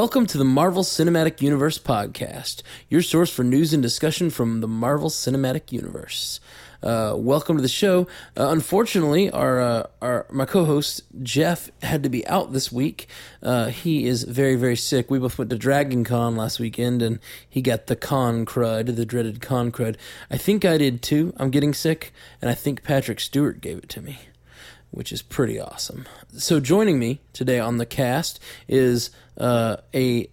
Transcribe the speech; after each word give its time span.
Welcome 0.00 0.24
to 0.28 0.38
the 0.38 0.46
Marvel 0.46 0.82
Cinematic 0.82 1.42
Universe 1.42 1.76
podcast, 1.76 2.62
your 2.88 3.02
source 3.02 3.30
for 3.30 3.44
news 3.44 3.74
and 3.74 3.82
discussion 3.82 4.30
from 4.30 4.62
the 4.62 4.66
Marvel 4.66 5.10
Cinematic 5.10 5.72
Universe. 5.72 6.40
Uh, 6.82 7.12
welcome 7.18 7.56
to 7.56 7.62
the 7.62 7.68
show. 7.68 8.06
Uh, 8.34 8.48
unfortunately, 8.48 9.30
our 9.30 9.60
uh, 9.60 9.86
our 10.00 10.26
my 10.30 10.46
co-host 10.46 11.02
Jeff 11.22 11.70
had 11.82 12.02
to 12.02 12.08
be 12.08 12.26
out 12.26 12.54
this 12.54 12.72
week. 12.72 13.08
Uh, 13.42 13.66
he 13.66 14.06
is 14.06 14.22
very 14.22 14.56
very 14.56 14.74
sick. 14.74 15.10
We 15.10 15.18
both 15.18 15.36
went 15.36 15.50
to 15.50 15.58
Dragon 15.58 16.02
Con 16.02 16.34
last 16.34 16.58
weekend, 16.58 17.02
and 17.02 17.18
he 17.46 17.60
got 17.60 17.86
the 17.86 17.94
con 17.94 18.46
crud, 18.46 18.96
the 18.96 19.04
dreaded 19.04 19.42
con 19.42 19.70
crud. 19.70 19.96
I 20.30 20.38
think 20.38 20.64
I 20.64 20.78
did 20.78 21.02
too. 21.02 21.34
I'm 21.36 21.50
getting 21.50 21.74
sick, 21.74 22.10
and 22.40 22.50
I 22.50 22.54
think 22.54 22.84
Patrick 22.84 23.20
Stewart 23.20 23.60
gave 23.60 23.76
it 23.76 23.90
to 23.90 24.00
me 24.00 24.18
which 24.90 25.12
is 25.12 25.22
pretty 25.22 25.60
awesome. 25.60 26.06
So, 26.32 26.60
joining 26.60 26.98
me 26.98 27.20
today 27.32 27.58
on 27.58 27.78
the 27.78 27.86
cast 27.86 28.40
is 28.68 29.10
uh, 29.38 29.76
a 29.94 30.28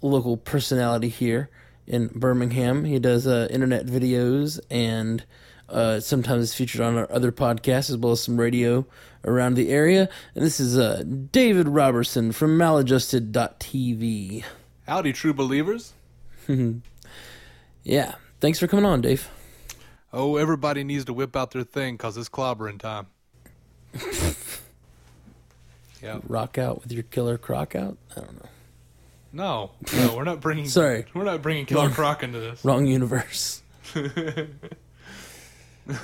local 0.00 0.36
personality 0.36 1.08
here 1.08 1.50
in 1.86 2.08
Birmingham. 2.08 2.84
He 2.84 2.98
does 2.98 3.26
uh, 3.26 3.48
internet 3.50 3.86
videos 3.86 4.60
and 4.70 5.24
uh, 5.68 6.00
sometimes 6.00 6.44
is 6.44 6.54
featured 6.54 6.80
on 6.80 6.96
our 6.96 7.10
other 7.10 7.32
podcasts 7.32 7.90
as 7.90 7.96
well 7.96 8.12
as 8.12 8.22
some 8.22 8.38
radio 8.38 8.86
around 9.24 9.54
the 9.54 9.70
area. 9.70 10.08
And 10.34 10.44
this 10.44 10.60
is 10.60 10.78
uh, 10.78 11.02
David 11.04 11.68
Roberson 11.68 12.32
from 12.32 12.58
maladjusted.tv. 12.58 14.44
Howdy, 14.86 15.12
true 15.12 15.34
believers. 15.34 15.92
Yeah. 17.84 18.14
Thanks 18.40 18.58
for 18.58 18.66
coming 18.66 18.84
on, 18.84 19.00
Dave. 19.00 19.28
Oh, 20.12 20.36
everybody 20.36 20.84
needs 20.84 21.04
to 21.06 21.12
whip 21.12 21.34
out 21.36 21.50
their 21.52 21.64
thing 21.64 21.94
because 21.94 22.16
it's 22.16 22.28
clobbering 22.28 22.78
time. 22.78 23.06
yeah. 26.02 26.20
Rock 26.28 26.58
out 26.58 26.82
with 26.82 26.92
your 26.92 27.02
killer 27.04 27.38
croc 27.38 27.74
out? 27.74 27.96
I 28.16 28.20
don't 28.20 28.42
know. 28.42 28.48
No, 29.34 29.70
no, 29.94 30.14
we're 30.16 30.24
not 30.24 30.40
bringing. 30.40 30.68
Sorry. 30.68 31.06
we're 31.14 31.24
not 31.24 31.40
bringing 31.40 31.64
Killer 31.64 31.88
Croc 31.88 32.22
into 32.22 32.38
this. 32.38 32.62
Wrong 32.66 32.86
universe. 32.86 33.62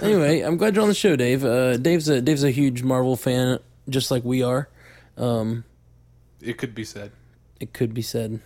anyway, 0.02 0.40
I'm 0.40 0.56
glad 0.56 0.74
you're 0.74 0.82
on 0.82 0.88
the 0.88 0.94
show, 0.94 1.14
Dave. 1.14 1.44
Uh, 1.44 1.76
Dave's 1.76 2.08
a 2.08 2.22
Dave's 2.22 2.42
a 2.42 2.50
huge 2.50 2.82
Marvel 2.82 3.16
fan, 3.16 3.58
just 3.88 4.10
like 4.10 4.24
we 4.24 4.42
are. 4.42 4.68
Um, 5.18 5.64
It 6.40 6.56
could 6.58 6.74
be 6.74 6.84
said. 6.84 7.12
it 7.60 7.72
could 7.74 7.92
be 7.92 8.02
said. 8.02 8.40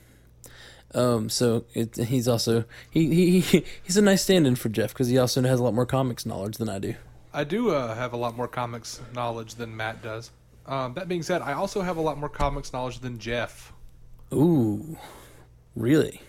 Um, 0.95 1.31
so 1.31 1.65
it, 1.75 1.97
he's 1.97 2.27
also 2.29 2.65
he, 2.91 3.07
he 3.15 3.41
he- 3.41 3.65
he's 3.83 3.97
a 3.97 4.03
nice 4.03 4.23
stand-in 4.25 4.57
for 4.57 4.69
Jeff 4.69 4.93
because 4.93 5.09
he 5.09 5.17
also 5.17 5.41
has 5.43 5.61
a 5.61 5.63
lot 5.63 5.75
more 5.75 5.87
comics 5.87 6.27
knowledge 6.27 6.57
than 6.59 6.69
I 6.69 6.79
do. 6.81 6.95
I 7.35 7.45
do 7.45 7.71
uh, 7.71 7.95
have 7.95 8.13
a 8.13 8.17
lot 8.17 8.37
more 8.37 8.49
comics 8.49 9.01
knowledge 9.15 9.55
than 9.55 9.77
Matt 9.77 10.03
does. 10.03 10.31
Um, 10.67 10.95
that 10.95 11.09
being 11.09 11.23
said, 11.23 11.43
I 11.43 11.55
also 11.55 11.81
have 11.83 11.97
a 11.97 12.01
lot 12.01 12.19
more 12.19 12.29
comics 12.29 12.73
knowledge 12.73 13.01
than 13.01 13.19
Jeff. 13.19 13.73
Ooh, 14.33 14.97
really? 15.75 16.21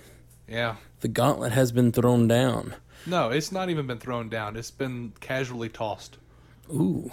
Yeah. 0.48 0.76
The 1.02 1.08
gauntlet 1.08 1.52
has 1.52 1.72
been 1.72 1.92
thrown 1.92 2.28
down. 2.28 2.76
No, 3.06 3.30
it's 3.30 3.52
not 3.52 3.70
even 3.70 3.86
been 3.86 4.00
thrown 4.00 4.30
down. 4.30 4.56
It's 4.56 4.72
been 4.72 5.14
casually 5.20 5.70
tossed. 5.70 6.18
Ooh, 6.70 7.12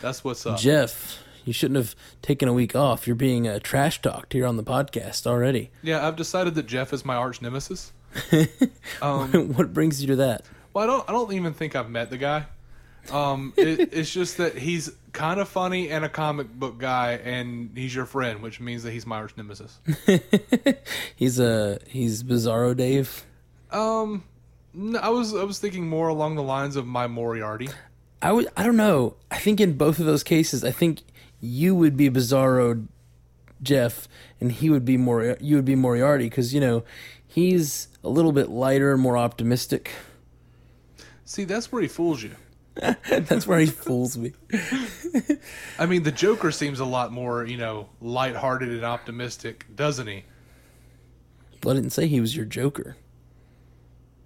That's 0.00 0.24
what's 0.24 0.44
up. 0.44 0.58
Jeff, 0.58 1.18
you 1.44 1.52
shouldn't 1.52 1.76
have 1.76 1.94
taken 2.22 2.48
a 2.48 2.52
week 2.52 2.74
off. 2.74 3.06
You're 3.06 3.14
being 3.16 3.46
uh, 3.46 3.60
trash 3.62 4.02
talked 4.02 4.32
here 4.32 4.44
on 4.46 4.56
the 4.56 4.64
podcast 4.64 5.26
already. 5.26 5.70
yeah, 5.82 6.06
I've 6.06 6.16
decided 6.16 6.56
that 6.56 6.66
Jeff 6.66 6.92
is 6.92 7.04
my 7.04 7.14
arch 7.14 7.40
nemesis. 7.40 7.92
um, 9.02 9.54
what 9.54 9.72
brings 9.72 10.00
you 10.00 10.08
to 10.08 10.16
that? 10.16 10.44
Well, 10.74 10.84
I 10.84 10.86
don't. 10.86 11.08
I 11.08 11.12
don't 11.12 11.32
even 11.32 11.54
think 11.54 11.76
I've 11.76 11.88
met 11.88 12.10
the 12.10 12.18
guy. 12.18 12.46
Um, 13.10 13.52
it, 13.56 13.92
it's 13.92 14.12
just 14.12 14.36
that 14.36 14.56
he's 14.56 14.90
kind 15.12 15.40
of 15.40 15.48
funny 15.48 15.90
and 15.90 16.04
a 16.04 16.08
comic 16.08 16.52
book 16.52 16.78
guy, 16.78 17.14
and 17.24 17.70
he's 17.74 17.94
your 17.94 18.06
friend, 18.06 18.42
which 18.42 18.60
means 18.60 18.82
that 18.84 18.92
he's 18.92 19.06
my 19.06 19.16
arch 19.16 19.36
nemesis. 19.36 19.78
He's 21.16 21.38
a 21.38 21.78
he's 21.86 22.22
Bizarro 22.22 22.76
Dave. 22.76 23.24
Um, 23.70 24.24
no, 24.74 24.98
I 24.98 25.08
was 25.08 25.34
I 25.34 25.44
was 25.44 25.58
thinking 25.58 25.88
more 25.88 26.08
along 26.08 26.36
the 26.36 26.42
lines 26.42 26.76
of 26.76 26.86
my 26.86 27.06
Moriarty. 27.06 27.68
I 28.20 28.32
would 28.32 28.48
I 28.56 28.62
don't 28.62 28.76
know. 28.76 29.16
I 29.30 29.38
think 29.38 29.60
in 29.60 29.76
both 29.76 29.98
of 29.98 30.06
those 30.06 30.22
cases, 30.22 30.64
I 30.64 30.70
think 30.70 31.00
you 31.40 31.74
would 31.74 31.96
be 31.96 32.08
Bizarro 32.08 32.86
Jeff, 33.62 34.08
and 34.40 34.52
he 34.52 34.70
would 34.70 34.84
be 34.84 34.96
more 34.96 35.36
you 35.40 35.56
would 35.56 35.64
be 35.64 35.74
Moriarty 35.74 36.24
because 36.24 36.54
you 36.54 36.60
know 36.60 36.84
he's 37.26 37.88
a 38.02 38.08
little 38.08 38.32
bit 38.32 38.48
lighter, 38.48 38.96
more 38.96 39.16
optimistic. 39.16 39.90
See, 41.24 41.44
that's 41.44 41.70
where 41.72 41.82
he 41.82 41.88
fools 41.88 42.22
you. 42.22 42.34
That's 43.08 43.46
where 43.46 43.58
he 43.58 43.66
fools 43.66 44.16
me. 44.16 44.32
I 45.78 45.86
mean, 45.86 46.02
the 46.04 46.12
Joker 46.12 46.50
seems 46.50 46.80
a 46.80 46.84
lot 46.84 47.12
more, 47.12 47.44
you 47.44 47.56
know, 47.58 47.88
lighthearted 48.00 48.70
and 48.70 48.84
optimistic, 48.84 49.66
doesn't 49.74 50.06
he? 50.06 50.24
Well, 51.62 51.76
I 51.76 51.80
didn't 51.80 51.92
say 51.92 52.06
he 52.06 52.20
was 52.20 52.34
your 52.34 52.46
Joker. 52.46 52.96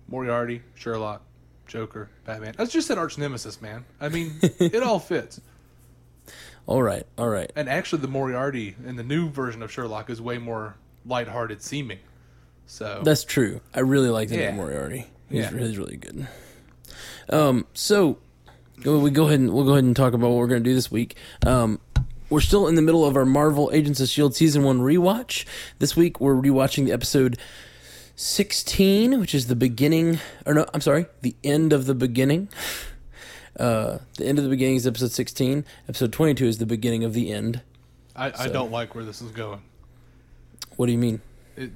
Moriarty, 0.09 0.63
Sherlock, 0.75 1.23
Joker, 1.67 2.09
Batman. 2.25 2.55
I 2.59 2.65
just 2.67 2.87
said 2.87 2.99
arch 2.99 3.19
nemesis, 3.19 3.61
man. 3.61 3.85
I 4.01 4.09
mean, 4.09 4.35
it 4.43 4.83
all 4.83 5.01
fits. 5.01 5.41
All 6.67 6.83
right, 6.83 7.05
all 7.19 7.29
right. 7.29 7.51
And 7.57 7.69
actually, 7.69 8.03
the 8.03 8.09
Moriarty 8.09 8.77
in 8.85 8.97
the 8.97 9.03
new 9.05 9.29
version 9.29 9.63
of 9.63 9.71
Sherlock 9.73 10.09
is 10.11 10.21
way 10.21 10.39
more 10.39 10.77
lighthearted 11.05 11.63
seeming. 11.63 11.99
So 12.67 13.03
That's 13.05 13.25
true. 13.25 13.61
I 13.75 13.81
really 13.81 14.09
like 14.09 14.29
the 14.29 14.37
Yeah. 14.39 14.53
Moriarty. 14.55 15.07
He's, 15.29 15.41
Yeah. 15.45 15.51
he's 15.57 15.79
really 15.79 15.97
good. 15.97 16.27
Um, 17.29 17.67
so 17.75 18.19
we 18.85 19.11
go 19.11 19.27
ahead 19.27 19.41
and 19.41 19.53
we'll 19.53 19.65
go 19.65 19.73
ahead 19.73 19.85
and 19.85 19.97
talk 19.97 20.13
about 20.13 20.29
what 20.29 20.37
we're 20.37 20.47
going 20.47 20.63
to 20.63 20.69
do 20.69 20.75
this 20.75 20.91
week. 20.91 21.17
Um, 21.45 21.81
we're 22.29 22.41
still 22.41 22.67
in 22.67 22.75
the 22.75 22.83
middle 22.83 23.05
of 23.05 23.17
our 23.17 23.25
Marvel 23.25 23.71
Agents 23.73 24.01
of 24.01 24.09
Shield 24.09 24.35
season 24.35 24.65
one 24.65 24.81
rewatch. 24.81 25.45
This 25.79 25.97
week 25.97 26.21
we're 26.21 26.35
rewatching 26.35 26.85
the 26.85 26.93
episode 26.93 27.39
sixteen, 28.17 29.21
which 29.21 29.35
is 29.35 29.47
the 29.47 29.57
beginning, 29.57 30.19
or 30.45 30.55
no, 30.55 30.67
I'm 30.75 30.81
sorry, 30.81 31.07
the 31.23 31.37
end 31.45 31.73
of 31.73 31.87
the 31.87 31.95
beginning. 31.95 32.49
Uh, 33.59 34.01
the 34.19 34.27
end 34.27 34.37
of 34.37 34.45
the 34.45 34.51
beginning 34.51 34.77
is 34.77 34.87
episode 34.87 35.13
sixteen. 35.13 35.65
Episode 35.89 36.13
twenty-two 36.13 36.45
is 36.45 36.59
the 36.59 36.67
beginning 36.67 37.05
of 37.05 37.15
the 37.15 37.33
end. 37.33 37.63
I, 38.15 38.31
I 38.39 38.49
don't 38.49 38.71
like 38.71 38.95
where 38.95 39.03
this 39.03 39.23
is 39.23 39.31
going. 39.31 39.63
What 40.77 40.85
do 40.85 40.93
you 40.93 40.99
mean? 40.99 41.23
It, 41.57 41.71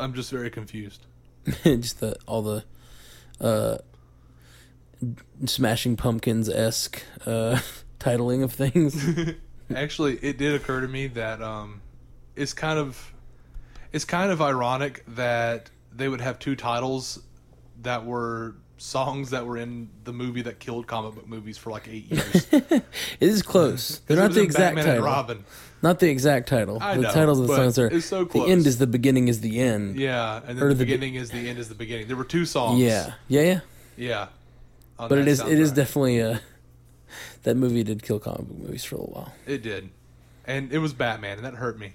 I'm 0.00 0.12
just 0.12 0.32
very 0.32 0.50
confused. 0.50 1.06
just 1.62 2.00
the 2.00 2.16
all 2.26 2.42
the 2.42 2.64
uh 3.40 3.78
smashing 5.46 5.96
pumpkins 5.96 6.48
esque 6.48 7.02
uh 7.26 7.58
titling 8.00 8.42
of 8.42 8.52
things 8.52 9.06
Actually, 9.74 10.16
it 10.18 10.36
did 10.36 10.54
occur 10.54 10.82
to 10.82 10.88
me 10.88 11.06
that 11.06 11.40
um, 11.40 11.80
it's 12.36 12.52
kind 12.52 12.78
of 12.78 13.14
it's 13.94 14.04
kind 14.04 14.30
of 14.30 14.42
ironic 14.42 15.02
that 15.08 15.70
they 15.90 16.06
would 16.06 16.20
have 16.20 16.38
two 16.38 16.54
titles 16.54 17.22
that 17.80 18.04
were 18.04 18.56
songs 18.76 19.30
that 19.30 19.46
were 19.46 19.56
in 19.56 19.88
the 20.04 20.12
movie 20.12 20.42
that 20.42 20.58
killed 20.58 20.86
comic 20.86 21.14
book 21.14 21.26
movies 21.26 21.56
for 21.56 21.70
like 21.70 21.88
eight 21.88 22.12
years. 22.12 22.46
it 22.52 22.82
is 23.20 23.40
close 23.42 24.00
they're 24.06 24.18
not 24.18 24.32
the 24.32 24.42
exact 24.42 24.76
Batman 24.76 24.84
title 24.84 25.04
Robin. 25.06 25.44
not 25.80 25.98
the 25.98 26.10
exact 26.10 26.46
title 26.48 26.78
I 26.82 26.96
the 26.96 27.02
know, 27.02 27.12
titles 27.12 27.40
of 27.40 27.46
the 27.46 27.56
songs 27.56 27.78
are 27.78 27.86
it's 27.86 28.04
so 28.04 28.26
close. 28.26 28.44
the 28.44 28.52
end 28.52 28.66
is 28.66 28.76
the 28.76 28.86
beginning 28.86 29.28
is 29.28 29.40
the 29.40 29.60
end 29.60 29.96
Yeah, 29.96 30.42
and 30.46 30.58
then 30.58 30.68
the, 30.68 30.74
the 30.74 30.84
be- 30.84 30.90
beginning 30.92 31.14
is 31.14 31.30
the 31.30 31.48
end 31.48 31.58
is 31.58 31.70
the 31.70 31.74
beginning. 31.74 32.06
There 32.06 32.16
were 32.16 32.24
two 32.24 32.44
songs. 32.44 32.78
yeah 32.80 33.14
yeah 33.28 33.40
yeah 33.40 33.60
yeah. 33.96 34.26
But 35.08 35.18
it 35.18 35.28
is 35.28 35.40
it 35.40 35.58
is 35.58 35.72
soundtrack. 35.72 35.74
definitely 35.76 36.22
uh 36.22 36.38
that 37.44 37.56
movie 37.56 37.82
did 37.82 38.02
kill 38.02 38.18
comic 38.18 38.46
book 38.48 38.58
movies 38.58 38.84
for 38.84 38.96
a 38.96 38.98
little 39.00 39.14
while 39.14 39.32
It 39.46 39.62
did, 39.62 39.90
and 40.46 40.72
it 40.72 40.78
was 40.78 40.92
Batman, 40.92 41.36
and 41.38 41.44
that 41.46 41.54
hurt 41.54 41.78
me. 41.78 41.92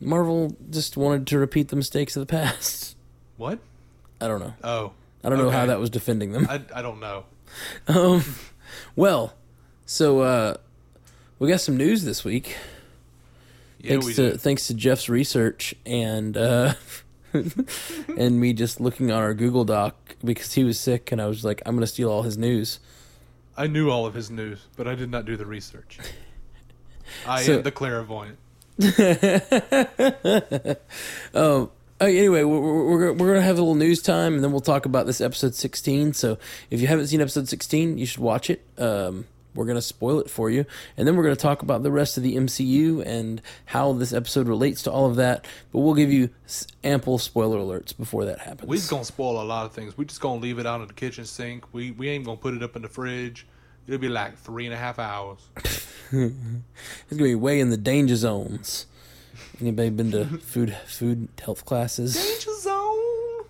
marvel 0.00 0.56
just 0.70 0.96
wanted 0.96 1.26
to 1.28 1.38
repeat 1.38 1.68
the 1.68 1.76
mistakes 1.76 2.16
of 2.16 2.20
the 2.20 2.26
past 2.26 2.96
What? 3.36 3.58
i 4.20 4.26
don't 4.28 4.40
know 4.40 4.54
Oh, 4.64 4.92
i 5.24 5.28
don't 5.28 5.38
know 5.38 5.50
how 5.50 5.66
that 5.66 5.78
was 5.80 5.90
defending 5.90 6.32
them 6.32 6.46
I 6.48 6.60
I 6.74 6.82
don't 6.82 7.00
know. 7.00 7.24
Um, 7.88 8.24
well, 8.96 9.34
so 9.86 10.20
uh, 10.20 10.54
we 11.38 11.48
got 11.48 11.60
some 11.60 11.76
news 11.76 12.02
this 12.04 12.24
week. 12.24 12.56
Yeah, 13.78 13.90
thanks 13.90 14.06
we 14.06 14.14
to 14.14 14.30
did. 14.32 14.40
thanks 14.40 14.66
to 14.66 14.74
Jeff's 14.74 15.08
research 15.08 15.72
and 15.86 16.36
uh, 16.36 16.74
and 18.16 18.40
me 18.40 18.52
just 18.52 18.80
looking 18.80 19.10
on 19.10 19.22
our 19.22 19.34
Google 19.34 19.64
Doc 19.64 19.94
because 20.24 20.52
he 20.54 20.64
was 20.64 20.78
sick, 20.80 21.12
and 21.12 21.20
I 21.20 21.26
was 21.26 21.44
like, 21.44 21.62
I'm 21.66 21.74
gonna 21.76 21.86
steal 21.86 22.10
all 22.10 22.22
his 22.22 22.36
news. 22.38 22.80
I 23.56 23.66
knew 23.66 23.90
all 23.90 24.04
of 24.06 24.14
his 24.14 24.30
news, 24.30 24.66
but 24.76 24.86
I 24.86 24.94
did 24.94 25.10
not 25.10 25.24
do 25.24 25.36
the 25.36 25.46
research. 25.46 25.98
I 27.26 27.42
So- 27.42 27.56
am 27.58 27.62
the 27.62 27.70
clairvoyant. 27.72 28.38
Um. 31.34 31.70
oh, 32.00 32.06
anyway, 32.08 32.42
we're, 32.44 32.60
we're, 32.60 32.84
we're 32.84 33.12
we're 33.12 33.28
gonna 33.34 33.40
have 33.42 33.56
a 33.56 33.60
little 33.62 33.74
news 33.74 34.02
time, 34.02 34.34
and 34.34 34.44
then 34.44 34.52
we'll 34.52 34.60
talk 34.60 34.84
about 34.86 35.06
this 35.06 35.20
episode 35.20 35.54
16. 35.54 36.12
So 36.12 36.38
if 36.70 36.80
you 36.80 36.86
haven't 36.86 37.06
seen 37.06 37.20
episode 37.20 37.48
16, 37.48 37.96
you 37.98 38.04
should 38.06 38.20
watch 38.20 38.50
it. 38.50 38.62
Um, 38.76 39.26
we're 39.56 39.64
gonna 39.64 39.82
spoil 39.82 40.20
it 40.20 40.30
for 40.30 40.50
you, 40.50 40.64
and 40.96 41.06
then 41.06 41.16
we're 41.16 41.22
gonna 41.22 41.36
talk 41.36 41.62
about 41.62 41.82
the 41.82 41.90
rest 41.90 42.16
of 42.16 42.22
the 42.22 42.36
MCU 42.36 43.04
and 43.04 43.42
how 43.66 43.92
this 43.92 44.12
episode 44.12 44.48
relates 44.48 44.82
to 44.82 44.92
all 44.92 45.06
of 45.06 45.16
that. 45.16 45.46
But 45.72 45.80
we'll 45.80 45.94
give 45.94 46.12
you 46.12 46.30
ample 46.84 47.18
spoiler 47.18 47.58
alerts 47.58 47.96
before 47.96 48.24
that 48.26 48.40
happens. 48.40 48.68
We 48.68 48.76
just 48.76 48.90
gonna 48.90 49.04
spoil 49.04 49.40
a 49.40 49.44
lot 49.44 49.66
of 49.66 49.72
things. 49.72 49.96
We're 49.96 50.04
just 50.04 50.20
gonna 50.20 50.40
leave 50.40 50.58
it 50.58 50.66
out 50.66 50.80
in 50.80 50.86
the 50.86 50.94
kitchen 50.94 51.24
sink. 51.24 51.64
We 51.72 51.90
we 51.92 52.08
ain't 52.08 52.24
gonna 52.24 52.36
put 52.36 52.54
it 52.54 52.62
up 52.62 52.76
in 52.76 52.82
the 52.82 52.88
fridge. 52.88 53.46
It'll 53.86 54.00
be 54.00 54.08
like 54.08 54.36
three 54.38 54.64
and 54.66 54.74
a 54.74 54.78
half 54.78 54.98
hours. 54.98 55.40
It's 56.12 57.10
gonna 57.10 57.22
be 57.24 57.34
way 57.34 57.58
in 57.58 57.70
the 57.70 57.76
danger 57.76 58.14
zones. 58.14 58.86
Anybody 59.60 59.90
been 59.90 60.12
to 60.12 60.24
food 60.38 60.76
food 60.86 61.28
health 61.42 61.64
classes? 61.64 62.14
Danger 62.14 62.60
zone. 62.60 63.44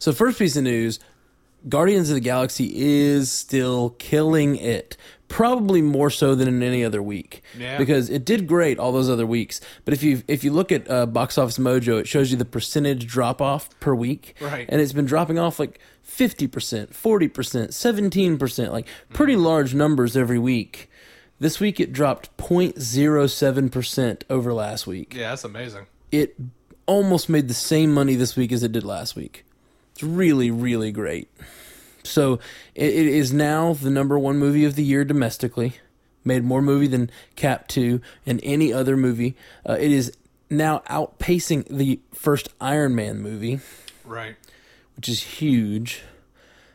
So 0.00 0.12
first 0.12 0.38
piece 0.38 0.56
of 0.56 0.64
news, 0.64 0.98
Guardians 1.68 2.10
of 2.10 2.14
the 2.14 2.20
Galaxy 2.20 2.72
is 2.74 3.30
still 3.30 3.90
killing 3.98 4.56
it. 4.56 4.96
Probably 5.28 5.82
more 5.82 6.10
so 6.10 6.34
than 6.34 6.46
in 6.46 6.62
any 6.62 6.84
other 6.84 7.02
week. 7.02 7.42
Yeah. 7.58 7.78
Because 7.78 8.08
it 8.10 8.24
did 8.24 8.46
great 8.46 8.78
all 8.78 8.92
those 8.92 9.08
other 9.10 9.26
weeks. 9.26 9.60
But 9.84 9.94
if 9.94 10.02
you 10.02 10.22
if 10.28 10.44
you 10.44 10.52
look 10.52 10.70
at 10.70 10.88
uh, 10.88 11.06
Box 11.06 11.38
Office 11.38 11.58
Mojo, 11.58 11.98
it 11.98 12.06
shows 12.06 12.30
you 12.30 12.36
the 12.36 12.44
percentage 12.44 13.06
drop 13.06 13.40
off 13.42 13.68
per 13.80 13.94
week. 13.94 14.34
Right. 14.40 14.66
And 14.68 14.80
it's 14.80 14.92
been 14.92 15.06
dropping 15.06 15.38
off 15.38 15.58
like 15.58 15.80
50%, 16.06 16.48
40%, 16.48 17.28
17%, 17.68 18.70
like 18.70 18.86
pretty 19.12 19.34
large 19.34 19.74
numbers 19.74 20.16
every 20.16 20.38
week. 20.38 20.88
This 21.40 21.58
week 21.58 21.80
it 21.80 21.92
dropped 21.92 22.34
0.07% 22.36 24.22
over 24.30 24.52
last 24.52 24.86
week 24.86 25.14
Yeah, 25.14 25.30
that's 25.30 25.44
amazing. 25.44 25.86
it 26.12 26.36
almost 26.86 27.28
made 27.28 27.48
the 27.48 27.54
same 27.54 27.92
money 27.92 28.14
this 28.14 28.36
week 28.36 28.52
as 28.52 28.62
it 28.62 28.70
did 28.72 28.84
last 28.84 29.16
week. 29.16 29.44
It's 29.94 30.02
really, 30.02 30.50
really 30.50 30.92
great. 30.92 31.28
So 32.02 32.34
it, 32.74 32.88
it 32.92 33.06
is 33.06 33.32
now 33.32 33.72
the 33.74 33.90
number 33.90 34.18
one 34.18 34.36
movie 34.38 34.64
of 34.64 34.74
the 34.76 34.84
year 34.84 35.04
domestically. 35.04 35.74
Made 36.24 36.42
more 36.44 36.62
movie 36.62 36.86
than 36.86 37.10
Cap 37.36 37.68
Two 37.68 38.00
and 38.26 38.40
any 38.42 38.72
other 38.72 38.96
movie. 38.96 39.36
Uh, 39.68 39.74
it 39.78 39.92
is 39.92 40.12
now 40.50 40.82
outpacing 40.90 41.66
the 41.68 42.00
first 42.14 42.48
Iron 42.60 42.94
Man 42.94 43.20
movie, 43.20 43.60
Right. 44.04 44.34
which 44.96 45.08
is 45.08 45.22
huge. 45.22 46.02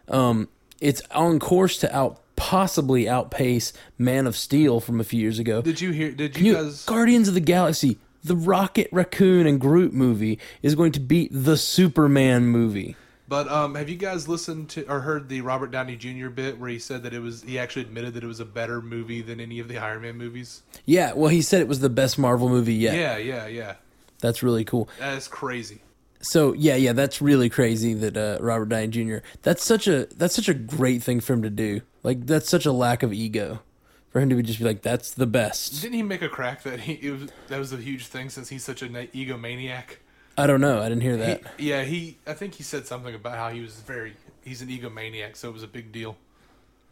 Um, 0.08 0.48
it's 0.80 1.02
on 1.12 1.40
course 1.40 1.78
to 1.80 1.96
out 1.96 2.20
possibly 2.36 3.10
outpace 3.10 3.74
Man 3.98 4.28
of 4.28 4.36
Steel 4.38 4.80
from 4.80 5.00
a 5.00 5.04
few 5.04 5.20
years 5.20 5.40
ago. 5.40 5.62
Did 5.62 5.82
you 5.82 5.92
hear? 5.92 6.12
Did 6.12 6.38
you, 6.38 6.46
You- 6.46 6.54
guys? 6.54 6.86
Guardians 6.86 7.28
of 7.28 7.34
the 7.34 7.40
Galaxy, 7.42 7.98
the 8.24 8.36
Rocket 8.36 8.88
Raccoon 8.92 9.46
and 9.48 9.60
Groot 9.60 9.94
movie 9.94 10.38
is 10.62 10.76
going 10.76 10.92
to 10.94 11.00
beat 11.00 11.32
the 11.34 11.58
Superman 11.58 12.46
movie. 12.46 12.96
But 13.30 13.48
um, 13.48 13.76
have 13.76 13.90
you 13.90 13.96
guys 13.96 14.28
listened 14.28 14.70
to 14.70 14.90
or 14.92 15.02
heard 15.02 15.30
the 15.30 15.42
Robert 15.42 15.70
Downey 15.70 15.96
Jr. 15.96 16.30
bit 16.30 16.58
where 16.58 16.70
he 16.70 16.80
said 16.80 17.04
that 17.04 17.14
it 17.14 17.20
was? 17.20 17.44
He 17.44 17.60
actually 17.60 17.84
admitted 17.84 18.16
that 18.16 18.24
it 18.24 18.28
was 18.28 18.40
a 18.40 18.46
better 18.46 18.82
movie 18.82 19.22
than 19.22 19.40
any 19.40 19.60
of 19.60 19.68
the 19.68 19.78
Iron 19.78 20.02
Man 20.02 20.18
movies. 20.18 20.64
Yeah, 20.86 21.14
well, 21.14 21.30
he 21.30 21.44
said 21.44 21.62
it 21.62 21.68
was 21.68 21.80
the 21.80 21.90
best 21.90 22.18
Marvel 22.18 22.50
movie 22.50 22.74
yet. 22.74 22.96
Yeah, 22.96 23.18
yeah, 23.18 23.46
yeah. 23.46 23.76
That's 24.18 24.42
really 24.42 24.66
cool. 24.66 24.90
That 24.98 25.16
is 25.16 25.28
crazy. 25.28 25.82
So 26.22 26.54
yeah, 26.54 26.76
yeah, 26.76 26.94
that's 26.94 27.22
really 27.22 27.50
crazy 27.50 27.94
that 27.94 28.18
uh, 28.18 28.40
Robert 28.42 28.70
Downey 28.70 28.88
Jr. 28.88 29.18
That's 29.44 29.64
such 29.64 29.88
a 29.88 30.08
that's 30.08 30.34
such 30.34 30.50
a 30.50 30.56
great 30.56 31.04
thing 31.04 31.20
for 31.20 31.34
him 31.34 31.44
to 31.44 31.52
do. 31.52 31.82
Like 32.02 32.26
that's 32.26 32.50
such 32.50 32.66
a 32.66 32.72
lack 32.72 33.04
of 33.04 33.14
ego 33.14 33.62
for 34.10 34.20
him 34.22 34.30
to 34.30 34.36
be 34.36 34.42
just 34.42 34.58
be 34.58 34.66
like 34.66 34.82
that's 34.82 35.12
the 35.12 35.28
best. 35.28 35.82
Didn't 35.82 35.94
he 35.94 36.04
make 36.04 36.24
a 36.24 36.30
crack 36.30 36.64
that 36.64 36.82
he 36.82 36.94
it 36.94 37.12
was, 37.12 37.32
that 37.48 37.60
was 37.60 37.72
a 37.74 37.78
huge 37.78 38.08
thing 38.08 38.30
since 38.30 38.50
he's 38.50 38.64
such 38.64 38.82
an 38.82 38.94
egomaniac? 38.94 39.98
I 40.40 40.48
don't 40.48 40.62
know. 40.62 40.80
I 40.82 40.90
didn't 40.90 41.02
hear 41.02 41.18
that. 41.18 41.42
He, 41.58 41.70
yeah, 41.70 41.84
he. 41.84 42.18
I 42.26 42.34
think 42.34 42.56
he 42.56 42.64
said 42.64 42.88
something 42.88 43.14
about 43.14 43.38
how 43.38 43.50
he 43.50 43.62
was 43.62 43.76
very. 43.76 44.14
He's 44.44 44.62
an 44.62 44.70
egomaniac, 44.70 45.36
so 45.36 45.50
it 45.50 45.54
was 45.54 45.64
a 45.64 45.68
big 45.68 45.92
deal. 45.92 46.16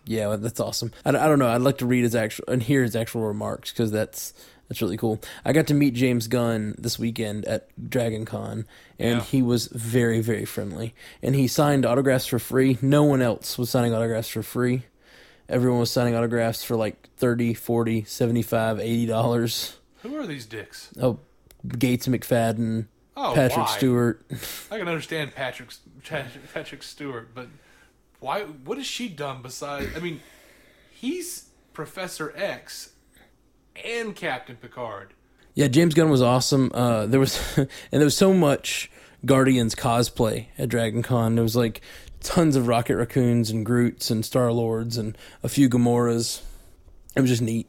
Yeah, 0.06 0.28
well, 0.28 0.38
that's 0.38 0.60
awesome. 0.60 0.92
I, 1.06 1.10
I 1.10 1.28
don't 1.28 1.40
know. 1.40 1.50
I'd 1.50 1.62
like 1.62 1.80
to 1.80 1.86
read 1.86 2.04
his 2.04 2.16
actual 2.16 2.46
and 2.48 2.64
hear 2.64 2.84
his 2.84 2.96
actual 2.96 3.22
remarks 3.22 3.72
because 3.72 3.92
that's 3.92 4.34
that's 4.70 4.82
really 4.82 4.98
cool. 4.98 5.20
I 5.46 5.54
got 5.54 5.68
to 5.68 5.74
meet 5.74 5.94
James 5.94 6.28
Gunn 6.28 6.76
this 6.78 6.98
weekend 7.00 7.46
at 7.46 7.68
Dragon 7.90 8.26
Con, 8.26 8.66
and 9.00 9.18
Yeah. 9.20 9.24
he 9.24 9.42
was 9.42 9.68
very 9.68 10.22
very 10.22 10.46
friendly. 10.46 10.94
And 11.22 11.36
he 11.36 11.48
signed 11.48 11.86
autographs 11.86 12.26
for 12.28 12.40
free. 12.40 12.78
No 12.82 13.04
one 13.04 13.22
else 13.22 13.58
was 13.58 13.70
signing 13.70 13.94
autographs 13.94 14.30
for 14.30 14.44
free. 14.44 14.84
Everyone 15.50 15.80
was 15.80 15.92
signing 15.92 16.16
autographs 16.16 16.64
for 16.64 16.76
like 16.76 17.10
30 17.18 17.54
40 17.54 18.04
75 18.04 18.80
80 18.80 19.06
dollars. 19.06 19.78
Who 20.04 20.16
are 20.18 20.28
these 20.28 20.46
dicks? 20.46 20.90
Oh, 21.02 21.20
Gates 21.68 22.08
McFadden, 22.08 22.86
Oh, 23.20 23.34
Patrick 23.34 23.66
why? 23.66 23.78
Stewart. 23.78 24.22
I 24.72 24.78
can 24.78 24.88
understand 24.88 25.34
Patrick 25.34 25.70
Patrick 26.54 26.84
Stewart, 26.84 27.34
but 27.34 27.48
why? 28.20 28.42
What 28.44 28.78
has 28.78 28.86
she 28.86 29.10
done 29.10 29.42
besides? 29.42 29.90
I 29.96 30.00
mean, 30.00 30.22
he's 30.92 31.50
Professor 31.74 32.32
X 32.38 32.92
and 33.84 34.16
Captain 34.16 34.56
Picard. 34.56 35.14
Yeah, 35.56 35.68
James 35.68 35.96
Gunn 35.96 36.12
was 36.12 36.22
awesome. 36.22 36.72
Uh, 36.76 37.08
there 37.08 37.20
was 37.20 37.42
and 37.58 37.68
there 37.92 38.06
was 38.06 38.16
so 38.16 38.36
much 38.36 38.92
Guardians 39.26 39.74
cosplay 39.74 40.50
at 40.60 40.70
Dragon 40.70 41.02
Con. 41.02 41.34
There 41.34 41.44
was 41.44 41.56
like 41.56 41.82
tons 42.22 42.56
of 42.56 42.68
Rocket 42.68 42.98
Raccoons 42.98 43.50
and 43.50 43.66
Groots 43.66 44.12
and 44.12 44.24
Star 44.24 44.52
Lords 44.52 44.96
and 44.96 45.18
a 45.42 45.50
few 45.50 45.70
Gamoras. 45.70 46.44
It 47.16 47.22
was 47.22 47.32
just 47.32 47.42
neat. 47.42 47.68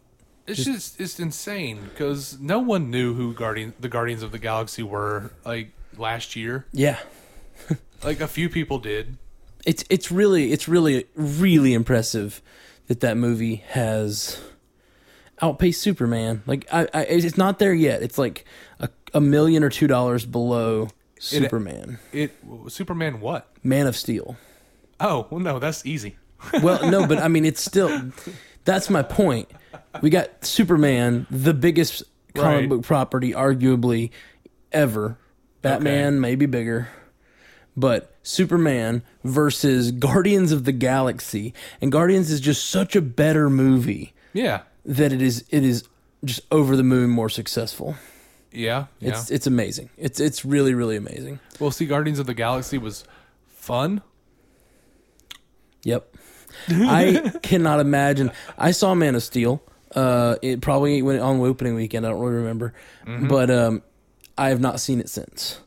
It's 0.49 0.65
just 0.65 1.01
it's 1.01 1.21
insane 1.21 1.81
because 1.85 2.39
no 2.41 2.59
one 2.59 2.91
knew 2.91 3.15
who 3.15 3.35
Guardian 3.35 3.75
the 3.79 3.89
Guardians 3.89 4.23
of 4.23 4.33
the 4.33 4.39
Galaxy 4.39 4.83
were 4.83 5.31
like 5.45 5.73
last 5.97 6.35
year. 6.37 6.67
Yeah, 6.73 6.99
Like 8.05 8.21
a 8.21 8.29
few 8.29 8.49
people 8.49 8.79
did. 8.79 9.17
it's 9.67 9.85
it's 9.91 10.11
really 10.11 10.53
it's 10.53 10.69
really 10.69 11.07
really 11.15 11.75
impressive 11.75 12.41
that 12.87 13.01
that 13.01 13.17
movie 13.17 13.57
has 13.69 14.41
outpaced 15.43 15.81
Superman. 15.83 16.43
Like 16.47 16.67
I, 16.73 16.89
I 16.95 17.03
it's 17.03 17.37
not 17.37 17.59
there 17.59 17.75
yet. 17.75 18.03
It's 18.03 18.19
like 18.19 18.45
a, 18.81 18.89
a 19.15 19.21
million 19.21 19.63
or 19.63 19.71
two 19.71 19.87
dollars 19.87 20.25
below 20.25 20.89
Superman, 21.19 21.99
It 22.13 22.33
Superman 22.69 23.21
what? 23.21 23.51
Man 23.63 23.87
of 23.87 23.97
Steel. 23.97 24.37
Oh 25.01 25.27
well, 25.31 25.41
no, 25.41 25.59
that's 25.59 25.85
easy. 25.85 26.17
Well, 26.63 26.89
no, 26.91 27.07
but 27.07 27.19
I 27.19 27.27
mean, 27.35 27.45
it's 27.45 27.61
still. 27.63 28.13
That's 28.65 28.89
my 28.89 29.03
point. 29.03 29.49
We 30.03 30.11
got 30.11 30.45
Superman, 30.45 31.27
the 31.31 31.55
biggest 31.55 32.03
comic 32.35 32.61
Right. 32.61 32.69
book 32.69 32.83
property, 32.83 33.33
arguably 33.33 34.11
ever. 34.73 35.19
Batman, 35.61 36.21
maybe 36.21 36.47
bigger, 36.47 36.89
but 37.77 38.15
Superman 38.23 39.03
versus 39.25 39.91
Guardians 40.07 40.53
of 40.53 40.65
the 40.65 40.73
Galaxy, 40.73 41.53
and 41.81 41.91
Guardians 41.91 42.31
is 42.31 42.41
just 42.41 42.65
such 42.71 42.95
a 42.95 43.01
better 43.03 43.51
movie 43.51 44.15
Yeah, 44.33 44.61
that 44.85 45.13
it 45.13 45.21
is. 45.21 45.45
It 45.51 45.65
is 45.65 45.89
just 46.25 46.41
over 46.53 46.77
the 46.77 46.85
moon 46.85 47.11
more 47.11 47.29
successful. 47.29 47.97
yeah, 48.53 48.87
yeah. 49.01 49.11
It's 49.11 49.31
it's 49.33 49.47
amazing. 49.49 49.91
It's 49.99 50.21
it's 50.21 50.45
really 50.45 50.75
really 50.75 50.97
amazing. 50.97 51.41
well, 51.59 51.73
see, 51.73 51.87
Guardians 51.87 52.21
of 52.21 52.27
the 52.27 52.35
Galaxy 52.35 52.79
was 52.79 53.03
fun. 53.49 54.01
Yep. 55.85 56.17
I 56.69 57.33
cannot 57.43 57.81
imagine. 57.81 58.31
I 58.57 58.71
saw 58.73 58.95
Man 58.95 59.15
of 59.15 59.23
Steel. 59.23 59.63
Uh, 59.95 60.37
it 60.43 60.61
probably 60.61 61.01
went 61.03 61.21
on 61.21 61.41
opening 61.41 61.75
weekend. 61.75 62.07
I 62.07 62.11
don't 62.11 62.21
really 62.21 62.37
remember, 62.37 62.75
but 63.07 63.51
um, 63.51 63.83
I 64.37 64.51
have 64.51 64.61
not 64.61 64.81
seen 64.81 65.01
it 65.01 65.09
since. 65.09 65.61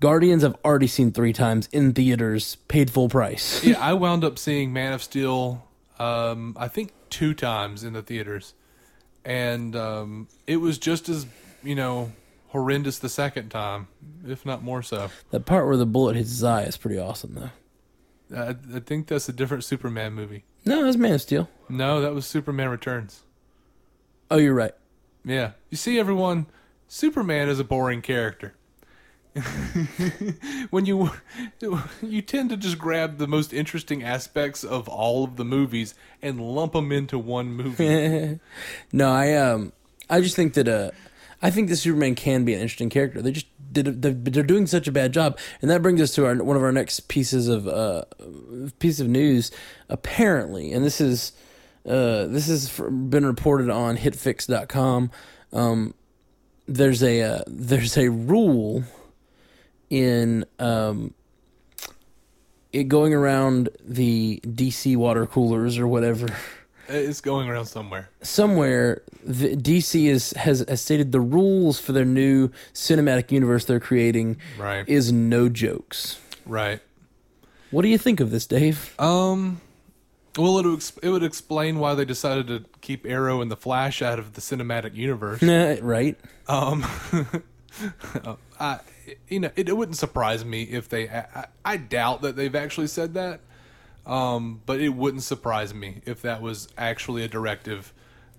Guardians 0.00 0.44
I've 0.44 0.54
already 0.64 0.86
seen 0.86 1.12
three 1.12 1.32
times 1.32 1.68
in 1.72 1.92
theaters, 1.92 2.56
paid 2.68 2.90
full 2.90 3.08
price. 3.08 3.64
yeah, 3.64 3.78
I 3.80 3.94
wound 3.94 4.24
up 4.24 4.38
seeing 4.38 4.72
Man 4.72 4.92
of 4.92 5.02
Steel. 5.02 5.66
Um, 5.98 6.56
I 6.58 6.68
think 6.68 6.92
two 7.10 7.34
times 7.34 7.82
in 7.82 7.92
the 7.92 8.02
theaters, 8.02 8.54
and 9.24 9.74
um, 9.74 10.28
it 10.46 10.58
was 10.58 10.78
just 10.78 11.08
as 11.08 11.26
you 11.62 11.74
know 11.74 12.12
horrendous 12.48 12.98
the 12.98 13.08
second 13.08 13.50
time, 13.50 13.88
if 14.26 14.46
not 14.46 14.62
more 14.62 14.82
so. 14.82 15.10
That 15.30 15.44
part 15.44 15.66
where 15.66 15.76
the 15.76 15.84
bullet 15.86 16.16
hits 16.16 16.30
his 16.30 16.44
eye 16.44 16.62
is 16.62 16.76
pretty 16.76 16.98
awesome, 16.98 17.34
though. 17.34 17.50
I, 18.34 18.56
I 18.74 18.80
think 18.80 19.06
that's 19.06 19.28
a 19.28 19.32
different 19.32 19.64
Superman 19.64 20.12
movie. 20.14 20.44
No, 20.64 20.84
that's 20.84 20.96
Man 20.96 21.14
of 21.14 21.22
Steel. 21.22 21.48
No, 21.68 22.00
that 22.00 22.14
was 22.14 22.26
Superman 22.26 22.68
Returns. 22.68 23.22
Oh, 24.30 24.36
you're 24.36 24.54
right. 24.54 24.74
Yeah, 25.24 25.52
you 25.70 25.76
see, 25.76 25.98
everyone, 25.98 26.46
Superman 26.86 27.48
is 27.48 27.60
a 27.60 27.64
boring 27.64 28.02
character. 28.02 28.54
when 30.70 30.86
you 30.86 31.10
you 32.02 32.22
tend 32.22 32.50
to 32.50 32.56
just 32.56 32.78
grab 32.78 33.18
the 33.18 33.26
most 33.26 33.52
interesting 33.52 34.02
aspects 34.02 34.64
of 34.64 34.88
all 34.88 35.24
of 35.24 35.36
the 35.36 35.44
movies 35.44 35.94
and 36.22 36.40
lump 36.40 36.72
them 36.72 36.90
into 36.90 37.18
one 37.18 37.52
movie. 37.52 38.40
no, 38.92 39.10
I 39.10 39.34
um, 39.34 39.72
I 40.10 40.20
just 40.20 40.34
think 40.34 40.54
that 40.54 40.66
uh, 40.66 40.90
I 41.42 41.50
think 41.50 41.68
the 41.68 41.76
Superman 41.76 42.14
can 42.14 42.44
be 42.44 42.54
an 42.54 42.60
interesting 42.60 42.90
character. 42.90 43.22
They 43.22 43.32
just 43.32 43.46
did 43.70 44.02
they're, 44.02 44.42
doing 44.42 44.66
such 44.66 44.88
a 44.88 44.92
bad 44.92 45.12
job, 45.12 45.38
and 45.60 45.70
that 45.70 45.82
brings 45.82 46.00
us 46.00 46.14
to 46.14 46.26
our 46.26 46.34
one 46.36 46.56
of 46.56 46.62
our 46.62 46.72
next 46.72 47.08
pieces 47.08 47.48
of 47.48 47.66
uh, 47.68 48.04
piece 48.78 49.00
of 49.00 49.08
news. 49.08 49.50
Apparently, 49.88 50.72
and 50.72 50.84
this 50.84 51.00
is 51.00 51.32
uh, 51.86 52.26
this 52.26 52.48
has 52.48 52.70
been 52.78 53.24
reported 53.24 53.70
on 53.70 53.96
HitFix.com. 53.96 55.10
Um, 55.52 55.94
there's 56.66 57.02
a 57.02 57.22
uh, 57.22 57.42
there's 57.46 57.96
a 57.96 58.10
rule 58.10 58.84
in 59.90 60.44
um, 60.58 61.14
it 62.72 62.84
going 62.84 63.14
around 63.14 63.70
the 63.82 64.40
DC 64.44 64.96
water 64.96 65.26
coolers 65.26 65.78
or 65.78 65.86
whatever. 65.86 66.28
it's 66.88 67.20
going 67.20 67.48
around 67.48 67.66
somewhere. 67.66 68.08
somewhere 68.22 69.02
the 69.24 69.54
DC 69.56 70.06
is 70.08 70.32
has, 70.32 70.64
has 70.68 70.80
stated 70.80 71.12
the 71.12 71.20
rules 71.20 71.78
for 71.78 71.92
their 71.92 72.04
new 72.04 72.48
cinematic 72.72 73.30
universe 73.30 73.64
they're 73.66 73.80
creating 73.80 74.36
Right. 74.58 74.88
is 74.88 75.12
no 75.12 75.48
jokes. 75.48 76.18
Right. 76.46 76.80
What 77.70 77.82
do 77.82 77.88
you 77.88 77.98
think 77.98 78.20
of 78.20 78.30
this, 78.30 78.46
Dave? 78.46 78.94
Um. 78.98 79.60
Well, 80.36 80.58
it 80.60 80.66
would, 80.66 80.82
it 81.02 81.08
would 81.08 81.24
explain 81.24 81.80
why 81.80 81.94
they 81.94 82.04
decided 82.04 82.46
to 82.46 82.64
keep 82.80 83.04
Arrow 83.04 83.40
and 83.42 83.50
the 83.50 83.56
Flash 83.56 84.00
out 84.02 84.20
of 84.20 84.34
the 84.34 84.40
cinematic 84.40 84.94
universe. 84.94 85.42
right? 85.82 86.16
Um, 86.46 86.86
I, 88.60 88.78
you 89.28 89.40
know, 89.40 89.50
it, 89.56 89.68
it 89.68 89.76
wouldn't 89.76 89.96
surprise 89.96 90.44
me 90.44 90.62
if 90.62 90.88
they. 90.88 91.08
I, 91.08 91.46
I 91.64 91.76
doubt 91.76 92.22
that 92.22 92.36
they've 92.36 92.54
actually 92.54 92.86
said 92.86 93.14
that, 93.14 93.40
um, 94.08 94.62
but 94.66 94.80
it 94.80 94.88
wouldn't 94.88 95.22
surprise 95.22 95.74
me 95.74 96.00
if 96.06 96.22
that 96.22 96.42
was 96.42 96.68
actually 96.76 97.22
a 97.22 97.28
directive. 97.28 97.92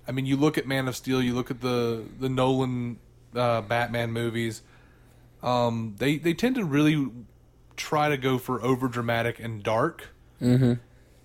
I 0.07 0.11
mean, 0.11 0.25
you 0.25 0.35
look 0.35 0.57
at 0.57 0.67
Man 0.67 0.87
of 0.87 0.95
Steel, 0.95 1.21
you 1.21 1.35
look 1.35 1.51
at 1.51 1.61
the 1.61 2.03
the 2.19 2.27
Nolan 2.27 2.97
uh, 3.35 3.61
Batman 3.61 4.11
movies. 4.11 4.63
Um, 5.43 5.95
they 5.99 6.17
they 6.17 6.33
tend 6.33 6.55
to 6.55 6.65
really 6.65 7.09
try 7.77 8.09
to 8.09 8.17
go 8.17 8.37
for 8.39 8.61
over 8.63 8.87
dramatic 8.87 9.39
and 9.39 9.63
dark. 9.63 10.09
Mm-hmm. 10.41 10.73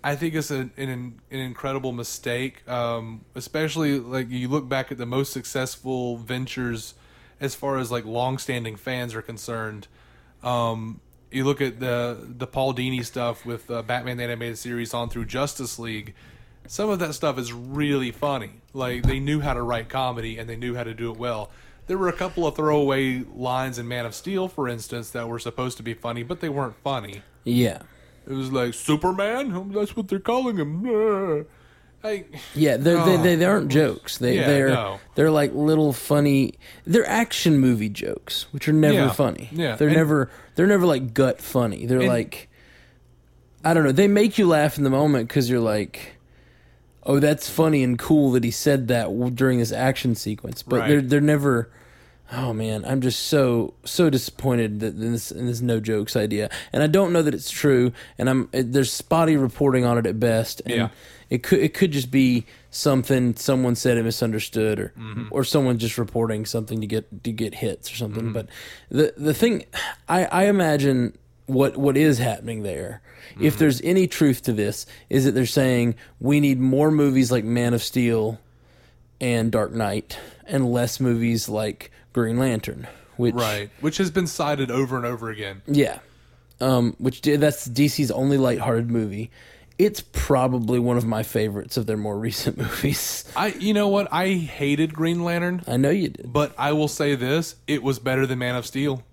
I 0.03 0.15
think 0.15 0.35
it's 0.35 0.51
an 0.51 0.71
an, 0.77 1.19
an 1.31 1.39
incredible 1.39 1.91
mistake, 1.91 2.67
um, 2.69 3.25
especially 3.33 3.99
like 3.99 4.29
you 4.29 4.47
look 4.47 4.69
back 4.69 4.91
at 4.91 4.99
the 4.99 5.07
most 5.07 5.33
successful 5.33 6.17
ventures 6.17 6.93
as 7.41 7.55
far 7.55 7.79
as 7.79 7.91
like 7.91 8.05
long-standing 8.05 8.75
fans 8.75 9.15
are 9.15 9.23
concerned. 9.23 9.87
Um, 10.43 11.01
you 11.35 11.43
look 11.43 11.61
at 11.61 11.79
the 11.79 12.17
the 12.37 12.47
Paul 12.47 12.73
Dini 12.73 13.03
stuff 13.03 13.45
with 13.45 13.69
uh, 13.69 13.81
Batman 13.81 14.17
the 14.17 14.23
animated 14.23 14.57
series 14.57 14.93
on 14.93 15.09
through 15.09 15.25
Justice 15.25 15.77
League. 15.77 16.13
Some 16.67 16.89
of 16.89 16.99
that 16.99 17.13
stuff 17.13 17.37
is 17.37 17.53
really 17.53 18.11
funny. 18.11 18.61
Like 18.73 19.03
they 19.03 19.19
knew 19.19 19.41
how 19.41 19.53
to 19.53 19.61
write 19.61 19.89
comedy 19.89 20.39
and 20.39 20.49
they 20.49 20.55
knew 20.55 20.75
how 20.75 20.83
to 20.83 20.93
do 20.93 21.11
it 21.11 21.17
well. 21.17 21.51
There 21.87 21.97
were 21.97 22.07
a 22.07 22.13
couple 22.13 22.47
of 22.47 22.55
throwaway 22.55 23.23
lines 23.35 23.77
in 23.77 23.87
Man 23.87 24.07
of 24.07 24.15
Steel, 24.15 24.47
for 24.47 24.67
instance, 24.67 25.11
that 25.11 25.27
were 25.27 25.37
supposed 25.37 25.77
to 25.77 25.83
be 25.83 25.93
funny, 25.93 26.23
but 26.23 26.39
they 26.39 26.49
weren't 26.49 26.75
funny. 26.83 27.21
Yeah. 27.43 27.83
It 28.25 28.33
was 28.33 28.51
like 28.51 28.73
Superman. 28.73 29.71
That's 29.71 29.95
what 29.95 30.07
they're 30.07 30.19
calling 30.19 30.57
him. 30.57 31.45
Like, 32.05 32.35
Yeah, 32.53 32.77
they're, 32.77 33.03
they 33.03 33.17
they 33.17 33.33
oh. 33.33 33.37
they 33.37 33.45
aren't 33.45 33.69
jokes. 33.69 34.17
They 34.17 34.37
Yeah, 34.37 34.47
they're 34.47 34.69
no. 34.69 34.99
they're 35.15 35.31
like 35.31 35.53
little 35.53 35.91
funny. 35.93 36.53
They're 36.85 37.07
action 37.07 37.57
movie 37.59 37.89
jokes, 37.89 38.45
which 38.51 38.67
are 38.69 38.73
never 38.73 38.93
Yeah, 38.95 39.11
funny. 39.11 39.49
yeah, 39.51 39.75
they're 39.75 39.87
and- 39.89 39.97
never 39.97 40.29
they're 40.55 40.67
never 40.67 40.85
like 40.85 41.13
gut 41.13 41.41
funny. 41.41 41.85
They're 41.85 41.99
And- 41.99 42.07
like 42.07 42.49
I 43.63 43.73
don't 43.73 43.83
know. 43.83 43.91
They 43.91 44.07
make 44.07 44.37
you 44.37 44.47
laugh 44.47 44.77
in 44.77 44.83
the 44.83 44.91
moment 44.91 45.27
because 45.27 45.49
you're 45.49 45.59
like, 45.59 46.17
oh, 47.03 47.19
that's 47.19 47.49
funny 47.49 47.81
and 47.83 47.97
cool 47.97 48.31
that 48.33 48.43
he 48.43 48.51
said 48.51 48.87
that 48.89 49.07
during 49.35 49.57
this 49.57 49.71
action 49.71 50.13
sequence. 50.13 50.61
But 50.61 50.79
Right. 50.81 50.87
they're 50.89 51.01
they're 51.01 51.21
never. 51.21 51.71
Oh 52.31 52.53
man, 52.53 52.83
I'm 52.85 53.01
just 53.01 53.19
so 53.27 53.75
so 53.85 54.09
disappointed 54.09 54.79
that 54.79 54.95
in 54.95 55.11
this 55.11 55.31
in 55.31 55.45
this 55.45 55.61
no 55.61 55.79
jokes 55.79 56.15
idea, 56.15 56.49
and 56.73 56.81
I 56.81 56.87
don't 56.87 57.13
know 57.13 57.21
that 57.21 57.35
it's 57.35 57.51
true. 57.51 57.91
And 58.17 58.27
I'm 58.29 58.49
it, 58.51 58.71
there's 58.73 58.91
spotty 58.91 59.37
reporting 59.37 59.85
on 59.85 59.97
it 59.99 60.07
at 60.07 60.19
best. 60.19 60.61
And 60.65 60.73
Yeah. 60.75 60.89
It 61.35 61.43
could 61.43 61.59
it 61.59 61.73
could 61.73 61.91
just 61.91 62.09
be 62.09 62.45
something 62.71 63.35
someone 63.35 63.75
said 63.75 63.97
and 63.97 64.05
misunderstood, 64.05 64.79
or 64.79 64.93
mm-hmm. 64.97 65.27
or 65.31 65.43
someone 65.43 65.77
just 65.77 65.97
reporting 65.97 66.45
something 66.45 66.81
to 66.81 66.87
get 66.87 67.23
to 67.23 67.31
get 67.31 67.55
hits 67.55 67.91
or 67.91 67.95
something. 67.95 68.23
Mm-hmm. 68.23 68.33
But 68.33 68.47
the 68.89 69.13
the 69.17 69.33
thing, 69.33 69.65
I 70.07 70.25
I 70.25 70.43
imagine 70.45 71.17
what 71.45 71.77
what 71.77 71.97
is 71.97 72.17
happening 72.17 72.63
there. 72.63 73.01
If 73.31 73.53
mm-hmm. 73.53 73.59
there's 73.59 73.81
any 73.81 74.07
truth 74.07 74.43
to 74.43 74.53
this, 74.53 74.85
is 75.09 75.25
that 75.25 75.31
they're 75.31 75.45
saying 75.45 75.95
we 76.19 76.39
need 76.39 76.59
more 76.59 76.89
movies 76.89 77.31
like 77.31 77.43
Man 77.43 77.73
of 77.73 77.83
Steel 77.83 78.39
and 79.19 79.51
Dark 79.51 79.73
Knight, 79.73 80.17
and 80.45 80.71
less 80.71 80.99
movies 80.99 81.49
like 81.49 81.91
Green 82.13 82.39
Lantern. 82.39 82.87
Which 83.17 83.35
right, 83.35 83.69
which 83.81 83.97
has 83.97 84.09
been 84.09 84.27
cited 84.27 84.71
over 84.71 84.95
and 84.95 85.05
over 85.05 85.29
again. 85.29 85.61
yeah. 85.67 85.99
Um, 86.61 86.95
which 86.99 87.21
that's 87.21 87.67
DC's 87.67 88.11
only 88.11 88.37
lighthearted 88.37 88.89
movie. 88.89 89.29
It's 89.77 90.01
probably 90.13 90.79
one 90.79 90.95
of 90.97 91.05
my 91.05 91.23
favorites 91.23 91.75
of 91.77 91.85
their 91.85 91.97
more 91.97 92.17
recent 92.17 92.57
movies. 92.59 93.25
I, 93.35 93.47
you 93.47 93.73
know 93.73 93.89
what? 93.89 94.07
I 94.11 94.29
hated 94.29 94.93
Green 94.93 95.23
Lantern, 95.23 95.61
I 95.67 95.77
know 95.77 95.89
you 95.89 96.09
did. 96.09 96.31
but 96.31 96.53
I 96.57 96.71
will 96.73 96.87
say 96.87 97.15
this: 97.15 97.55
it 97.67 97.83
was 97.83 97.99
better 97.99 98.25
than 98.25 98.39
Man 98.39 98.55
of 98.55 98.65
Steel. 98.65 99.03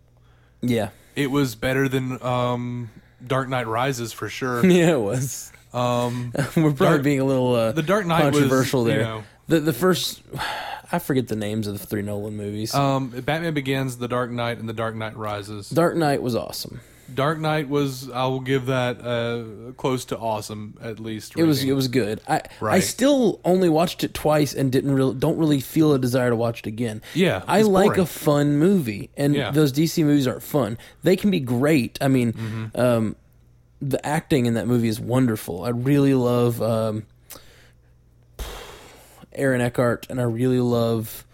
Yeah. 0.61 0.91
It 1.17 1.31
was 1.31 1.55
better 1.57 1.89
than 1.89 2.23
um, 2.23 2.91
Dark 3.27 3.49
Knight 3.49 3.67
Rises 3.67 4.13
for 4.13 4.29
sure. 4.29 4.65
Yeah, 4.71 4.93
it 4.93 5.01
was. 5.01 5.53
Um, 5.75 6.33
We're 6.57 6.73
probably 6.73 6.75
Dark- 6.75 7.03
being 7.03 7.21
a 7.21 7.25
little 7.25 7.55
uh, 7.55 7.73
The 7.73 7.83
Dark 7.83 8.07
Knight 8.07 8.27
was, 8.33 8.39
controversial 8.41 8.83
you 8.83 8.89
there. 8.95 9.03
know- 9.03 9.25
The 9.49 9.61
the 9.61 9.73
first, 9.73 10.23
I 10.93 10.99
forget 11.01 11.27
the 11.29 11.37
names 11.37 11.67
of 11.67 11.79
the 11.81 11.85
three 11.87 12.03
Nolan 12.03 12.37
movies. 12.37 12.73
um, 12.75 13.09
Batman 13.09 13.53
Begins, 13.55 13.97
The 13.97 14.07
Dark 14.09 14.31
Knight, 14.31 14.59
and 14.59 14.69
The 14.69 14.73
Dark 14.75 14.95
Knight 14.95 15.17
Rises. 15.17 15.69
Dark 15.71 15.97
Knight 15.97 16.23
was 16.23 16.37
awesome. 16.37 16.81
Dark 17.15 17.39
Knight 17.39 17.69
was, 17.69 18.11
I 18.11 18.27
will 18.27 18.41
give 18.41 18.67
that 18.67 19.01
uh, 19.05 19.73
close 19.73 20.05
to 20.07 20.19
awesome 20.19 20.77
at 20.83 20.99
least. 21.01 21.35
It 21.37 21.45
was 21.45 21.63
it 21.65 21.73
was 21.73 21.89
good. 21.89 22.21
I 22.29 22.43
I 22.61 22.81
still 22.81 23.41
only 23.45 23.69
watched 23.69 24.05
it 24.05 24.15
twice 24.15 24.55
and 24.55 24.71
didn't 24.73 24.93
really 24.95 25.15
don't 25.15 25.39
really 25.39 25.61
feel 25.61 25.93
a 25.93 25.99
desire 25.99 26.31
to 26.31 26.37
watch 26.37 26.61
it 26.61 26.67
again. 26.67 27.03
Yeah, 27.15 27.43
I 27.47 27.63
like 27.63 27.87
boring. 27.89 28.01
a 28.01 28.07
fun 28.07 28.57
movie, 28.59 29.11
and 29.17 29.35
Yeah. 29.35 29.51
those 29.51 29.73
DC 29.73 30.05
movies 30.05 30.27
aren't 30.27 30.43
fun. 30.43 30.79
They 31.03 31.17
can 31.17 31.31
be 31.31 31.41
great. 31.41 31.99
I 32.01 32.09
mean, 32.09 32.33
Mm-hmm. 32.33 32.81
um, 32.81 33.17
the 33.81 34.05
acting 34.07 34.47
in 34.47 34.55
that 34.55 34.67
movie 34.69 34.89
is 34.89 35.01
wonderful. 35.01 35.65
I 35.65 35.71
really 35.71 36.15
love 36.15 36.63
um, 36.63 37.05
Aaron 39.33 39.61
Eckhart, 39.61 40.07
and 40.11 40.21
I 40.21 40.25
really 40.25 40.61
love 40.61 41.25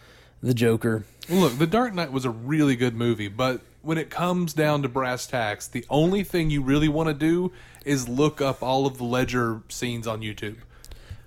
the 0.43 0.55
Joker. 0.55 1.05
Look, 1.29 1.59
The 1.59 1.67
Dark 1.67 1.93
Knight 1.95 2.13
was 2.13 2.25
a 2.25 2.31
really 2.31 2.77
good 2.77 2.95
movie, 2.95 3.29
but 3.29 3.61
when 3.89 3.97
it 3.97 4.11
comes 4.11 4.53
down 4.53 4.83
to 4.83 4.89
brass 4.89 5.27
tacks, 5.27 5.67
the 5.67 5.83
only 5.89 6.23
thing 6.23 6.51
you 6.51 6.61
really 6.61 6.89
want 6.91 7.09
to 7.09 7.15
do 7.15 7.51
is 7.87 8.07
look 8.07 8.39
up 8.39 8.63
all 8.63 8.85
of 8.85 8.99
the 8.99 9.05
Ledger 9.05 9.63
scenes 9.71 10.07
on 10.07 10.21
YouTube. 10.21 10.57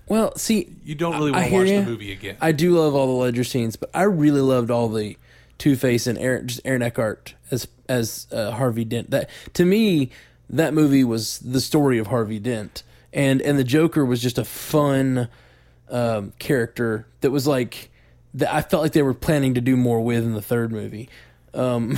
Well, 0.07 0.37
see, 0.37 0.75
You 0.85 0.93
don't 0.93 1.13
really 1.13 1.31
want 1.31 1.47
to 1.47 1.53
watch 1.53 1.67
ya. 1.69 1.79
the 1.79 1.85
movie 1.87 2.11
again. 2.11 2.37
I 2.39 2.51
do 2.51 2.77
love 2.77 2.93
all 2.93 3.07
the 3.07 3.13
Ledger 3.13 3.43
scenes, 3.43 3.77
but 3.77 3.89
I 3.95 4.03
really 4.03 4.41
loved 4.41 4.69
all 4.69 4.89
the 4.89 5.17
Two 5.57 5.75
Face 5.75 6.05
and 6.05 6.19
Aaron, 6.19 6.47
just 6.47 6.61
Aaron 6.63 6.83
Eckhart 6.83 7.33
as 7.49 7.67
as 7.89 8.27
uh, 8.31 8.51
Harvey 8.51 8.85
Dent. 8.85 9.09
That 9.09 9.27
to 9.55 9.65
me, 9.65 10.11
that 10.47 10.75
movie 10.75 11.03
was 11.03 11.39
the 11.39 11.61
story 11.61 11.97
of 11.97 12.07
Harvey 12.07 12.37
Dent, 12.37 12.83
and 13.11 13.41
and 13.41 13.57
the 13.57 13.63
Joker 13.63 14.05
was 14.05 14.21
just 14.21 14.37
a 14.37 14.45
fun 14.45 15.29
um, 15.89 16.33
character 16.37 17.07
that 17.21 17.31
was 17.31 17.47
like 17.47 17.89
that. 18.35 18.53
I 18.53 18.61
felt 18.61 18.83
like 18.83 18.91
they 18.91 19.01
were 19.01 19.15
planning 19.15 19.55
to 19.55 19.61
do 19.61 19.75
more 19.75 19.99
with 19.99 20.23
in 20.23 20.35
the 20.35 20.43
third 20.43 20.71
movie. 20.71 21.09
Um, 21.53 21.91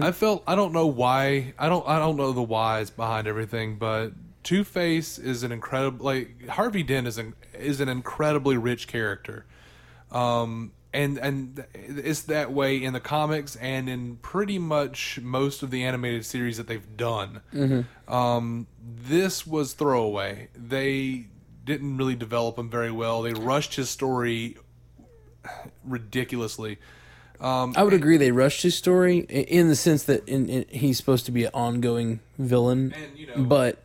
I 0.00 0.12
felt 0.12 0.42
I 0.46 0.54
don't 0.54 0.72
know 0.72 0.86
why 0.86 1.54
I 1.58 1.68
don't 1.68 1.86
I 1.86 1.98
don't 1.98 2.16
know 2.16 2.32
the 2.32 2.42
whys 2.42 2.90
behind 2.90 3.26
everything, 3.26 3.76
but 3.76 4.12
Two 4.42 4.64
Face 4.64 5.18
is 5.18 5.42
an 5.42 5.52
incredible 5.52 6.04
like 6.04 6.48
Harvey 6.48 6.82
Dent 6.82 7.06
is 7.06 7.18
an 7.18 7.34
is 7.54 7.80
an 7.80 7.88
incredibly 7.88 8.56
rich 8.56 8.86
character, 8.88 9.44
um, 10.10 10.72
and 10.94 11.18
and 11.18 11.64
it's 11.74 12.22
that 12.22 12.52
way 12.52 12.82
in 12.82 12.92
the 12.92 13.00
comics 13.00 13.56
and 13.56 13.88
in 13.88 14.16
pretty 14.16 14.58
much 14.58 15.20
most 15.20 15.62
of 15.62 15.70
the 15.70 15.84
animated 15.84 16.24
series 16.24 16.56
that 16.56 16.68
they've 16.68 16.96
done. 16.96 17.42
Um, 18.08 18.66
this 18.80 19.46
was 19.46 19.74
throwaway. 19.74 20.48
They 20.54 21.26
didn't 21.64 21.96
really 21.98 22.14
develop 22.14 22.58
him 22.58 22.70
very 22.70 22.92
well. 22.92 23.22
They 23.22 23.32
rushed 23.34 23.74
his 23.74 23.90
story 23.90 24.56
ridiculously. 25.84 26.78
I 27.40 27.82
would 27.82 27.92
agree 27.92 28.16
they 28.16 28.32
rushed 28.32 28.62
his 28.62 28.74
story 28.74 29.18
in 29.18 29.68
the 29.68 29.76
sense 29.76 30.04
that 30.04 30.26
in, 30.28 30.48
in, 30.48 30.64
he's 30.68 30.96
supposed 30.96 31.26
to 31.26 31.32
be 31.32 31.44
an 31.44 31.50
ongoing 31.54 32.20
villain, 32.38 32.94
And, 32.96 33.18
you 33.18 33.26
know- 33.28 33.42
but 33.44 33.82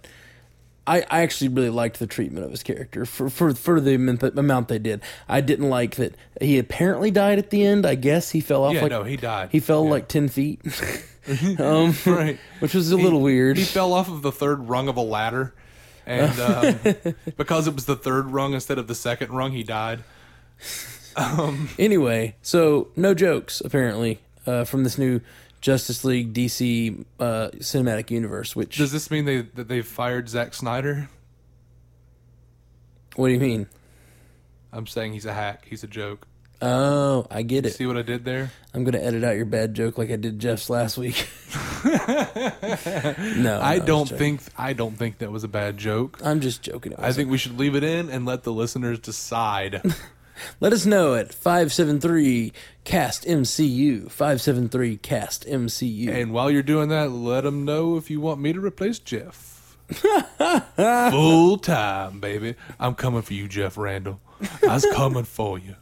I, 0.88 1.02
I 1.12 1.22
actually 1.22 1.50
really 1.50 1.70
liked 1.70 2.00
the 2.00 2.08
treatment 2.08 2.44
of 2.44 2.52
his 2.52 2.64
character 2.64 3.06
for 3.06 3.30
for 3.30 3.54
for 3.54 3.80
the 3.80 3.94
amount 3.96 4.68
they 4.68 4.80
did. 4.80 5.02
I 5.30 5.40
didn't 5.42 5.70
like 5.70 5.96
that 5.98 6.16
he 6.42 6.58
apparently 6.58 7.12
died 7.12 7.38
at 7.38 7.52
the 7.52 7.64
end. 7.64 7.86
I 7.86 7.94
guess 7.96 8.32
he 8.32 8.42
fell 8.42 8.64
off 8.64 8.74
Yeah, 8.74 8.82
like 8.82 8.90
no, 8.92 9.04
he 9.04 9.16
died. 9.16 9.50
He 9.52 9.60
fell 9.60 9.84
Yeah. 9.86 9.92
like 9.92 10.08
ten 10.08 10.28
feet, 10.28 10.60
um, 11.60 11.94
Right. 12.06 12.40
which 12.60 12.74
was 12.74 12.92
a 12.92 12.98
little 12.98 13.22
weird. 13.22 13.58
He 13.58 13.64
fell 13.64 13.94
off 13.94 14.10
of 14.10 14.24
the 14.24 14.32
third 14.32 14.70
rung 14.70 14.88
of 14.88 14.98
a 14.98 15.02
ladder, 15.02 15.54
and 16.08 16.40
um, 16.40 16.96
because 17.38 17.68
it 17.68 17.76
was 17.76 17.86
the 17.86 17.96
third 17.96 18.32
rung 18.32 18.54
instead 18.56 18.80
of 18.80 18.88
the 18.88 18.96
second 18.96 19.30
rung, 19.32 19.52
he 19.52 19.62
died. 19.64 20.04
Anyway, 21.80 22.36
so 22.42 22.88
no 22.96 23.14
jokes 23.14 23.62
apparently 23.62 24.20
uh, 24.46 24.64
from 24.64 24.84
this 24.84 24.98
new 24.98 25.22
Justice 25.62 26.04
League 26.04 26.34
DC 26.34 27.06
uh, 27.20 27.50
cinematic 27.58 28.10
universe. 28.12 28.56
Which 28.56 28.78
Does 28.78 28.92
this 28.92 29.12
mean 29.12 29.26
they 29.26 29.42
that 29.42 29.68
they've 29.68 29.86
fired 29.86 30.30
Zack 30.30 30.54
Snyder? 30.54 31.10
what 33.16 33.28
do 33.28 33.34
you 33.34 33.40
mean? 33.40 33.68
I'm 34.74 34.88
saying 34.88 35.14
he's 35.14 35.26
a 35.26 35.34
hack. 35.34 35.66
He's 35.70 35.84
a 35.84 35.88
joke. 35.88 36.28
Oh, 36.64 37.26
I 37.32 37.42
get 37.42 37.66
it. 37.66 37.74
See 37.74 37.88
what 37.88 37.98
I 37.98 38.04
did 38.04 38.24
there? 38.24 38.52
I'm 38.74 38.84
gonna 38.84 39.00
edit 39.00 39.24
out 39.24 39.36
your 39.36 39.46
bad 39.46 39.74
joke 39.74 39.98
like 39.98 40.12
I 40.12 40.16
did 40.16 40.40
Jeff's 40.40 40.70
last 40.70 40.98
week. 40.98 41.28
no, 41.84 41.92
I 43.62 43.78
was 43.80 43.86
don't 43.86 44.06
joking. 44.08 44.18
think 44.18 44.42
I 44.58 44.74
don't 44.74 44.96
think 44.96 45.18
that 45.20 45.32
was 45.32 45.44
a 45.44 45.48
bad 45.48 45.78
joke. 45.78 46.20
I'm 46.24 46.40
just 46.40 46.62
joking. 46.62 46.94
I 46.98 47.12
think 47.14 47.30
we 47.32 47.38
should 47.40 47.58
leave 47.58 47.76
it 47.76 47.84
in 47.84 48.10
and 48.10 48.26
let 48.26 48.44
the 48.44 48.54
listeners 48.54 49.00
decide. 49.00 49.82
Let 50.60 50.74
us 50.74 50.86
know 50.86 51.16
at 51.16 51.34
five 51.34 51.72
seven 51.72 52.00
three 52.00 52.54
cast 52.84 53.26
MCU 53.26 54.10
five 54.12 54.42
seven 54.42 54.70
three 54.70 54.98
cast 54.98 55.46
MCU. 55.46 56.10
and 56.10 56.32
while 56.32 56.50
you're 56.50 56.64
doing 56.64 56.90
that, 56.90 57.12
let 57.12 57.44
them 57.44 57.66
know 57.66 57.98
if 57.98 58.10
you 58.10 58.20
want 58.20 58.40
me 58.40 58.54
to 58.54 58.60
replace 58.60 59.00
Jeff. 59.00 59.78
Full 61.12 61.58
time, 61.58 62.20
baby. 62.20 62.56
I'm 62.80 62.96
coming 62.96 63.22
for 63.22 63.34
you, 63.34 63.48
Jeff 63.48 63.78
Randall. 63.78 64.20
I 64.64 64.74
was 64.74 64.86
coming 64.94 65.26
for 65.26 65.60
you. 65.60 65.76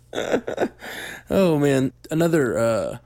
oh 1.29 1.59
man, 1.59 1.93
another 2.11 2.57
uh, 2.57 2.97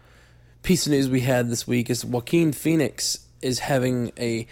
piece 0.64 0.86
of 0.86 0.92
news 0.94 1.10
we 1.10 1.22
had 1.22 1.50
this 1.50 1.68
week 1.68 1.90
is 1.90 2.06
Joaquin 2.06 2.54
Phoenix 2.54 3.28
is 3.42 3.60
having 3.60 4.12
a 4.18 4.48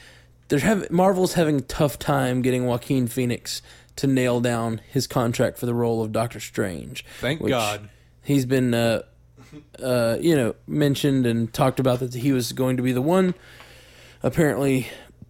they're 0.49 0.59
having 0.59 0.87
Marvel's 0.91 1.33
having 1.33 1.57
a 1.57 1.61
tough 1.61 1.97
time 1.97 2.41
getting 2.41 2.65
Joaquin 2.65 3.07
Phoenix 3.07 3.61
to 3.97 4.07
nail 4.07 4.39
down 4.41 4.81
his 4.89 5.07
contract 5.07 5.57
for 5.57 5.65
the 5.65 5.73
role 5.73 6.01
of 6.03 6.11
Doctor 6.11 6.39
Strange. 6.39 7.03
Thank 7.19 7.45
God. 7.47 7.89
He's 8.23 8.45
been 8.45 8.73
uh, 8.73 9.01
uh, 9.81 10.17
you 10.21 10.35
know 10.35 10.55
mentioned 10.67 11.25
and 11.25 11.51
talked 11.53 11.79
about 11.79 11.99
that 11.99 12.13
he 12.13 12.31
was 12.31 12.51
going 12.53 12.77
to 12.77 12.83
be 12.83 12.91
the 12.91 13.01
one. 13.01 13.33
Apparently, 14.23 14.87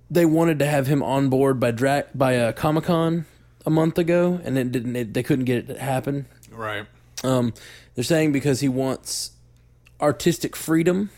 they 0.10 0.26
wanted 0.26 0.60
to 0.60 0.66
have 0.66 0.88
him 0.88 1.02
on 1.02 1.30
board 1.30 1.60
by 1.60 1.72
dra- 1.72 2.06
by 2.14 2.38
uh, 2.38 2.52
Comic 2.52 2.86
Con 2.86 3.26
a 3.66 3.70
month 3.70 3.98
ago, 3.98 4.40
and 4.44 4.58
it 4.58 4.72
didn't. 4.72 4.96
It, 4.96 5.14
they 5.14 5.24
couldn't 5.24 5.46
get 5.46 5.58
it 5.70 5.74
to 5.74 5.80
happen. 5.80 6.26
Right. 6.52 6.86
Um, 7.24 7.54
they're 7.96 8.04
saying 8.04 8.32
because 8.32 8.60
he 8.60 8.68
wants 8.70 9.32
artistic 10.02 10.56
freedom, 10.56 11.10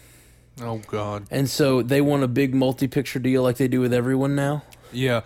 Oh 0.62 0.82
God. 0.88 1.26
and 1.32 1.50
so 1.50 1.82
they 1.82 2.02
want 2.02 2.24
a 2.24 2.28
big 2.28 2.54
multi-picture 2.54 3.20
deal 3.20 3.42
like 3.42 3.58
they 3.58 3.68
do 3.70 3.80
with 3.80 3.94
everyone 3.94 4.36
now. 4.36 4.64
Yeah. 4.92 5.22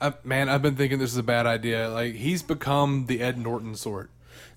I, 0.00 0.14
man, 0.24 0.48
I've 0.48 0.62
been 0.62 0.76
thinking 0.76 0.98
this 0.98 1.12
is 1.12 1.18
a 1.18 1.22
bad 1.22 1.46
idea. 1.46 1.88
Like 1.90 2.14
he's 2.14 2.42
become 2.42 3.06
the 3.06 3.20
Ed 3.20 3.38
Norton 3.38 3.74
sort. 3.74 4.10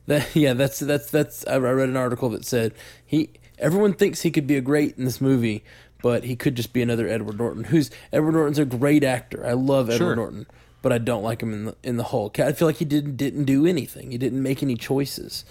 That 0.08 0.36
yeah, 0.36 0.54
that's 0.54 0.80
that's 0.80 1.10
that's. 1.10 1.46
I 1.48 1.58
read 1.58 1.90
an 1.90 1.98
article 1.98 2.30
that 2.30 2.46
said 2.46 2.74
he. 3.06 3.32
Everyone 3.60 3.94
thinks 3.94 4.22
he 4.22 4.32
could 4.32 4.48
be 4.48 4.58
a 4.58 4.62
great 4.62 4.98
in 4.98 5.06
this 5.06 5.22
movie, 5.22 5.64
but 6.02 6.24
he 6.26 6.36
could 6.36 6.56
just 6.56 6.74
be 6.74 6.82
another 6.82 7.08
Edward 7.08 7.38
Norton. 7.38 7.66
Who's 7.66 7.90
Edward 8.12 8.34
Norton's 8.34 8.60
a 8.60 8.66
great 8.66 9.04
actor. 9.04 9.46
I 9.46 9.54
love 9.54 9.90
Edward 9.90 9.98
Sure. 9.98 10.16
Norton, 10.16 10.48
but 10.82 10.92
I 10.92 10.98
don't 10.98 11.24
like 11.24 11.42
him 11.42 11.54
in 11.54 11.66
the 11.66 11.76
in 11.84 11.98
the 11.98 12.04
Hulk. 12.06 12.40
I 12.40 12.52
feel 12.52 12.68
like 12.68 12.78
he 12.78 12.86
didn't 12.86 13.16
didn't 13.16 13.46
do 13.46 13.66
anything. 13.66 14.12
He 14.12 14.18
didn't 14.18 14.44
make 14.44 14.62
any 14.62 14.76
choices. 14.76 15.46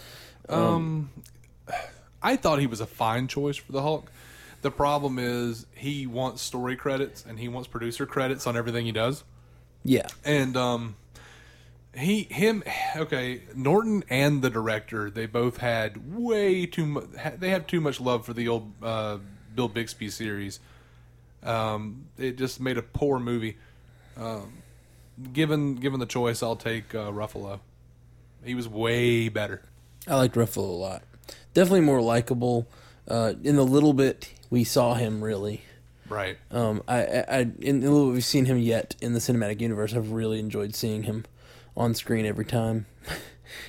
Um, 0.49 1.11
I 2.23 2.37
thought 2.37 2.59
he 2.59 2.67
was 2.67 2.81
a 2.81 2.87
fine 2.87 3.29
choice 3.29 3.57
for 3.57 3.73
the 3.73 3.83
Hulk. 3.83 4.11
The 4.61 4.71
problem 4.71 5.19
is 5.19 5.67
he 5.75 6.07
wants 6.07 6.43
story 6.43 6.77
credits 6.77 7.25
and 7.27 7.39
he 7.39 7.49
wants 7.49 7.69
producer 7.69 8.07
credits 8.07 8.47
on 8.47 8.57
everything 8.57 8.85
he 8.85 8.93
does. 8.93 9.25
Yeah, 9.85 10.07
And 10.25 10.57
um 10.57 10.97
he 11.95 12.23
him 12.25 12.63
okay, 12.97 13.43
Norton 13.55 14.05
and 14.09 14.43
the 14.43 14.51
director, 14.51 15.11
they 15.11 15.27
both 15.27 15.59
had 15.59 16.15
way 16.15 16.67
too 16.67 16.87
much 16.87 17.05
they 17.39 17.51
have 17.51 17.67
too 17.67 17.81
much 17.81 18.01
love 18.01 18.25
for 18.25 18.33
the 18.33 18.49
old 18.49 18.73
uh 18.83 19.19
Bill 19.55 19.69
Bixby 19.69 20.09
series. 20.09 20.61
Um 21.43 22.07
it 22.17 22.37
just 22.39 22.61
made 22.61 22.79
a 22.79 22.83
poor 22.83 23.19
movie. 23.19 23.57
Um 24.17 24.63
given 25.33 25.77
given 25.77 26.01
the 26.01 26.07
choice, 26.07 26.43
I'll 26.43 26.57
take 26.57 26.95
uh, 26.95 27.11
Ruffalo. 27.11 27.61
He 28.45 28.55
was 28.55 28.69
way 28.69 29.29
better. 29.29 29.63
I 30.09 30.17
liked 30.17 30.35
Ruffalo 30.35 30.69
a 30.69 30.73
lot. 30.73 31.03
Definitely 31.55 31.83
more 31.83 32.01
likable. 32.01 32.67
Uh, 33.07 33.35
in 33.43 33.57
the 33.57 33.65
little 33.65 33.93
bit 33.93 34.33
we 34.51 34.65
saw 34.65 34.95
him, 34.95 35.23
really. 35.23 35.63
Right. 36.13 36.39
Um, 36.51 36.83
I, 36.87 37.25
I, 37.29 37.47
in 37.61 37.81
the 37.81 37.91
little 37.91 38.09
bit 38.09 38.15
we've 38.15 38.25
seen 38.25 38.45
him 38.45 38.59
yet 38.59 38.97
in 39.01 39.13
the 39.15 39.19
cinematic 39.19 39.61
universe, 39.61 39.95
I've 39.95 40.13
really 40.13 40.39
enjoyed 40.39 40.75
seeing 40.75 41.05
him 41.05 41.25
on 41.77 41.95
screen 41.95 42.27
every 42.27 42.45
time. 42.45 42.87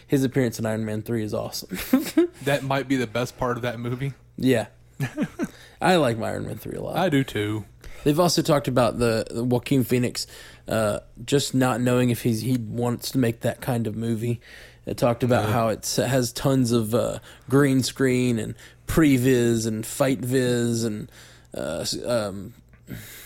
His 0.08 0.24
appearance 0.24 0.60
in 0.60 0.66
Iron 0.66 0.86
Man 0.86 1.02
three 1.02 1.24
is 1.24 1.34
awesome. 1.34 1.78
That 2.44 2.64
might 2.64 2.90
be 2.90 2.98
the 2.98 3.08
best 3.08 3.38
part 3.38 3.56
of 3.56 3.64
that 3.64 3.80
movie. 3.80 4.14
yeah, 4.36 4.66
I 5.82 5.96
like 5.96 6.20
Iron 6.20 6.46
Man 6.46 6.58
three 6.58 6.76
a 6.76 6.82
lot. 6.82 6.98
I 6.98 7.08
do 7.08 7.24
too. 7.24 7.64
They've 8.04 8.20
also 8.20 8.42
talked 8.42 8.68
about 8.68 9.00
the, 9.00 9.26
the 9.32 9.46
Joaquin 9.46 9.86
Phoenix 9.86 10.28
uh, 10.68 11.00
just 11.24 11.56
not 11.56 11.80
knowing 11.80 12.10
if 12.10 12.24
he's 12.24 12.42
he 12.42 12.58
wants 12.58 13.12
to 13.12 13.18
make 13.18 13.42
that 13.42 13.62
kind 13.62 13.88
of 13.88 13.96
movie. 13.96 14.42
It 14.86 14.98
talked 14.98 15.24
about 15.24 15.48
how 15.48 15.70
it's, 15.70 15.98
it 15.98 16.08
has 16.08 16.34
tons 16.34 16.74
of 16.74 16.94
uh, 16.94 17.20
green 17.50 17.82
screen 17.84 18.38
and 18.38 18.56
previs 18.88 19.66
and 19.66 19.86
fight 19.86 20.20
viz 20.20 20.84
and 20.84 21.10
uh, 21.54 21.86
um, 22.06 22.54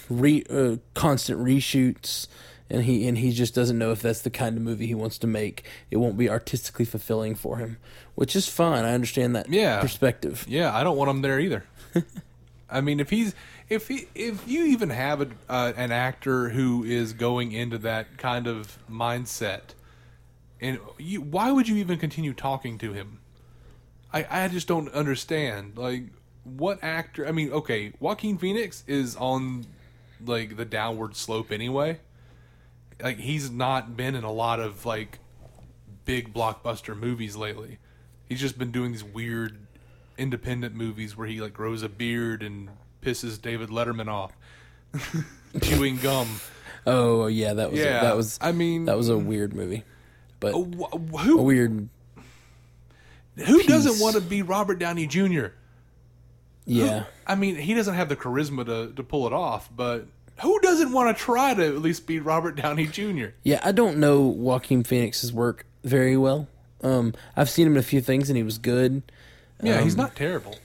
re, 0.10 0.44
uh, 0.50 0.78
constant 0.94 1.40
reshoots. 1.40 2.28
And 2.70 2.84
he 2.84 3.08
and 3.08 3.18
he 3.18 3.32
just 3.32 3.56
doesn't 3.56 3.78
know 3.78 3.92
if 3.94 4.02
that's 4.02 4.22
the 4.24 4.30
kind 4.30 4.58
of 4.58 4.62
movie 4.64 4.88
he 4.88 4.94
wants 4.94 5.18
to 5.20 5.28
make. 5.28 5.64
It 5.90 5.98
won't 5.98 6.18
be 6.18 6.30
artistically 6.30 6.84
fulfilling 6.84 7.34
for 7.34 7.60
him, 7.60 7.78
which 8.16 8.36
is 8.36 8.50
fine. 8.50 8.84
I 8.84 8.94
understand 8.94 9.38
that 9.38 9.50
Yeah. 9.50 9.80
perspective. 9.80 10.46
Yeah, 10.50 10.76
I 10.76 10.84
don't 10.84 10.98
want 10.98 11.10
him 11.10 11.22
there 11.22 11.40
either. 11.40 11.64
I 12.70 12.82
mean, 12.82 13.00
if 13.00 13.10
he's 13.10 13.34
if 13.70 13.88
he 13.88 14.08
if 14.14 14.46
you 14.46 14.66
even 14.66 14.90
have 14.90 15.22
a, 15.22 15.30
uh, 15.48 15.72
an 15.78 15.94
actor 15.94 16.50
who 16.50 16.84
is 16.84 17.14
going 17.14 17.54
into 17.54 17.78
that 17.78 18.18
kind 18.18 18.48
of 18.48 18.78
mindset, 18.92 19.62
and 20.60 20.78
you, 20.98 21.22
why 21.22 21.52
would 21.52 21.70
you 21.70 21.78
even 21.78 21.98
continue 21.98 22.34
talking 22.34 22.78
to 22.80 22.92
him? 22.92 23.20
I 24.12 24.28
I 24.30 24.48
just 24.50 24.68
don't 24.68 24.90
understand. 24.90 25.78
Like, 25.78 26.04
what 26.56 26.80
actor? 26.84 27.28
I 27.28 27.32
mean, 27.32 27.52
okay, 27.52 27.94
Joaquin 28.00 28.38
Phoenix 28.38 28.84
is 28.88 29.16
on 29.16 29.66
like 30.26 30.58
the 30.58 30.66
downward 30.66 31.16
slope 31.16 31.52
anyway. 31.52 32.00
Like, 33.02 33.18
he's 33.18 33.52
not 33.52 33.96
been 33.96 34.16
in 34.16 34.24
a 34.24 34.32
lot 34.32 34.60
of 34.60 34.86
like 34.86 35.20
big 36.06 36.34
blockbuster 36.34 36.98
movies 36.98 37.36
lately. 37.36 37.80
He's 38.28 38.40
just 38.40 38.58
been 38.58 38.72
doing 38.72 38.92
these 38.92 39.04
weird 39.04 39.58
independent 40.18 40.74
movies 40.74 41.16
where 41.16 41.28
he 41.28 41.42
like 41.42 41.54
grows 41.54 41.84
a 41.84 41.90
beard 41.90 42.42
and 42.42 42.70
pisses 43.02 43.40
David 43.42 43.70
Letterman 43.70 44.08
off, 44.08 44.34
chewing 45.62 45.98
gum. 45.98 46.40
Oh 46.86 47.28
yeah, 47.28 47.54
that 47.54 47.72
was 47.72 47.80
Yeah, 47.80 48.02
that 48.02 48.16
was 48.16 48.40
I 48.42 48.52
mean, 48.52 48.86
that 48.86 48.98
was 48.98 49.10
a 49.10 49.18
weird 49.18 49.54
movie, 49.54 49.84
but 50.40 50.54
wh- 50.54 50.94
a 50.94 51.18
who 51.20 51.38
weird 51.38 51.90
who 53.36 53.64
doesn't 53.64 54.02
want 54.02 54.16
to 54.16 54.22
be 54.22 54.42
Robert 54.42 54.80
Downey 54.80 55.06
Jr. 55.06 55.48
yeah. 56.68 57.06
I 57.26 57.34
mean, 57.36 57.56
he 57.56 57.74
doesn't 57.74 57.96
have 57.96 58.10
the 58.10 58.16
charisma 58.16 58.66
to 58.66 58.94
to 58.94 59.04
pull 59.04 59.26
it 59.26 59.34
off, 59.34 59.70
but 59.76 60.06
who 60.42 60.60
doesn't 60.60 60.92
want 60.92 61.18
to 61.18 61.24
try 61.24 61.54
to 61.56 61.66
at 61.66 61.82
least 61.82 62.06
be 62.06 62.20
Robert 62.20 62.56
Downey 62.56 62.86
Jr. 62.86 63.30
Yeah, 63.44 63.60
I 63.64 63.72
don't 63.72 63.98
know 63.98 64.22
Joaquin 64.22 64.84
Phoenix's 64.84 65.34
work 65.34 65.66
very 65.84 66.16
well. 66.16 66.48
Um, 66.84 67.14
I've 67.36 67.50
seen 67.50 67.66
him 67.66 67.74
in 67.74 67.80
a 67.80 67.84
few 67.84 68.02
things, 68.02 68.30
and 68.30 68.38
he 68.38 68.44
was 68.44 68.60
good. 68.60 69.02
Yeah, 69.64 69.82
he's 69.82 69.94
Um, 69.96 70.02
not 70.02 70.16
terrible. 70.16 70.56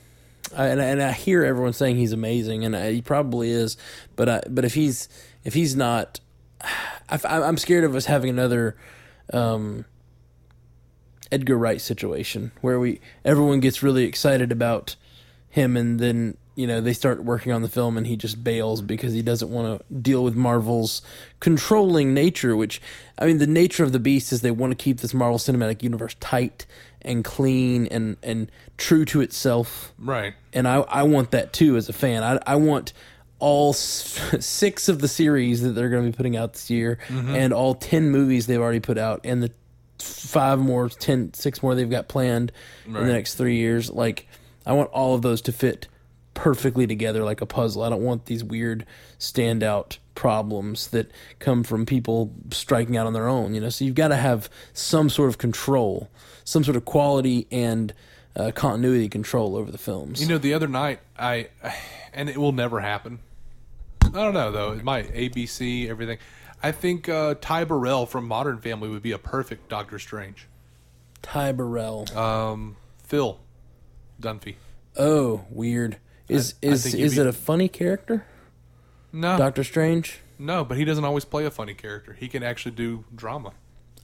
I, 0.54 0.66
and, 0.66 0.82
I, 0.82 0.84
and 0.84 1.02
I 1.02 1.12
hear 1.12 1.42
everyone 1.44 1.72
saying 1.72 1.96
he's 1.96 2.12
amazing, 2.12 2.64
and 2.66 2.76
I, 2.76 2.92
he 2.92 3.00
probably 3.00 3.50
is. 3.50 3.78
But 4.16 4.28
I, 4.28 4.42
but 4.50 4.66
if 4.66 4.74
he's 4.74 5.08
if 5.44 5.54
he's 5.54 5.74
not, 5.74 6.20
I, 7.08 7.18
I'm 7.24 7.56
scared 7.56 7.84
of 7.84 7.94
us 7.94 8.04
having 8.04 8.28
another 8.28 8.76
um, 9.32 9.86
Edgar 11.30 11.56
Wright 11.56 11.80
situation 11.80 12.52
where 12.60 12.78
we 12.78 13.00
everyone 13.24 13.60
gets 13.60 13.82
really 13.82 14.04
excited 14.04 14.52
about 14.52 14.96
him, 15.52 15.76
and 15.76 16.00
then 16.00 16.36
you 16.54 16.66
know 16.66 16.80
they 16.80 16.92
start 16.92 17.22
working 17.24 17.52
on 17.52 17.62
the 17.62 17.68
film, 17.68 17.96
and 17.96 18.06
he 18.06 18.16
just 18.16 18.42
bails 18.42 18.82
because 18.82 19.12
he 19.12 19.22
doesn't 19.22 19.50
want 19.50 19.78
to 19.88 19.94
deal 19.94 20.24
with 20.24 20.34
Marvel's 20.34 21.02
controlling 21.40 22.14
nature. 22.14 22.56
Which 22.56 22.80
I 23.18 23.26
mean, 23.26 23.38
the 23.38 23.46
nature 23.46 23.84
of 23.84 23.92
the 23.92 23.98
beast 24.00 24.32
is 24.32 24.40
they 24.40 24.50
want 24.50 24.70
to 24.70 24.82
keep 24.82 25.00
this 25.00 25.12
Marvel 25.14 25.38
Cinematic 25.38 25.82
Universe 25.82 26.16
tight 26.20 26.66
and 27.02 27.24
clean 27.24 27.86
and 27.88 28.16
and 28.22 28.50
true 28.78 29.04
to 29.04 29.20
itself 29.20 29.92
Right. 29.98 30.34
and 30.52 30.66
I, 30.68 30.76
I 30.82 31.02
want 31.02 31.32
that 31.32 31.52
too 31.52 31.76
as 31.76 31.88
a 31.88 31.92
fan. 31.92 32.22
I, 32.22 32.38
I 32.46 32.56
want 32.56 32.92
all 33.40 33.70
s- 33.70 34.20
six 34.44 34.88
of 34.88 35.00
the 35.00 35.08
series 35.08 35.62
that 35.62 35.70
they're 35.70 35.88
going 35.88 36.04
to 36.04 36.10
be 36.12 36.16
putting 36.16 36.36
out 36.36 36.52
this 36.54 36.70
year, 36.70 36.98
mm-hmm. 37.08 37.34
and 37.34 37.52
all 37.52 37.74
ten 37.74 38.10
movies 38.10 38.46
they've 38.46 38.60
already 38.60 38.80
put 38.80 38.98
out, 38.98 39.20
and 39.24 39.42
the 39.42 39.50
five 39.98 40.58
more, 40.58 40.88
ten, 40.88 41.32
six 41.34 41.62
more 41.62 41.74
they've 41.74 41.90
got 41.90 42.08
planned 42.08 42.50
in 42.86 42.92
the 42.94 43.12
next 43.12 43.34
three 43.34 43.56
years. 43.56 43.90
Like, 43.90 44.26
I 44.66 44.72
want 44.72 44.90
all 44.90 45.14
of 45.14 45.22
those 45.22 45.40
to 45.42 45.52
fit 45.52 45.88
perfectly 46.34 46.86
together 46.86 47.24
like 47.24 47.40
a 47.40 47.46
puzzle. 47.46 47.82
I 47.82 47.90
don't 47.90 48.02
want 48.02 48.26
these 48.26 48.42
weird 48.42 48.86
standout 49.18 49.98
problems 50.14 50.88
that 50.88 51.10
come 51.38 51.62
from 51.62 51.86
people 51.86 52.32
striking 52.50 52.96
out 52.96 53.06
on 53.06 53.12
their 53.12 53.28
own. 53.28 53.54
You 53.54 53.60
know, 53.60 53.68
so 53.68 53.84
you've 53.84 53.94
got 53.94 54.08
to 54.08 54.16
have 54.16 54.48
some 54.72 55.08
sort 55.10 55.28
of 55.28 55.38
control, 55.38 56.10
some 56.44 56.64
sort 56.64 56.76
of 56.76 56.84
quality 56.84 57.46
and 57.50 57.92
uh, 58.36 58.50
continuity 58.54 59.08
control 59.08 59.56
over 59.56 59.70
the 59.70 59.78
films. 59.78 60.22
You 60.22 60.28
know, 60.28 60.38
the 60.38 60.54
other 60.54 60.68
night 60.68 61.00
I, 61.18 61.48
and 62.12 62.28
it 62.28 62.38
will 62.38 62.52
never 62.52 62.80
happen. 62.80 63.20
I 64.04 64.10
don't 64.10 64.34
know 64.34 64.50
though. 64.50 64.72
It 64.72 64.84
might 64.84 65.12
ABC 65.14 65.88
everything. 65.88 66.18
I 66.62 66.70
think 66.70 67.08
uh, 67.08 67.34
Ty 67.40 67.64
Burrell 67.64 68.06
from 68.06 68.28
Modern 68.28 68.58
Family 68.58 68.88
would 68.88 69.02
be 69.02 69.12
a 69.12 69.18
perfect 69.18 69.68
Doctor 69.68 69.98
Strange. 69.98 70.46
Ty 71.20 71.52
Burrell. 71.52 72.06
Um, 72.16 72.76
Phil 73.04 73.38
Dunphy. 74.22 74.54
oh, 74.96 75.44
weird. 75.50 75.98
Is 76.28 76.54
I- 76.62 76.68
I 76.68 76.70
is 76.70 76.84
he'd 76.84 77.00
is 77.02 77.14
be- 77.16 77.20
it 77.20 77.26
a 77.26 77.32
funny 77.32 77.68
character, 77.68 78.24
No, 79.12 79.36
Doctor 79.36 79.64
Strange? 79.64 80.20
no, 80.38 80.64
but 80.64 80.76
he 80.78 80.84
doesn't 80.84 81.04
always 81.04 81.24
play 81.24 81.44
a 81.44 81.50
funny 81.50 81.74
character. 81.74 82.14
He 82.14 82.28
can 82.28 82.42
actually 82.42 82.72
do 82.74 83.04
drama. 83.14 83.52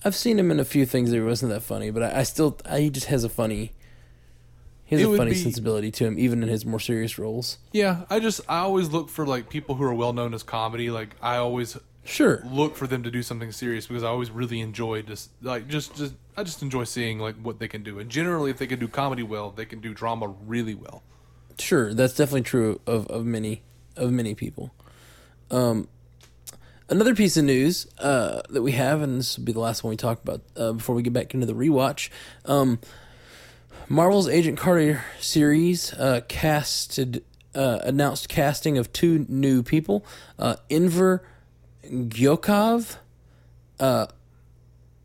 I've 0.05 0.15
seen 0.15 0.39
him 0.39 0.51
in 0.51 0.61
a 0.61 0.65
few 0.65 0.85
things 0.87 1.11
that 1.11 1.17
he 1.17 1.23
wasn't 1.23 1.51
that 1.53 1.63
funny, 1.63 1.91
but 1.91 2.03
I, 2.03 2.21
I 2.21 2.23
still 2.25 2.59
I, 2.69 2.81
he 2.81 2.91
just 2.91 3.07
has 3.07 3.25
a 3.25 3.29
funny. 3.29 3.73
He 4.85 4.95
has 4.97 5.05
It 5.05 5.13
a 5.13 5.17
funny 5.17 5.33
be- 5.33 5.37
sensibility 5.37 5.91
to 5.93 6.07
him, 6.07 6.19
even 6.19 6.43
in 6.43 6.49
his 6.49 6.65
more 6.65 6.81
serious 6.81 7.19
roles. 7.19 7.59
Yeah, 7.73 8.05
I 8.09 8.21
just 8.21 8.41
I 8.49 8.59
always 8.61 8.89
look 8.91 9.09
for 9.11 9.27
like 9.27 9.49
people 9.51 9.75
who 9.75 9.85
are 9.85 9.95
well 9.95 10.13
known 10.13 10.35
as 10.35 10.43
comedy. 10.43 10.91
Like 10.91 11.15
I 11.23 11.37
always 11.37 11.77
Sure. 12.09 12.43
look 12.51 12.75
for 12.75 12.87
them 12.87 13.03
to 13.03 13.11
do 13.11 13.23
something 13.23 13.53
serious 13.53 13.87
because 13.87 14.03
I 14.03 14.09
always 14.09 14.31
really 14.31 14.61
enjoy 14.61 15.03
just 15.03 15.31
like 15.43 15.69
just 15.69 15.95
just 15.95 16.15
I 16.37 16.43
just 16.43 16.63
enjoy 16.63 16.85
seeing 16.85 17.19
like 17.19 17.37
what 17.37 17.59
they 17.59 17.69
can 17.69 17.83
do. 17.83 17.99
And 17.99 18.11
generally, 18.11 18.51
if 18.51 18.59
they 18.59 18.67
can 18.67 18.79
do 18.79 18.89
comedy 18.89 19.23
well, 19.23 19.51
they 19.51 19.67
can 19.67 19.81
do 19.81 19.93
drama 19.93 20.29
really 20.47 20.75
well. 20.75 21.03
Sure, 21.59 21.93
that's 21.93 22.15
definitely 22.15 22.43
true 22.43 22.81
of, 22.87 23.07
of 23.09 23.27
many 23.27 23.63
of 23.97 24.11
many 24.11 24.35
people. 24.35 24.73
Um, 25.51 25.89
another 26.89 27.15
piece 27.15 27.37
of 27.37 27.45
news 27.45 27.87
uh, 27.99 28.41
that 28.49 28.63
we 28.63 28.73
have, 28.73 29.03
and 29.03 29.19
this 29.19 29.37
will 29.37 29.45
be 29.45 29.53
the 29.53 29.61
last 29.61 29.85
one 29.85 29.91
we 29.91 29.97
talk 29.97 30.23
about 30.23 30.41
uh, 30.57 30.73
before 30.73 30.95
we 30.95 31.03
get 31.03 31.13
back 31.13 31.35
into 31.35 31.47
the 31.47 31.55
rewatch. 31.55 32.09
Um, 32.47 32.79
Marvel's 33.89 34.29
Agent 34.29 34.59
Carter 34.59 35.05
series 35.21 35.93
uh, 35.95 36.23
casted 36.29 37.25
uh, 37.55 37.81
announced 37.83 38.29
casting 38.29 38.79
of 38.79 38.93
two 38.93 39.27
new 39.29 39.63
people: 39.63 40.07
uh, 40.39 40.57
Enver 40.71 41.23
Gyokov 41.89 42.97
uh, 43.81 44.07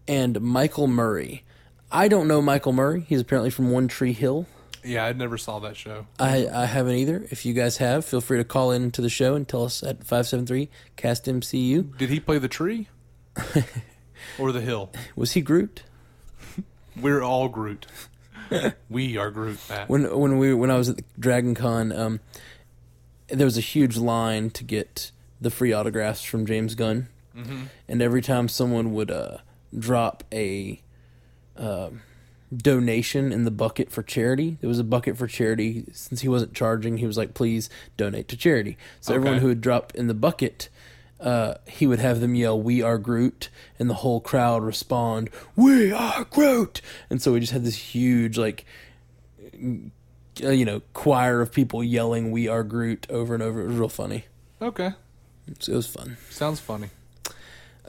and 0.08 0.42
Michael 0.42 0.88
Murray. 0.88 1.44
I 1.92 2.08
don't 2.08 2.28
know 2.28 2.42
Michael 2.42 2.74
Murray. 2.74 3.06
He's 3.08 3.22
apparently 3.22 3.50
from 3.50 3.72
One 3.72 3.88
Tree 3.88 4.14
Hill. 4.14 4.48
Yeah, 4.84 5.06
I 5.06 5.14
never 5.14 5.38
saw 5.38 5.60
that 5.60 5.78
show. 5.78 6.08
I, 6.20 6.48
I 6.48 6.66
haven't 6.66 6.96
either. 6.96 7.26
If 7.32 7.46
you 7.46 7.54
guys 7.54 7.78
have, 7.78 8.04
feel 8.04 8.20
free 8.20 8.38
to 8.38 8.44
call 8.44 8.72
in 8.72 8.92
to 8.92 9.02
the 9.02 9.10
show 9.10 9.36
and 9.36 9.48
tell 9.48 9.64
us 9.64 9.82
at 9.82 10.00
573 10.00 10.70
Cast 10.98 11.26
MCU. 11.26 11.98
Did 11.98 12.10
he 12.10 12.20
play 12.20 12.38
the 12.38 12.50
tree 12.50 12.90
or 14.38 14.52
the 14.52 14.62
hill? 14.62 14.92
Was 15.16 15.34
he 15.34 15.42
Groot? 15.42 15.84
We're 17.02 17.22
all 17.22 17.48
Groot. 17.48 17.86
we 18.90 19.18
are 19.18 19.32
Groot, 19.32 19.60
Matt. 19.70 19.88
When 19.88 20.04
when 20.18 20.38
we 20.38 20.54
when 20.54 20.70
I 20.70 20.78
was 20.78 20.90
at 20.90 20.98
the 20.98 21.04
Dragon 21.18 21.56
Con, 21.56 21.92
um, 21.94 22.20
there 23.28 23.46
was 23.46 23.58
a 23.58 23.62
huge 23.62 23.98
line 23.98 24.50
to 24.52 24.64
get 24.66 25.12
the 25.44 25.52
free 25.52 25.72
autographs 25.74 26.24
from 26.24 26.46
James 26.46 26.76
Gunn, 26.76 27.08
and 27.88 28.02
every 28.02 28.22
time 28.22 28.48
someone 28.48 28.94
would 28.94 29.12
uh, 29.12 29.38
drop 29.78 30.24
a 30.32 30.82
um 31.56 32.02
donation 32.56 33.32
in 33.32 33.46
the 33.46 33.52
bucket 33.52 33.90
for 33.92 34.04
charity, 34.04 34.58
there 34.62 34.68
was 34.68 34.78
a 34.78 34.84
bucket 34.84 35.18
for 35.18 35.26
charity. 35.26 35.86
Since 35.92 36.22
he 36.22 36.28
wasn't 36.28 36.54
charging, 36.54 36.98
he 36.98 37.08
was 37.08 37.18
like, 37.18 37.34
"Please 37.34 37.70
donate 37.98 38.28
to 38.28 38.38
charity." 38.38 38.78
So 39.02 39.14
everyone 39.16 39.40
who 39.40 39.48
would 39.48 39.62
drop 39.62 39.94
in 39.96 40.08
the 40.08 40.14
bucket. 40.14 40.70
Uh, 41.20 41.56
he 41.68 41.88
would 41.88 42.00
have 42.00 42.20
them 42.20 42.36
yell, 42.36 42.60
"We 42.62 42.82
are 42.82 42.98
Groot," 42.98 43.50
and 43.80 43.90
the 43.90 43.94
whole 43.96 44.20
crowd 44.20 44.62
respond, 44.62 45.30
"We 45.56 45.92
are 45.92 46.26
Groot!" 46.26 46.82
And 47.10 47.22
so 47.22 47.32
we 47.34 47.40
just 47.40 47.54
had 47.54 47.64
this 47.64 47.78
huge, 47.96 48.38
like, 48.38 48.66
uh, 50.44 50.50
you 50.50 50.66
know, 50.66 50.82
choir 50.94 51.40
of 51.42 51.52
people 51.52 51.82
yelling 51.84 52.30
"We 52.32 52.48
are 52.50 52.64
Groot" 52.64 53.08
over 53.10 53.34
and 53.34 53.42
over. 53.42 53.62
It 53.62 53.68
was 53.68 53.78
real 53.78 53.90
funny. 53.90 54.26
Okay, 54.62 54.92
So 55.60 55.74
it 55.74 55.76
was 55.76 55.88
fun. 55.88 56.18
sounds 56.30 56.60
funny. 56.60 56.90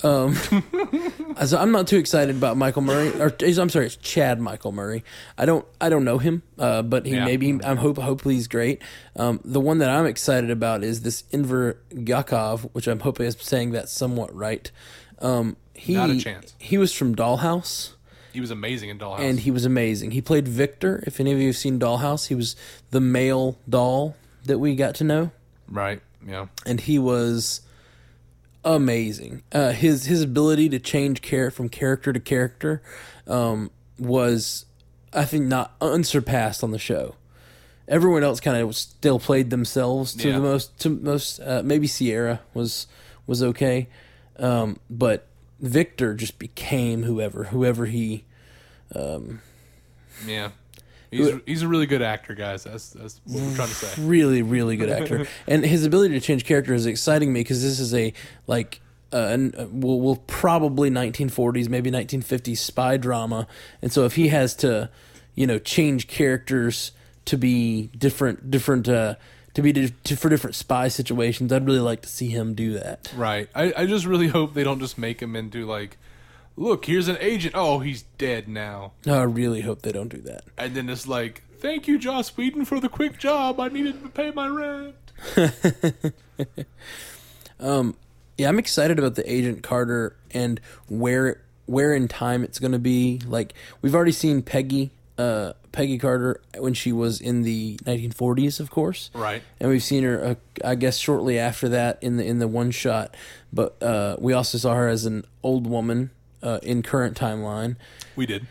Um, 0.02 0.34
so 1.46 1.56
I'm 1.56 1.70
not 1.70 1.86
too 1.86 1.98
excited 1.98 2.34
about 2.34 2.56
Michael 2.56 2.82
Murray, 2.82 3.10
or 3.20 3.32
I'm 3.40 3.68
sorry, 3.70 3.86
it's 3.86 3.94
Chad 3.96 4.40
Michael 4.40 4.72
Murray. 4.72 5.04
I 5.38 5.46
don't, 5.46 5.64
I 5.80 5.88
don't 5.88 6.04
know 6.04 6.18
him, 6.18 6.42
uh, 6.58 6.82
but 6.82 7.06
he 7.06 7.12
Yeah. 7.14 7.24
maybe 7.24 7.56
I'm 7.62 7.76
hope 7.76 7.98
hopefully 7.98 8.34
he's 8.34 8.48
great. 8.48 8.82
Um, 9.14 9.40
the 9.44 9.60
one 9.60 9.78
that 9.78 9.90
I'm 9.90 10.06
excited 10.06 10.50
about 10.50 10.82
is 10.82 11.02
this 11.02 11.22
Enver 11.32 11.78
Yakov, 11.92 12.68
which 12.72 12.88
I'm 12.88 13.00
hoping 13.00 13.26
is 13.26 13.36
saying 13.40 13.70
that 13.72 13.88
somewhat 13.88 14.34
right. 14.34 14.68
Um, 15.20 15.56
he 15.74 15.94
Not 15.94 16.10
a 16.10 16.18
chance. 16.18 16.54
he 16.58 16.76
was 16.76 16.92
from 16.92 17.14
Dollhouse. 17.14 17.92
He 18.32 18.40
was 18.40 18.50
amazing 18.50 18.88
in 18.90 18.98
Dollhouse. 18.98 19.20
and 19.20 19.38
he 19.38 19.52
was 19.52 19.64
amazing. 19.64 20.10
He 20.10 20.20
played 20.20 20.48
Victor. 20.48 21.04
If 21.06 21.20
any 21.20 21.30
of 21.32 21.38
you 21.38 21.46
have 21.48 21.56
seen 21.56 21.78
Dollhouse, 21.78 22.26
he 22.26 22.34
was 22.34 22.56
the 22.90 23.00
male 23.00 23.58
doll 23.68 24.16
that 24.44 24.58
we 24.58 24.74
got 24.74 24.96
to 24.96 25.04
know, 25.04 25.30
right, 25.68 26.00
yeah. 26.26 26.46
and 26.66 26.80
he 26.80 26.98
was 26.98 27.60
amazing. 28.64 29.42
Uh, 29.52 29.72
his 29.72 30.06
his 30.06 30.22
ability 30.22 30.68
to 30.70 30.78
change 30.78 31.22
care 31.22 31.50
from 31.50 31.68
character 31.68 32.12
to 32.12 32.20
character 32.20 32.82
um, 33.26 33.70
was, 33.98 34.64
I 35.12 35.24
think, 35.24 35.46
not 35.46 35.74
unsurpassed 35.80 36.62
on 36.64 36.70
the 36.70 36.78
show. 36.78 37.16
Everyone 37.87 38.22
else 38.24 38.40
kind 38.40 38.56
of 38.56 38.74
still 38.74 39.18
played 39.18 39.50
themselves 39.50 40.14
to 40.14 40.28
Yeah. 40.28 40.37
the 40.37 40.40
most 40.42 40.78
to 40.80 40.90
most. 40.90 41.40
Uh, 41.40 41.62
maybe 41.64 41.87
Sierra 41.87 42.40
was 42.54 42.87
was 43.26 43.42
okay, 43.42 43.88
um, 44.38 44.78
but 44.88 45.26
Victor 45.60 46.14
just 46.14 46.38
became 46.38 47.02
whoever 47.02 47.44
whoever 47.44 47.87
he 47.87 48.24
Yeah. 50.26 50.50
He's, 51.16 51.40
he's 51.46 51.62
a 51.62 51.68
really 51.68 51.87
good 51.87 52.03
actor, 52.03 52.35
guys. 52.35 52.64
That's 52.64 52.90
that's 52.90 53.20
what 53.24 53.42
we're 53.42 53.55
trying 53.57 53.68
to 53.68 53.74
say. 53.74 54.03
really 54.03 54.42
really 54.42 54.77
good 54.77 54.90
actor 54.90 55.27
and 55.46 55.64
his 55.64 55.85
ability 55.85 56.14
to 56.14 56.20
change 56.20 56.44
character 56.44 56.74
is 56.74 56.87
exciting 56.87 57.33
me 57.33 57.40
because 57.40 57.62
this 57.62 57.81
is 57.81 57.94
a 57.94 58.12
like 58.46 58.81
uh, 59.12 59.29
an, 59.31 59.55
uh, 59.57 59.66
will 59.70 60.00
will 60.00 60.16
probably 60.16 60.90
1940s 60.90 61.68
maybe 61.68 61.90
1950s 61.90 62.59
spy 62.59 62.96
drama 62.96 63.46
and 63.81 63.92
so 63.92 64.05
if 64.05 64.16
he 64.16 64.29
has 64.29 64.57
to 64.57 64.90
you 65.37 65.46
know 65.46 65.59
change 65.59 66.09
characters 66.09 66.90
to 67.27 67.37
be 67.38 67.88
different 67.96 68.50
different 68.50 68.88
uh 68.88 69.14
to 69.55 69.62
be 69.62 69.70
di- 69.72 69.94
to, 70.03 70.16
for 70.16 70.29
different 70.29 70.57
spy 70.57 70.88
situations 70.88 71.53
i'd 71.53 71.64
really 71.64 71.79
like 71.79 72.03
to 72.03 72.09
see 72.09 72.27
him 72.29 72.55
do 72.55 72.72
that 72.72 73.12
Right. 73.14 73.48
I, 73.55 73.72
I 73.77 73.87
just 73.87 74.05
really 74.05 74.27
hope 74.27 74.53
they 74.55 74.64
don't 74.64 74.81
just 74.81 74.98
make 74.98 75.22
him 75.22 75.37
into 75.37 75.64
like, 75.64 75.96
look, 76.56 76.84
here's 76.86 77.08
an 77.08 77.16
agent. 77.20 77.54
Oh, 77.56 77.78
he's 77.80 78.02
dead 78.18 78.48
now. 78.48 78.92
i 79.06 79.22
really 79.22 79.60
hope 79.62 79.82
they 79.82 79.92
don't 79.92 80.08
do 80.08 80.20
that 80.22 80.44
And 80.58 80.74
then 80.74 80.88
it's 80.88 81.06
like, 81.06 81.42
thank 81.58 81.86
you, 81.88 81.98
Joss 81.98 82.36
Whedon, 82.36 82.64
for 82.64 82.80
the 82.80 82.88
quick 82.88 83.18
job. 83.18 83.58
I 83.60 83.68
needed 83.68 84.02
to 84.02 84.08
pay 84.08 84.30
my 84.30 84.48
rent. 84.48 84.94
um, 87.60 87.96
yeah, 88.36 88.48
I'm 88.48 88.58
excited 88.58 88.98
about 88.98 89.14
the 89.14 89.30
Agent 89.32 89.62
Carter 89.62 90.16
and 90.32 90.60
where 90.88 91.40
where 91.66 91.94
in 91.94 92.08
time 92.08 92.44
it's 92.44 92.58
going 92.58 92.72
to 92.72 92.78
be. 92.78 93.20
Like 93.26 93.54
we've 93.80 93.94
already 93.94 94.12
seen 94.12 94.42
Peggy 94.42 94.90
uh, 95.16 95.52
Peggy 95.72 95.98
Carter 95.98 96.40
when 96.58 96.74
she 96.74 96.92
was 96.92 97.20
in 97.20 97.42
the 97.42 97.76
1940s, 97.84 98.58
of 98.60 98.70
course, 98.70 99.10
Right. 99.14 99.42
and 99.60 99.70
we've 99.70 99.82
seen 99.82 100.02
her, 100.04 100.24
uh, 100.24 100.34
I 100.64 100.74
guess, 100.74 100.98
shortly 100.98 101.38
after 101.38 101.68
that 101.70 102.02
in 102.02 102.16
the 102.16 102.24
in 102.26 102.38
the 102.40 102.48
one 102.48 102.70
shot. 102.72 103.16
But 103.52 103.80
uh, 103.82 104.16
we 104.18 104.32
also 104.32 104.58
saw 104.58 104.74
her 104.74 104.88
as 104.88 105.06
an 105.06 105.24
old 105.42 105.66
woman 105.68 106.10
uh, 106.44 106.61
in 106.62 106.83
current 106.85 107.18
timeline. 107.18 107.74
We 108.14 108.26
did. 108.26 108.46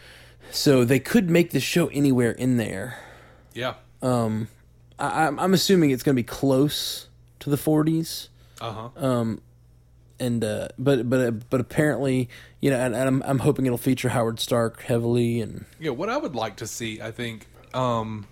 So 0.52 0.84
they 0.84 1.00
could 1.00 1.30
make 1.30 1.52
the 1.52 1.60
show 1.62 1.88
anywhere 1.88 2.32
in 2.32 2.58
there. 2.58 3.00
Yeah. 3.54 3.76
I, 4.02 5.24
I'm- 5.24 5.40
I'm 5.40 5.54
assuming 5.54 5.92
it's 5.92 6.04
going 6.04 6.16
to 6.16 6.20
be 6.20 6.26
close 6.26 7.08
to 7.40 7.50
the 7.50 7.56
40s. 7.58 8.28
Uh 8.62 8.72
huh. 8.72 9.06
Um, 9.08 9.42
and 10.20 10.44
uh, 10.44 10.68
but 10.78 11.10
but 11.10 11.50
but 11.50 11.60
apparently 11.60 12.30
you 12.62 12.70
know 12.70 12.78
and, 12.80 12.96
and 12.96 13.08
I'm 13.08 13.24
I'm 13.24 13.40
hoping 13.40 13.66
it'll 13.66 13.78
feature 13.80 14.10
Howard 14.10 14.40
Stark 14.40 14.84
heavily 14.84 15.42
and 15.42 15.66
Yeah, 15.80 15.90
what 15.90 16.08
I 16.08 16.18
would 16.18 16.36
like 16.36 16.56
to 16.58 16.68
see, 16.68 17.02
I 17.02 17.12
think, 17.12 17.48
um, 17.74 18.28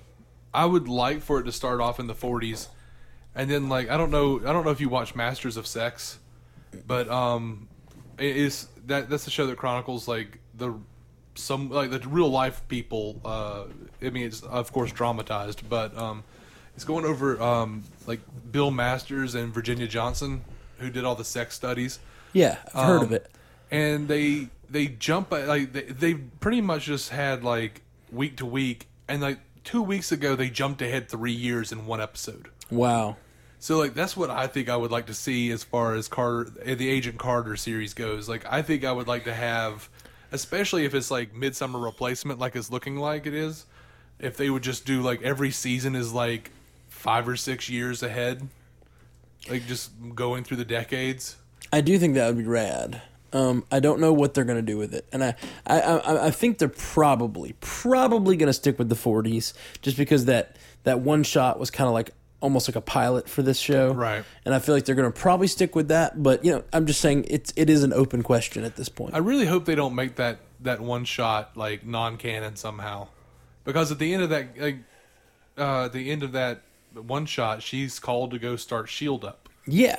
I 0.53 0.65
would 0.65 0.87
like 0.87 1.21
for 1.21 1.39
it 1.39 1.43
to 1.45 1.51
start 1.51 1.81
off 1.81 1.99
in 1.99 2.05
the 2.07 2.13
40s, 2.13 2.67
and 3.35 3.49
then 3.49 3.67
like 3.67 3.89
I 3.89 3.97
don't 3.97 4.11
know, 4.11 4.39
I 4.39 4.53
don't 4.53 4.63
know 4.63 4.71
if 4.71 4.79
you 4.79 4.87
watch 4.89 5.15
Masters 5.15 5.57
of 5.57 5.65
Sex, 5.67 6.19
but 6.87 7.09
um, 7.09 7.67
it 8.21 8.37
is 8.37 8.67
that 8.87 9.09
that's 9.09 9.25
the 9.25 9.31
show 9.31 9.47
that 9.47 9.57
chronicles 9.57 10.07
like 10.07 10.39
the 10.53 10.73
some 11.35 11.69
like 11.69 11.89
the 11.91 11.99
real 12.07 12.29
life 12.29 12.61
people. 12.67 13.19
Uh, 13.25 13.63
I 14.01 14.09
mean, 14.09 14.25
it's 14.27 14.41
of 14.41 14.71
course 14.71 14.91
dramatized, 14.91 15.67
but 15.69 15.97
um, 15.97 16.23
it's 16.75 16.85
going 16.85 17.05
over 17.05 17.41
um 17.41 17.83
like 18.07 18.19
Bill 18.51 18.71
Masters 18.71 19.35
and 19.35 19.53
Virginia 19.53 19.87
Johnson, 19.87 20.43
who 20.79 20.89
did 20.89 21.03
all 21.03 21.15
the 21.15 21.25
sex 21.25 21.55
studies. 21.55 21.99
Yeah 22.33 22.57
I've 22.73 22.85
heard 22.85 23.01
of 23.03 23.07
Um, 23.09 23.13
it. 23.15 23.31
and 23.71 24.07
they 24.07 24.47
they 24.69 24.87
jump 24.87 25.31
like 25.31 25.73
they, 25.73 25.81
they 25.83 26.13
pretty 26.13 26.61
much 26.61 26.85
just 26.85 27.09
had 27.09 27.43
like 27.43 27.81
week 28.11 28.37
to 28.37 28.45
week 28.45 28.87
and 29.07 29.21
like 29.21 29.39
two 29.65 29.81
weeks 29.81 30.11
ago 30.13 30.35
they 30.35 30.49
jumped 30.49 30.81
ahead 30.81 31.09
three 31.09 31.33
years 31.33 31.71
in 31.73 31.85
one 31.85 31.99
episode. 32.01 32.47
Wow 32.69 33.17
so 33.61 33.77
like 33.77 33.93
that's 33.93 34.17
what 34.17 34.29
i 34.29 34.45
think 34.45 34.67
i 34.67 34.75
would 34.75 34.91
like 34.91 35.05
to 35.05 35.13
see 35.13 35.49
as 35.51 35.63
far 35.63 35.95
as 35.95 36.09
carter 36.09 36.49
the 36.49 36.89
agent 36.89 37.17
carter 37.17 37.55
series 37.55 37.93
goes. 37.93 38.27
Like 38.27 38.45
i 38.51 38.61
think 38.61 38.83
i 38.83 38.91
would 38.91 39.07
like 39.07 39.23
to 39.23 39.33
have 39.33 39.89
especially 40.33 40.83
if 40.83 40.93
it's 40.93 41.09
like 41.09 41.33
midsummer 41.33 41.79
replacement 41.79 42.39
like 42.39 42.57
it's 42.57 42.69
looking 42.69 42.97
like 42.97 43.25
it 43.25 43.33
is 43.33 43.65
if 44.19 44.35
they 44.35 44.49
would 44.49 44.63
just 44.63 44.85
do 44.85 45.01
like 45.01 45.21
every 45.21 45.51
season 45.51 45.95
is 45.95 46.11
like 46.11 46.51
five 46.89 47.25
or 47.25 47.37
six 47.37 47.69
years 47.69 48.03
ahead 48.03 48.49
like 49.49 49.65
just 49.65 49.91
going 50.15 50.43
through 50.43 50.57
the 50.57 50.65
decades. 50.65 51.37
I 51.73 51.81
do 51.81 51.97
think 51.97 52.15
that 52.15 52.27
would 52.27 52.37
be 52.37 52.43
rad. 52.43 53.01
Um, 53.33 53.65
I 53.71 53.79
don't 53.79 54.01
know 54.01 54.11
what 54.11 54.33
they're 54.33 54.43
gonna 54.43 54.61
do 54.61 54.77
with 54.77 54.93
it. 54.93 55.05
And 55.11 55.23
I 55.23 55.35
I 55.65 55.79
I, 55.79 56.25
I 56.27 56.31
think 56.31 56.57
they're 56.57 56.67
probably 56.67 57.55
probably 57.61 58.35
gonna 58.35 58.53
stick 58.53 58.77
with 58.77 58.89
the 58.89 58.95
40s 58.95 59.53
just 59.81 59.97
because 59.97 60.25
that 60.25 60.57
that 60.83 60.99
one 60.99 61.23
shot 61.23 61.59
was 61.59 61.71
kind 61.71 61.87
of 61.87 61.93
like 61.93 62.11
almost 62.41 62.67
like 62.67 62.75
a 62.75 62.81
pilot 62.81 63.29
for 63.29 63.41
this 63.43 63.57
show 63.59 63.93
Right. 63.93 64.23
and 64.45 64.53
I 64.53 64.59
feel 64.59 64.75
like 64.75 64.85
they're 64.85 64.95
gonna 64.95 65.11
probably 65.11 65.47
stick 65.47 65.75
with 65.75 65.87
that 65.89 66.21
but 66.21 66.43
you 66.43 66.51
know 66.51 66.63
I'm 66.73 66.85
just 66.85 66.99
saying 66.99 67.25
it's 67.29 67.53
it 67.55 67.69
is 67.69 67.83
an 67.83 67.93
open 67.93 68.23
question 68.23 68.63
at 68.63 68.75
this 68.75 68.89
point 68.89 69.13
I 69.15 69.19
really 69.19 69.45
hope 69.45 69.65
they 69.65 69.75
don't 69.75 69.95
make 69.95 70.15
that 70.15 70.39
that 70.61 70.81
one 70.81 71.05
shot 71.05 71.55
like 71.55 71.85
non-canon 71.85 72.55
somehow, 72.55 73.07
because 73.63 73.91
at 73.91 73.97
the 73.99 74.13
end 74.13 74.21
of 74.23 74.29
that 74.29 74.59
like 74.59 74.77
uh, 75.57 75.85
at 75.85 75.93
the 75.93 76.11
end 76.11 76.23
of 76.23 76.31
that 76.33 76.61
one 76.93 77.25
shot, 77.25 77.63
she's 77.63 77.99
called 77.99 78.31
to 78.31 78.39
go 78.39 78.55
start 78.55 78.89
Shield 78.89 79.23
up. 79.25 79.47
yeah 79.65 79.97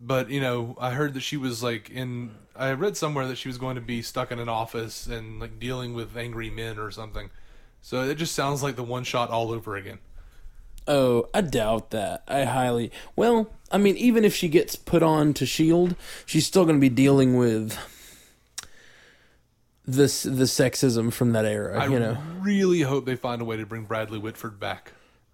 But 0.00 0.30
you 0.30 0.40
know, 0.40 0.76
I 0.80 0.90
heard 0.90 1.14
that 1.14 1.20
she 1.20 1.36
was 1.36 1.62
like 1.62 1.88
in. 1.90 2.32
I 2.54 2.72
read 2.72 2.96
somewhere 2.96 3.26
that 3.28 3.36
she 3.38 3.48
was 3.48 3.56
going 3.58 3.74
to 3.76 3.80
be 3.82 4.02
stuck 4.02 4.30
in 4.32 4.38
an 4.38 4.48
office 4.48 5.06
and 5.06 5.40
like 5.40 5.58
dealing 5.58 5.94
with 5.94 6.16
angry 6.16 6.50
men 6.50 6.78
or 6.78 6.90
something. 6.90 7.30
So 7.82 8.02
it 8.02 8.16
just 8.16 8.34
sounds 8.34 8.62
like 8.62 8.76
the 8.76 8.82
one 8.82 9.04
shot 9.04 9.30
all 9.30 9.50
over 9.52 9.76
again. 9.76 9.98
Oh, 10.88 11.28
I 11.34 11.40
doubt 11.40 11.90
that. 11.90 12.22
I 12.28 12.44
highly. 12.44 12.92
Well, 13.16 13.50
I 13.72 13.78
mean, 13.78 13.96
even 13.96 14.24
if 14.24 14.34
she 14.34 14.48
gets 14.48 14.76
put 14.76 15.02
on 15.02 15.34
to 15.34 15.46
Shield, 15.46 15.96
she's 16.24 16.46
still 16.46 16.64
going 16.64 16.76
to 16.76 16.80
be 16.80 16.88
dealing 16.88 17.36
with 17.36 17.76
this 19.84 20.24
the 20.24 20.44
sexism 20.44 21.12
from 21.12 21.32
that 21.32 21.44
era. 21.44 21.80
I 21.80 21.86
you 21.86 21.98
know. 21.98 22.18
really 22.40 22.82
hope 22.82 23.06
they 23.06 23.16
find 23.16 23.40
a 23.40 23.44
way 23.44 23.56
to 23.56 23.66
bring 23.66 23.84
Bradley 23.84 24.18
Whitford 24.18 24.60
back. 24.60 24.92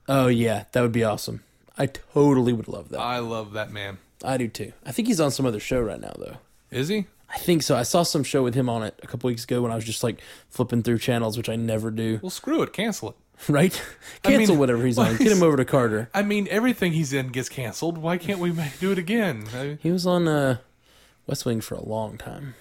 Oh 0.08 0.26
yeah, 0.26 0.64
that 0.72 0.82
would 0.82 0.92
be 0.92 1.04
awesome. 1.04 1.42
I 1.78 1.86
totally 1.86 2.52
would 2.52 2.68
love 2.68 2.90
that. 2.90 3.00
I 3.00 3.18
love 3.18 3.52
that 3.54 3.70
man. 3.70 3.98
I 4.24 4.36
do 4.36 4.48
too. 4.48 4.72
I 4.84 4.92
think 4.92 5.08
he's 5.08 5.20
on 5.20 5.30
some 5.30 5.46
other 5.46 5.60
show 5.60 5.80
right 5.80 6.00
now 6.00 6.14
though. 6.18 6.36
Is 6.70 6.88
he? 6.88 7.06
I 7.34 7.38
think 7.38 7.62
so. 7.62 7.76
I 7.76 7.82
saw 7.82 8.02
some 8.02 8.24
show 8.24 8.42
with 8.42 8.54
him 8.54 8.68
on 8.68 8.82
it 8.82 8.98
a 9.02 9.06
couple 9.06 9.28
weeks 9.28 9.44
ago 9.44 9.62
when 9.62 9.72
I 9.72 9.74
was 9.74 9.84
just 9.84 10.02
like 10.04 10.20
flipping 10.50 10.82
through 10.82 10.98
channels, 10.98 11.38
which 11.38 11.48
I 11.48 11.56
never 11.56 11.90
do. 11.90 12.20
Well, 12.22 12.30
screw 12.30 12.62
it. 12.62 12.74
Cancel 12.74 13.10
it. 13.10 13.16
Right? 13.48 13.82
Cancel 14.22 14.54
mean, 14.54 14.58
whatever 14.60 14.86
he's 14.86 14.98
on. 14.98 15.16
Get 15.16 15.32
him 15.32 15.42
over 15.42 15.56
to 15.56 15.64
Carter. 15.64 16.08
I 16.14 16.22
mean, 16.22 16.46
everything 16.48 16.92
he's 16.92 17.12
in 17.12 17.28
gets 17.28 17.48
canceled. 17.48 17.98
Why 17.98 18.16
can't 18.16 18.38
we 18.38 18.52
do 18.78 18.92
it 18.92 18.98
again? 18.98 19.44
I- 19.54 19.78
He 19.82 19.90
was 19.90 20.06
on 20.06 20.28
uh, 20.28 20.58
West 21.26 21.44
Wing 21.44 21.60
for 21.60 21.74
a 21.74 21.82
long 21.84 22.18
time. 22.18 22.54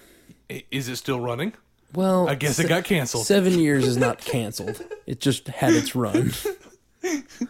Is 0.72 0.88
it 0.88 0.96
still 0.96 1.20
running? 1.20 1.52
Well, 1.94 2.28
I 2.28 2.34
guess 2.34 2.58
it 2.58 2.68
got 2.68 2.84
canceled. 2.84 3.26
Seven 3.26 3.58
years 3.60 3.86
is 3.86 3.96
not 3.96 4.18
canceled. 4.24 4.82
It 5.06 5.20
just 5.20 5.46
had 5.48 5.72
its 5.74 5.94
run. 5.94 6.32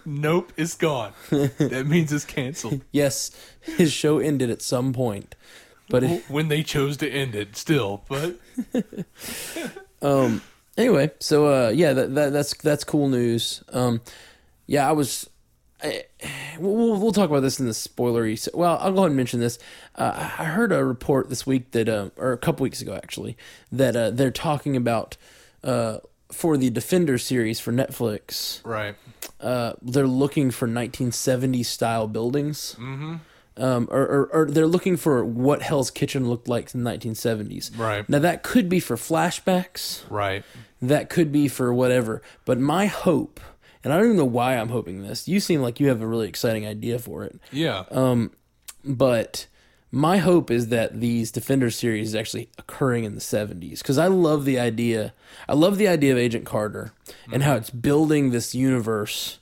Nope, 0.07 0.51
it's 0.57 0.75
gone. 0.75 1.13
that 1.31 1.85
means 1.87 2.11
it's 2.11 2.25
canceled. 2.25 2.81
Yes, 2.91 3.31
his 3.61 3.93
show 3.93 4.19
ended 4.19 4.49
at 4.49 4.63
some 4.63 4.95
point, 4.95 5.35
but 5.91 6.03
it, 6.03 6.25
when 6.31 6.49
they 6.49 6.63
chose 6.63 6.97
to 6.97 7.09
end 7.11 7.35
it, 7.35 7.55
still. 7.55 8.03
But 8.09 8.37
um. 10.01 10.41
Anyway, 10.77 11.11
so 11.19 11.47
uh, 11.47 11.69
yeah, 11.69 11.93
that, 11.93 12.15
that 12.15 12.33
that's 12.33 12.55
that's 12.55 12.85
cool 12.85 13.09
news. 13.09 13.63
Um, 13.73 14.01
yeah, 14.67 14.89
I 14.89 14.93
was. 14.93 15.29
I, 15.83 16.05
we'll 16.59 16.99
we'll 16.99 17.13
talk 17.13 17.29
about 17.29 17.41
this 17.41 17.61
in 17.61 17.67
the 17.67 17.73
spoilery. 17.73 18.49
Well, 18.55 18.79
I'll 18.81 18.93
go 18.93 18.99
ahead 18.99 19.09
and 19.09 19.17
mention 19.17 19.41
this. 19.41 19.59
Uh, 19.95 20.31
I 20.39 20.45
heard 20.45 20.73
a 20.73 20.85
report 20.85 21.29
this 21.29 21.47
week 21.47 21.73
that, 21.73 21.89
uh, 21.89 22.11
or 22.17 22.33
a 22.33 22.39
couple 22.39 22.65
weeks 22.65 22.81
ago 22.81 22.95
actually, 22.95 23.37
that 23.71 23.97
uh, 23.97 24.11
they're 24.11 24.31
talking 24.31 24.77
about 24.77 25.17
uh, 25.63 25.99
for 26.31 26.57
the 26.57 26.71
Defender 26.71 27.19
series 27.19 27.61
for 27.61 27.73
Netflix. 27.73 28.65
right, 28.65 28.95
uh, 29.41 29.75
they're 29.83 30.07
looking 30.07 30.51
for 30.51 30.67
1970s 30.67 31.67
style 31.67 32.09
buildings. 32.09 32.77
Mm-hmm. 32.79 33.17
Um, 33.57 33.87
or, 33.91 34.01
or, 34.03 34.27
or 34.33 34.47
they're 34.51 34.67
looking 34.67 34.97
for 34.97 35.23
what 35.25 35.61
Hell's 35.63 35.91
Kitchen 35.91 36.27
looked 36.29 36.49
like 36.49 36.75
in 36.75 36.85
the 36.85 36.91
1970s. 36.91 37.79
Right. 37.79 38.09
Now, 38.09 38.19
that 38.21 38.43
could 38.43 38.69
be 38.69 38.81
for 38.81 38.97
flashbacks. 38.97 40.03
right. 40.11 40.45
That 40.81 41.11
could 41.11 41.31
be 41.31 41.47
for 41.49 41.73
whatever. 41.73 42.23
But 42.45 42.59
my 42.59 42.87
hope, 42.87 43.41
and 43.85 43.93
I 43.93 43.97
don't 43.97 44.07
even 44.07 44.17
know 44.17 44.25
why 44.25 44.57
I'm 44.57 44.71
hoping 44.71 45.03
this, 45.03 45.29
you 45.29 45.39
seem 45.39 45.61
like 45.61 45.79
you 45.81 45.89
have 45.89 46.01
a 46.03 46.07
really 46.07 46.29
exciting 46.29 46.67
idea 46.67 46.99
for 46.99 47.25
it. 47.25 47.39
Yeah. 47.53 47.85
Um, 47.91 48.33
But 48.85 49.47
my 49.93 50.17
hope 50.17 50.51
is 50.51 50.69
that 50.69 51.01
these 51.01 51.31
Defender 51.31 51.71
series 51.71 52.09
is 52.09 52.15
actually 52.15 52.49
occurring 52.59 53.05
in 53.05 53.15
the 53.15 53.21
70s 53.21 53.79
because 53.79 53.99
I 53.99 54.07
love 54.07 54.45
the 54.45 54.59
idea. 54.59 55.13
I 55.49 55.53
love 55.53 55.79
the 55.79 55.87
idea 55.87 56.13
of 56.13 56.19
Agent 56.19 56.47
Carter 56.47 56.93
and 57.33 57.43
how 57.43 57.55
it's 57.57 57.71
building 57.71 58.31
this 58.31 58.55
universe. 58.55 59.39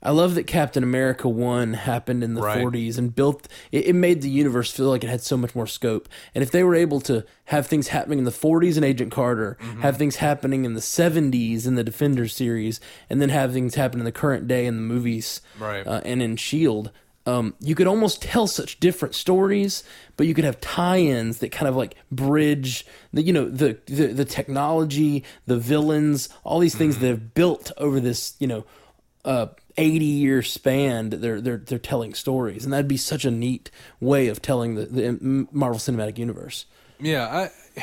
I 0.00 0.10
love 0.12 0.36
that 0.36 0.46
Captain 0.46 0.82
America 0.84 1.28
1 1.28 1.74
happened 1.74 2.22
in 2.22 2.34
the 2.34 2.42
Right. 2.42 2.58
40s 2.64 2.98
and 2.98 3.12
built 3.14 3.48
it, 3.72 3.86
it 3.88 3.94
made 3.94 4.22
the 4.22 4.30
universe 4.30 4.70
feel 4.70 4.88
like 4.90 5.02
it 5.02 5.10
had 5.10 5.22
so 5.22 5.36
much 5.36 5.54
more 5.56 5.66
scope. 5.66 6.08
And 6.34 6.42
if 6.42 6.52
they 6.52 6.62
were 6.62 6.76
able 6.76 7.00
to 7.02 7.24
have 7.46 7.66
things 7.66 7.88
happening 7.88 8.18
in 8.20 8.24
the 8.24 8.30
40s 8.30 8.76
in 8.76 8.84
Agent 8.84 9.10
Carter, 9.10 9.58
have 9.80 9.96
things 9.96 10.16
happening 10.16 10.64
in 10.64 10.74
the 10.74 10.80
70s 10.80 11.66
in 11.66 11.74
the 11.74 11.82
Defender 11.82 12.28
series, 12.28 12.80
and 13.10 13.20
then 13.20 13.28
have 13.30 13.52
things 13.52 13.74
happen 13.74 13.98
in 14.00 14.04
the 14.04 14.12
current 14.12 14.46
day 14.46 14.66
in 14.66 14.76
the 14.76 14.82
movies 14.82 15.40
Right. 15.58 15.84
uh, 15.86 16.00
and 16.04 16.22
in 16.22 16.36
Shield, 16.36 16.92
um, 17.26 17.54
you 17.60 17.74
could 17.74 17.86
almost 17.88 18.22
tell 18.22 18.46
such 18.46 18.80
different 18.80 19.14
stories, 19.14 19.82
but 20.16 20.26
you 20.26 20.32
could 20.34 20.44
have 20.44 20.60
tie-ins 20.60 21.38
that 21.38 21.50
kind 21.52 21.68
of 21.68 21.76
like 21.76 21.96
bridge 22.10 22.86
the 23.12 23.20
you 23.22 23.32
know 23.32 23.48
the 23.50 23.76
the, 23.86 24.06
the 24.06 24.24
technology, 24.24 25.24
the 25.46 25.58
villains, 25.58 26.28
all 26.44 26.58
these 26.60 26.74
things 26.76 26.98
that 26.98 27.08
have 27.08 27.34
built 27.34 27.70
over 27.76 28.00
this 28.00 28.34
you 28.38 28.46
know 28.46 28.64
uh, 29.26 29.46
eighty 29.78 30.04
year 30.04 30.42
span. 30.42 31.10
That 31.10 31.22
they're 31.22 31.40
they're 31.40 31.56
they're 31.56 31.78
telling 31.78 32.12
stories, 32.12 32.64
and 32.64 32.72
that'd 32.72 32.88
be 32.88 32.98
such 32.98 33.24
a 33.24 33.30
neat 33.30 33.70
way 34.00 34.28
of 34.28 34.42
telling 34.42 34.74
the, 34.74 34.84
the 34.86 35.48
Marvel 35.52 35.78
Cinematic 35.78 36.18
Universe. 36.18 36.66
Yeah, 37.00 37.26
I 37.26 37.82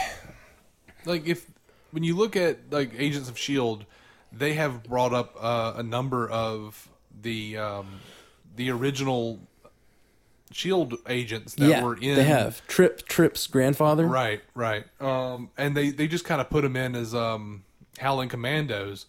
like 1.05 1.25
if 1.27 1.49
when 1.91 2.03
you 2.03 2.15
look 2.15 2.36
at 2.36 2.71
like 2.71 2.91
Agents 2.97 3.29
of 3.29 3.38
Shield, 3.38 3.86
they 4.31 4.53
have 4.53 4.84
brought 4.84 5.13
up 5.13 5.36
uh, 5.39 5.73
a 5.77 5.84
number 5.84 6.29
of 6.29 6.89
the 7.21 7.58
um, 7.58 7.88
the 8.55 8.69
original 8.69 9.39
Shield 10.51 10.95
agents 11.10 11.55
that 11.55 11.67
yeah, 11.67 11.84
were 11.84 11.97
in. 11.97 12.15
they 12.15 12.23
have 12.23 12.65
Trip 12.67 13.08
Trip's 13.08 13.47
grandfather. 13.47 14.05
right, 14.05 14.41
right, 14.53 14.86
um, 15.01 15.49
and 15.58 15.75
they 15.75 15.89
they 15.89 16.08
just 16.08 16.25
kind 16.25 16.39
of 16.39 16.49
put 16.49 16.62
them 16.62 16.75
in 16.75 16.95
as 16.95 17.15
um, 17.15 17.63
Howling 17.99 18.29
Commandos. 18.29 19.05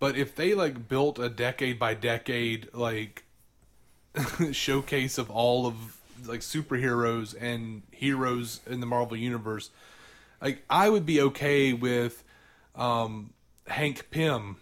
But 0.00 0.16
if 0.16 0.34
they 0.34 0.54
like 0.54 0.88
built 0.88 1.18
a 1.18 1.28
decade 1.28 1.78
by 1.78 1.94
decade 1.94 2.68
like 2.72 3.22
showcase 4.52 5.18
of 5.18 5.30
all 5.30 5.66
of 5.66 5.74
like 6.26 6.40
superheroes 6.40 7.34
and 7.40 7.82
heroes 7.92 8.60
in 8.66 8.80
the 8.80 8.86
Marvel 8.86 9.16
universe, 9.16 9.70
like 10.42 10.64
I 10.68 10.88
would 10.88 11.06
be 11.06 11.20
okay 11.20 11.74
with 11.74 12.24
um, 12.74 13.34
Hank 13.68 14.10
Pym 14.10 14.56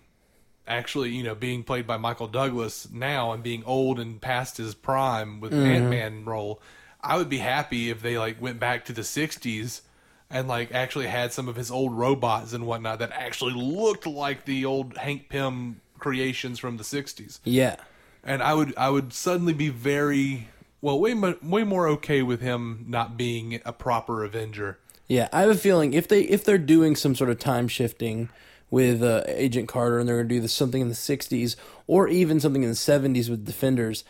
actually, 0.66 1.10
you 1.10 1.22
know, 1.22 1.34
being 1.34 1.62
played 1.62 1.86
by 1.86 1.96
Michael 1.96 2.28
Douglas 2.28 2.88
now 2.92 3.32
and 3.32 3.42
being 3.42 3.64
old 3.64 3.98
and 3.98 4.20
past 4.20 4.58
his 4.58 4.74
prime 4.74 5.40
with 5.40 5.54
Ant 5.54 5.88
Man 5.88 6.24
role. 6.24 6.60
I 7.00 7.16
would 7.16 7.28
be 7.28 7.38
happy 7.38 7.90
if 7.90 8.02
they 8.02 8.18
like 8.18 8.42
went 8.42 8.58
back 8.58 8.84
to 8.86 8.92
the 8.92 9.02
'60s 9.02 9.82
and 10.30 10.48
like 10.48 10.72
actually 10.72 11.06
had 11.06 11.32
some 11.32 11.48
of 11.48 11.56
his 11.56 11.70
old 11.70 11.92
robots 11.92 12.52
and 12.52 12.66
whatnot 12.66 12.98
that 12.98 13.12
actually 13.12 13.54
looked 13.54 14.06
like 14.06 14.44
the 14.44 14.64
old 14.64 14.96
Hank 14.96 15.28
Pym 15.28 15.80
creations 15.98 16.58
from 16.58 16.76
the 16.76 16.84
'60s 16.84 17.40
Yeah, 17.44 17.76
and 18.22 18.42
I 18.42 18.54
would 18.54 18.74
I 18.76 18.90
would 18.90 19.12
suddenly 19.12 19.52
be 19.52 19.68
very 19.68 20.48
well 20.80 21.00
way 21.00 21.14
mo- 21.14 21.38
way 21.42 21.64
more 21.64 21.88
okay 21.88 22.22
with 22.22 22.40
him 22.40 22.84
not 22.88 23.16
being 23.16 23.60
a 23.64 23.72
proper 23.72 24.24
Avenger. 24.24 24.78
Yeah, 25.06 25.28
I 25.32 25.40
have 25.40 25.50
a 25.50 25.54
feeling 25.54 25.94
if 25.94 26.08
they 26.08 26.22
if 26.22 26.44
they're 26.44 26.58
doing 26.58 26.94
some 26.94 27.14
sort 27.14 27.30
of 27.30 27.38
time 27.38 27.68
shifting 27.68 28.28
with 28.70 29.02
uh, 29.02 29.24
Agent 29.26 29.66
Carter 29.66 29.98
and 29.98 30.06
they're 30.06 30.16
going 30.16 30.28
to 30.28 30.34
do 30.34 30.40
this 30.40 30.52
something 30.52 30.82
in 30.82 30.88
the 30.88 30.94
'60s 30.94 31.56
or 31.86 32.08
even 32.08 32.38
something 32.38 32.62
in 32.62 32.68
the 32.68 32.74
'70s 32.74 33.30
with 33.30 33.46
Defenders, 33.46 34.04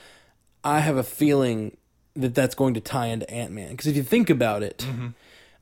I 0.65 0.81
have 0.81 0.97
a 0.97 1.05
feeling 1.05 1.77
that 2.17 2.35
that's 2.35 2.57
going 2.57 2.75
to 2.75 2.81
tie 2.81 3.07
into 3.07 3.31
Ant 3.31 3.53
Man. 3.53 3.71
Because 3.71 3.87
if 3.87 3.95
you 3.95 4.03
think 4.03 4.29
about 4.29 4.65
it, 4.65 4.85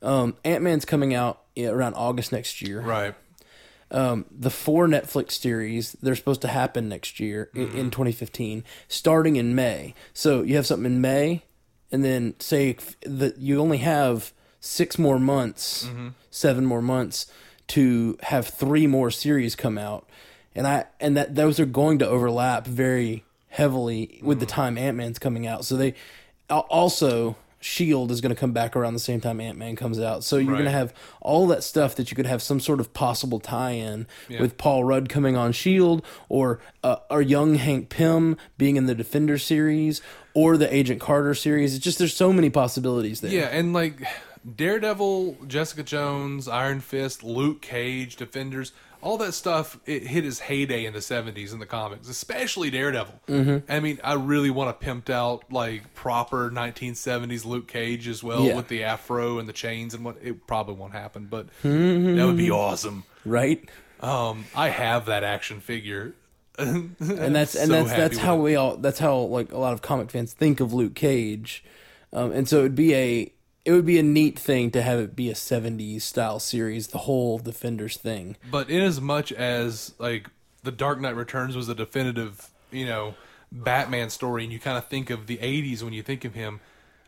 um, 0.01 0.35
Ant 0.43 0.63
Man's 0.63 0.85
coming 0.85 1.13
out 1.13 1.41
around 1.57 1.95
August 1.95 2.31
next 2.31 2.61
year. 2.61 2.81
Right. 2.81 3.15
Um, 3.89 4.25
the 4.29 4.49
four 4.49 4.87
Netflix 4.87 5.31
series 5.31 5.93
they're 6.01 6.15
supposed 6.15 6.41
to 6.41 6.49
happen 6.49 6.89
next 6.89 7.21
year 7.21 7.49
i 7.55 7.59
in 7.59 7.89
2015, 7.89 8.63
starting 8.89 9.37
in 9.37 9.55
May. 9.55 9.93
So 10.13 10.41
you 10.41 10.55
have 10.57 10.65
something 10.65 10.91
in 10.91 10.99
May, 10.99 11.43
and 11.89 12.03
then 12.03 12.35
say 12.39 12.75
that 13.03 13.37
you 13.37 13.61
only 13.61 13.77
have 13.77 14.33
six 14.59 14.99
more 14.99 15.19
months, 15.19 15.89
seven 16.29 16.65
more 16.65 16.81
months 16.81 17.27
to 17.67 18.17
have 18.23 18.47
three 18.47 18.87
more 18.87 19.09
series 19.09 19.55
come 19.55 19.77
out, 19.77 20.07
and 20.53 20.67
I 20.67 20.85
and 20.99 21.15
that 21.15 21.35
those 21.35 21.57
are 21.57 21.65
going 21.65 21.99
to 21.99 22.07
overlap 22.07 22.67
very 22.67 23.23
heavily 23.49 24.19
with 24.21 24.41
the 24.41 24.45
time 24.45 24.77
Ant 24.77 24.97
Man's 24.97 25.19
coming 25.19 25.47
out. 25.47 25.63
So 25.65 25.77
they 25.77 25.93
also. 26.49 27.37
Shield 27.59 28.11
is 28.11 28.21
going 28.21 28.33
to 28.33 28.39
come 28.39 28.51
back 28.51 28.75
around 28.75 28.93
the 28.93 28.99
same 28.99 29.19
time 29.19 29.41
Ant 29.41 29.57
Man 29.57 29.75
comes 29.75 29.99
out, 29.99 30.23
so 30.23 30.37
you're 30.37 30.53
going 30.53 30.65
to 30.65 30.71
have 30.71 30.93
all 31.21 31.47
that 31.47 31.63
stuff 31.63 31.95
that 31.95 32.11
you 32.11 32.15
could 32.15 32.27
have 32.27 32.41
some 32.41 32.59
sort 32.59 32.79
of 32.79 32.93
possible 32.93 33.39
tie-in 33.39 34.07
with 34.39 34.57
Paul 34.57 34.83
Rudd 34.83 35.09
coming 35.09 35.35
on 35.35 35.51
Shield, 35.51 36.05
or 36.29 36.59
uh, 36.83 36.97
our 37.09 37.21
young 37.21 37.55
Hank 37.55 37.89
Pym 37.89 38.37
being 38.57 38.75
in 38.75 38.85
the 38.85 38.95
Defender 38.95 39.37
series, 39.37 40.01
or 40.33 40.55
the 40.55 40.73
Agent 40.73 41.01
Carter 41.01 41.33
series. 41.33 41.75
It's 41.75 41.83
just 41.83 41.97
there's 41.97 42.15
so 42.15 42.31
many 42.31 42.49
possibilities 42.49 43.21
there. 43.21 43.31
Yeah, 43.31 43.47
and 43.47 43.73
like 43.73 44.03
Daredevil, 44.55 45.37
Jessica 45.47 45.83
Jones, 45.83 46.47
Iron 46.47 46.79
Fist, 46.79 47.23
Luke 47.23 47.61
Cage, 47.61 48.15
Defenders, 48.15 48.71
all 49.01 49.17
that 49.19 49.33
stuff 49.33 49.79
it 49.85 50.03
hit 50.07 50.25
its 50.25 50.39
heyday 50.39 50.85
in 50.85 50.93
the 50.93 50.99
70s 50.99 51.53
in 51.53 51.59
the 51.59 51.65
comics, 51.65 52.09
especially 52.09 52.69
Daredevil. 52.69 53.21
Mm-hmm. 53.27 53.71
I 53.71 53.79
mean, 53.79 53.99
I 54.03 54.13
really 54.13 54.49
want 54.49 54.69
a 54.69 54.85
pimped 54.85 55.09
out 55.09 55.43
like 55.51 55.93
proper 55.93 56.49
1970s 56.51 57.45
Luke 57.45 57.67
Cage 57.67 58.07
as 58.07 58.23
well 58.23 58.43
Yeah. 58.43 58.55
with 58.55 58.67
the 58.67 58.83
afro 58.83 59.39
and 59.39 59.47
the 59.47 59.53
chains 59.53 59.93
and 59.93 60.03
what 60.03 60.17
it 60.21 60.47
probably 60.47 60.75
won't 60.75 60.93
happen, 60.93 61.27
but 61.29 61.47
that 61.63 62.23
would 62.25 62.37
be 62.37 62.51
awesome. 62.51 63.03
right. 63.25 63.67
Um, 63.99 64.45
I 64.55 64.69
have 64.69 65.05
that 65.07 65.23
action 65.23 65.59
figure. 65.59 66.13
And 66.59 66.95
that's 67.35 67.53
and 67.55 67.71
that's 67.71 67.91
that's 67.91 68.17
how 68.17 68.35
we 68.35 68.55
all 68.55 68.77
that's 68.77 68.97
how 68.99 69.15
like 69.17 69.51
a 69.51 69.57
lot 69.59 69.73
of 69.73 69.81
comic 69.83 70.09
fans 70.09 70.33
think 70.33 70.59
of 70.59 70.73
Luke 70.73 70.95
Cage, 70.95 71.63
um, 72.11 72.31
and 72.31 72.49
so 72.49 72.59
it'd 72.59 72.73
be 72.73 72.95
a 72.95 73.31
it 73.67 73.73
would 73.73 73.85
be 73.85 73.99
a 73.99 74.03
neat 74.03 74.39
thing 74.39 74.71
to 74.71 74.81
have 74.81 74.97
it 74.97 75.13
be 75.13 75.29
a 75.29 75.33
70s 75.33 76.01
style 76.01 76.39
series, 76.39 76.87
the 76.87 76.99
whole 76.99 77.37
Defenders 77.37 77.97
thing. 77.97 78.37
But 78.49 78.69
in 78.69 78.81
as 78.81 79.01
much 79.01 79.33
as 79.33 79.93
like 79.99 80.29
the 80.63 80.71
Dark 80.71 81.01
Knight 81.01 81.17
Returns 81.17 81.53
was 81.53 81.67
a 81.67 81.75
definitive, 81.75 82.49
you 82.71 82.85
know, 82.85 83.15
Batman 83.51 84.09
story, 84.09 84.45
and 84.45 84.53
you 84.53 84.59
kind 84.59 84.77
of 84.77 84.87
think 84.87 85.09
of 85.09 85.27
the 85.27 85.35
'80s 85.39 85.83
when 85.83 85.91
you 85.91 86.01
think 86.01 86.23
of 86.23 86.33
him. 86.33 86.61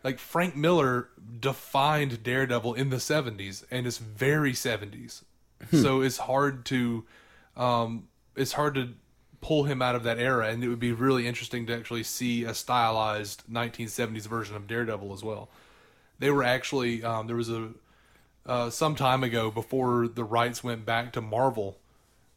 Like 0.04 0.20
Frank 0.20 0.58
Miller 0.58 1.08
defined 1.40 2.24
Daredevil 2.24 2.74
in 2.74 2.90
the 2.90 2.98
'70s, 2.98 3.64
and 3.72 3.88
it's 3.88 3.98
very 3.98 4.52
'70s. 4.52 5.24
So 5.72 6.02
it's 6.02 6.18
hard 6.18 6.66
to, 6.66 7.06
um, 7.56 8.10
it's 8.36 8.54
hard 8.54 8.76
to 8.76 8.96
pull 9.40 9.64
him 9.64 9.82
out 9.82 9.96
of 9.96 10.04
that 10.04 10.20
era, 10.20 10.50
and 10.50 10.62
it 10.62 10.68
would 10.68 10.80
be 10.80 10.92
really 10.92 11.26
interesting 11.26 11.66
to 11.68 11.74
actually 11.74 12.04
see 12.04 12.44
a 12.44 12.54
stylized 12.54 13.44
1970s 13.50 14.28
version 14.28 14.58
of 14.58 14.68
Daredevil 14.68 15.14
as 15.14 15.24
well. 15.24 15.50
They 16.20 16.30
were 16.32 16.44
actually 16.44 17.04
um, 17.04 17.28
there 17.28 17.36
was 17.36 17.50
a 17.50 17.70
uh, 18.46 18.70
some 18.70 18.96
time 18.96 19.24
ago 19.24 19.52
before 19.52 20.08
the 20.08 20.24
rights 20.24 20.64
went 20.64 20.86
back 20.86 21.14
to 21.14 21.22
Marvel. 21.22 21.78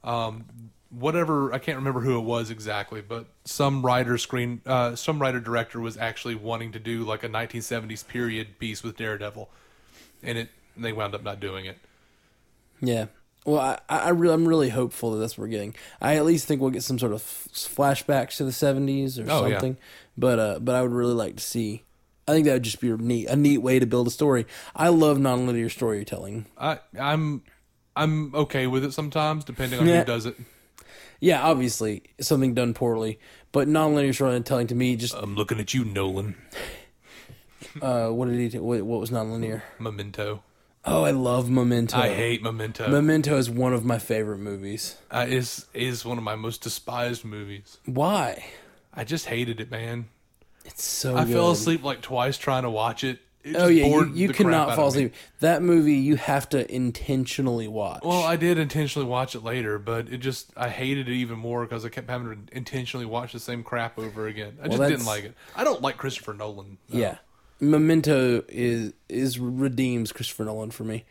Um, 0.05 0.45
whatever 0.91 1.53
I 1.55 1.59
can't 1.59 1.79
remember 1.79 2.01
who 2.01 2.19
it 2.19 2.23
was 2.23 2.51
exactly, 2.51 3.01
but 3.01 3.27
some 3.45 3.85
writer 3.85 4.19
screen 4.19 4.61
uh, 4.67 4.95
some 4.97 5.21
writer 5.21 5.41
director 5.41 5.81
was 5.81 5.97
actually 5.97 6.35
wanting 6.35 6.73
to 6.73 6.79
do 6.79 7.05
like 7.05 7.23
a 7.25 7.29
1970s 7.29 8.07
period 8.07 8.59
piece 8.59 8.83
with 8.83 8.97
Daredevil, 8.97 9.49
and 10.23 10.39
it 10.39 10.49
they 10.77 10.93
wound 10.93 11.15
up 11.15 11.23
not 11.23 11.41
doing 11.41 11.65
it. 11.67 11.79
Yeah. 12.81 13.07
Well, 13.45 13.59
I, 13.59 13.79
I 13.89 14.09
really, 14.11 14.35
I'm 14.35 14.47
really 14.47 14.69
hopeful 14.69 15.11
that 15.13 15.19
that's 15.19 15.37
what 15.37 15.43
we're 15.45 15.49
getting. 15.51 15.75
I 16.01 16.15
at 16.17 16.25
least 16.25 16.47
think 16.47 16.61
we'll 16.61 16.71
get 16.71 16.85
some 16.85 16.99
sort 17.01 17.11
of 17.13 17.21
f- 17.21 17.49
flashbacks 17.53 18.37
to 18.37 18.45
the 18.45 18.53
70s 18.53 19.19
or 19.19 19.29
Oh, 19.29 19.47
yeah. 19.47 19.55
something. 19.55 19.77
But 20.17 20.39
uh, 20.39 20.59
but 20.61 20.77
I 20.77 20.83
would 20.83 20.93
really 20.93 21.15
like 21.15 21.37
to 21.37 21.43
see. 21.43 21.83
I 22.29 22.33
think 22.33 22.47
that 22.47 22.53
would 22.55 22.63
just 22.63 22.81
be 22.81 22.91
a 22.91 22.97
neat, 22.97 23.27
a 23.29 23.37
neat 23.37 23.59
way 23.59 23.79
to 23.79 23.87
build 23.87 24.07
a 24.07 24.11
story. 24.11 24.47
I 24.77 24.89
love 24.89 25.19
nonlinear 25.19 25.71
storytelling. 25.71 26.47
I 26.57 26.79
I'm 26.99 27.43
I'm 27.97 28.35
okay 28.35 28.67
with 28.67 28.85
it 28.85 28.93
sometimes, 28.93 29.45
depending 29.45 29.81
on 29.81 29.87
Yeah. 29.87 30.01
who 30.01 30.05
does 30.05 30.27
it. 30.27 30.37
Yeah, 31.21 31.43
obviously 31.43 32.03
something 32.21 32.55
done 32.55 32.75
poorly, 32.75 33.19
but 33.53 33.69
nonlinear 33.69 34.15
storytelling 34.15 34.67
to 34.69 34.75
me 34.75 34.97
just 34.97 35.15
I'm 35.15 35.35
looking 35.37 35.61
at 35.61 35.73
you, 35.75 35.85
Nolan. 35.85 36.35
uh, 37.81 38.09
what 38.09 38.29
did 38.29 38.39
he? 38.39 38.49
do- 38.49 38.63
What, 38.63 38.83
what 38.83 39.01
was 39.01 39.11
nonlinear? 39.11 39.63
Memento. 39.79 40.43
Oh, 40.85 41.05
I 41.05 41.13
love 41.13 41.49
Memento. 41.49 41.97
I 41.97 42.09
hate 42.13 42.43
Memento. 42.43 42.89
Memento 42.89 43.37
is 43.37 43.49
one 43.49 43.73
of 43.73 43.85
my 43.85 43.99
favorite 44.01 44.39
movies. 44.39 44.97
uh, 45.13 45.27
is 45.29 45.67
is 45.75 46.05
one 46.05 46.19
of 46.19 46.25
my 46.25 46.35
most 46.35 46.61
despised 46.63 47.25
movies. 47.25 47.79
Why? 47.85 48.45
I 48.93 49.05
just 49.05 49.27
hated 49.27 49.61
it, 49.61 49.71
man. 49.71 50.07
It's 50.73 50.85
so. 50.85 51.17
I 51.17 51.25
good. 51.25 51.35
fell 51.35 51.51
asleep 51.51 51.83
like 51.83 52.01
twice 52.01 52.39
trying 52.39 52.63
to 52.63 52.71
watch 52.71 53.05
it. 53.05 53.21
It 53.45 53.57
Oh 53.57 53.67
yeah, 53.67 53.87
you, 53.87 53.91
bored 53.91 54.15
you 54.15 54.29
cannot 54.29 54.77
fall 54.77 54.89
asleep. 54.89 55.15
That 55.41 55.63
movie 55.63 55.95
you 55.95 56.17
have 56.17 56.49
to 56.51 56.73
intentionally 56.73 57.67
watch. 57.67 58.03
Well, 58.05 58.23
I 58.23 58.37
did 58.37 58.57
intentionally 58.57 59.09
watch 59.09 59.35
it 59.35 59.43
later, 59.43 59.79
but 59.79 60.09
it 60.09 60.19
just 60.19 60.53
I 60.57 60.69
hated 60.69 61.09
it 61.09 61.15
even 61.15 61.39
more 61.39 61.65
because 61.65 61.85
I 61.85 61.89
kept 61.89 62.09
having 62.09 62.47
to 62.47 62.57
intentionally 62.57 63.07
watch 63.07 63.33
the 63.33 63.41
same 63.41 63.65
crap 63.65 63.99
over 63.99 64.29
again. 64.29 64.59
I 64.63 64.69
just 64.69 64.81
didn't 64.81 65.07
like 65.07 65.25
it. 65.25 65.35
I 65.57 65.65
don't 65.65 65.83
like 65.83 65.97
Christopher 65.97 66.35
Nolan. 66.35 66.79
no. 66.89 66.99
yeah, 66.99 67.17
Memento 67.59 68.45
is 68.49 68.93
is 69.09 69.41
redeems 69.41 70.13
Christopher 70.13 70.45
Nolan 70.45 70.71
for 70.71 70.85
me. 70.85 71.05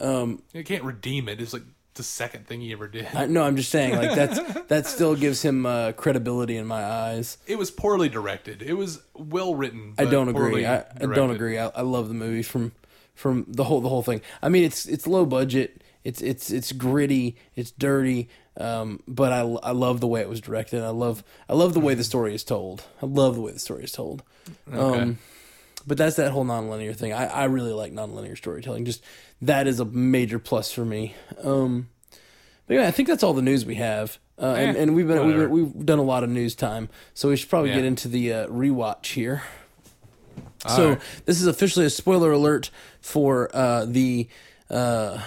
Um, 0.00 0.42
you 0.52 0.64
can't 0.64 0.84
redeem 0.84 1.28
it. 1.28 1.40
It's 1.40 1.52
like 1.52 1.62
the 1.94 2.02
second 2.02 2.46
thing 2.46 2.60
he 2.60 2.72
ever 2.72 2.88
did. 2.88 3.08
I, 3.14 3.26
no, 3.26 3.42
I'm 3.42 3.56
just 3.56 3.70
saying 3.70 3.96
like 3.96 4.14
that's 4.14 4.62
that 4.68 4.86
still 4.86 5.14
gives 5.14 5.42
him 5.42 5.66
uh, 5.66 5.92
credibility 5.92 6.56
in 6.56 6.66
my 6.66 6.84
eyes. 6.84 7.38
It 7.46 7.56
was 7.56 7.70
poorly 7.70 8.08
directed. 8.08 8.62
It 8.62 8.74
was 8.74 9.02
well 9.14 9.54
written. 9.54 9.94
I 9.98 10.04
don't 10.04 10.28
agree. 10.28 10.66
I, 10.66 10.84
I 11.00 11.06
don't 11.06 11.30
agree. 11.30 11.58
I, 11.58 11.68
I 11.68 11.82
love 11.82 12.08
the 12.08 12.14
movie 12.14 12.42
from 12.42 12.72
from 13.14 13.46
the 13.48 13.64
whole 13.64 13.80
the 13.80 13.88
whole 13.88 14.02
thing. 14.02 14.20
I 14.42 14.48
mean, 14.48 14.64
it's 14.64 14.86
it's 14.86 15.06
low 15.06 15.24
budget. 15.24 15.82
It's 16.02 16.20
it's 16.20 16.50
it's 16.50 16.72
gritty. 16.72 17.36
It's 17.54 17.70
dirty. 17.70 18.28
Um, 18.56 19.00
but 19.08 19.32
I, 19.32 19.40
I 19.40 19.72
love 19.72 20.00
the 20.00 20.06
way 20.06 20.20
it 20.20 20.28
was 20.28 20.40
directed. 20.40 20.82
I 20.82 20.90
love 20.90 21.24
I 21.48 21.54
love 21.54 21.74
the 21.74 21.80
way 21.80 21.94
the 21.94 22.04
story 22.04 22.34
is 22.34 22.44
told. 22.44 22.84
I 23.02 23.06
love 23.06 23.34
the 23.34 23.40
way 23.40 23.52
the 23.52 23.58
story 23.58 23.84
is 23.84 23.92
told. 23.92 24.22
Okay. 24.72 25.00
Um, 25.00 25.18
but 25.86 25.98
that's 25.98 26.16
that 26.16 26.30
whole 26.30 26.44
nonlinear 26.44 26.96
thing. 26.96 27.12
I, 27.12 27.26
I 27.26 27.44
really 27.44 27.72
like 27.72 27.92
nonlinear 27.92 28.36
storytelling. 28.36 28.84
Just 28.84 29.02
that 29.46 29.66
is 29.66 29.80
a 29.80 29.84
major 29.84 30.38
plus 30.38 30.72
for 30.72 30.84
me. 30.84 31.14
Um, 31.42 31.88
but 32.66 32.74
yeah, 32.74 32.86
I 32.86 32.90
think 32.90 33.08
that's 33.08 33.22
all 33.22 33.34
the 33.34 33.42
news 33.42 33.64
we 33.64 33.74
have. 33.76 34.18
Uh, 34.40 34.54
and, 34.58 34.76
Eh, 34.76 34.80
and 34.82 34.94
we've 34.96 35.06
been, 35.06 35.26
we've 35.26 35.50
we've 35.50 35.86
done 35.86 35.98
a 35.98 36.02
lot 36.02 36.24
of 36.24 36.30
news 36.30 36.54
time, 36.54 36.88
so 37.14 37.28
we 37.28 37.36
should 37.36 37.48
probably 37.50 37.70
Yeah. 37.70 37.76
get 37.76 37.84
into 37.84 38.08
the 38.08 38.32
uh, 38.32 38.46
rewatch 38.48 39.06
here. 39.12 39.42
All 40.66 40.76
so 40.76 40.88
right. 40.90 41.00
this 41.26 41.40
is 41.40 41.46
officially 41.46 41.86
a 41.86 41.90
spoiler 41.90 42.32
alert 42.32 42.70
for 43.00 43.54
uh, 43.54 43.84
the 43.84 44.28
uh, 44.70 45.20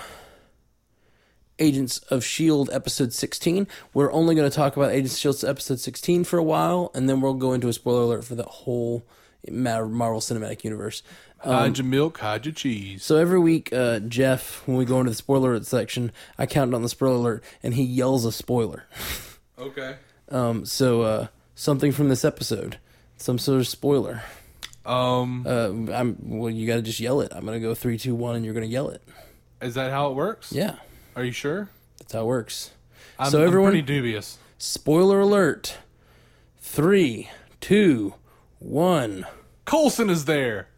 Agents 1.60 2.00
of 2.10 2.24
Shield 2.24 2.70
episode 2.74 3.14
sixteen. 3.14 3.68
We're 3.94 4.12
only 4.12 4.36
going 4.36 4.50
to 4.50 4.56
talk 4.56 4.76
about 4.78 4.92
Agents 4.92 5.14
of 5.14 5.20
Shield 5.20 5.44
episode 5.46 5.80
sixteen 5.80 6.24
for 6.24 6.38
a 6.38 6.44
while, 6.44 6.92
and 6.94 7.08
then 7.10 7.22
we'll 7.22 7.34
go 7.34 7.54
into 7.54 7.68
a 7.68 7.74
spoiler 7.74 8.02
alert 8.04 8.26
for 8.26 8.36
the 8.36 8.44
whole 8.44 9.04
Marvel 9.50 10.20
Cinematic 10.20 10.64
Universe. 10.64 11.04
hide 11.40 11.78
your 11.78 11.86
milk, 11.86 12.18
hide 12.20 12.46
your 12.46 12.54
cheese. 12.54 13.04
So 13.04 13.16
every 13.18 13.40
week, 13.40 13.72
uh, 13.72 14.00
Jeff, 14.00 14.66
when 14.68 14.78
we 14.78 14.86
go 14.86 15.00
into 15.00 15.12
the 15.12 15.16
spoiler 15.16 15.52
alert 15.52 15.66
section, 15.66 16.12
I 16.38 16.46
count 16.46 16.74
on 16.74 16.82
the 16.82 16.90
spoiler 16.90 17.16
alert, 17.16 17.44
and 17.64 17.74
he 17.76 17.84
yells 17.84 18.26
a 18.26 18.32
spoiler. 18.32 18.86
Okay. 19.60 19.96
Um, 20.30 20.66
so 20.66 21.02
uh, 21.02 21.28
something 21.56 21.92
from 21.92 22.10
this 22.10 22.24
episode, 22.24 22.78
some 23.18 23.40
sort 23.40 23.60
of 23.60 23.68
spoiler. 23.68 24.22
Um, 24.86 25.44
Uh, 25.48 25.92
I'm 25.92 26.16
well. 26.22 26.52
You 26.52 26.68
got 26.68 26.76
to 26.76 26.84
just 26.84 27.00
yell 27.00 27.22
it. 27.22 27.32
I'm 27.36 27.44
gonna 27.44 27.60
go 27.60 27.74
three, 27.74 27.98
two, 27.98 28.14
one, 28.14 28.36
and 28.36 28.46
you're 28.46 28.54
gonna 28.54 28.68
yell 28.68 28.90
it. 28.90 29.02
is 29.60 29.74
that 29.74 29.90
how 29.90 30.12
it 30.12 30.14
works? 30.16 30.52
Yeah, 30.52 30.76
Are 31.16 31.24
you 31.24 31.32
sure? 31.32 31.70
that's 31.98 32.14
how 32.14 32.22
it 32.22 32.26
works. 32.26 32.70
I'm, 33.18 33.32
So 33.32 33.40
I'm 33.42 33.48
everyone- 33.48 33.72
pretty 33.72 33.82
dubious. 33.88 34.38
Spoiler 34.60 35.22
alert. 35.22 35.78
Three, 36.60 37.30
two, 37.60 38.14
one. 38.60 39.26
Coulson 39.66 40.10
is 40.10 40.26
there. 40.26 40.70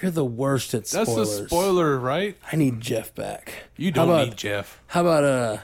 You're 0.00 0.10
the 0.10 0.24
worst 0.24 0.74
at 0.74 0.84
That's 0.84 1.10
spoilers. 1.10 1.40
the 1.40 1.46
spoiler, 1.46 1.98
right? 1.98 2.36
I 2.52 2.56
need 2.56 2.80
Jeff 2.80 3.14
back. 3.14 3.52
You 3.76 3.90
don't 3.90 4.08
about, 4.08 4.28
need 4.28 4.36
Jeff. 4.36 4.80
How 4.88 5.00
about 5.00 5.24
uh, 5.24 5.58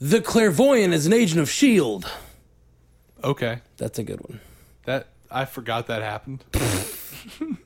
the 0.00 0.20
clairvoyant 0.20 0.94
is 0.94 1.06
an 1.06 1.12
agent 1.12 1.40
of 1.40 1.50
Shield. 1.50 2.10
Okay. 3.22 3.60
That's 3.76 3.98
a 3.98 4.02
good 4.02 4.20
one. 4.20 4.40
That 4.84 5.08
I 5.30 5.44
forgot 5.44 5.86
that 5.88 6.02
happened. 6.02 6.44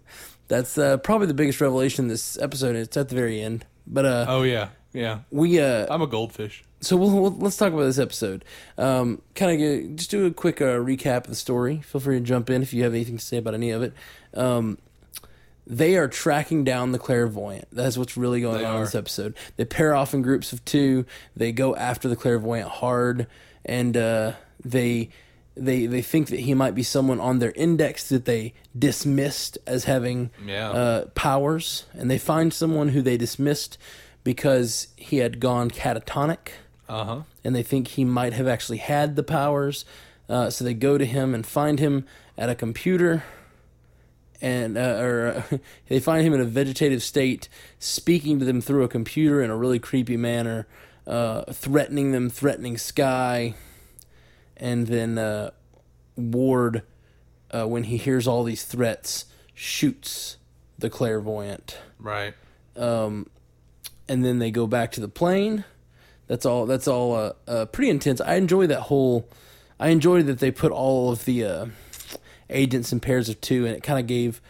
That's 0.48 0.78
uh, 0.78 0.96
probably 0.98 1.26
the 1.26 1.34
biggest 1.34 1.60
revelation 1.60 2.08
this 2.08 2.38
episode. 2.38 2.74
It's 2.74 2.96
at 2.96 3.08
the 3.08 3.14
very 3.14 3.40
end. 3.40 3.66
But 3.86 4.04
uh, 4.04 4.26
Oh 4.28 4.42
yeah, 4.42 4.68
yeah. 4.98 5.20
we 5.30 5.60
uh, 5.60 5.86
I'm 5.92 6.02
a 6.02 6.06
goldfish. 6.06 6.64
so 6.80 6.96
we'll, 6.96 7.10
we'll 7.10 7.36
let's 7.38 7.56
talk 7.56 7.72
about 7.72 7.84
this 7.84 7.98
episode. 7.98 8.44
Um, 8.76 9.22
kind 9.34 9.52
of 9.62 9.96
just 9.96 10.10
do 10.10 10.26
a 10.26 10.30
quick 10.30 10.60
uh, 10.60 10.76
recap 10.76 11.24
of 11.24 11.28
the 11.28 11.34
story. 11.36 11.80
Feel 11.82 12.00
free 12.00 12.18
to 12.18 12.24
jump 12.24 12.50
in 12.50 12.62
if 12.62 12.72
you 12.74 12.82
have 12.84 12.94
anything 12.94 13.18
to 13.18 13.24
say 13.24 13.36
about 13.38 13.54
any 13.54 13.70
of 13.70 13.82
it. 13.82 13.92
Um, 14.34 14.78
they 15.66 15.96
are 15.98 16.08
tracking 16.08 16.64
down 16.64 16.92
the 16.92 16.98
clairvoyant. 16.98 17.66
That's 17.70 17.98
what's 17.98 18.16
really 18.16 18.40
going 18.40 18.58
They 18.60 18.64
on 18.64 18.76
in 18.76 18.80
this 18.84 18.94
episode. 18.94 19.34
They 19.56 19.66
pair 19.66 19.94
off 19.94 20.14
in 20.14 20.22
groups 20.22 20.52
of 20.52 20.64
two. 20.64 21.04
They 21.36 21.52
go 21.52 21.76
after 21.76 22.08
the 22.08 22.16
clairvoyant 22.16 22.68
hard, 22.68 23.26
and 23.66 23.94
uh, 23.96 24.32
they 24.64 25.10
they 25.56 25.84
they 25.86 26.00
think 26.02 26.28
that 26.28 26.40
he 26.40 26.54
might 26.54 26.74
be 26.74 26.82
someone 26.84 27.20
on 27.20 27.38
their 27.40 27.50
index 27.52 28.08
that 28.08 28.24
they 28.24 28.54
dismissed 28.78 29.58
as 29.66 29.84
having 29.84 30.30
Yeah. 30.46 30.70
uh, 30.70 31.04
powers, 31.14 31.84
and 31.92 32.10
they 32.10 32.18
find 32.18 32.54
someone 32.54 32.88
who 32.90 33.02
they 33.02 33.16
dismissed 33.18 33.76
because 34.28 34.88
he 34.96 35.16
had 35.16 35.40
gone 35.40 35.70
catatonic 35.70 36.48
Uh 36.86 37.04
huh. 37.04 37.22
and 37.42 37.56
they 37.56 37.62
think 37.62 37.88
he 37.88 38.04
might 38.04 38.34
have 38.34 38.46
actually 38.46 38.76
had 38.76 39.16
the 39.16 39.22
powers. 39.22 39.86
Uh, 40.28 40.50
so 40.50 40.62
they 40.64 40.74
go 40.74 40.98
to 40.98 41.06
him 41.06 41.34
and 41.34 41.46
find 41.46 41.78
him 41.80 42.04
at 42.36 42.50
a 42.50 42.54
computer, 42.54 43.24
and 44.42 44.76
uh, 44.76 44.98
or 45.00 45.44
uh, 45.50 45.56
they 45.88 45.98
find 45.98 46.26
him 46.26 46.34
in 46.34 46.42
a 46.42 46.44
vegetative 46.44 47.02
state, 47.02 47.48
speaking 47.78 48.38
to 48.38 48.44
them 48.44 48.60
through 48.60 48.82
a 48.84 48.88
computer 48.88 49.40
in 49.42 49.48
a 49.48 49.56
really 49.56 49.78
creepy 49.78 50.18
manner, 50.18 50.66
uh, 51.06 51.44
threatening 51.50 52.12
them, 52.12 52.28
threatening 52.28 52.76
Skye, 52.76 53.54
and 54.58 54.88
then 54.88 55.16
uh, 55.16 55.52
Ward, 56.16 56.82
uh, 57.50 57.66
when 57.66 57.84
he 57.84 57.96
hears 57.96 58.28
all 58.28 58.44
these 58.44 58.64
threats, 58.66 59.24
shoots 59.54 60.36
the 60.78 60.90
clairvoyant 60.90 61.78
Right. 61.98 62.34
um, 62.76 63.26
and 64.08 64.24
then 64.24 64.38
they 64.38 64.50
go 64.50 64.66
back 64.66 64.92
to 64.92 65.00
the 65.00 65.08
plane. 65.08 65.64
That's 66.26 66.44
all. 66.44 66.66
That's 66.66 66.86
all. 66.88 67.14
Uh, 67.14 67.32
uh, 67.46 67.64
pretty 67.66 67.90
intense. 67.90 68.20
I 68.20 68.34
enjoy 68.34 68.66
that 68.66 68.82
whole. 68.82 69.28
I 69.80 69.88
enjoy 69.88 70.22
that 70.24 70.40
they 70.40 70.50
put 70.50 70.72
all 70.72 71.10
of 71.12 71.24
the 71.24 71.44
uh, 71.44 71.66
agents 72.50 72.92
in 72.92 73.00
pairs 73.00 73.28
of 73.28 73.40
two, 73.40 73.64
and 73.66 73.74
it 73.76 73.82
kind 73.82 73.98
of 73.98 74.06
gave 74.06 74.40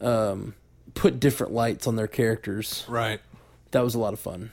um, 0.00 0.54
put 0.94 1.20
different 1.20 1.52
lights 1.52 1.86
on 1.86 1.96
their 1.96 2.06
characters. 2.08 2.84
Right. 2.88 3.20
That 3.70 3.84
was 3.84 3.94
a 3.94 3.98
lot 3.98 4.12
of 4.14 4.18
fun. 4.20 4.50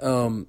Um, 0.00 0.46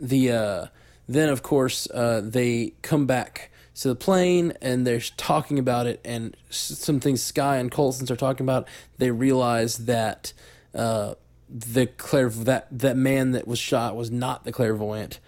the 0.00 0.30
uh, 0.32 0.66
then 1.08 1.28
of 1.28 1.42
course 1.42 1.88
uh, 1.90 2.20
they 2.24 2.74
come 2.82 3.06
back 3.06 3.50
to 3.76 3.88
the 3.88 3.94
plane 3.96 4.52
and 4.60 4.86
they're 4.86 5.00
talking 5.00 5.58
about 5.58 5.86
it, 5.86 6.00
and 6.04 6.36
s- 6.48 6.56
some 6.78 7.00
things 7.00 7.22
Skye 7.22 7.56
and 7.56 7.70
Coulson 7.70 8.10
are 8.12 8.16
talking 8.16 8.44
about. 8.46 8.68
They 8.98 9.10
realize 9.10 9.78
that 9.86 10.32
uh, 10.74 11.14
the 11.50 11.86
clair 11.86 12.28
that 12.28 12.66
that 12.70 12.96
man 12.96 13.32
that 13.32 13.46
was 13.48 13.58
shot 13.58 13.96
was 13.96 14.10
not 14.10 14.44
the 14.44 14.52
clairvoyant, 14.52 15.18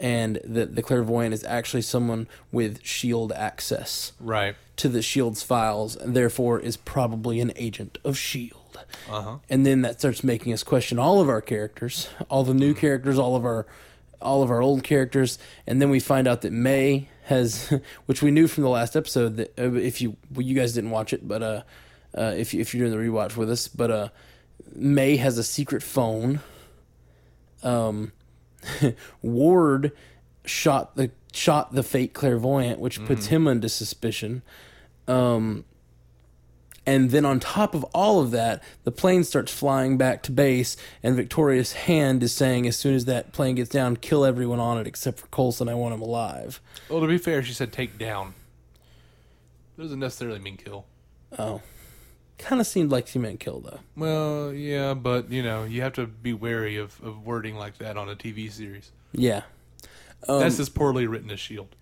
and 0.00 0.38
that 0.44 0.74
the 0.74 0.82
clairvoyant 0.82 1.32
is 1.34 1.44
actually 1.44 1.82
someone 1.82 2.26
with 2.50 2.84
shield 2.84 3.32
access 3.32 4.12
Right. 4.20 4.56
to 4.76 4.88
the 4.88 5.02
shield's 5.02 5.42
files, 5.42 5.96
and 5.96 6.14
therefore 6.14 6.58
is 6.60 6.76
probably 6.76 7.40
an 7.40 7.52
agent 7.56 7.98
of 8.04 8.16
shield. 8.18 8.58
Uh 9.10 9.22
huh. 9.22 9.36
And 9.48 9.64
then 9.64 9.82
that 9.82 9.98
starts 10.00 10.22
making 10.24 10.52
us 10.52 10.62
question 10.62 10.98
all 10.98 11.20
of 11.20 11.28
our 11.28 11.40
characters, 11.40 12.08
all 12.28 12.44
the 12.44 12.54
new 12.54 12.74
characters, 12.74 13.18
all 13.18 13.36
of 13.36 13.44
our 13.44 13.66
all 14.20 14.42
of 14.44 14.50
our 14.52 14.62
old 14.62 14.84
characters, 14.84 15.36
and 15.66 15.82
then 15.82 15.90
we 15.90 15.98
find 15.98 16.28
out 16.28 16.42
that 16.42 16.52
May 16.52 17.08
has, 17.24 17.72
which 18.06 18.22
we 18.22 18.30
knew 18.30 18.46
from 18.46 18.62
the 18.62 18.68
last 18.70 18.94
episode 18.96 19.36
that 19.36 19.58
uh, 19.58 19.72
if 19.74 20.00
you 20.00 20.16
well, 20.32 20.42
you 20.46 20.54
guys 20.54 20.72
didn't 20.74 20.90
watch 20.90 21.12
it, 21.12 21.26
but 21.26 21.42
uh, 21.42 21.62
uh, 22.16 22.34
if 22.36 22.54
if 22.54 22.72
you're 22.74 22.86
doing 22.88 22.96
the 22.98 23.10
rewatch 23.12 23.36
with 23.36 23.50
us, 23.50 23.66
but 23.68 23.90
uh, 23.90 24.08
May 24.74 25.16
has 25.16 25.38
a 25.38 25.44
secret 25.44 25.82
phone. 25.82 26.40
Um, 27.62 28.12
Ward 29.22 29.92
shot 30.44 30.96
the 30.96 31.10
shot 31.32 31.74
the 31.74 31.82
fake 31.82 32.12
clairvoyant, 32.12 32.78
which 32.78 33.04
puts 33.04 33.26
him 33.26 33.46
under 33.46 33.68
suspicion. 33.68 34.42
Um, 35.08 35.64
and 36.84 37.10
then 37.10 37.24
on 37.24 37.38
top 37.38 37.74
of 37.74 37.84
all 37.94 38.20
of 38.20 38.32
that, 38.32 38.62
the 38.82 38.90
plane 38.90 39.22
starts 39.22 39.52
flying 39.52 39.96
back 39.96 40.22
to 40.24 40.32
base, 40.32 40.76
and 41.02 41.14
Victoria's 41.14 41.72
hand 41.72 42.22
is 42.22 42.32
saying, 42.32 42.66
as 42.66 42.76
soon 42.76 42.94
as 42.94 43.04
that 43.04 43.32
plane 43.32 43.54
gets 43.54 43.70
down, 43.70 43.96
kill 43.96 44.24
everyone 44.24 44.58
on 44.58 44.78
it 44.78 44.86
except 44.86 45.20
for 45.20 45.28
Coulson. 45.28 45.68
I 45.68 45.74
want 45.74 45.94
him 45.94 46.02
alive. 46.02 46.60
Well, 46.88 47.00
to 47.00 47.06
be 47.06 47.18
fair, 47.18 47.42
she 47.42 47.52
said 47.52 47.72
take 47.72 47.98
down. 47.98 48.34
Doesn't 49.78 50.00
necessarily 50.00 50.40
mean 50.40 50.56
kill. 50.56 50.86
Oh, 51.38 51.62
kind 52.42 52.60
of 52.60 52.66
seemed 52.66 52.90
like 52.92 53.06
she 53.06 53.18
meant 53.18 53.40
kill 53.40 53.60
though. 53.60 53.80
Well, 53.96 54.52
yeah, 54.52 54.94
but 54.94 55.30
you 55.30 55.42
know, 55.42 55.64
you 55.64 55.82
have 55.82 55.94
to 55.94 56.06
be 56.06 56.32
wary 56.32 56.76
of, 56.76 57.00
of 57.02 57.24
wording 57.26 57.56
like 57.56 57.78
that 57.78 57.96
on 57.96 58.08
a 58.08 58.14
TV 58.16 58.50
series. 58.50 58.90
Yeah. 59.12 59.42
Um, 60.28 60.40
That's 60.40 60.58
as 60.60 60.68
poorly 60.68 61.06
written 61.06 61.30
as 61.30 61.40
Shield. 61.40 61.74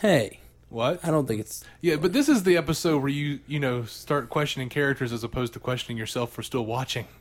hey, 0.00 0.40
What? 0.68 1.04
I 1.04 1.10
don't 1.10 1.26
think 1.26 1.40
it's. 1.40 1.64
Yeah, 1.80 1.96
but 1.96 2.12
this 2.12 2.28
is 2.28 2.42
the 2.44 2.56
episode 2.56 2.98
where 3.00 3.08
you 3.10 3.40
you 3.46 3.58
know 3.60 3.84
start 3.84 4.28
questioning 4.30 4.68
characters 4.68 5.12
as 5.12 5.24
opposed 5.24 5.52
to 5.54 5.58
questioning 5.60 5.96
yourself 5.98 6.32
for 6.32 6.42
still 6.42 6.66
watching. 6.66 7.06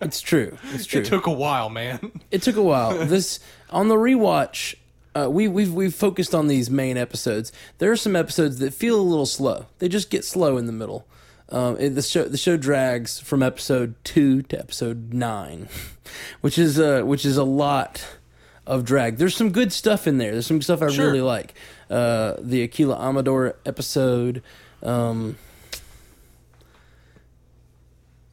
It's 0.00 0.20
true. 0.20 0.58
It's 0.72 0.86
true. 0.86 1.00
It 1.00 1.06
took 1.06 1.26
a 1.26 1.32
while, 1.32 1.68
man. 1.70 2.20
It 2.30 2.42
took 2.42 2.56
a 2.56 2.62
while. 2.62 2.98
This 3.06 3.38
on 3.70 3.88
the 3.88 3.94
rewatch, 3.94 4.74
uh, 5.14 5.28
we 5.30 5.46
we've 5.48 5.72
we've 5.72 5.94
focused 5.94 6.34
on 6.34 6.48
these 6.48 6.68
main 6.68 6.96
episodes. 6.96 7.52
There 7.78 7.90
are 7.92 7.96
some 7.96 8.16
episodes 8.16 8.58
that 8.58 8.74
feel 8.74 9.00
a 9.00 9.02
little 9.02 9.26
slow. 9.26 9.66
They 9.78 9.88
just 9.88 10.10
get 10.10 10.24
slow 10.24 10.56
in 10.58 10.66
the 10.66 10.72
middle. 10.72 11.06
Um, 11.48 11.76
it, 11.78 11.90
the 11.90 12.02
show 12.02 12.24
the 12.24 12.36
show 12.36 12.56
drags 12.56 13.20
from 13.20 13.42
episode 13.42 13.94
two 14.04 14.42
to 14.42 14.58
episode 14.58 15.12
nine, 15.14 15.68
which 16.40 16.58
is 16.58 16.78
uh, 16.80 17.02
which 17.02 17.24
is 17.24 17.36
a 17.36 17.44
lot 17.44 18.04
of 18.66 18.84
drag. 18.84 19.16
There's 19.18 19.36
some 19.36 19.50
good 19.52 19.72
stuff 19.72 20.08
in 20.08 20.18
there. 20.18 20.32
There's 20.32 20.46
some 20.46 20.60
stuff 20.60 20.82
I 20.82 20.88
Sure. 20.88 21.06
really 21.06 21.20
like. 21.20 21.54
Uh, 21.88 22.34
the 22.40 22.62
Akela 22.62 22.98
Amador 22.98 23.54
episode. 23.64 24.42
Um, 24.82 25.36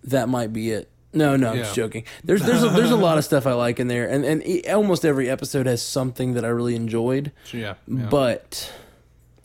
that 0.03 0.28
might 0.30 0.51
be 0.51 0.72
it. 0.72 0.89
No, 1.16 1.36
no, 1.36 1.51
I'm 1.51 1.57
just 1.57 1.76
joking. 1.76 2.05
There's 2.24 2.41
there's 2.41 2.64
a, 2.64 2.70
there's 2.70 2.89
a 2.89 2.95
lot 2.95 3.20
of 3.20 3.24
stuff 3.24 3.45
I 3.45 3.53
like 3.53 3.80
in 3.80 3.88
there, 3.88 4.09
and 4.09 4.26
and 4.26 4.45
e- 4.47 4.64
almost 4.68 5.05
every 5.05 5.30
episode 5.30 5.68
has 5.68 5.80
something 5.84 6.34
that 6.34 6.43
I 6.43 6.47
really 6.47 6.76
enjoyed. 6.76 7.32
Yeah, 7.51 7.76
yeah. 7.88 8.07
But 8.09 8.74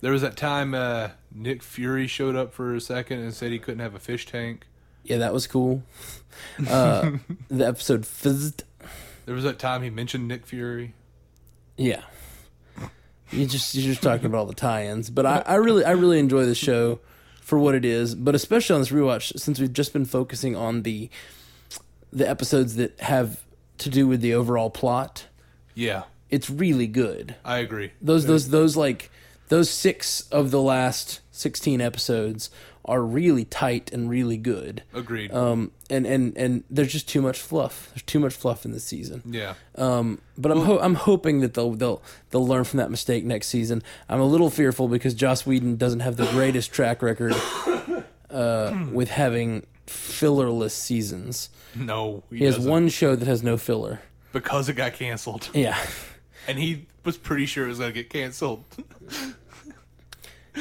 there 0.00 0.10
was 0.12 0.22
that 0.22 0.36
time 0.38 0.72
uh, 0.74 1.10
Nick 1.39 1.62
Fury 1.62 2.07
showed 2.07 2.36
up 2.36 2.53
for 2.53 2.74
a 2.74 2.80
second 2.80 3.20
and 3.20 3.32
said 3.32 3.53
he 3.53 3.59
couldn't 3.59 3.80
have 3.80 3.95
a 3.95 3.99
fish 3.99 4.26
tank. 4.26 4.66
yeah, 5.05 5.18
that 5.18 5.32
was 5.32 5.47
cool. 5.47 5.82
Uh, 6.68 7.12
the 7.49 7.66
episode 7.66 8.05
fizzed. 8.07 8.64
There 9.26 9.34
was 9.34 9.45
that 9.45 9.59
time 9.59 9.82
he 9.82 9.91
mentioned 9.91 10.26
Nick 10.28 10.47
Fury. 10.47 10.95
Yeah, 11.76 12.03
you 13.30 13.47
just 13.47 13.74
you're 13.74 13.84
just 13.93 14.03
talking 14.03 14.26
about 14.26 14.39
all 14.39 14.47
the 14.47 14.55
tie-ins, 14.55 15.11
but 15.11 15.26
I, 15.26 15.43
I 15.47 15.55
really 15.57 15.84
I 15.84 15.93
really 15.93 16.18
enjoy 16.18 16.45
the 16.47 16.55
show 16.55 16.99
for 17.43 17.59
what 17.59 17.74
it 17.74 17.84
is, 17.84 18.14
but 18.14 18.34
especially 18.34 18.74
on 18.74 18.80
this 18.80 18.91
rewatch 18.91 19.39
since 19.39 19.61
we've 19.61 19.72
just 19.72 19.93
been 19.93 20.05
focusing 20.05 20.57
on 20.57 20.82
the 20.82 21.09
the 22.12 22.28
episodes 22.28 22.76
that 22.76 22.99
have 23.01 23.45
to 23.78 23.89
do 23.91 24.07
with 24.09 24.20
the 24.22 24.34
overall 24.34 24.70
plot. 24.70 25.26
Yeah, 25.74 26.05
It's 26.30 26.51
really 26.51 26.86
good. 26.89 27.36
I 27.45 27.59
agree. 27.59 27.93
those 28.03 28.26
those 28.26 28.49
those 28.51 28.76
like 28.76 29.11
those 29.49 29.70
six 29.70 30.22
of 30.32 30.51
the 30.51 30.61
last 30.61 31.20
16 31.39 31.80
episodes 31.80 32.51
are 32.84 33.03
really 33.03 33.45
tight 33.45 33.93
and 33.93 34.09
really 34.09 34.36
good 34.39 34.82
Agreed. 34.95 35.30
um 35.32 35.72
and 35.91 36.07
and 36.07 36.36
and 36.36 36.64
there's 36.70 36.91
just 36.93 37.09
too 37.09 37.20
much 37.20 37.39
fluff 37.39 37.91
there's 37.91 38.03
too 38.03 38.18
much 38.18 38.32
fluff 38.34 38.64
in 38.64 38.72
this 38.72 38.84
season 38.84 39.22
yeah. 39.26 39.55
um 39.76 40.20
but 40.39 40.51
i'm 40.51 40.61
ho- 40.61 40.78
i'm 40.80 40.95
hoping 40.95 41.41
that 41.41 41.53
they'll 41.55 41.72
they'll 41.74 42.03
they'll 42.30 42.47
learn 42.47 42.64
from 42.64 42.78
that 42.78 42.91
mistake 42.91 43.24
next 43.24 43.49
season 43.49 43.82
i'm 44.09 44.20
a 44.20 44.24
little 44.26 44.49
fearful 44.51 44.89
because 44.89 45.12
joss 45.14 45.45
whedon 45.45 45.76
doesn't 45.76 46.01
have 46.01 46.16
the 46.16 46.26
greatest 46.28 46.72
track 46.72 47.03
record 47.03 47.34
uh 48.30 48.86
with 48.93 49.11
having 49.11 49.66
fillerless 49.86 50.70
seasons 50.72 51.51
No, 51.74 52.22
he, 52.30 52.39
he 52.39 52.45
has 52.45 52.57
doesn't. 52.57 52.70
one 52.70 52.89
show 52.89 53.14
that 53.16 53.26
has 53.28 53.43
no 53.43 53.57
filler 53.59 54.01
because 54.32 54.68
it 54.68 54.74
got 54.74 54.95
canceled, 54.95 55.49
yeah 55.55 55.78
and 56.47 56.59
he 56.59 56.86
was 57.05 57.16
pretty 57.18 57.45
sure 57.47 57.64
it 57.66 57.68
was 57.68 57.78
gonna 57.78 57.93
get 57.93 58.09
canceled. 58.11 58.64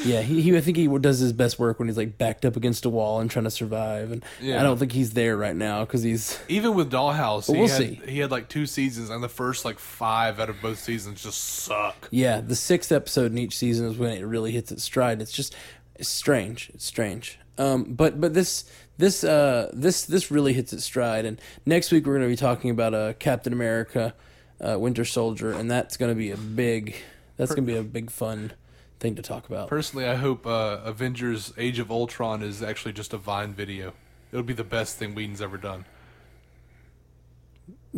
Yeah, 0.04 0.22
he, 0.22 0.40
he 0.40 0.56
I 0.56 0.60
think 0.60 0.76
he 0.76 0.86
does 0.98 1.18
his 1.18 1.32
best 1.32 1.58
work 1.58 1.78
when 1.78 1.88
he's 1.88 1.96
like 1.96 2.18
backed 2.18 2.44
up 2.44 2.56
against 2.56 2.84
a 2.84 2.90
wall 2.90 3.20
and 3.20 3.30
trying 3.30 3.44
to 3.44 3.50
survive, 3.50 4.12
and 4.12 4.24
Yeah. 4.40 4.60
I 4.60 4.62
don't 4.62 4.78
think 4.78 4.92
he's 4.92 5.12
there 5.12 5.36
right 5.36 5.56
now 5.56 5.84
because 5.84 6.02
he's 6.02 6.38
Even 6.48 6.74
with 6.74 6.90
Dollhouse, 6.90 7.46
he 7.46 7.58
we'll 7.58 7.68
had, 7.68 7.76
see. 7.78 8.00
He 8.06 8.18
had 8.18 8.30
like 8.30 8.48
two 8.48 8.66
seasons, 8.66 9.10
and 9.10 9.22
the 9.22 9.28
first 9.28 9.64
like 9.64 9.78
five 9.78 10.40
out 10.40 10.50
of 10.50 10.60
both 10.60 10.78
seasons 10.78 11.22
just 11.22 11.38
suck. 11.42 12.08
yeah. 12.10 12.40
The 12.40 12.56
sixth 12.56 12.92
episode 12.92 13.32
in 13.32 13.38
each 13.38 13.56
season 13.56 13.86
is 13.88 13.98
when 13.98 14.12
it 14.16 14.24
really 14.24 14.52
hits 14.52 14.70
its 14.72 14.82
stride. 14.84 15.20
It's 15.20 15.32
just 15.32 15.54
it's 15.96 16.08
strange. 16.08 16.70
It's 16.74 16.84
strange. 16.84 17.38
Um, 17.58 17.84
but 17.94 18.20
but 18.20 18.34
this 18.34 18.64
this 18.98 19.24
uh 19.24 19.70
this 19.72 20.04
this 20.04 20.30
really 20.30 20.52
hits 20.52 20.72
its 20.72 20.84
stride, 20.84 21.24
and 21.24 21.40
next 21.66 21.90
week 21.90 22.06
we're 22.06 22.14
going 22.14 22.28
to 22.28 22.32
be 22.32 22.36
talking 22.36 22.70
about 22.70 22.94
uh 22.94 23.12
Captain 23.14 23.52
America, 23.52 24.14
uh, 24.60 24.78
Winter 24.78 25.04
Soldier, 25.04 25.50
and 25.52 25.68
that's 25.70 25.96
going 25.96 26.10
to 26.12 26.16
be 26.18 26.30
a 26.30 26.36
big 26.36 26.94
that's 27.36 27.52
going 27.54 27.66
to 27.66 27.72
be 27.72 27.78
a 27.78 27.82
big 27.82 28.10
fun 28.10 28.52
thing 29.00 29.14
to 29.14 29.22
talk 29.22 29.48
about. 29.48 29.68
Personally, 29.68 30.06
I 30.06 30.14
hope 30.16 30.46
uh, 30.46 30.78
Avengers: 30.84 31.52
Age 31.56 31.78
of 31.78 31.90
Ultron 31.90 32.42
is 32.42 32.62
actually 32.62 32.92
just 32.92 33.12
a 33.12 33.18
Vine 33.18 33.52
video. 33.54 33.92
It'll 34.32 34.42
be 34.44 34.52
the 34.54 34.64
best 34.64 34.96
thing 34.98 35.14
Whedon's 35.14 35.40
ever 35.40 35.56
done. 35.56 35.84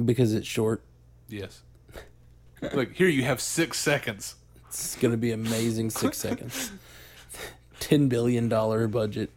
because 0.05 0.32
it's 0.34 0.46
short. 0.46 0.82
Yes. 1.28 1.62
Like 2.74 2.92
here, 2.94 3.09
you 3.09 3.22
have 3.24 3.40
six 3.40 3.78
seconds. 3.80 4.34
It's 4.68 4.94
going 4.96 5.12
to 5.12 5.16
be 5.16 5.32
amazing. 5.32 5.88
Six 5.88 6.18
seconds. 6.28 6.70
Ten 7.80 8.09
billion 8.09 8.51
dollar 8.51 8.86
budget. 8.86 9.30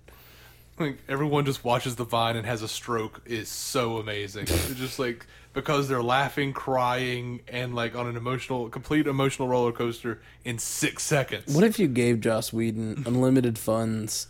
Like 0.80 0.98
everyone 1.08 1.46
just 1.46 1.64
watches 1.64 1.96
the 1.96 2.04
Vine 2.04 2.36
and 2.36 2.46
has 2.46 2.62
a 2.64 2.68
stroke 2.68 3.22
is 3.26 3.50
so 3.50 3.98
amazing. 3.98 4.48
It's 4.50 4.76
just 4.76 5.00
like 5.00 5.26
because 5.54 5.88
they're 5.88 6.02
laughing, 6.02 6.52
crying, 6.52 7.42
and 7.48 7.76
like 7.76 7.96
on 7.96 8.08
an 8.08 8.18
emotional, 8.18 8.70
complete 8.70 9.06
emotional 9.06 9.48
roller 9.48 9.72
coaster 9.72 10.20
in 10.44 10.58
six 10.58 11.04
seconds. 11.04 11.54
What 11.54 11.64
if 11.64 11.78
you 11.78 11.88
gave 11.88 12.22
Joss 12.22 12.52
Whedon 12.52 13.04
unlimited 13.06 13.58
funds 13.58 14.28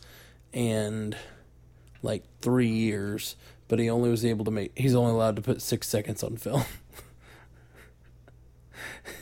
and 0.53 1.15
like 2.01 2.23
three 2.41 2.67
years, 2.67 3.35
but 3.69 3.79
he 3.79 3.89
only 3.89 4.09
was 4.09 4.25
able 4.25 4.45
to 4.45 4.51
make 4.51 4.77
he's 4.77 4.95
only 4.95 5.11
allowed 5.11 5.37
to 5.37 5.41
put 5.41 5.61
six 5.61 5.87
seconds 5.87 6.23
on 6.23 6.37
film. 6.37 6.63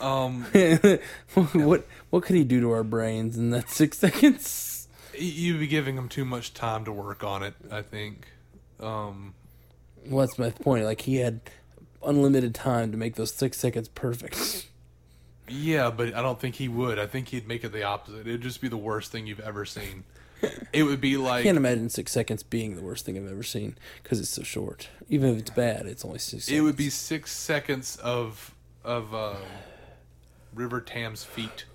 Um, 0.00 0.44
what 1.52 1.86
what 2.10 2.22
could 2.24 2.36
he 2.36 2.44
do 2.44 2.60
to 2.60 2.70
our 2.72 2.84
brains 2.84 3.36
in 3.36 3.50
that 3.50 3.70
six 3.70 3.98
seconds? 3.98 4.71
You'd 5.24 5.60
be 5.60 5.66
giving 5.66 5.96
him 5.96 6.08
too 6.08 6.24
much 6.24 6.54
time 6.54 6.84
to 6.84 6.92
work 6.92 7.22
on 7.24 7.42
it. 7.42 7.54
I 7.70 7.82
think. 7.82 8.26
Um, 8.80 9.34
Well, 10.06 10.26
that's 10.26 10.38
my 10.38 10.50
point. 10.50 10.84
Like 10.84 11.02
he 11.02 11.16
had 11.16 11.40
unlimited 12.04 12.54
time 12.54 12.90
to 12.92 12.98
make 12.98 13.14
those 13.16 13.32
six 13.32 13.58
seconds 13.58 13.88
perfect. 13.88 14.66
yeah, 15.48 15.90
but 15.90 16.14
I 16.14 16.22
don't 16.22 16.40
think 16.40 16.56
he 16.56 16.68
would. 16.68 16.98
I 16.98 17.06
think 17.06 17.28
he'd 17.28 17.46
make 17.46 17.62
it 17.64 17.72
the 17.72 17.84
opposite. 17.84 18.26
It'd 18.26 18.40
just 18.40 18.60
be 18.60 18.68
the 18.68 18.76
worst 18.76 19.12
thing 19.12 19.26
you've 19.26 19.40
ever 19.40 19.64
seen. 19.64 20.04
It 20.72 20.82
would 20.82 21.00
be 21.00 21.16
like 21.16 21.40
I 21.40 21.42
can't 21.44 21.56
imagine 21.56 21.88
six 21.88 22.10
seconds 22.10 22.42
being 22.42 22.74
the 22.74 22.82
worst 22.82 23.04
thing 23.06 23.16
I've 23.16 23.30
ever 23.30 23.44
seen 23.44 23.76
because 24.02 24.18
it's 24.18 24.30
so 24.30 24.42
short. 24.42 24.88
Even 25.08 25.30
if 25.30 25.38
it's 25.38 25.50
bad, 25.50 25.86
it's 25.86 26.04
only 26.04 26.18
six. 26.18 26.46
Seconds. 26.46 26.58
it 26.58 26.62
would 26.62 26.76
be 26.76 26.90
six 26.90 27.30
seconds 27.30 27.96
of 27.98 28.52
of 28.84 29.14
uh, 29.14 29.36
River 30.54 30.80
Tam's 30.80 31.22
feet. 31.22 31.66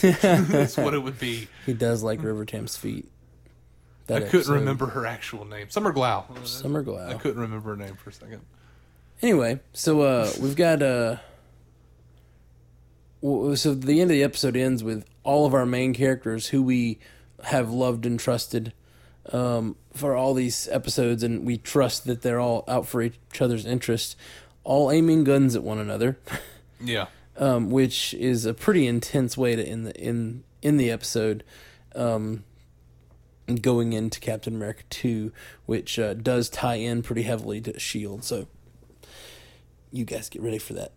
That's 0.00 0.76
what 0.76 0.94
it 0.94 0.98
would 1.02 1.18
be. 1.18 1.48
He 1.66 1.72
does 1.74 2.02
like 2.02 2.22
River 2.22 2.44
Tam's 2.44 2.76
feet. 2.76 3.08
I 4.08 4.14
couldn't 4.14 4.28
episode. 4.28 4.52
remember 4.54 4.86
her 4.86 5.06
actual 5.06 5.44
name. 5.44 5.70
Summer 5.70 5.92
Glau. 5.92 6.24
Summer 6.46 6.82
Glau. 6.82 7.08
I 7.08 7.14
couldn't 7.14 7.40
remember 7.40 7.70
her 7.70 7.76
name 7.76 7.94
for 7.94 8.10
a 8.10 8.12
second. 8.12 8.42
Anyway, 9.22 9.60
so 9.72 10.00
uh, 10.02 10.30
we've 10.40 10.56
got 10.56 10.82
uh, 10.82 11.16
so 13.22 13.74
the 13.74 14.00
end 14.00 14.10
of 14.10 14.14
the 14.16 14.24
episode 14.24 14.56
ends 14.56 14.82
with 14.82 15.04
all 15.22 15.46
of 15.46 15.54
our 15.54 15.64
main 15.64 15.94
characters 15.94 16.48
who 16.48 16.62
we 16.62 16.98
have 17.44 17.70
loved 17.70 18.04
and 18.04 18.18
trusted 18.18 18.72
um, 19.32 19.76
for 19.94 20.16
all 20.16 20.34
these 20.34 20.68
episodes, 20.68 21.22
and 21.22 21.46
we 21.46 21.56
trust 21.56 22.04
that 22.06 22.22
they're 22.22 22.40
all 22.40 22.64
out 22.66 22.86
for 22.88 23.00
each 23.02 23.40
other's 23.40 23.64
interest, 23.64 24.16
all 24.64 24.90
aiming 24.90 25.22
guns 25.24 25.54
at 25.54 25.62
one 25.62 25.78
another. 25.78 26.18
Yeah. 26.84 27.06
Um, 27.36 27.70
which 27.70 28.14
is 28.14 28.44
a 28.46 28.54
pretty 28.54 28.86
intense 28.86 29.36
way 29.36 29.56
to 29.56 29.66
in 29.66 29.84
the 29.84 29.94
in 30.00 30.44
in 30.62 30.76
the 30.76 30.90
episode. 30.90 31.44
Um, 31.94 32.44
going 33.60 33.92
into 33.92 34.20
Captain 34.20 34.54
America 34.54 34.84
2, 34.88 35.32
which 35.66 35.98
uh, 35.98 36.14
does 36.14 36.48
tie 36.48 36.76
in 36.76 37.02
pretty 37.02 37.22
heavily 37.22 37.60
to 37.60 37.78
Shield. 37.78 38.22
So 38.24 38.46
you 39.90 40.04
guys 40.04 40.28
get 40.28 40.40
ready 40.42 40.58
for 40.58 40.72
that. 40.74 40.92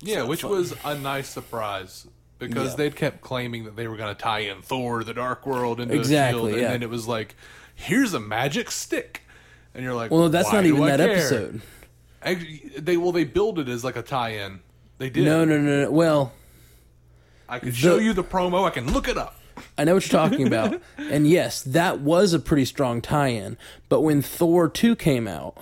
Yeah, 0.00 0.22
which 0.24 0.42
fun. 0.42 0.50
was 0.50 0.74
a 0.84 0.96
nice 0.98 1.28
surprise 1.28 2.06
because 2.38 2.70
Yeah. 2.70 2.76
they'd 2.76 2.96
kept 2.96 3.20
claiming 3.20 3.64
that 3.64 3.76
they 3.76 3.86
were 3.86 3.96
going 3.96 4.12
to 4.14 4.20
tie 4.20 4.40
in 4.40 4.62
Thor, 4.62 5.04
the 5.04 5.12
Dark 5.14 5.46
World, 5.46 5.78
into 5.78 5.94
Exactly, 5.94 6.40
Shield, 6.40 6.52
and 6.54 6.62
yeah. 6.62 6.68
then 6.72 6.82
it 6.82 6.88
was 6.90 7.06
like, 7.06 7.36
here's 7.74 8.14
a 8.14 8.20
magic 8.20 8.70
stick, 8.70 9.22
and 9.74 9.84
you're 9.84 9.94
like, 9.94 10.10
Well, 10.10 10.30
that's 10.30 10.50
not 10.52 10.64
even 10.64 10.80
that 10.86 10.98
care? 11.00 11.10
episode. 11.12 11.60
They 12.78 12.96
well, 12.96 13.12
they 13.12 13.24
build 13.24 13.58
it 13.58 13.68
as 13.68 13.84
like 13.84 13.96
a 13.96 14.02
tie-in. 14.02 14.60
They 15.00 15.08
did. 15.08 15.24
No, 15.24 15.46
no, 15.46 15.58
no, 15.58 15.84
no. 15.84 15.90
Well, 15.90 16.32
I 17.48 17.58
could 17.58 17.74
show 17.74 17.96
you 17.96 18.12
the 18.12 18.22
promo. 18.22 18.66
I 18.66 18.70
can 18.70 18.92
look 18.92 19.08
it 19.08 19.16
up. 19.16 19.34
I 19.78 19.84
know 19.84 19.94
what 19.94 20.12
you're 20.12 20.20
talking 20.20 20.46
about. 20.46 20.78
and 20.98 21.26
yes, 21.26 21.62
that 21.62 22.00
was 22.00 22.34
a 22.34 22.38
pretty 22.38 22.66
strong 22.66 23.00
tie 23.00 23.28
in. 23.28 23.56
But 23.88 24.02
when 24.02 24.20
Thor 24.20 24.68
2 24.68 24.94
came 24.96 25.26
out, 25.26 25.56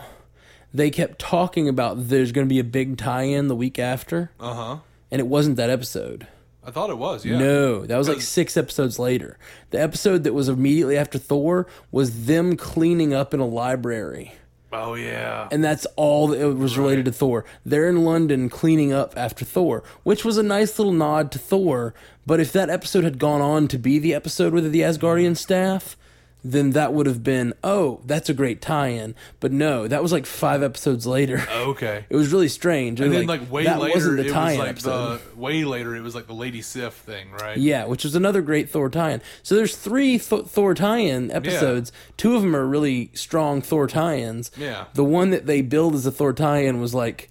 they 0.74 0.90
kept 0.90 1.20
talking 1.20 1.68
about 1.68 2.08
there's 2.08 2.32
going 2.32 2.48
to 2.48 2.52
be 2.52 2.58
a 2.58 2.64
big 2.64 2.98
tie 2.98 3.22
in 3.22 3.46
the 3.46 3.54
week 3.54 3.78
after. 3.78 4.32
Uh 4.40 4.54
huh. 4.54 4.76
And 5.08 5.20
it 5.20 5.28
wasn't 5.28 5.56
that 5.56 5.70
episode. 5.70 6.26
I 6.64 6.72
thought 6.72 6.90
it 6.90 6.98
was. 6.98 7.24
Yeah. 7.24 7.38
No, 7.38 7.86
that 7.86 7.96
was 7.96 8.08
like 8.08 8.20
six 8.20 8.56
episodes 8.56 8.98
later. 8.98 9.38
The 9.70 9.80
episode 9.80 10.24
that 10.24 10.34
was 10.34 10.48
immediately 10.48 10.98
after 10.98 11.16
Thor 11.16 11.68
was 11.92 12.26
them 12.26 12.56
cleaning 12.56 13.14
up 13.14 13.32
in 13.32 13.38
a 13.38 13.46
library. 13.46 14.34
Oh 14.72 14.94
yeah. 14.94 15.48
And 15.50 15.64
that's 15.64 15.86
all 15.96 16.28
that 16.28 16.40
it 16.40 16.54
was 16.54 16.76
related 16.76 17.06
to 17.06 17.12
Thor. 17.12 17.44
They're 17.64 17.88
in 17.88 18.04
London 18.04 18.48
cleaning 18.48 18.92
up 18.92 19.14
after 19.16 19.44
Thor, 19.44 19.82
which 20.02 20.24
was 20.24 20.36
a 20.36 20.42
nice 20.42 20.78
little 20.78 20.92
nod 20.92 21.32
to 21.32 21.38
Thor. 21.38 21.94
But 22.26 22.40
if 22.40 22.52
that 22.52 22.68
episode 22.68 23.04
had 23.04 23.18
gone 23.18 23.40
on 23.40 23.68
to 23.68 23.78
be 23.78 23.98
the 23.98 24.14
episode 24.14 24.52
with 24.52 24.70
the 24.70 24.82
Asgardian 24.82 25.36
staff, 25.36 25.96
then 26.44 26.70
that 26.70 26.92
would 26.94 27.06
have 27.06 27.24
been, 27.24 27.52
oh, 27.64 28.00
that's 28.06 28.28
a 28.28 28.34
great 28.34 28.62
tie 28.62 28.88
in. 28.88 29.14
But 29.40 29.50
no, 29.50 29.88
that 29.88 30.00
was 30.02 30.12
like 30.12 30.24
five 30.24 30.62
episodes 30.62 31.06
later. 31.06 31.44
okay. 31.50 32.04
It 32.10 32.14
was 32.16 32.32
really 32.32 32.48
strange. 32.48 33.00
And 33.00 33.12
then 33.12 33.26
was 33.26 33.40
like 33.40 33.50
way 33.50 33.64
later, 33.64 34.12
the 34.14 34.20
it 34.20 34.24
was 34.26 34.32
tie-in 34.32 34.58
like 34.60 34.68
episode. 34.70 35.20
the 35.34 35.36
way 35.40 35.64
later 35.64 35.96
it 35.96 36.00
was 36.00 36.14
like 36.14 36.26
the 36.28 36.34
Lady 36.34 36.62
Sif 36.62 36.94
thing, 36.94 37.32
right? 37.32 37.56
Yeah, 37.58 37.86
which 37.86 38.04
was 38.04 38.14
another 38.14 38.40
great 38.40 38.70
Thor 38.70 38.88
tie-in. 38.88 39.20
So 39.42 39.56
there's 39.56 39.76
three 39.76 40.18
Th- 40.18 40.44
Thor 40.46 40.74
tie-in 40.74 41.30
episodes. 41.32 41.90
Two 42.16 42.36
of 42.36 42.42
them 42.42 42.54
are 42.54 42.66
really 42.66 43.10
strong 43.14 43.60
Thor 43.60 43.88
tie-ins. 43.88 44.50
Yeah. 44.56 44.84
The 44.94 45.04
one 45.04 45.30
that 45.30 45.46
they 45.46 45.60
build 45.60 45.94
as 45.96 46.06
a 46.06 46.12
Thor 46.12 46.32
tie-in 46.32 46.80
was 46.80 46.94
like 46.94 47.28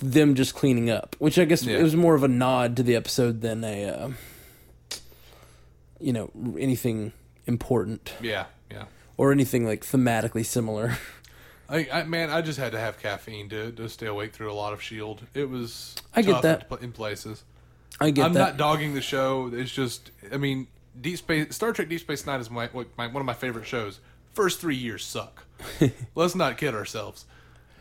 them 0.00 0.34
just 0.34 0.54
cleaning 0.54 0.88
up, 0.90 1.14
which 1.18 1.38
I 1.38 1.44
guess 1.44 1.64
Yeah. 1.64 1.76
it 1.78 1.82
was 1.82 1.94
more 1.94 2.14
of 2.14 2.22
a 2.24 2.28
nod 2.28 2.76
to 2.78 2.82
the 2.82 2.96
episode 2.96 3.42
than 3.42 3.62
a, 3.62 3.84
uh, 3.88 4.10
you 6.00 6.12
know, 6.12 6.30
anything 6.58 7.12
important 7.46 8.12
Yeah. 8.20 8.46
Yeah. 8.70 8.84
or 9.16 9.32
anything 9.32 9.66
like 9.66 9.84
thematically 9.84 10.44
similar. 10.44 10.96
I, 11.68 11.88
I 11.92 12.02
man, 12.04 12.28
I 12.30 12.42
just 12.42 12.58
had 12.58 12.72
to 12.72 12.78
have 12.78 12.98
caffeine 13.00 13.48
to 13.50 13.72
to 13.72 13.88
stay 13.88 14.06
awake 14.06 14.32
through 14.32 14.52
a 14.52 14.54
lot 14.54 14.72
of 14.72 14.82
Shield. 14.82 15.22
It 15.34 15.48
was 15.48 15.94
I 16.14 16.22
get 16.22 16.42
that. 16.42 16.66
in 16.70 16.84
in 16.84 16.92
places. 16.92 17.44
I 18.00 18.10
get 18.10 18.26
I'm 18.26 18.32
that. 18.34 18.38
not 18.40 18.56
dogging 18.56 18.94
the 18.94 19.00
show. 19.00 19.50
It's 19.52 19.70
just, 19.70 20.10
I 20.32 20.36
mean, 20.36 20.66
Deep 21.00 21.18
Space 21.18 21.54
Star 21.54 21.72
Trek 21.72 21.88
Deep 21.88 22.00
Space 22.00 22.26
Nine 22.26 22.40
is 22.40 22.50
my, 22.50 22.68
my 22.96 23.06
one 23.06 23.16
of 23.16 23.24
my 23.26 23.34
favorite 23.34 23.66
shows. 23.66 24.00
First 24.34 24.60
three 24.60 24.76
years 24.76 25.04
suck. 25.04 25.44
Let's 26.14 26.34
not 26.34 26.56
kid 26.58 26.74
ourselves. 26.74 27.24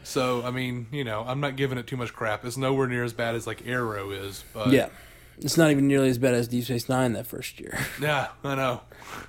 So 0.03 0.43
I 0.43 0.51
mean, 0.51 0.88
you 0.91 1.03
know, 1.03 1.24
I'm 1.28 1.39
not 1.39 1.55
giving 1.55 1.78
it 1.78 1.88
too 1.88 1.97
much 1.97 2.14
crap. 2.14 2.45
It's 2.45 2.57
nowhere 2.57 2.88
near 2.88 3.03
as 3.03 3.14
bad 3.14 3.36
as 3.36 3.45
like 3.47 3.68
Arrow 3.68 4.12
is, 4.12 4.43
but 4.53 4.70
yeah. 4.72 4.89
It's 5.39 5.57
not 5.57 5.71
even 5.71 5.88
nearly 5.88 6.09
as 6.09 6.17
bad 6.17 6.34
as 6.36 6.47
Deep 6.47 6.65
Space 6.65 6.88
Nine 6.88 7.13
that 7.13 7.25
first 7.25 7.59
year. 7.59 7.79
yeah, 8.01 8.27
I 8.43 8.55
know. 8.55 8.82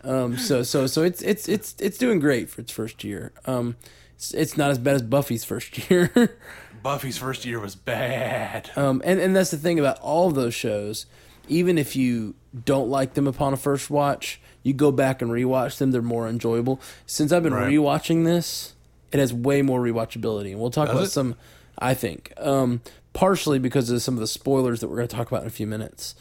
Um, 0.04 0.36
so 0.36 0.62
so 0.62 0.86
so 0.86 1.02
it's 1.02 1.22
it's 1.22 1.48
it's 1.48 1.74
it's 1.78 1.96
doing 1.98 2.18
great 2.20 2.50
for 2.50 2.60
its 2.60 2.70
first 2.72 3.02
year. 3.02 3.32
Um, 3.46 3.76
it's, 4.14 4.34
it's 4.34 4.56
not 4.56 4.70
as 4.70 4.78
bad 4.78 4.94
as 4.96 5.02
Buffy's 5.02 5.44
first 5.44 5.90
year. 5.90 6.36
Buffy's 6.82 7.16
first 7.16 7.44
year 7.44 7.60
was 7.60 7.74
bad. 7.74 8.70
um, 8.76 9.00
and 9.04 9.20
and 9.20 9.34
that's 9.34 9.50
the 9.50 9.56
thing 9.56 9.78
about 9.78 9.98
all 10.00 10.28
of 10.28 10.34
those 10.34 10.54
shows. 10.54 11.06
Even 11.48 11.76
if 11.78 11.96
you 11.96 12.34
don't 12.64 12.88
like 12.88 13.14
them 13.14 13.26
upon 13.26 13.52
a 13.52 13.56
first 13.56 13.90
watch, 13.90 14.40
you 14.62 14.72
go 14.72 14.92
back 14.92 15.22
and 15.22 15.30
rewatch 15.30 15.78
them. 15.78 15.90
They're 15.90 16.02
more 16.02 16.28
enjoyable. 16.28 16.80
Since 17.06 17.32
I've 17.32 17.42
been 17.42 17.54
Right. 17.54 17.72
rewatching 17.72 18.24
this, 18.24 18.74
it 19.10 19.18
has 19.18 19.32
way 19.34 19.60
more 19.62 19.80
rewatchability, 19.80 20.50
and 20.52 20.60
we'll 20.60 20.70
talk 20.70 20.86
Does 20.88 20.94
about 20.96 21.06
it? 21.06 21.10
some. 21.10 21.34
I 21.78 21.94
think 21.94 22.32
um, 22.36 22.80
partially 23.12 23.58
because 23.58 23.90
of 23.90 24.02
some 24.02 24.14
of 24.14 24.20
the 24.20 24.26
spoilers 24.26 24.80
that 24.80 24.88
we're 24.88 24.96
going 24.96 25.08
to 25.08 25.16
talk 25.16 25.28
about 25.28 25.42
in 25.42 25.46
a 25.48 25.50
few 25.50 25.66
minutes. 25.66 26.14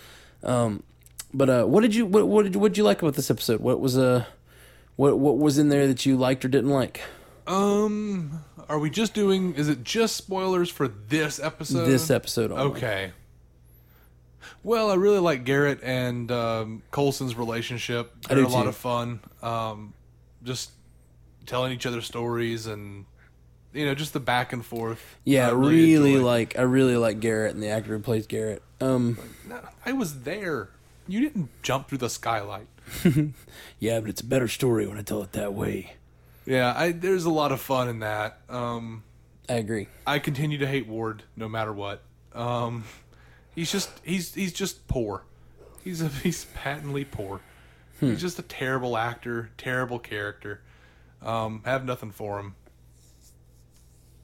Um, 0.43 0.83
but 1.33 1.49
uh, 1.49 1.63
what 1.65 1.81
did 1.81 1.95
you 1.95 2.05
what 2.05 2.27
what 2.27 2.43
did 2.43 2.55
what 2.55 2.73
did 2.73 2.77
you 2.77 2.83
like 2.83 3.01
about 3.01 3.15
this 3.15 3.31
episode? 3.31 3.61
What 3.61 3.79
was 3.79 3.97
uh, 3.97 4.25
what 4.95 5.17
what 5.17 5.37
was 5.37 5.57
in 5.57 5.69
there 5.69 5.87
that 5.87 6.05
you 6.05 6.17
liked 6.17 6.43
or 6.43 6.47
didn't 6.49 6.69
like? 6.69 7.01
Um, 7.47 8.43
are 8.69 8.79
we 8.79 8.89
just 8.89 9.13
doing? 9.13 9.55
Is 9.55 9.69
it 9.69 9.83
just 9.83 10.15
spoilers 10.15 10.69
for 10.69 10.87
this 10.87 11.39
episode? 11.39 11.85
this 11.85 12.09
episode 12.09 12.51
only. 12.51 12.77
Okay. 12.77 13.11
Well, 14.63 14.91
I 14.91 14.95
really 14.95 15.19
like 15.19 15.43
Garrett 15.43 15.81
and 15.81 16.31
um, 16.31 16.83
Coulson's 16.91 17.35
relationship. 17.35 18.13
They're 18.27 18.43
a 18.43 18.47
lot 18.47 18.67
of 18.67 18.75
fun. 18.75 19.19
Um, 19.41 19.93
just 20.43 20.71
telling 21.45 21.73
each 21.73 21.85
other 21.85 22.01
stories 22.01 22.67
and 22.67 23.05
you 23.73 23.85
know 23.85 23.95
just 23.95 24.13
the 24.13 24.19
back 24.19 24.53
and 24.53 24.65
forth. 24.65 25.17
Yeah, 25.23 25.49
I 25.49 25.51
really, 25.51 26.13
enjoyed. 26.13 26.25
like 26.25 26.59
I 26.59 26.63
really 26.63 26.97
like 26.97 27.19
Garrett 27.19 27.53
and 27.53 27.63
the 27.63 27.69
actor 27.69 27.95
who 27.95 27.99
plays 27.99 28.27
Garrett. 28.27 28.61
Um, 28.79 29.17
No, 29.47 29.59
I 29.85 29.93
was 29.93 30.21
there. 30.21 30.69
You 31.07 31.21
didn't 31.21 31.49
jump 31.61 31.89
through 31.89 31.99
the 31.99 32.09
skylight. 32.09 32.67
yeah, 33.79 33.99
but 33.99 34.09
it's 34.09 34.21
a 34.21 34.25
better 34.25 34.47
story 34.47 34.87
when 34.87 34.97
I 34.97 35.01
tell 35.01 35.21
it 35.23 35.33
that 35.33 35.53
way. 35.53 35.93
Yeah, 36.45 36.73
I, 36.75 36.91
there's 36.91 37.25
a 37.25 37.29
lot 37.29 37.51
of 37.51 37.61
fun 37.61 37.87
in 37.89 37.99
that. 37.99 38.39
Um, 38.49 39.03
I 39.47 39.53
agree. 39.55 39.87
I 40.07 40.19
continue 40.19 40.57
to 40.59 40.67
hate 40.67 40.87
Ward 40.87 41.23
no 41.35 41.47
matter 41.47 41.73
what. 41.73 42.01
Um, 42.33 42.85
he's 43.55 43.71
just 43.71 43.89
he's 44.03 44.33
he's 44.33 44.53
just 44.53 44.87
poor. 44.87 45.23
He's 45.83 46.01
a, 46.01 46.07
he's 46.23 46.45
patently 46.45 47.05
poor. 47.05 47.41
He's 47.99 48.19
just 48.19 48.39
a 48.39 48.41
terrible 48.41 48.97
actor, 48.97 49.51
terrible 49.59 49.99
character. 49.99 50.61
Um, 51.21 51.61
have 51.65 51.85
nothing 51.85 52.09
for 52.09 52.39
him. 52.39 52.55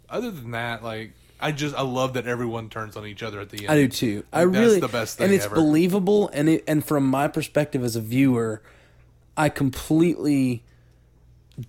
Other 0.10 0.32
than 0.32 0.52
that, 0.52 0.84
like 0.84 1.12
I 1.40 1.52
just 1.52 1.76
I 1.76 1.82
love 1.82 2.14
that 2.14 2.28
everyone 2.28 2.70
turns 2.70 2.96
on 2.96 3.06
each 3.06 3.24
other 3.24 3.40
at 3.40 3.50
the 3.50 3.60
end. 3.68 3.70
I 3.72 3.76
do 3.76 3.88
too. 3.88 4.24
I 4.34 4.46
That's 4.46 4.58
really 4.58 4.80
the 4.80 4.88
best 4.88 5.18
thing, 5.18 5.26
and 5.26 5.34
it's 5.34 5.46
ever. 5.46 5.56
believable. 5.56 6.30
And 6.34 6.50
it, 6.50 6.64
and 6.68 6.84
from 6.86 7.06
my 7.08 7.28
perspective 7.28 7.84
as 7.84 7.96
a 7.96 8.02
viewer, 8.02 8.62
I 9.36 9.50
completely 9.50 10.64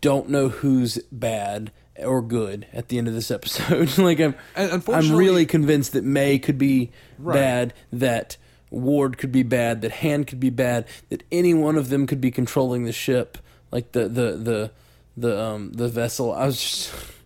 don't 0.01 0.29
know 0.29 0.49
who's 0.49 0.99
bad 1.11 1.73
or 1.99 2.23
good 2.23 2.67
at 2.73 2.89
the 2.89 2.99
end 2.99 3.09
of 3.09 3.15
this 3.15 3.31
episode. 3.31 3.97
like 3.99 4.21
I'm, 4.21 4.35
I'm 4.57 5.13
really 5.17 5.47
convinced 5.47 5.93
that 5.93 6.05
May 6.05 6.39
could 6.39 6.59
be 6.59 6.91
Right. 7.19 7.35
bad, 7.35 7.75
that 7.93 8.37
Ward 8.71 9.19
could 9.19 9.33
be 9.33 9.43
bad, 9.43 9.81
that 9.83 9.91
Hand 9.91 10.27
could 10.29 10.39
be 10.39 10.51
bad, 10.51 10.87
that 11.09 11.25
any 11.33 11.55
one 11.55 11.77
of 11.77 11.89
them 11.89 12.07
could 12.07 12.21
be 12.21 12.31
controlling 12.31 12.85
the 12.85 12.93
ship, 12.93 13.39
like 13.73 13.93
the 13.93 14.09
the 14.09 14.33
the 14.37 14.71
the 15.17 15.43
um 15.43 15.73
the 15.73 15.89
vessel. 15.89 16.33
I 16.33 16.47
was 16.47 16.61
just 16.61 16.93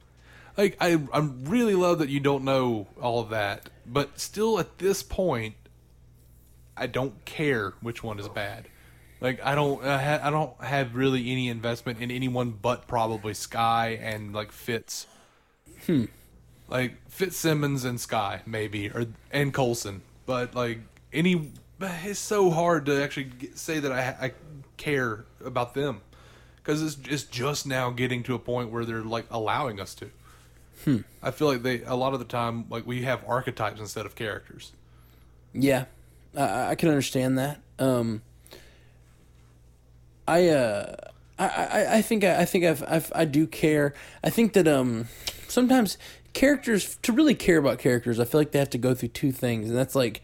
like 0.57 0.77
I 0.81 1.01
I 1.13 1.19
really 1.19 1.75
love 1.75 1.99
that 1.99 2.09
you 2.09 2.21
don't 2.21 2.45
know 2.45 2.87
all 3.01 3.21
of 3.21 3.31
that, 3.31 3.69
but 3.87 4.21
still 4.21 4.59
at 4.59 4.79
this 4.79 5.03
point, 5.03 5.55
I 6.77 6.87
don't 6.87 7.25
care 7.25 7.75
which 7.81 8.03
one 8.03 8.19
is 8.19 8.29
bad. 8.29 8.69
Like 9.21 9.41
I 9.45 9.55
don't 9.55 9.85
I, 9.85 10.03
ha- 10.03 10.27
I 10.27 10.31
don't 10.31 10.61
have 10.63 10.95
really 10.95 11.31
any 11.31 11.49
investment 11.49 12.01
in 12.01 12.11
anyone 12.11 12.51
but 12.51 12.87
probably 12.87 13.35
Skye 13.35 13.99
and 14.03 14.35
like 14.35 14.53
Fitz. 14.53 15.07
Hmm. 15.87 16.07
Like 16.69 16.97
Fitzsimmons 17.09 17.85
and 17.85 18.01
Skye 18.01 18.43
maybe 18.47 18.91
or 18.91 19.07
and 19.31 19.55
Coulson, 19.55 20.03
but 20.27 20.55
like 20.55 20.81
any 21.13 21.53
it's 21.81 22.19
so 22.19 22.51
hard 22.51 22.87
to 22.87 23.03
actually 23.03 23.25
get, 23.25 23.59
say 23.59 23.79
that 23.79 23.93
I 23.93 24.27
I 24.27 24.33
care 24.77 25.25
about 25.45 25.75
them 25.75 26.01
because 26.57 26.83
it's 26.83 26.99
it's 27.09 27.23
just 27.25 27.67
now 27.67 27.91
getting 27.91 28.23
to 28.25 28.35
a 28.35 28.39
point 28.39 28.71
where 28.71 28.85
they're 28.85 29.03
like 29.03 29.27
allowing 29.31 29.81
us 29.81 29.95
to. 29.97 30.11
I 31.23 31.31
feel 31.31 31.49
like 31.49 31.63
they 31.63 31.83
a 31.83 31.95
lot 31.95 32.13
of 32.13 32.19
the 32.19 32.25
time 32.25 32.67
like 32.69 32.87
we 32.87 33.03
have 33.03 33.25
archetypes 33.27 33.81
instead 33.81 34.07
of 34.07 34.15
characters. 34.15 34.73
Yeah, 35.53 35.85
I, 36.37 36.71
I 36.71 36.75
can 36.75 36.89
understand 36.89 37.39
that. 37.39 37.61
Um, 37.79 38.23
I 40.27 40.49
uh, 40.49 40.97
I, 41.39 41.47
I, 41.47 41.97
I 41.97 42.03
think 42.03 42.25
I, 42.25 42.41
I 42.41 42.45
think 42.45 42.65
I've, 42.65 42.83
I've 42.87 43.13
I 43.15 43.25
do 43.25 43.47
care. 43.47 43.95
I 44.23 44.31
think 44.31 44.53
that 44.55 44.69
um, 44.69 45.09
sometimes 45.49 45.99
characters 46.33 46.97
to 47.03 47.13
really 47.13 47.35
care 47.35 47.59
about 47.59 47.79
characters, 47.79 48.19
I 48.19 48.25
feel 48.25 48.41
like 48.41 48.53
they 48.53 48.59
have 48.59 48.71
to 48.71 48.79
go 48.79 48.95
through 48.95 49.11
two 49.11 49.33
things, 49.33 49.69
and 49.69 49.77
that's 49.77 49.95
like 49.95 50.23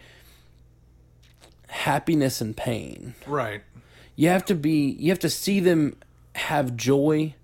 happiness 1.69 2.41
and 2.41 2.57
pain. 2.57 3.15
Right. 3.27 3.63
You 4.17 4.29
have 4.29 4.45
to 4.47 4.55
be 4.55 4.97
you 4.99 5.11
have 5.11 5.19
to 5.21 5.31
see 5.31 5.61
them 5.61 5.97
have 6.35 6.77
joy, 6.77 7.35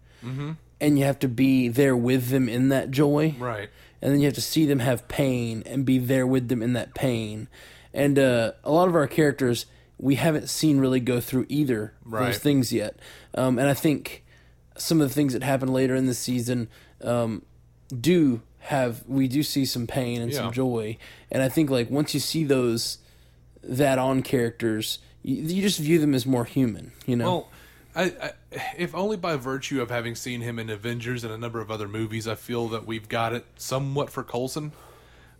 and 0.84 0.98
you 0.98 1.04
have 1.04 1.18
to 1.20 1.28
be 1.28 1.68
there 1.68 1.96
with 1.96 2.28
them 2.28 2.48
in 2.48 2.68
that 2.68 2.90
joy 2.90 3.34
Right. 3.38 3.70
and 4.02 4.12
then 4.12 4.20
you 4.20 4.26
have 4.26 4.34
to 4.34 4.40
see 4.40 4.66
them 4.66 4.80
have 4.80 5.08
pain 5.08 5.62
and 5.66 5.84
be 5.84 5.98
there 5.98 6.26
with 6.26 6.48
them 6.48 6.62
in 6.62 6.72
that 6.74 6.94
pain 6.94 7.48
and 7.92 8.18
uh, 8.18 8.52
a 8.64 8.70
lot 8.70 8.88
of 8.88 8.94
our 8.94 9.06
characters 9.06 9.66
we 9.98 10.16
haven't 10.16 10.48
seen 10.48 10.78
really 10.78 11.00
go 11.00 11.20
through 11.20 11.46
either 11.48 11.94
Right. 12.04 12.26
those 12.26 12.38
things 12.38 12.72
yet. 12.72 12.96
Um, 13.34 13.58
and 13.60 13.68
I 13.68 13.74
think 13.74 14.24
some 14.76 15.00
of 15.00 15.08
the 15.08 15.14
things 15.14 15.32
that 15.34 15.44
happen 15.44 15.72
later 15.72 15.94
in 15.94 16.06
the 16.06 16.14
season 16.14 16.68
um, 17.00 17.42
do 18.00 18.42
have 18.58 19.04
we 19.06 19.28
do 19.28 19.42
see 19.44 19.64
some 19.64 19.86
pain 19.86 20.20
and 20.20 20.32
Yeah. 20.32 20.38
some 20.38 20.52
joy. 20.52 20.96
And 21.30 21.42
I 21.44 21.48
think 21.48 21.70
like 21.70 21.90
once 21.90 22.12
you 22.12 22.18
see 22.20 22.42
those 22.42 22.98
that 23.62 23.98
on 23.98 24.22
characters, 24.22 24.98
you, 25.22 25.36
you 25.36 25.62
just 25.62 25.78
view 25.78 26.00
them 26.00 26.12
as 26.12 26.26
more 26.26 26.44
human. 26.44 26.90
You 27.06 27.14
know. 27.16 27.24
Well, 27.24 27.48
I, 27.96 28.02
I, 28.04 28.32
if 28.76 28.94
only 28.94 29.16
by 29.16 29.36
virtue 29.36 29.80
of 29.80 29.90
having 29.90 30.14
seen 30.14 30.40
him 30.40 30.58
in 30.58 30.68
Avengers 30.70 31.22
and 31.24 31.32
a 31.32 31.38
number 31.38 31.60
of 31.60 31.70
other 31.70 31.86
movies, 31.88 32.26
I 32.26 32.34
feel 32.34 32.68
that 32.68 32.86
we've 32.86 33.08
got 33.08 33.32
it 33.32 33.44
somewhat 33.56 34.10
for 34.10 34.22
Coulson. 34.24 34.72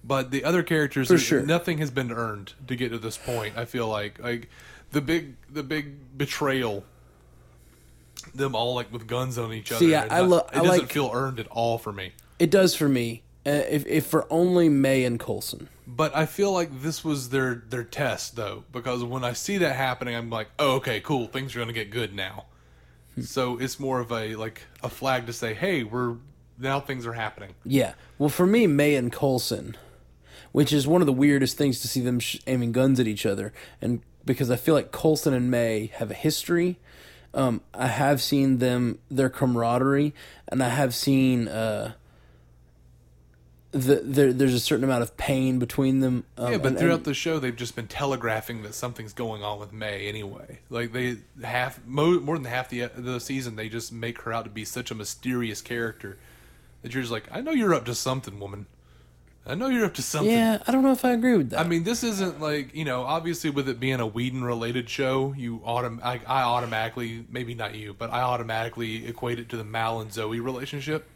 But 0.07 0.30
the 0.30 0.44
other 0.44 0.62
characters, 0.62 1.09
sure. 1.22 1.42
nothing 1.42 1.78
has 1.78 1.90
been 1.90 2.12
earned 2.12 2.52
to 2.66 2.76
get 2.76 2.90
to 2.90 2.98
this 2.98 3.16
point. 3.16 3.57
I 3.57 3.64
feel 3.64 3.88
like 3.88 4.18
like 4.22 4.50
the 4.92 5.00
big 5.00 5.34
the 5.50 5.62
big 5.62 6.16
betrayal, 6.18 6.84
them 8.34 8.55
all 8.55 8.74
like 8.74 8.92
with 8.92 9.07
guns 9.07 9.38
on 9.38 9.52
each 9.52 9.72
other. 9.72 9.78
See, 9.78 9.94
I- 9.94 10.05
I 10.05 10.20
not- 10.20 10.28
lo- 10.28 10.38
It 10.38 10.44
I 10.52 10.62
doesn't 10.62 10.68
like- 10.82 10.92
feel 10.92 11.11
earned 11.12 11.40
at 11.40 11.46
all 11.48 11.78
for 11.78 11.92
me. 11.92 12.12
It 12.38 12.50
does 12.50 12.74
for 12.74 12.88
me. 12.88 13.22
Uh, 13.47 13.51
if 13.68 13.86
if 13.86 14.07
for 14.07 14.26
only 14.30 14.68
May 14.68 15.05
and 15.05 15.20
Coulson. 15.20 15.68
But 15.86 16.16
I 16.16 16.24
feel 16.24 16.51
like 16.51 16.80
this 16.80 17.05
was 17.05 17.28
their 17.28 17.62
their 17.68 17.84
test 17.84 18.36
though, 18.36 18.64
because 18.72 19.05
when 19.05 19.22
I 19.22 19.34
see 19.34 19.59
that 19.59 19.76
happening, 19.76 20.14
I'm 20.14 20.30
like, 20.30 20.49
oh, 20.59 20.76
okay, 20.76 21.01
cool, 21.01 21.26
things 21.26 21.55
are 21.55 21.59
gonna 21.59 21.74
get 21.74 21.90
good 21.90 22.14
now. 22.14 22.47
so 23.22 23.59
it's 23.59 23.78
more 23.78 24.01
of 24.01 24.11
a 24.11 24.34
like 24.36 24.62
a 24.82 24.88
flag 24.88 25.26
to 25.26 25.32
say, 25.32 25.53
hey, 25.53 25.84
we're 25.84 26.16
now 26.59 26.80
things 26.80 27.07
are 27.07 27.12
happening. 27.12 27.55
Yeah. 27.64 27.95
Well, 28.18 28.30
for 28.30 28.47
me, 28.47 28.66
May 28.66 28.95
and 28.95 29.12
Coulson, 29.12 29.76
which 30.53 30.72
is 30.72 30.86
one 30.86 31.03
of 31.03 31.07
the 31.07 31.12
weirdest 31.12 31.59
things 31.59 31.80
to 31.80 31.88
see 31.88 32.01
them 32.01 32.20
sh- 32.20 32.38
aiming 32.47 32.72
guns 32.72 32.99
at 32.99 33.07
each 33.07 33.26
other, 33.26 33.53
and 33.82 34.01
because 34.24 34.51
I 34.51 34.57
feel 34.57 34.74
like 34.74 34.90
Coulson 34.90 35.34
and 35.34 35.51
May 35.51 35.90
have 35.97 36.11
a 36.11 36.14
history. 36.14 36.78
Um, 37.34 37.62
I 37.74 37.88
have 37.88 38.22
seen 38.22 38.59
them 38.59 39.01
their 39.11 39.28
camaraderie, 39.28 40.14
and 40.47 40.62
I 40.62 40.68
have 40.68 40.95
seen 40.95 41.49
uh, 41.49 41.95
the, 43.75 43.97
there, 43.97 44.33
there's 44.33 44.55
a 44.55 44.61
certain 44.61 44.85
amount 44.85 45.03
of 45.03 45.16
pain 45.16 45.59
between 45.59 46.01
them. 46.01 46.25
Um, 46.39 46.53
Yeah, 46.53 46.59
but 46.59 46.68
and- 46.68 46.79
throughout 46.79 46.95
and- 46.97 47.05
the 47.05 47.14
show, 47.14 47.39
they've 47.39 47.55
just 47.57 47.75
been 47.77 47.89
telegraphing 47.89 48.62
that 48.62 48.75
something's 48.75 49.12
going 49.12 49.43
on 49.43 49.59
with 49.61 49.72
May 49.72 50.07
anyway. 50.09 50.61
Like 50.70 50.93
they 50.93 51.16
half 51.43 51.81
mo- 51.87 52.20
more 52.20 52.37
than 52.37 52.45
half 52.47 52.70
the 52.70 52.91
the 52.97 53.18
season, 53.20 53.57
they 53.57 53.68
just 53.68 53.93
make 53.93 54.20
her 54.22 54.33
out 54.33 54.45
to 54.45 54.51
be 54.51 54.64
such 54.64 54.91
a 54.91 54.95
mysterious 54.95 55.61
character 55.61 56.16
that 56.83 56.95
you're 56.95 57.03
just 57.03 57.12
like, 57.12 57.25
I 57.33 57.41
know 57.41 57.51
you're 57.53 57.75
up 57.75 57.85
to 57.87 57.95
something, 57.95 58.39
woman. 58.41 58.66
I 59.47 59.55
know 59.55 59.68
you're 59.68 59.85
up 59.85 59.93
to 59.95 60.03
something. 60.03 60.31
yeah, 60.33 60.62
I 60.66 60.72
don't 60.72 60.83
know 60.83 60.93
if 60.93 61.05
I 61.05 61.11
agree 61.12 61.37
with 61.37 61.51
that. 61.51 61.61
I 61.61 61.64
mean, 61.68 61.85
this 61.85 62.03
isn't 62.03 62.41
like 62.41 62.75
you 62.75 62.87
know. 62.87 63.03
Obviously, 63.03 63.51
with 63.51 63.68
it 63.68 63.79
being 63.79 64.01
a 64.01 64.07
Whedon 64.07 64.43
related 64.43 64.89
show, 64.89 65.35
you 65.37 65.59
autom- 65.66 66.03
I, 66.03 66.20
I 66.27 66.43
automatically, 66.45 67.27
maybe 67.29 67.55
not 67.55 67.75
you, 67.75 67.93
but 67.93 68.11
I 68.11 68.22
automatically 68.22 69.07
equate 69.07 69.39
it 69.39 69.51
to 69.51 69.59
the 69.59 69.64
Mal 69.64 70.01
and 70.01 70.11
Zoe 70.11 70.41
relationship 70.41 71.07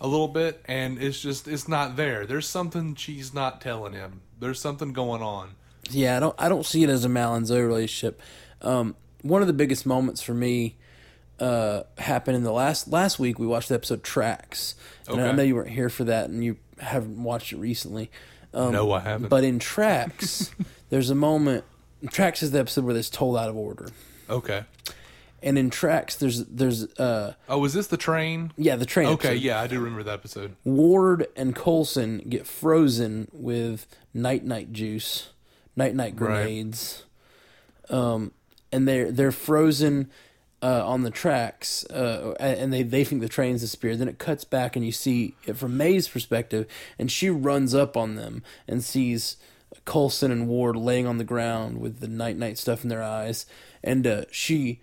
a 0.00 0.06
little 0.06 0.28
bit, 0.28 0.62
and 0.66 1.00
it's 1.00 1.20
just 1.20 1.46
it's 1.48 1.68
not 1.68 1.96
there. 1.96 2.26
There's 2.26 2.48
something 2.48 2.94
she's 2.94 3.34
not 3.34 3.60
telling 3.60 3.92
him. 3.92 4.20
There's 4.38 4.60
something 4.60 4.92
going 4.92 5.22
on. 5.22 5.50
Yeah, 5.90 6.16
I 6.16 6.20
don't. 6.20 6.34
I 6.38 6.48
don't 6.48 6.64
see 6.66 6.82
it 6.82 6.88
as 6.88 7.04
a 7.04 7.08
Mal 7.08 7.34
and 7.34 7.46
Zoe 7.46 7.60
relationship. 7.60 8.20
Um, 8.62 8.96
one 9.22 9.42
of 9.42 9.46
the 9.48 9.54
biggest 9.54 9.84
moments 9.86 10.22
for 10.22 10.34
me 10.34 10.76
uh, 11.38 11.82
happened 11.98 12.36
in 12.36 12.42
the 12.44 12.52
last 12.52 12.88
last 12.88 13.18
week. 13.18 13.38
We 13.38 13.46
watched 13.46 13.68
the 13.68 13.74
episode 13.74 14.02
Tracks, 14.02 14.74
and 15.08 15.20
I 15.20 15.32
know 15.32 15.42
you 15.42 15.54
weren't 15.54 15.70
here 15.70 15.88
for 15.90 16.04
that, 16.04 16.30
and 16.30 16.42
you 16.44 16.56
haven't 16.78 17.22
watched 17.22 17.52
it 17.52 17.58
recently. 17.58 18.10
Um, 18.54 18.72
No, 18.72 18.90
I 18.92 19.00
haven't. 19.00 19.28
But 19.28 19.44
in 19.44 19.58
Tracks, 19.58 20.50
there's 20.90 21.10
a 21.10 21.14
moment. 21.14 21.64
Tracks 22.10 22.42
is 22.42 22.50
the 22.50 22.60
episode 22.60 22.84
where 22.84 22.96
it's 22.96 23.10
told 23.10 23.36
out 23.36 23.48
of 23.50 23.56
order, 23.56 23.90
Okay. 24.28 24.64
And 25.42 25.58
in 25.58 25.70
Tracks, 25.70 26.16
there's 26.16 26.44
there's 26.46 26.84
uh 26.98 27.34
Oh, 27.48 27.58
was 27.58 27.72
this 27.72 27.86
the 27.86 27.96
train? 27.96 28.52
yeah 28.56 28.76
the 28.76 28.84
train. 28.86 29.08
Okay, 29.08 29.28
episode. 29.28 29.42
yeah, 29.42 29.60
I 29.60 29.66
do 29.66 29.78
remember 29.78 30.02
that 30.02 30.14
episode. 30.14 30.56
Ward 30.64 31.26
and 31.36 31.54
Coulson 31.56 32.18
get 32.28 32.46
frozen 32.46 33.28
with 33.32 33.86
night 34.12 34.44
night 34.44 34.72
juice, 34.72 35.30
night 35.76 35.94
night 35.94 36.14
grenades, 36.16 37.04
um, 37.88 38.32
and 38.72 38.86
they're 38.86 39.10
they're 39.10 39.32
frozen 39.32 40.10
uh, 40.62 40.86
on 40.86 41.02
the 41.02 41.10
tracks, 41.10 41.84
uh, 41.86 42.34
and 42.38 42.70
they 42.72 42.82
they 42.82 43.04
think 43.04 43.22
the 43.22 43.28
train's 43.28 43.62
disappeared. 43.62 43.98
Then 43.98 44.08
it 44.08 44.18
cuts 44.18 44.44
back, 44.44 44.76
and 44.76 44.84
you 44.84 44.92
see 44.92 45.34
it 45.46 45.56
from 45.56 45.76
May's 45.76 46.06
perspective, 46.08 46.66
and 46.98 47.10
she 47.10 47.30
runs 47.30 47.74
up 47.74 47.96
on 47.96 48.16
them 48.16 48.42
and 48.68 48.84
sees 48.84 49.36
Coulson 49.86 50.30
and 50.30 50.46
Ward 50.48 50.76
laying 50.76 51.06
on 51.06 51.16
the 51.18 51.24
ground 51.24 51.80
with 51.80 52.00
the 52.00 52.08
night 52.08 52.36
night 52.36 52.58
stuff 52.58 52.82
in 52.82 52.90
their 52.90 53.02
eyes, 53.02 53.46
and 53.82 54.06
uh, 54.06 54.24
she 54.30 54.80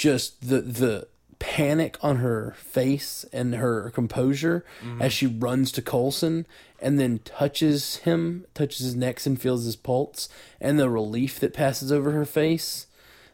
just 0.00 0.48
the 0.48 0.62
the 0.62 1.06
panic 1.38 1.98
on 2.02 2.16
her 2.16 2.54
face 2.58 3.24
and 3.34 3.54
her 3.56 3.90
composure 3.90 4.64
as 4.98 5.12
she 5.12 5.26
runs 5.26 5.70
to 5.72 5.82
Coulson 5.82 6.46
and 6.80 6.98
then 6.98 7.18
touches 7.18 7.96
him, 7.96 8.46
touches 8.54 8.78
his 8.78 8.94
neck 8.96 9.24
and 9.26 9.38
feels 9.40 9.64
his 9.66 9.76
pulse, 9.76 10.30
and 10.58 10.78
the 10.78 10.88
relief 10.88 11.38
that 11.40 11.52
passes 11.52 11.92
over 11.92 12.12
her 12.12 12.24
face 12.24 12.86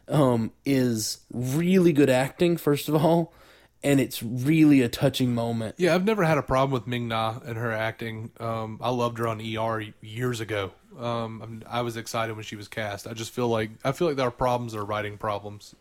um, 0.09 0.51
is 0.65 1.19
really 1.31 1.93
good 1.93 2.09
acting. 2.09 2.57
First 2.57 2.89
of 2.89 2.95
all, 2.95 3.33
and 3.81 4.01
it's 4.01 4.21
really 4.21 4.81
a 4.81 4.89
touching 4.89 5.33
moment. 5.33 5.75
Yeah, 5.77 5.95
I've 5.95 6.03
never 6.03 6.25
had 6.25 6.37
a 6.37 6.43
problem 6.43 6.71
with 6.71 6.85
Ming 6.85 7.07
Na 7.07 7.39
and 7.45 7.57
her 7.57 7.71
acting. 7.71 8.31
Um, 8.41 8.77
I 8.81 8.89
loved 8.89 9.19
her 9.19 9.27
on 9.29 9.39
ER 9.39 9.85
years 10.01 10.41
ago. 10.41 10.71
Um, 10.99 11.63
I'm- 11.65 11.85
was 11.85 11.95
excited 11.95 12.35
when 12.35 12.43
she 12.43 12.57
was 12.57 12.67
cast. 12.67 13.07
I 13.07 13.13
just 13.13 13.31
feel 13.31 13.47
like 13.47 13.69
I 13.85 13.93
feel 13.93 14.07
like 14.07 14.17
there 14.17 14.27
are 14.27 14.31
problems 14.31 14.75
or 14.75 14.83
writing 14.83 15.17
problems 15.17 15.73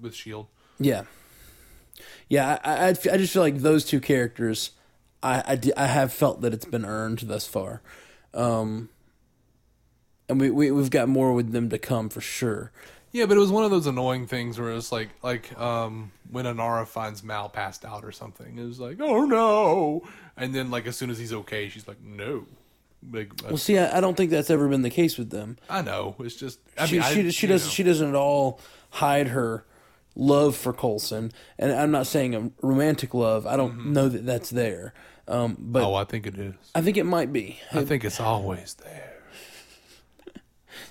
with 0.00 0.14
Shield. 0.14 0.46
Yeah, 0.78 1.02
yeah. 2.28 2.58
I, 2.64 2.86
I, 2.86 2.88
I 2.88 2.92
just 3.16 3.32
feel 3.32 3.42
like 3.42 3.58
those 3.58 3.84
two 3.84 4.00
characters, 4.00 4.70
I, 5.22 5.58
I, 5.76 5.84
I 5.84 5.86
have 5.86 6.12
felt 6.12 6.40
that 6.42 6.52
it's 6.52 6.64
been 6.64 6.84
earned 6.84 7.20
thus 7.20 7.46
far, 7.46 7.80
um, 8.32 8.88
and 10.28 10.40
we, 10.40 10.50
we 10.50 10.70
we've 10.70 10.90
got 10.90 11.08
more 11.08 11.32
with 11.32 11.52
them 11.52 11.68
to 11.70 11.78
come 11.78 12.08
for 12.08 12.20
sure. 12.20 12.72
Yeah, 13.12 13.26
but 13.26 13.36
it 13.36 13.40
was 13.40 13.52
one 13.52 13.64
of 13.64 13.70
those 13.70 13.86
annoying 13.86 14.26
things 14.26 14.58
where 14.58 14.72
it's 14.72 14.90
like 14.90 15.10
like 15.22 15.56
um, 15.58 16.10
when 16.30 16.46
Inara 16.46 16.86
finds 16.86 17.22
Mal 17.22 17.48
passed 17.48 17.84
out 17.84 18.04
or 18.04 18.10
something. 18.10 18.58
It 18.58 18.64
was 18.64 18.80
like, 18.80 19.00
oh 19.00 19.24
no, 19.24 20.02
and 20.36 20.52
then 20.54 20.70
like 20.70 20.86
as 20.86 20.96
soon 20.96 21.10
as 21.10 21.18
he's 21.18 21.32
okay, 21.32 21.68
she's 21.68 21.86
like, 21.86 22.02
no. 22.02 22.46
Like, 23.12 23.32
uh, 23.44 23.48
Well, 23.48 23.56
see, 23.58 23.76
I, 23.76 23.98
I 23.98 24.00
don't 24.00 24.16
think 24.16 24.30
that's 24.30 24.48
ever 24.48 24.66
been 24.66 24.80
the 24.80 24.88
case 24.90 25.18
with 25.18 25.28
them. 25.28 25.58
I 25.68 25.82
know 25.82 26.16
it's 26.20 26.34
just 26.36 26.58
I 26.78 26.86
she 26.86 26.94
mean, 26.94 27.02
I- 27.02 27.12
she, 27.14 27.30
she 27.30 27.46
doesn't 27.46 27.68
know. 27.68 27.72
she 27.72 27.82
doesn't 27.82 28.08
at 28.08 28.14
all 28.14 28.60
hide 28.90 29.28
her 29.28 29.64
love 30.16 30.56
for 30.56 30.72
Coulson, 30.72 31.32
and 31.58 31.72
I'm 31.72 31.90
not 31.90 32.06
saying 32.06 32.34
a 32.34 32.50
romantic 32.66 33.14
love. 33.14 33.46
I 33.46 33.56
don't 33.56 33.86
know 33.92 34.08
that 34.08 34.24
that's 34.26 34.50
there, 34.50 34.94
um, 35.28 35.56
but 35.58 35.80
Mm-hmm. 35.80 35.88
Oh, 35.88 35.94
I 35.94 36.04
think 36.04 36.26
it 36.26 36.38
is. 36.38 36.54
I 36.74 36.80
think 36.82 36.96
it 36.96 37.04
might 37.04 37.32
be. 37.32 37.58
I 37.72 37.84
think 37.84 38.04
it's 38.04 38.20
always 38.20 38.74
there. 38.74 39.10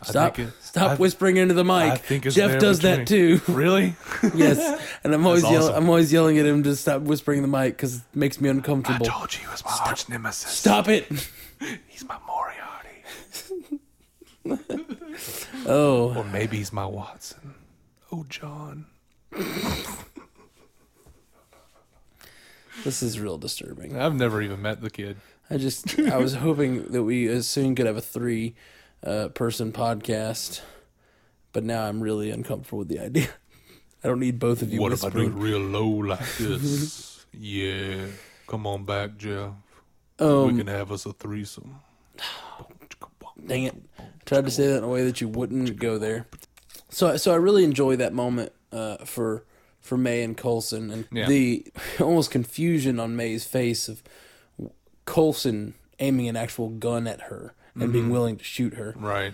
Stop, 0.04 0.40
it- 0.40 0.52
stop 0.62 0.92
I- 0.92 0.96
whispering 0.96 1.38
into 1.38 1.54
the 1.54 1.64
mic. 1.64 1.92
I 1.92 1.96
think 1.98 2.26
it's 2.26 2.36
Jeff 2.36 2.60
does 2.60 2.80
that 2.82 3.08
too. 3.08 3.40
Really? 3.48 3.96
yes, 4.36 4.82
and 5.04 5.14
I'm 5.14 5.26
always 5.26 5.44
awesome. 5.44 5.76
I'm 5.76 5.88
always 5.90 6.12
yelling 6.12 6.38
at 6.40 6.46
him 6.46 6.64
to 6.64 6.76
stop 6.76 7.02
whispering 7.04 7.44
in 7.44 7.50
the 7.50 7.58
mic 7.58 7.76
because 7.78 7.98
it 7.98 8.04
makes 8.14 8.40
me 8.42 8.50
uncomfortable. 8.50 9.06
I 9.06 9.10
told 9.10 9.34
you 9.34 9.40
he 9.42 9.48
was 9.48 9.64
my 9.64 9.78
arch 9.86 10.10
nemesis. 10.10 10.52
Stop 10.52 10.88
it! 10.90 11.06
He's 11.88 12.04
my 12.06 12.18
Moriarty. 12.28 13.80
Oh, 15.66 16.14
Or 16.18 16.24
maybe 16.26 16.58
he's 16.58 16.74
my 16.74 16.86
Watson. 16.86 17.56
Oh, 18.12 18.26
John. 18.30 18.86
This 22.84 23.02
is 23.02 23.20
real 23.20 23.38
disturbing. 23.38 23.98
I've 23.98 24.16
never 24.16 24.42
even 24.42 24.62
met 24.62 24.82
the 24.82 24.90
kid. 24.90 25.18
I 25.50 25.58
just 25.58 26.00
I 26.00 26.18
was 26.18 26.36
hoping 26.36 26.86
that 26.92 27.04
we 27.04 27.28
as 27.28 27.48
soon 27.48 27.76
could 27.76 27.86
have 27.86 27.98
a 27.98 28.02
three 28.02 28.56
uh, 29.04 29.30
person 29.30 29.72
podcast, 29.72 30.62
but 31.52 31.64
now 31.64 31.84
I'm 31.84 32.02
really 32.02 32.32
uncomfortable 32.32 32.80
with 32.80 32.90
the 32.90 33.00
idea. 33.00 33.28
I 34.04 34.08
don't 34.08 34.20
need 34.20 34.40
both 34.40 34.62
of 34.62 34.74
you 34.74 34.82
what 34.82 34.92
if 34.92 35.04
I 35.04 35.10
do 35.10 35.22
it 35.22 35.30
real 35.30 35.60
low 35.60 35.88
like 35.88 36.38
this? 36.38 37.26
yeah. 37.32 38.06
Come 38.48 38.68
on 38.68 38.84
back, 38.84 39.18
Jeff. 39.18 39.52
Um, 40.20 40.48
we 40.48 40.58
can 40.58 40.68
have 40.68 40.92
us 40.92 41.06
a 41.06 41.14
threesome. 41.14 41.80
Dang 43.46 43.64
it! 43.64 43.76
I 43.98 44.04
Tried 44.26 44.46
to 44.46 44.52
say 44.52 44.68
that 44.68 44.78
in 44.80 44.84
a 44.84 44.88
way 44.88 45.04
that 45.04 45.20
you 45.22 45.28
wouldn't 45.28 45.78
go 45.78 45.98
there. 45.98 46.28
So, 46.90 47.18
so 47.18 47.32
I 47.32 47.36
really 47.36 47.64
enjoy 47.64 47.96
that 47.96 48.14
moment 48.14 48.52
uh, 48.74 48.98
for 49.06 49.44
for 49.80 49.98
May 49.98 50.24
and 50.24 50.36
Coulson, 50.38 50.92
and 50.92 51.06
Yeah. 51.12 51.28
the 51.28 51.66
almost 52.00 52.32
confusion 52.32 53.00
on 53.00 53.16
May's 53.16 53.46
face 53.46 53.88
of 53.90 54.02
Coulson 55.06 55.74
aiming 56.00 56.28
an 56.28 56.36
actual 56.38 56.70
gun 56.70 57.08
at 57.08 57.22
her 57.24 57.54
and 57.76 57.92
being 57.92 58.06
Mm-hmm. 58.06 58.14
willing 58.14 58.38
to 58.38 58.44
shoot 58.44 58.76
her 58.76 58.94
Right. 58.98 59.34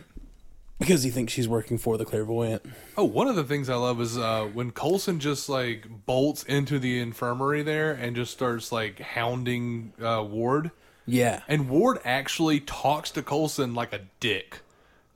because 0.80 1.04
he 1.04 1.10
thinks 1.10 1.34
she's 1.34 1.48
working 1.48 1.78
for 1.78 1.98
the 1.98 2.06
clairvoyant. 2.06 2.64
Oh, 2.98 3.04
one 3.04 3.28
of 3.28 3.36
the 3.36 3.44
things 3.44 3.70
I 3.70 3.76
love 3.76 4.00
is 4.02 4.18
uh, 4.18 4.46
when 4.54 4.72
Coulson 4.72 5.20
just 5.20 5.50
like 5.50 5.86
bolts 6.06 6.44
into 6.44 6.80
the 6.80 7.00
infirmary 7.00 7.62
there 7.64 7.92
and 7.92 8.16
just 8.16 8.32
starts 8.32 8.72
like 8.72 9.00
hounding 9.00 9.94
uh, 10.02 10.24
Ward. 10.28 10.72
Yeah. 11.06 11.42
And 11.48 11.70
Ward 11.70 12.00
actually 12.06 12.60
talks 12.60 13.12
to 13.12 13.22
Coulson 13.22 13.74
like 13.76 13.94
a 13.94 14.02
dick. 14.20 14.60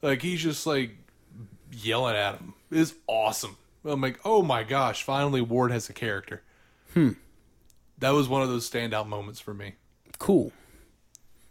Like 0.02 0.22
he's 0.22 0.42
just 0.44 0.68
like 0.68 0.92
yelling 1.72 2.16
at 2.16 2.36
him. 2.40 2.54
It's 2.72 2.94
awesome. 3.08 3.58
I'm 3.86 4.02
like, 4.02 4.20
oh 4.24 4.42
my 4.42 4.64
gosh, 4.64 5.04
finally 5.04 5.42
Ward 5.42 5.72
has 5.72 5.90
a 5.90 5.94
character. 5.94 6.42
Hmm. 6.94 7.12
That 8.00 8.12
was 8.12 8.28
one 8.28 8.42
of 8.42 8.50
those 8.50 8.70
standout 8.70 9.08
moments 9.08 9.40
for 9.40 9.54
me. 9.54 9.76
Cool. 10.20 10.52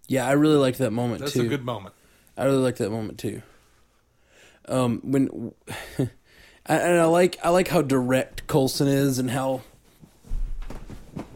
Yeah, 0.09 0.27
I 0.27 0.33
really 0.33 0.57
liked 0.57 0.79
that 0.79 0.91
moment 0.91 1.21
too. 1.21 1.25
That's 1.25 1.35
too. 1.35 1.43
a 1.43 1.49
good 1.49 1.65
moment. 1.65 1.95
I 2.37 2.45
really 2.45 2.59
liked 2.59 2.79
that 2.79 2.91
moment 2.91 3.19
too. 3.19 3.43
Um, 4.69 5.01
when 5.03 5.53
and 5.99 6.11
I 7.01 7.05
like 7.05 7.39
I 7.43 7.51
like 7.51 7.69
how 7.69 7.83
direct 7.83 8.47
Coulson 8.47 8.89
is 8.89 9.19
and 9.19 9.31
how 9.31 9.63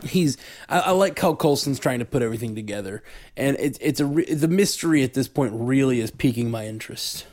he's 0.05 0.37
I, 0.69 0.81
I 0.81 0.91
like 0.93 1.19
how 1.19 1.35
Coulson's 1.35 1.79
trying 1.79 1.99
to 1.99 2.05
put 2.05 2.23
everything 2.23 2.55
together, 2.55 3.03
and 3.37 3.57
it's 3.59 3.79
it's 3.81 4.01
a 4.01 4.07
re- 4.07 4.33
the 4.33 4.49
mystery 4.49 5.03
at 5.03 5.15
this 5.15 5.29
point 5.29 5.53
really 5.55 6.01
is 6.01 6.11
piquing 6.11 6.51
my 6.51 6.67
interest. 6.67 7.27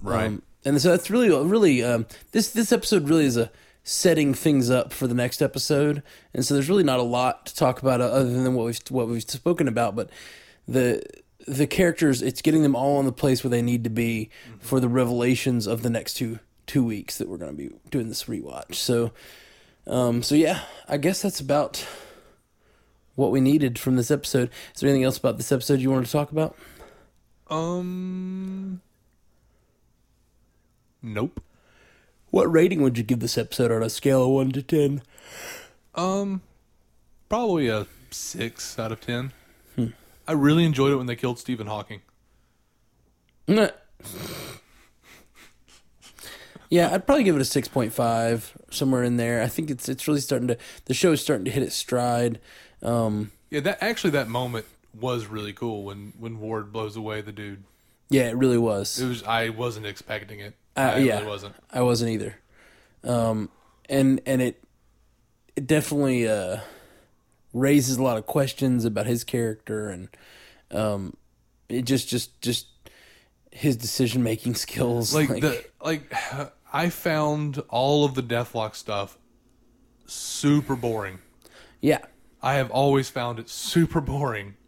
Right. 0.00 0.26
Um, 0.26 0.42
and 0.64 0.80
so 0.80 0.90
that's 0.90 1.10
really 1.10 1.30
really 1.30 1.82
um, 1.82 2.06
this 2.32 2.50
this 2.50 2.72
episode 2.72 3.08
really 3.08 3.26
is 3.26 3.36
a 3.36 3.50
setting 3.84 4.32
things 4.32 4.70
up 4.70 4.92
for 4.92 5.06
the 5.06 5.14
next 5.14 5.42
episode, 5.42 6.02
and 6.32 6.44
so 6.44 6.54
there's 6.54 6.68
really 6.68 6.84
not 6.84 7.00
a 7.00 7.04
lot 7.04 7.46
to 7.46 7.54
talk 7.54 7.80
about 7.82 8.00
other 8.00 8.30
than 8.30 8.54
what 8.54 8.66
we've 8.66 8.80
what 8.88 9.08
we've 9.08 9.22
spoken 9.22 9.68
about, 9.68 9.96
but 9.96 10.10
the 10.68 11.02
the 11.46 11.66
characters 11.66 12.22
it's 12.22 12.42
getting 12.42 12.62
them 12.62 12.76
all 12.76 13.00
in 13.00 13.06
the 13.06 13.12
place 13.12 13.42
where 13.42 13.50
they 13.50 13.62
need 13.62 13.82
to 13.84 13.90
be 13.90 14.30
for 14.60 14.78
the 14.78 14.88
revelations 14.88 15.66
of 15.66 15.82
the 15.82 15.90
next 15.90 16.14
two 16.14 16.38
two 16.66 16.84
weeks 16.84 17.18
that 17.18 17.28
we're 17.28 17.36
going 17.36 17.50
to 17.50 17.56
be 17.56 17.74
doing 17.90 18.08
this 18.08 18.24
rewatch. 18.24 18.76
So 18.76 19.12
um 19.86 20.22
so 20.22 20.36
yeah, 20.36 20.60
I 20.88 20.98
guess 20.98 21.20
that's 21.22 21.40
about 21.40 21.84
what 23.16 23.32
we 23.32 23.40
needed 23.40 23.78
from 23.78 23.96
this 23.96 24.10
episode. 24.10 24.50
Is 24.74 24.80
there 24.80 24.88
anything 24.88 25.04
else 25.04 25.18
about 25.18 25.36
this 25.36 25.50
episode 25.52 25.80
you 25.80 25.90
wanted 25.90 26.06
to 26.06 26.12
talk 26.12 26.30
about? 26.30 26.56
Um. 27.48 28.80
Nope. 31.02 31.40
What 32.30 32.50
rating 32.50 32.82
would 32.82 32.96
you 32.96 33.04
give 33.04 33.20
this 33.20 33.36
episode 33.36 33.70
on 33.72 33.82
a 33.82 33.90
scale 33.90 34.24
of 34.24 34.30
1 34.30 34.52
to 34.52 34.62
10? 34.62 35.02
Um. 35.94 36.40
Probably 37.28 37.68
a 37.68 37.86
six 38.10 38.78
out 38.78 38.92
of 38.92 39.00
ten. 39.00 39.32
I 40.28 40.32
really 40.32 40.64
enjoyed 40.64 40.92
it 40.92 40.96
when 40.96 41.06
they 41.06 41.16
killed 41.16 41.38
Stephen 41.38 41.66
Hawking. 41.66 42.00
Yeah, 46.70 46.94
I'd 46.94 47.06
probably 47.06 47.24
give 47.24 47.36
it 47.36 47.42
a 47.42 47.44
six 47.46 47.68
point 47.68 47.92
five, 47.92 48.56
somewhere 48.70 49.02
in 49.02 49.18
there. 49.18 49.42
I 49.42 49.46
think 49.48 49.70
it's 49.70 49.88
it's 49.88 50.08
really 50.08 50.20
starting 50.20 50.48
to 50.48 50.56
the 50.86 50.94
show 50.94 51.12
is 51.12 51.20
starting 51.20 51.44
to 51.44 51.50
hit 51.50 51.62
its 51.62 51.74
stride. 51.76 52.38
Um, 52.82 53.30
Yeah, 53.50 53.60
that 53.60 53.82
actually 53.82 54.10
that 54.10 54.28
moment 54.28 54.64
was 54.98 55.26
really 55.26 55.52
cool 55.52 55.84
when 55.84 56.12
when 56.18 56.40
Ward 56.40 56.72
blows 56.72 56.96
away 56.96 57.20
the 57.20 57.32
dude. 57.32 57.64
yeah, 58.08 58.28
it 58.28 58.36
really 58.36 58.58
was. 58.58 58.98
It 59.00 59.06
was 59.08 59.22
I 59.24 59.50
wasn't 59.50 59.84
expecting 59.86 60.40
it. 60.40 60.54
Uh, 60.76 60.80
I 60.94 60.98
yeah. 60.98 61.14
really 61.16 61.26
wasn't. 61.26 61.54
I 61.70 61.82
wasn't 61.82 62.10
either. 62.10 62.36
Um, 63.04 63.50
and 63.88 64.20
and 64.26 64.40
it 64.40 64.62
it 65.56 65.66
definitely 65.66 66.28
uh, 66.28 66.58
raises 67.52 67.96
a 67.96 68.02
lot 68.02 68.16
of 68.16 68.26
questions 68.26 68.84
about 68.84 69.06
his 69.06 69.24
character 69.24 69.90
and 69.90 70.08
um, 70.70 71.16
it 71.68 71.82
just 71.82 72.08
just 72.08 72.40
just 72.40 72.66
his 73.50 73.76
decision 73.76 74.22
making 74.22 74.54
skills. 74.54 75.14
Like, 75.14 75.28
the 75.28 75.64
like 75.82 76.12
I 76.72 76.88
found 76.88 77.62
all 77.68 78.04
of 78.04 78.14
the 78.14 78.22
Deathlok 78.22 78.74
stuff 78.74 79.18
super 80.06 80.76
boring. 80.76 81.18
yeah. 81.80 81.98
I 82.44 82.54
have 82.54 82.72
always 82.72 83.08
found 83.08 83.38
it 83.38 83.48
super 83.48 84.00
boring. 84.00 84.56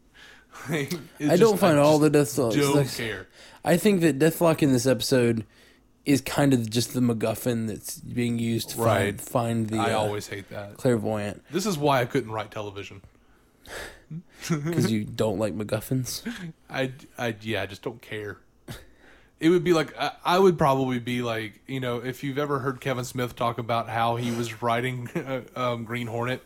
Like, 0.70 0.94
I 1.18 1.36
don't 1.36 1.58
find 1.58 1.78
all 1.78 1.98
just 1.98 2.36
the 2.36 2.42
Deathlok. 2.42 2.54
Don't 2.54 2.76
like- 2.76 2.94
care. 2.94 3.26
I 3.64 3.76
think 3.76 4.02
that 4.02 4.20
Deathlok 4.20 4.62
in 4.62 4.72
this 4.72 4.86
episode 4.86 5.44
is 6.06 6.20
kind 6.20 6.52
of 6.52 6.68
just 6.68 6.92
the 6.92 7.00
MacGuffin 7.00 7.66
that's 7.66 7.98
being 7.98 8.38
used 8.38 8.70
to 8.70 8.78
Right. 8.82 9.20
find, 9.20 9.68
find 9.68 9.68
the 9.70 9.78
I 9.78 9.92
uh, 9.92 9.98
always 9.98 10.28
hate 10.28 10.48
that. 10.50 10.76
clairvoyant 10.76 11.42
This 11.50 11.64
is 11.66 11.78
why 11.78 12.00
I 12.00 12.04
couldn't 12.04 12.30
write 12.30 12.50
television. 12.50 13.00
because 14.48 14.90
you 14.92 15.04
don't 15.04 15.38
like 15.38 15.54
MacGuffins. 15.56 16.22
I, 16.68 16.92
I 17.18 17.34
yeah, 17.40 17.62
I 17.62 17.66
just 17.66 17.82
don't 17.82 18.02
care. 18.02 18.38
It 19.40 19.48
would 19.48 19.64
be 19.64 19.72
like 19.72 19.98
I, 19.98 20.12
I 20.24 20.38
would 20.38 20.56
probably 20.58 20.98
be 20.98 21.22
like 21.22 21.60
you 21.66 21.80
know 21.80 21.98
if 21.98 22.22
you've 22.22 22.38
ever 22.38 22.60
heard 22.60 22.80
Kevin 22.80 23.04
Smith 23.04 23.34
talk 23.36 23.58
about 23.58 23.88
how 23.88 24.16
he 24.16 24.30
was 24.30 24.62
writing 24.62 25.08
uh, 25.14 25.40
um, 25.56 25.84
Green 25.84 26.06
Hornet, 26.06 26.42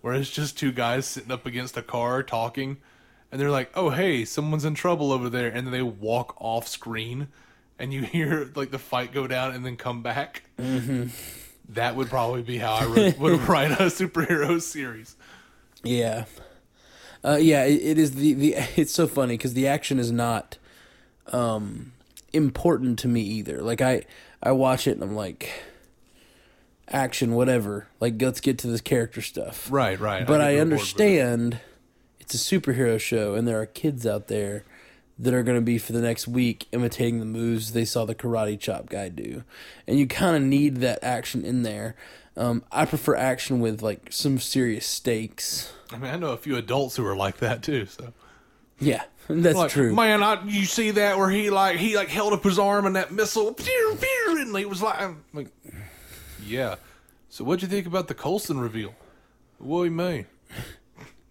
where 0.00 0.14
it's 0.14 0.30
just 0.30 0.58
two 0.58 0.72
guys 0.72 1.06
sitting 1.06 1.30
up 1.30 1.46
against 1.46 1.76
a 1.76 1.82
car 1.82 2.22
talking, 2.22 2.78
and 3.30 3.40
they're 3.40 3.50
like, 3.50 3.70
"Oh 3.74 3.90
hey, 3.90 4.24
someone's 4.24 4.64
in 4.64 4.74
trouble 4.74 5.12
over 5.12 5.28
there," 5.30 5.48
and 5.48 5.66
then 5.66 5.72
they 5.72 5.82
walk 5.82 6.34
off 6.40 6.66
screen, 6.66 7.28
and 7.78 7.92
you 7.92 8.02
hear 8.02 8.50
like 8.54 8.70
the 8.70 8.78
fight 8.78 9.12
go 9.12 9.26
down 9.26 9.54
and 9.54 9.64
then 9.64 9.76
come 9.76 10.02
back. 10.02 10.44
Mm-hmm. 10.58 11.08
That 11.70 11.96
would 11.96 12.08
probably 12.08 12.42
be 12.42 12.58
how 12.58 12.74
I 12.74 12.86
would, 12.86 13.18
would 13.18 13.40
write 13.48 13.72
a 13.72 13.86
superhero 13.86 14.60
series. 14.60 15.16
Yeah, 15.82 16.24
uh, 17.24 17.38
yeah. 17.40 17.64
It, 17.64 17.82
it 17.82 17.98
is 17.98 18.12
the 18.12 18.34
the. 18.34 18.56
It's 18.76 18.92
so 18.92 19.06
funny 19.06 19.36
because 19.36 19.54
the 19.54 19.66
action 19.66 19.98
is 19.98 20.12
not 20.12 20.58
um, 21.32 21.92
important 22.32 22.98
to 23.00 23.08
me 23.08 23.22
either. 23.22 23.62
Like 23.62 23.80
I 23.80 24.04
I 24.42 24.52
watch 24.52 24.86
it 24.86 24.92
and 24.92 25.02
I'm 25.02 25.16
like, 25.16 25.50
action, 26.88 27.32
whatever. 27.32 27.88
Like 27.98 28.20
let's 28.20 28.40
get 28.40 28.58
to 28.58 28.66
this 28.66 28.82
character 28.82 29.22
stuff. 29.22 29.68
Right, 29.70 29.98
right. 29.98 30.26
but 30.26 30.40
I 30.40 30.58
on 30.60 30.68
board 30.68 30.80
with 30.80 31.00
it. 31.00 31.12
understand 31.12 31.60
it's 32.20 32.34
a 32.34 32.38
superhero 32.38 33.00
show, 33.00 33.34
and 33.34 33.48
there 33.48 33.60
are 33.60 33.66
kids 33.66 34.06
out 34.06 34.28
there 34.28 34.64
that 35.18 35.32
are 35.34 35.42
going 35.42 35.56
to 35.58 35.62
be 35.64 35.78
for 35.78 35.92
the 35.92 36.00
next 36.00 36.26
week 36.26 36.66
imitating 36.72 37.20
the 37.20 37.24
moves 37.24 37.72
they 37.72 37.84
saw 37.84 38.04
the 38.04 38.14
karate 38.14 38.58
chop 38.58 38.88
guy 38.88 39.08
do, 39.08 39.44
and 39.86 39.98
you 39.98 40.06
kind 40.06 40.36
of 40.36 40.42
need 40.42 40.76
that 40.78 40.98
action 41.02 41.44
in 41.44 41.62
there. 41.62 41.94
Um, 42.36 42.64
I 42.72 42.84
prefer 42.84 43.14
action 43.14 43.60
with 43.60 43.80
like 43.82 44.08
some 44.12 44.38
serious 44.40 44.84
stakes. 44.86 45.72
I 45.92 45.98
mean, 45.98 46.10
I 46.12 46.16
know 46.16 46.32
a 46.32 46.36
few 46.36 46.56
adults 46.56 46.96
who 46.96 47.06
are 47.06 47.14
like 47.14 47.36
that 47.38 47.62
too. 47.62 47.86
So 47.86 48.12
Yeah, 48.80 49.04
that's 49.28 49.56
like, 49.56 49.70
true. 49.70 49.94
man. 49.94 50.22
I, 50.22 50.42
you 50.44 50.64
see 50.64 50.90
that 50.92 51.16
where 51.16 51.30
he 51.30 51.50
like 51.50 51.76
he 51.76 51.96
like 51.96 52.08
held 52.08 52.32
up 52.32 52.42
his 52.42 52.58
arm 52.58 52.86
and 52.86 52.96
that 52.96 53.12
missile, 53.12 53.54
pew, 53.54 53.96
pew, 54.00 54.36
and 54.40 54.56
he 54.56 54.64
was 54.64 54.82
like, 54.82 55.00
I'm 55.00 55.22
like, 55.32 55.48
yeah. 56.44 56.74
So 57.28 57.44
what'd 57.44 57.62
you 57.62 57.68
think 57.68 57.86
about 57.86 58.08
the 58.08 58.14
Coulson 58.14 58.58
reveal? 58.58 58.94
What 59.58 59.78
do 59.80 59.84
you 59.84 59.90
mean? 59.92 60.26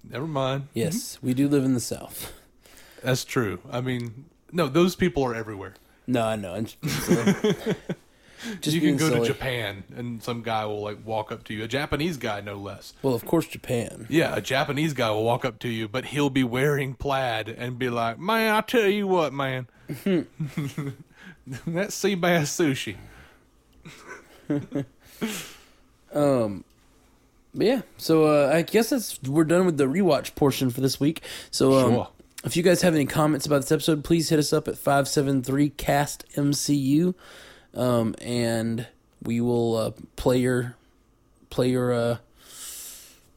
Never 0.10 0.28
mind. 0.28 0.68
yes, 0.74 1.18
we 1.22 1.34
do 1.34 1.48
live 1.48 1.64
in 1.66 1.74
the 1.74 1.80
South. 1.80 2.32
That's 3.04 3.26
true. 3.26 3.60
I 3.70 3.82
mean, 3.82 4.26
no, 4.52 4.68
those 4.68 4.96
people 4.96 5.24
are 5.24 5.36
everywhere. 5.36 5.74
No, 6.08 6.24
I 6.24 6.36
know. 6.36 6.60
Just. 8.60 8.76
You 8.76 8.82
can 8.82 8.98
go 8.98 9.08
silly. 9.10 9.22
to 9.22 9.26
Japan 9.34 9.84
and 9.96 10.22
some 10.22 10.42
guy 10.42 10.66
will 10.66 10.82
like 10.82 11.06
walk 11.06 11.32
up 11.32 11.46
to 11.46 11.54
you, 11.54 11.64
a 11.64 11.68
Japanese 11.68 12.18
guy 12.18 12.42
no 12.42 12.56
less. 12.56 12.94
Well, 13.02 13.14
of 13.14 13.26
course, 13.26 13.48
Japan. 13.48 14.06
Yeah, 14.10 14.36
a 14.36 14.42
Japanese 14.42 14.92
guy 14.94 15.10
will 15.12 15.24
walk 15.24 15.46
up 15.46 15.60
to 15.60 15.70
you, 15.70 15.88
but 15.88 16.06
he'll 16.06 16.30
be 16.30 16.44
wearing 16.44 16.94
plaid 16.94 17.48
and 17.48 17.80
be 17.80 17.90
like, 17.90 18.20
"Man, 18.20 18.54
I 18.54 18.60
tell 18.62 18.88
you 18.88 19.08
what, 19.08 19.32
man, 19.32 19.68
that 21.68 21.94
sea 21.94 22.16
bass 22.16 22.58
sushi." 22.58 22.98
But 27.56 27.68
yeah, 27.68 27.82
so 27.98 28.26
uh, 28.26 28.52
I 28.52 28.64
guess 28.64 28.90
that's 28.90 29.22
we're 29.22 29.44
done 29.44 29.66
with 29.66 29.78
the 29.78 29.86
rewatch 29.86 30.34
portion 30.34 30.72
for 30.72 30.82
this 30.82 31.00
week. 31.00 31.22
So 31.52 31.74
um, 31.74 31.92
Sure. 31.94 32.08
If 32.44 32.56
you 32.58 32.64
guys 32.64 32.82
have 32.82 32.96
any 32.96 33.06
comments 33.06 33.46
about 33.46 33.62
this 33.62 33.72
episode, 33.72 34.04
please 34.04 34.30
hit 34.30 34.40
us 34.40 34.54
up 34.54 34.68
at 34.68 34.78
five 34.78 35.08
seven 35.08 35.42
three 35.44 35.70
cast 35.70 36.26
MCU, 36.36 37.14
um, 37.74 38.16
and 38.22 38.88
we 39.22 39.40
will 39.42 39.76
uh, 39.76 39.92
play 40.16 40.38
your 40.38 40.76
play 41.50 41.70
your 41.70 41.94
uh, 41.94 42.18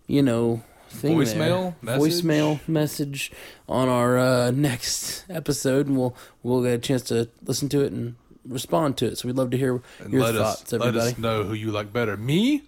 you 0.06 0.22
know 0.22 0.62
thing 0.88 1.18
there. 1.18 1.26
Voicemail 1.26 1.74
message? 1.82 2.22
voicemail 2.22 2.68
message 2.68 3.32
on 3.68 3.88
our 3.88 4.18
uh, 4.18 4.50
next 4.50 5.24
episode, 5.30 5.86
and 5.86 5.96
we'll 5.98 6.16
we'll 6.42 6.62
get 6.62 6.74
a 6.74 6.78
chance 6.78 7.02
to 7.02 7.28
listen 7.44 7.68
to 7.70 7.80
it 7.82 7.92
and 7.92 8.16
respond 8.46 8.96
to 8.98 9.06
it. 9.06 9.18
So 9.18 9.28
we'd 9.28 9.36
love 9.36 9.50
to 9.50 9.56
hear 9.58 9.80
And 10.00 10.12
your 10.12 10.22
let 10.22 10.34
thoughts, 10.34 10.62
us 10.64 10.72
let 10.72 10.82
everybody. 10.88 11.10
us 11.12 11.18
know 11.18 11.44
who 11.44 11.54
you 11.54 11.70
like 11.70 11.92
better, 11.92 12.16
me 12.16 12.62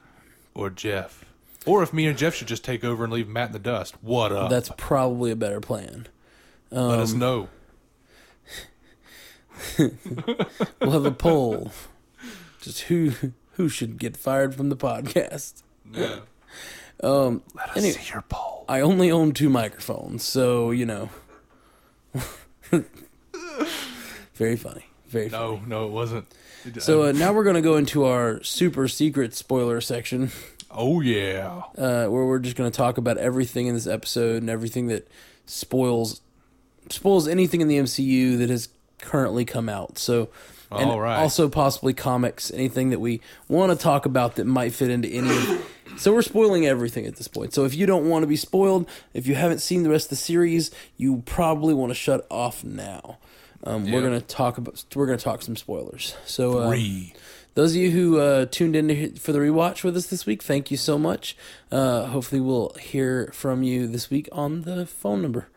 or 0.54 0.70
Jeff, 0.70 1.24
or 1.66 1.82
if 1.82 1.92
me 1.92 2.06
and 2.06 2.18
Jeff 2.18 2.34
should 2.34 2.48
just 2.48 2.64
take 2.64 2.84
over 2.84 3.04
and 3.04 3.12
leave 3.12 3.28
Matt 3.28 3.48
in 3.48 3.52
the 3.52 3.58
dust. 3.58 3.94
What 4.02 4.32
up? 4.32 4.50
That's 4.50 4.70
probably 4.76 5.30
a 5.30 5.36
better 5.36 5.60
plan. 5.60 6.06
Let 6.70 6.98
us 7.00 7.12
know. 7.12 7.48
We'll 10.80 10.90
have 10.92 11.04
a 11.04 11.10
poll. 11.10 11.72
Just 12.60 12.82
who 12.82 13.12
who 13.52 13.68
should 13.68 13.98
get 13.98 14.16
fired 14.16 14.54
from 14.54 14.68
the 14.68 14.76
podcast. 14.76 15.62
Yeah. 15.92 16.20
Um, 17.02 17.42
Let 17.54 17.70
us 17.70 17.76
Anyway. 17.76 17.92
see 17.94 18.12
your 18.12 18.22
poll. 18.28 18.64
I 18.68 18.80
only 18.80 19.10
own 19.10 19.32
two 19.32 19.48
microphones, 19.48 20.22
so 20.24 20.70
you 20.70 20.86
know. 20.86 21.10
Very 24.34 24.56
funny. 24.56 24.86
Very 25.08 25.28
funny. 25.28 25.56
No, 25.56 25.62
no, 25.66 25.86
it 25.86 25.90
wasn't. 25.92 26.26
It- 26.64 26.82
So 26.82 27.02
uh, 27.04 27.12
now 27.12 27.32
we're 27.32 27.44
going 27.44 27.56
to 27.56 27.62
go 27.62 27.76
into 27.76 28.04
our 28.04 28.42
super 28.42 28.86
secret 28.88 29.34
spoiler 29.34 29.80
section, 29.80 30.30
oh 30.70 31.00
yeah. 31.00 31.62
uh, 31.76 32.06
where 32.06 32.24
we're 32.26 32.38
just 32.38 32.56
going 32.56 32.70
to 32.70 32.76
talk 32.76 32.98
about 32.98 33.16
everything 33.18 33.66
in 33.66 33.74
this 33.74 33.86
episode 33.86 34.42
and 34.42 34.50
everything 34.50 34.86
that 34.88 35.08
spoils 35.46 36.20
spoils 36.92 37.28
anything 37.28 37.60
in 37.60 37.68
the 37.68 37.78
MCU 37.78 38.38
that 38.38 38.50
has 38.50 38.68
currently 39.00 39.44
come 39.44 39.68
out. 39.68 39.98
So, 39.98 40.28
and 40.70 40.90
All 40.90 41.00
right. 41.00 41.16
also 41.18 41.48
possibly 41.48 41.94
comics, 41.94 42.50
anything 42.50 42.90
that 42.90 43.00
we 43.00 43.20
want 43.48 43.72
to 43.72 43.82
talk 43.82 44.06
about 44.06 44.36
that 44.36 44.44
might 44.44 44.72
fit 44.74 44.90
into 44.90 45.08
any. 45.08 45.28
of 45.30 45.66
So 45.96 46.12
we're 46.12 46.22
spoiling 46.22 46.66
everything 46.66 47.06
at 47.06 47.16
this 47.16 47.26
point. 47.28 47.54
So 47.54 47.64
if 47.64 47.74
you 47.74 47.86
don't 47.86 48.08
want 48.08 48.22
to 48.22 48.26
be 48.26 48.36
spoiled, 48.36 48.88
if 49.14 49.26
you 49.26 49.34
haven't 49.34 49.60
seen 49.60 49.82
the 49.82 49.90
rest 49.90 50.06
of 50.06 50.10
the 50.10 50.16
series, 50.16 50.70
you 50.96 51.22
probably 51.26 51.74
want 51.74 51.90
to 51.90 51.94
shut 51.94 52.26
off 52.30 52.62
now. 52.62 53.18
Um, 53.64 53.90
We're 53.90 54.02
gonna 54.02 54.20
talk 54.20 54.56
about 54.58 54.84
we're 54.94 55.06
gonna 55.06 55.18
talk 55.18 55.42
some 55.42 55.56
spoilers. 55.56 56.14
So 56.24 56.58
uh, 56.58 56.68
Three. 56.68 57.12
those 57.54 57.72
of 57.72 57.76
you 57.78 57.90
who 57.90 58.20
uh, 58.20 58.46
tuned 58.48 58.76
in 58.76 58.86
to, 58.86 59.10
for 59.18 59.32
the 59.32 59.40
rewatch 59.40 59.82
with 59.82 59.96
us 59.96 60.06
this 60.06 60.26
week, 60.26 60.44
thank 60.44 60.70
you 60.70 60.76
so 60.76 60.96
much. 60.96 61.36
Uh, 61.72 62.04
hopefully, 62.04 62.40
we'll 62.40 62.72
hear 62.80 63.30
from 63.34 63.64
you 63.64 63.88
this 63.88 64.10
week 64.10 64.28
on 64.30 64.62
the 64.62 64.86
phone 64.86 65.22
number. 65.22 65.48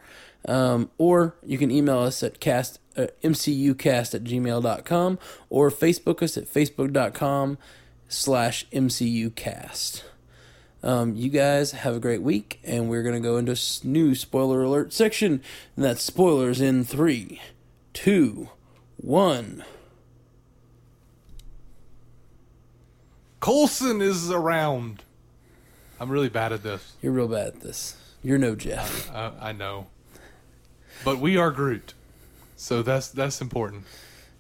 Um, 0.47 0.89
or 0.97 1.35
you 1.45 1.57
can 1.57 1.69
email 1.69 1.99
us 1.99 2.23
at 2.23 2.39
cast 2.39 2.79
uh, 2.97 3.07
mcucast 3.23 4.15
at 4.15 4.23
gmail.com 4.23 5.19
or 5.49 5.69
Facebook 5.69 6.23
us 6.23 6.37
at 6.37 6.45
facebook.com 6.45 7.57
slash 8.07 8.67
mcucast. 8.69 10.03
Um, 10.83 11.15
you 11.15 11.29
guys 11.29 11.71
have 11.71 11.95
a 11.95 11.99
great 11.99 12.23
week, 12.23 12.59
and 12.63 12.89
we're 12.89 13.03
going 13.03 13.13
to 13.13 13.21
go 13.21 13.37
into 13.37 13.51
a 13.51 13.87
new 13.87 14.15
spoiler 14.15 14.63
alert 14.63 14.93
section. 14.93 15.41
And 15.75 15.85
that's 15.85 16.01
spoilers 16.01 16.59
in 16.59 16.83
three, 16.83 17.39
two, 17.93 18.49
one. 18.97 19.63
Coulson 23.39 24.01
is 24.01 24.31
around. 24.31 25.03
I'm 25.99 26.09
really 26.09 26.29
bad 26.29 26.51
at 26.51 26.63
this. 26.63 26.93
You're 27.01 27.11
real 27.11 27.27
bad 27.27 27.47
at 27.47 27.61
this. 27.61 27.95
You're 28.23 28.37
no 28.37 28.55
Jeff. 28.55 29.11
Uh, 29.13 29.31
I 29.39 29.51
know, 29.51 29.87
but 31.05 31.19
we 31.19 31.37
are 31.37 31.51
Groot, 31.51 31.93
so 32.55 32.81
that's 32.81 33.09
that's 33.09 33.41
important. 33.41 33.83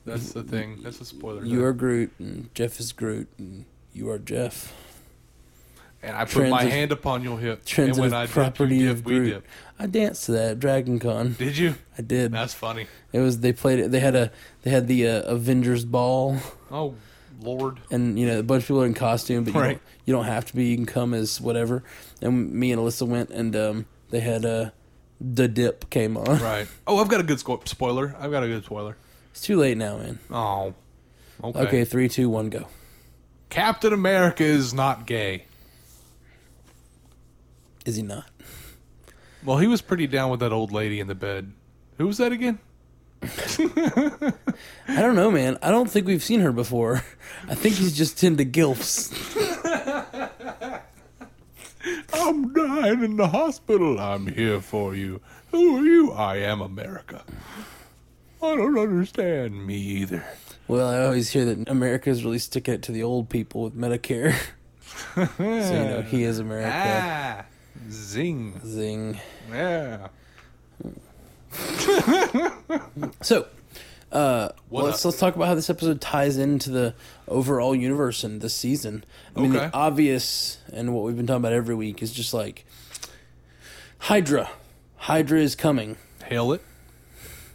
That's 0.05 0.33
the 0.33 0.43
thing. 0.43 0.79
That's 0.83 0.99
a 1.01 1.05
spoiler. 1.05 1.45
You 1.45 1.63
are 1.65 1.73
Groot, 1.73 2.11
and 2.19 2.53
Jeff 2.55 2.79
is 2.79 2.91
Groot, 2.91 3.27
and 3.37 3.65
you 3.93 4.09
are 4.09 4.17
Jeff. 4.17 4.73
and 6.01 6.15
I 6.15 6.25
put 6.25 6.49
my 6.49 6.61
transit- 6.61 6.71
hand 6.71 6.91
upon 6.91 7.23
your 7.23 7.37
hip, 7.39 7.61
and 7.77 7.97
when 7.97 8.13
I 8.13 8.23
dip, 8.25 8.31
property 8.33 8.77
you 8.77 8.91
of 8.91 8.97
dip, 8.97 9.05
we 9.05 9.15
Groot. 9.19 9.29
dip. 9.33 9.47
I 9.77 9.85
danced 9.87 10.25
to 10.25 10.31
that 10.33 10.59
Dragon 10.59 10.99
Con. 10.99 11.35
Did 11.37 11.57
you? 11.57 11.75
I 11.97 12.01
did. 12.01 12.31
That's 12.31 12.53
funny. 12.53 12.87
It 13.13 13.19
was 13.19 13.39
they 13.39 13.53
played 13.53 13.79
it. 13.79 13.91
They 13.91 13.99
had 13.99 14.15
a 14.15 14.31
they 14.63 14.71
had 14.71 14.87
the 14.87 15.07
uh, 15.07 15.21
Avengers 15.23 15.85
ball, 15.85 16.37
Oh 16.71 16.95
Lord. 17.41 17.79
and 17.91 18.17
you 18.19 18.25
know 18.27 18.39
a 18.39 18.43
bunch 18.43 18.63
of 18.63 18.67
people 18.67 18.81
are 18.83 18.85
in 18.87 18.93
costume, 18.93 19.43
but 19.43 19.53
you, 19.53 19.59
don't, 19.61 19.81
you 20.05 20.13
don't 20.13 20.25
have 20.25 20.45
to 20.47 20.55
be. 20.55 20.65
You 20.65 20.77
can 20.77 20.85
come 20.87 21.13
as 21.13 21.39
whatever. 21.41 21.83
And 22.21 22.51
me 22.53 22.71
and 22.71 22.81
Alyssa 22.81 23.07
went, 23.07 23.29
and 23.31 23.55
um, 23.55 23.85
they 24.09 24.19
had 24.19 24.45
uh, 24.45 24.69
the 25.21 25.47
dip 25.47 25.89
came 25.89 26.17
on. 26.17 26.39
Right. 26.41 26.67
Oh, 26.87 26.97
I've 26.97 27.07
got 27.07 27.19
a 27.19 27.23
good 27.23 27.39
sco- 27.39 27.61
spoiler. 27.65 28.15
I've 28.19 28.31
got 28.31 28.43
a 28.43 28.47
good 28.47 28.65
spoiler. 28.65 28.97
It's 29.31 29.41
too 29.41 29.57
late 29.57 29.77
now, 29.77 29.97
man. 29.97 30.19
Oh. 30.31 30.73
Okay. 31.43 31.59
Okay, 31.59 31.85
three, 31.85 32.09
two, 32.09 32.29
one, 32.29 32.49
go. 32.49 32.67
Captain 33.49 33.93
America 33.93 34.43
is 34.43 34.73
not 34.73 35.05
gay. 35.05 35.45
Is 37.85 37.95
he 37.95 38.03
not? 38.03 38.25
Well, 39.43 39.57
he 39.57 39.67
was 39.67 39.81
pretty 39.81 40.07
down 40.07 40.29
with 40.29 40.39
that 40.41 40.51
old 40.51 40.71
lady 40.71 40.99
in 40.99 41.07
the 41.07 41.15
bed. 41.15 41.51
Who 41.97 42.07
was 42.07 42.17
that 42.17 42.31
again? 42.31 42.59
I 43.23 44.31
don't 44.87 45.15
know, 45.15 45.31
man. 45.31 45.57
I 45.61 45.69
don't 45.71 45.89
think 45.89 46.07
we've 46.07 46.23
seen 46.23 46.41
her 46.41 46.51
before. 46.51 47.03
I 47.47 47.55
think 47.55 47.75
he's 47.75 47.95
just 47.95 48.23
into 48.23 48.45
gilfs. 48.45 49.11
I'm 52.13 52.53
dying 52.53 53.03
in 53.03 53.17
the 53.17 53.27
hospital. 53.27 53.99
I'm 53.99 54.27
here 54.27 54.61
for 54.61 54.95
you. 54.95 55.21
Who 55.51 55.77
are 55.77 55.83
you? 55.85 56.11
I 56.11 56.37
am 56.37 56.61
America. 56.61 57.23
I 58.41 58.55
don't 58.55 58.77
understand 58.77 59.65
me 59.65 59.75
either. 59.75 60.25
Well, 60.67 60.87
I 60.87 61.03
always 61.05 61.29
hear 61.29 61.45
that 61.45 61.69
America's 61.69 62.23
really 62.23 62.39
sticking 62.39 62.73
it 62.75 62.81
to 62.83 62.91
the 62.91 63.03
old 63.03 63.29
people 63.29 63.63
with 63.63 63.75
Medicare. 63.75 64.35
so 65.15 65.27
you 65.37 65.49
know 65.49 66.01
he 66.01 66.23
is 66.23 66.39
America. 66.39 66.71
Ah, 66.73 67.45
zing. 67.89 68.59
Zing. 68.65 69.19
Yeah. 69.49 70.07
So, 73.21 73.47
uh, 74.11 74.49
let's 74.69 75.05
let's 75.05 75.17
talk 75.17 75.35
about 75.35 75.47
how 75.47 75.55
this 75.55 75.69
episode 75.69 76.01
ties 76.01 76.37
into 76.37 76.69
the 76.69 76.93
overall 77.27 77.73
universe 77.75 78.23
and 78.23 78.41
this 78.41 78.53
season. 78.55 79.03
I 79.35 79.39
mean, 79.41 79.55
Okay. 79.55 79.67
the 79.67 79.73
obvious 79.73 80.57
and 80.73 80.93
what 80.93 81.03
we've 81.05 81.15
been 81.17 81.27
talking 81.27 81.41
about 81.41 81.53
every 81.53 81.75
week 81.75 82.01
is 82.03 82.11
just 82.11 82.33
like 82.33 82.65
Hydra. 83.99 84.49
Hydra 84.97 85.39
is 85.39 85.55
coming. 85.55 85.97
Hail 86.25 86.51
it. 86.53 86.61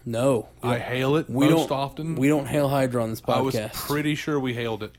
No, 0.05 0.49
I 0.63 0.79
hail 0.79 1.17
it 1.17 1.29
we 1.29 1.49
most 1.49 1.69
don't 1.69 1.77
often. 1.77 2.15
We 2.15 2.29
don't 2.29 2.47
hail 2.47 2.69
Hydra 2.69 3.03
on 3.03 3.11
this 3.11 3.21
podcast. 3.21 3.35
I 3.37 3.41
was 3.41 3.55
podcast. 3.57 3.73
pretty 3.89 4.15
sure 4.15 4.39
we 4.39 4.55
hailed 4.55 4.85
it. 4.85 4.93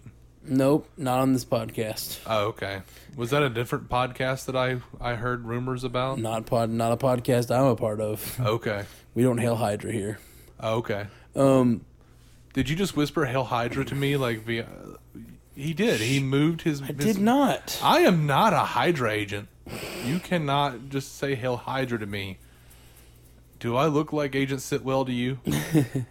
nope, 0.43 0.89
not 0.97 1.20
on 1.20 1.32
this 1.32 1.45
podcast. 1.45 2.20
Oh, 2.28 2.47
okay. 2.47 2.82
Was 3.16 3.30
that 3.30 3.41
a 3.41 3.49
different 3.49 3.88
podcast 3.89 4.45
that 4.45 4.55
I 4.58 4.82
I 4.99 5.16
heard 5.16 5.45
rumors 5.45 5.86
about? 5.86 6.20
Not 6.20 6.45
pod, 6.45 6.70
not 6.70 6.91
a 6.91 6.97
podcast 6.97 7.55
I'm 7.55 7.66
a 7.68 7.76
part 7.78 8.01
of. 8.01 8.38
Okay. 8.39 8.84
We 9.16 9.24
don't 9.24 9.38
hail 9.38 9.55
Hydra 9.55 9.91
here. 9.93 10.20
Okay. 10.62 11.08
Um, 11.38 11.85
Did 12.53 12.69
you 12.69 12.75
just 12.75 12.95
whisper 12.95 13.25
"Hail 13.25 13.45
Hydra" 13.45 13.85
to 13.85 13.95
me? 13.95 14.17
Like 14.17 14.43
via? 14.43 14.67
He 15.55 15.73
did. 15.73 16.01
He 16.01 16.19
moved 16.19 16.63
his. 16.63 16.81
I 16.81 16.91
did 16.91 17.19
not. 17.19 17.79
I 17.83 17.99
am 17.99 18.25
not 18.25 18.53
a 18.53 18.59
Hydra 18.59 19.11
agent. 19.11 19.47
You 20.05 20.19
cannot 20.19 20.89
just 20.89 21.17
say 21.17 21.35
"Hail 21.35 21.57
Hydra" 21.57 21.99
to 21.99 22.05
me. 22.05 22.38
Do 23.59 23.75
I 23.75 23.88
look 23.88 24.13
like 24.13 24.35
Agent 24.35 24.61
Sitwell 24.61 25.05
to 25.05 25.11
you? 25.11 25.39
yeah. 25.45 26.05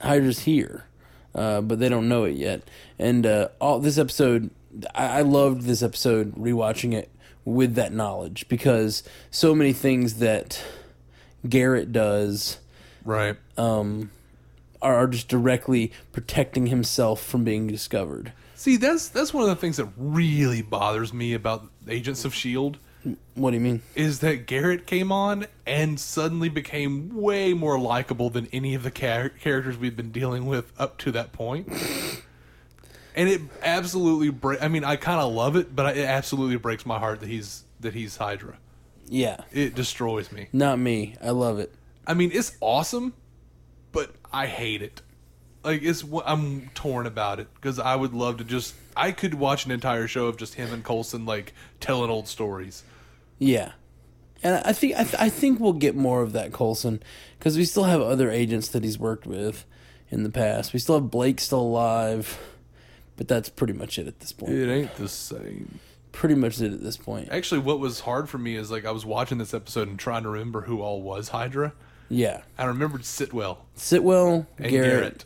Hydra's 0.00 0.40
here, 0.40 0.86
uh, 1.34 1.60
but 1.60 1.78
they 1.78 1.90
don't 1.90 2.08
know 2.08 2.24
it 2.24 2.36
yet. 2.36 2.62
And 2.98 3.26
uh, 3.26 3.48
all 3.60 3.80
this 3.80 3.98
episode, 3.98 4.50
I, 4.94 5.18
I 5.18 5.22
loved 5.22 5.62
this 5.62 5.82
episode 5.82 6.34
rewatching 6.34 6.94
it 6.94 7.10
with 7.44 7.74
that 7.74 7.92
knowledge 7.92 8.48
because 8.48 9.02
so 9.30 9.54
many 9.54 9.74
things 9.74 10.14
that 10.14 10.62
Garrett 11.46 11.92
does 11.92 12.58
Right. 13.04 13.36
um, 13.58 14.10
are, 14.80 14.94
are 14.96 15.06
just 15.06 15.28
directly 15.28 15.92
protecting 16.12 16.66
himself 16.66 17.22
from 17.22 17.44
being 17.44 17.66
discovered. 17.66 18.32
See, 18.54 18.76
that's 18.76 19.08
that's 19.08 19.32
one 19.34 19.42
of 19.44 19.48
the 19.50 19.56
things 19.56 19.76
that 19.78 19.88
really 19.96 20.62
bothers 20.62 21.12
me 21.12 21.34
about 21.34 21.64
Agents 21.88 22.24
of 22.24 22.32
Shield 22.34 22.78
What 23.34 23.50
do 23.50 23.56
you 23.56 23.60
mean? 23.60 23.82
is 23.96 24.20
that 24.20 24.46
Garrett 24.46 24.86
came 24.86 25.10
on 25.10 25.46
and 25.66 25.98
suddenly 25.98 26.48
became 26.48 27.14
way 27.20 27.54
more 27.54 27.78
likable 27.78 28.30
than 28.30 28.46
any 28.52 28.74
of 28.74 28.82
the 28.84 28.90
char- 28.90 29.30
characters 29.30 29.76
we've 29.76 29.96
been 29.96 30.12
dealing 30.12 30.46
with 30.46 30.72
up 30.78 30.98
to 30.98 31.10
that. 31.12 31.30
And 33.14 33.28
it 33.28 33.42
absolutely 33.62 34.30
break. 34.30 34.62
I 34.62 34.68
mean, 34.68 34.84
I 34.84 34.96
kind 34.96 35.20
of 35.20 35.32
love 35.32 35.54
it, 35.56 35.76
but 35.76 35.98
it 35.98 36.04
absolutely 36.06 36.56
breaks 36.56 36.86
my 36.86 36.98
heart 36.98 37.20
that 37.20 37.28
he's 37.28 37.64
that 37.80 37.92
he's 37.94 38.16
Hydra. 38.16 38.56
Yeah, 39.06 39.38
It 39.52 39.74
destroys 39.74 40.32
me. 40.32 40.48
not 40.52 40.78
me. 40.78 41.16
I 41.22 41.30
love 41.30 41.58
it. 41.58 41.74
I 42.06 42.14
mean, 42.14 42.30
it's 42.32 42.56
awesome, 42.60 43.14
but 43.92 44.12
I 44.32 44.46
hate 44.46 44.82
it. 44.82 45.02
Like 45.64 45.82
it's 45.82 46.04
I'm 46.26 46.70
torn 46.74 47.06
about 47.06 47.38
it 47.38 47.48
because 47.54 47.78
I 47.78 47.94
would 47.94 48.12
love 48.12 48.38
to 48.38 48.44
just 48.44 48.74
I 48.96 49.12
could 49.12 49.34
watch 49.34 49.64
an 49.64 49.70
entire 49.70 50.08
show 50.08 50.26
of 50.26 50.36
just 50.36 50.54
him 50.54 50.72
and 50.72 50.84
Coulson 50.84 51.24
like 51.24 51.54
telling 51.78 52.10
old 52.10 52.26
stories. 52.26 52.82
Yeah, 53.38 53.72
and 54.42 54.60
I 54.64 54.72
think 54.72 54.94
I, 54.94 55.04
th- 55.04 55.16
I 55.20 55.28
think 55.28 55.60
we'll 55.60 55.72
get 55.72 55.94
more 55.94 56.22
of 56.22 56.32
that 56.32 56.52
Coulson 56.52 57.02
because 57.38 57.56
we 57.56 57.64
still 57.64 57.84
have 57.84 58.00
other 58.00 58.30
agents 58.30 58.68
that 58.68 58.82
he's 58.82 58.98
worked 58.98 59.26
with 59.26 59.64
in 60.10 60.24
the 60.24 60.30
past. 60.30 60.72
We 60.72 60.80
still 60.80 60.96
have 60.96 61.10
Blake 61.10 61.40
still 61.40 61.60
alive, 61.60 62.38
but 63.16 63.28
that's 63.28 63.48
pretty 63.48 63.72
much 63.72 63.98
it 63.98 64.08
at 64.08 64.18
this 64.18 64.32
point. 64.32 64.52
It 64.52 64.70
ain't 64.70 64.94
the 64.96 65.08
same. 65.08 65.78
Pretty 66.10 66.34
much 66.34 66.60
it 66.60 66.72
at 66.72 66.82
this 66.82 66.96
point. 66.96 67.28
Actually, 67.30 67.60
what 67.60 67.78
was 67.78 68.00
hard 68.00 68.28
for 68.28 68.38
me 68.38 68.56
is 68.56 68.70
like 68.70 68.84
I 68.84 68.90
was 68.90 69.06
watching 69.06 69.38
this 69.38 69.54
episode 69.54 69.88
and 69.88 69.98
trying 69.98 70.24
to 70.24 70.28
remember 70.28 70.62
who 70.62 70.82
all 70.82 71.02
was 71.02 71.28
Hydra. 71.28 71.72
Yeah, 72.12 72.42
I 72.58 72.64
remembered 72.66 73.02
Sitwell 73.02 73.58
Sitwell, 73.76 74.46
and 74.58 74.70
Garrett, 74.70 74.90
Garrett. 74.90 75.24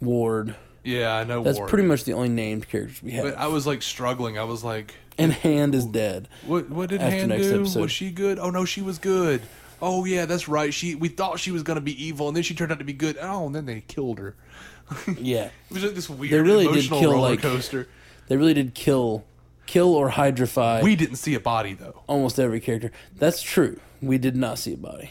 Ward. 0.00 0.54
Yeah, 0.84 1.14
I 1.16 1.24
know. 1.24 1.42
That's 1.42 1.58
Ward. 1.58 1.68
pretty 1.70 1.86
much 1.88 2.04
the 2.04 2.12
only 2.12 2.28
named 2.28 2.68
characters 2.68 3.02
we 3.02 3.12
have. 3.12 3.24
But 3.24 3.36
I 3.38 3.46
was 3.48 3.66
like 3.66 3.82
struggling. 3.82 4.38
I 4.38 4.44
was 4.44 4.62
like, 4.62 4.94
and 5.18 5.32
Hand 5.32 5.74
is 5.74 5.86
dead. 5.86 6.28
What 6.46 6.70
what 6.70 6.90
did 6.90 7.00
Hand 7.00 7.30
do? 7.30 7.34
episode. 7.60 7.80
Was 7.80 7.90
she 7.92 8.10
good? 8.10 8.38
Oh 8.38 8.50
no, 8.50 8.64
she 8.64 8.82
was 8.82 8.98
good. 8.98 9.42
Oh 9.80 10.04
yeah, 10.04 10.26
that's 10.26 10.48
right. 10.48 10.72
She 10.74 10.94
we 10.94 11.08
thought 11.08 11.38
she 11.40 11.50
was 11.50 11.62
gonna 11.62 11.80
be 11.80 12.02
evil, 12.04 12.28
and 12.28 12.36
then 12.36 12.42
she 12.42 12.54
turned 12.54 12.72
out 12.72 12.78
to 12.78 12.84
be 12.84 12.92
good. 12.92 13.16
Oh, 13.20 13.46
and 13.46 13.54
then 13.54 13.66
they 13.66 13.80
killed 13.86 14.18
her. 14.18 14.34
Yeah, 15.18 15.50
It 15.70 15.74
was 15.74 15.84
like 15.84 15.94
this 15.94 16.08
weird 16.08 16.32
They 16.32 16.40
really 16.40 16.64
did 16.64 16.72
emotional 16.72 17.00
kill, 17.00 17.12
roller 17.12 17.30
like- 17.30 17.42
coaster. 17.42 17.88
they 18.28 18.36
really 18.38 18.54
did 18.54 18.74
kill, 18.74 19.24
kill 19.66 19.94
or 19.94 20.10
hydrify 20.10 20.82
We 20.82 20.96
didn't 20.96 21.16
see 21.16 21.34
a 21.34 21.40
body 21.40 21.74
though. 21.74 22.02
almost 22.06 22.38
every 22.40 22.60
character. 22.60 22.90
That's 23.14 23.42
true. 23.42 23.78
We 24.00 24.16
did 24.16 24.34
not 24.36 24.58
see 24.58 24.72
a 24.72 24.76
body. 24.78 25.10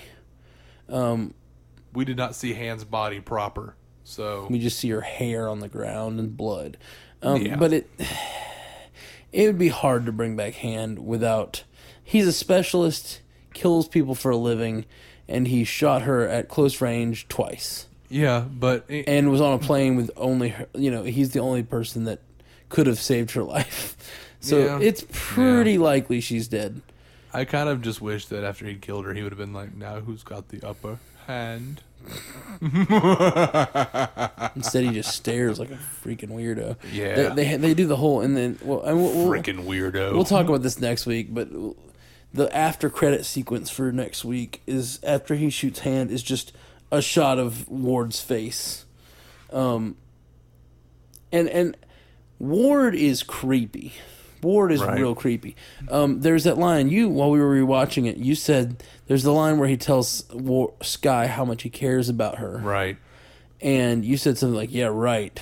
We 0.89 2.05
did 2.05 2.17
not 2.17 2.35
see 2.35 2.53
Han's 2.53 2.83
body 2.83 3.19
proper. 3.19 3.75
So 4.03 4.47
We 4.49 4.59
just 4.59 4.79
see 4.79 4.89
her 4.89 5.01
hair 5.01 5.49
on 5.49 5.59
the 5.59 5.67
ground 5.67 6.19
and 6.19 6.35
blood. 6.37 6.77
Um, 7.21 7.41
Yeah. 7.41 7.55
But 7.55 7.73
it 7.73 7.89
it 9.31 9.47
would 9.47 9.57
be 9.57 9.67
hard 9.69 10.05
to 10.05 10.11
bring 10.11 10.35
back 10.35 10.53
Hand 10.55 11.05
without. 11.05 11.63
He's 12.03 12.27
a 12.27 12.31
specialist. 12.33 13.21
kills 13.53 13.87
people 13.87 14.13
for 14.15 14.29
a 14.31 14.37
living, 14.37 14.85
and 15.27 15.47
he 15.47 15.63
shot 15.63 16.03
her 16.03 16.27
at 16.27 16.47
close 16.47 16.79
range 16.79 17.27
twice, 17.27 17.87
Yeah, 18.07 18.41
but 18.41 18.85
it, 18.87 19.05
and 19.09 19.31
was 19.31 19.41
on 19.41 19.53
a 19.53 19.57
plane 19.59 19.95
with 19.95 20.11
only 20.15 20.49
her. 20.49 20.67
You 20.75 20.91
know, 20.91 21.03
he's 21.03 21.31
the 21.31 21.39
only 21.39 21.63
person 21.63 22.03
that 22.05 22.19
could 22.69 22.85
have 22.87 22.99
saved 22.99 23.31
her 23.31 23.43
life. 23.55 23.97
So 24.39 24.59
Yeah. 24.59 24.79
it's 24.79 25.03
pretty 25.11 25.77
likely 25.79 26.21
she's 26.21 26.47
dead. 26.47 26.81
I 27.37 27.45
kind 27.45 27.69
of 27.69 27.83
just 27.83 28.01
wish 28.01 28.25
that 28.27 28.43
after 28.43 28.65
he'd 28.65 28.81
killed 28.81 29.05
her, 29.05 29.13
he 29.13 29.21
would 29.21 29.31
have 29.31 29.37
been 29.37 29.53
like, 29.53 29.75
"Now 29.75 29.99
who's 29.99 30.23
got 30.23 30.49
the 30.49 30.67
upper 30.67 30.97
hand?" 31.27 31.83
Instead, 34.55 34.85
he 34.85 34.91
just 34.91 35.13
stares 35.13 35.59
like 35.59 35.69
a 35.69 35.77
freaking 36.03 36.29
weirdo. 36.29 36.77
Yeah. 36.91 37.29
they, 37.29 37.43
they 37.43 37.57
they 37.57 37.73
do 37.75 37.85
the 37.85 37.95
whole 37.95 38.21
and 38.21 38.35
then 38.35 38.57
well, 38.63 38.81
and 38.81 38.97
we'll, 38.97 39.13
we'll, 39.13 39.27
Freaking 39.27 39.65
weirdo. 39.65 40.13
we'll 40.13 40.25
talk 40.25 40.47
about 40.47 40.63
this 40.63 40.79
next 40.79 41.05
week. 41.05 41.31
But 41.31 41.49
the 42.33 42.55
after 42.55 42.89
credit 42.89 43.23
sequence 43.23 43.69
for 43.69 43.91
next 43.91 44.25
week 44.25 44.63
is 44.65 44.99
after 45.03 45.35
he 45.35 45.51
shoots 45.51 45.81
hand 45.81 46.09
is 46.09 46.23
just 46.23 46.53
a 46.91 47.03
shot 47.03 47.37
of 47.37 47.69
Ward's 47.69 48.19
face, 48.19 48.85
um, 49.53 49.95
and 51.31 51.47
and 51.49 51.77
Ward 52.39 52.95
is 52.95 53.21
creepy. 53.21 53.93
Ward 54.41 54.71
is 54.71 54.81
Right. 54.81 54.99
real 54.99 55.15
creepy. 55.15 55.55
Um, 55.89 56.21
there's 56.21 56.43
that 56.45 56.57
line 56.57 56.89
you 56.89 57.09
while 57.09 57.29
we 57.31 57.39
were 57.39 57.53
rewatching 57.55 58.07
it. 58.07 58.17
You 58.17 58.35
said 58.35 58.83
there's 59.07 59.23
the 59.23 59.31
line 59.33 59.57
where 59.57 59.67
he 59.67 59.77
tells 59.77 60.23
War, 60.33 60.73
Skye 60.81 61.27
how 61.27 61.45
much 61.45 61.63
he 61.63 61.69
cares 61.69 62.09
about 62.09 62.37
her 62.39 62.59
Right. 62.63 62.97
and 63.61 64.03
you 64.05 64.17
said 64.17 64.37
something 64.37 64.55
like, 64.55 64.73
"Yeah, 64.73 64.87
right." 64.91 65.39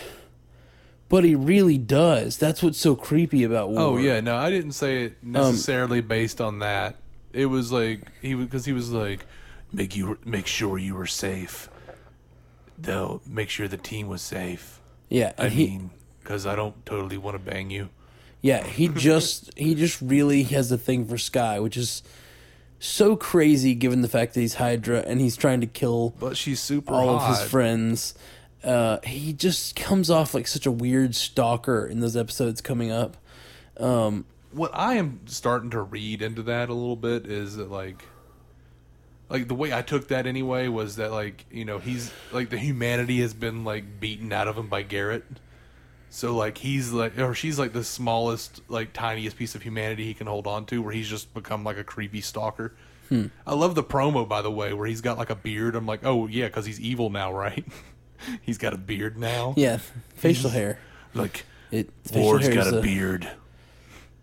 But 1.07 1.23
he 1.23 1.35
really 1.35 1.77
does. 1.77 2.37
That's 2.37 2.63
what's 2.63 2.79
so 2.79 2.95
creepy 2.95 3.43
about 3.43 3.69
Ward. 3.69 3.81
Oh 3.81 3.97
yeah, 3.97 4.19
no, 4.21 4.35
I 4.35 4.49
didn't 4.49 4.71
say 4.71 5.03
it 5.05 5.23
necessarily 5.23 6.01
based 6.01 6.41
on 6.41 6.59
that. 6.59 6.95
It 7.31 7.45
was 7.45 7.71
like 7.71 8.01
he 8.21 8.33
because 8.33 8.65
he 8.65 8.73
was 8.73 8.91
like, 8.91 9.25
make 9.71 9.95
you 9.95 10.17
make 10.25 10.47
sure 10.47 10.77
you 10.79 10.95
were 10.95 11.05
safe. 11.05 11.69
They'll 12.77 13.21
make 13.27 13.49
sure 13.49 13.67
the 13.67 13.77
team 13.77 14.07
was 14.07 14.21
safe. 14.21 14.81
yeah. 15.09 15.33
I 15.37 15.49
he, 15.49 15.67
mean, 15.67 15.89
because 16.21 16.45
I 16.45 16.55
don't 16.55 16.85
totally 16.85 17.17
want 17.17 17.35
to 17.35 17.39
bang 17.51 17.69
you. 17.69 17.89
Yeah, 18.45 18.63
he 18.63 18.87
just 19.09 19.49
he 19.57 19.73
just 19.73 19.99
really 20.01 20.43
has 20.43 20.71
a 20.71 20.77
thing 20.77 21.07
for 21.07 21.17
Skye, 21.17 21.59
which 21.59 21.75
is 21.75 22.03
so 22.77 23.15
crazy 23.15 23.73
given 23.73 24.03
the 24.03 24.07
fact 24.07 24.35
that 24.35 24.41
he's 24.41 24.53
Hydra 24.53 24.99
and 24.99 25.19
he's 25.19 25.35
trying 25.35 25.61
to 25.61 25.67
kill 25.67 26.13
But 26.19 26.37
she's 26.37 26.59
super 26.59 26.93
all 26.93 27.17
hot. 27.17 27.31
of 27.31 27.39
his 27.39 27.49
friends. 27.49 28.13
Uh, 28.63 28.99
he 29.03 29.33
just 29.33 29.75
comes 29.75 30.11
off 30.11 30.35
like 30.35 30.45
such 30.45 30.67
a 30.67 30.71
weird 30.71 31.15
stalker 31.15 31.87
in 31.87 32.01
those 32.01 32.15
episodes 32.15 32.61
coming 32.61 32.91
up. 32.91 33.17
Um, 33.77 34.25
what 34.51 34.69
I 34.75 34.93
am 34.95 35.21
starting 35.25 35.71
to 35.71 35.81
read 35.81 36.21
into 36.21 36.43
that 36.43 36.69
a 36.69 36.73
little 36.73 36.95
bit 36.95 37.25
is 37.25 37.55
that 37.55 37.71
like 37.71 38.05
like 39.27 39.47
the 39.47 39.55
way 39.55 39.73
I 39.73 39.81
took 39.81 40.09
that 40.09 40.27
anyway 40.27 40.67
was 40.67 40.97
that 40.97 41.11
like, 41.11 41.45
you 41.49 41.65
know, 41.65 41.79
he's 41.79 42.11
like 42.31 42.51
the 42.51 42.59
humanity 42.59 43.21
has 43.21 43.33
been 43.33 43.63
like 43.63 43.99
beaten 43.99 44.31
out 44.31 44.47
of 44.47 44.55
him 44.55 44.67
by 44.67 44.83
Garrett. 44.83 45.23
So 46.15 46.33
like 46.33 46.57
he's 46.59 46.93
like 46.93 47.19
or 47.19 47.33
she's 47.33 47.59
like 47.59 47.73
the 47.73 47.83
smallest 47.83 48.61
like 48.69 48.93
tiniest 48.93 49.35
piece 49.35 49.53
of 49.53 49.63
humanity 49.63 50.05
he 50.05 50.13
can 50.13 50.27
hold 50.27 50.47
on 50.47 50.65
to 50.67 50.81
where 50.81 50.93
he's 50.93 51.09
just 51.09 51.33
become 51.33 51.65
like 51.65 51.77
a 51.77 51.83
creepy 51.83 52.21
stalker. 52.21 52.73
I 53.11 53.53
love 53.53 53.75
the 53.75 53.83
promo 53.83 54.25
by 54.25 54.41
the 54.41 54.49
way 54.49 54.71
where 54.71 54.87
he's 54.87 55.01
got 55.01 55.17
like 55.17 55.29
a 55.29 55.35
beard. 55.35 55.75
I'm 55.75 55.85
like, 55.85 56.05
"Oh 56.05 56.27
yeah, 56.27 56.47
cuz 56.47 56.65
he's 56.65 56.79
evil 56.79 57.09
now, 57.09 57.33
right?" 57.33 57.65
he's 58.41 58.57
got 58.57 58.73
a 58.73 58.77
beard 58.77 59.17
now. 59.17 59.55
Yeah, 59.57 59.79
facial 60.15 60.51
hair. 60.51 60.79
Like 61.13 61.43
It 61.69 61.89
Ward's 62.13 62.47
got 62.47 62.67
a 62.67 62.79
a- 62.79 62.81
beard. 62.81 63.29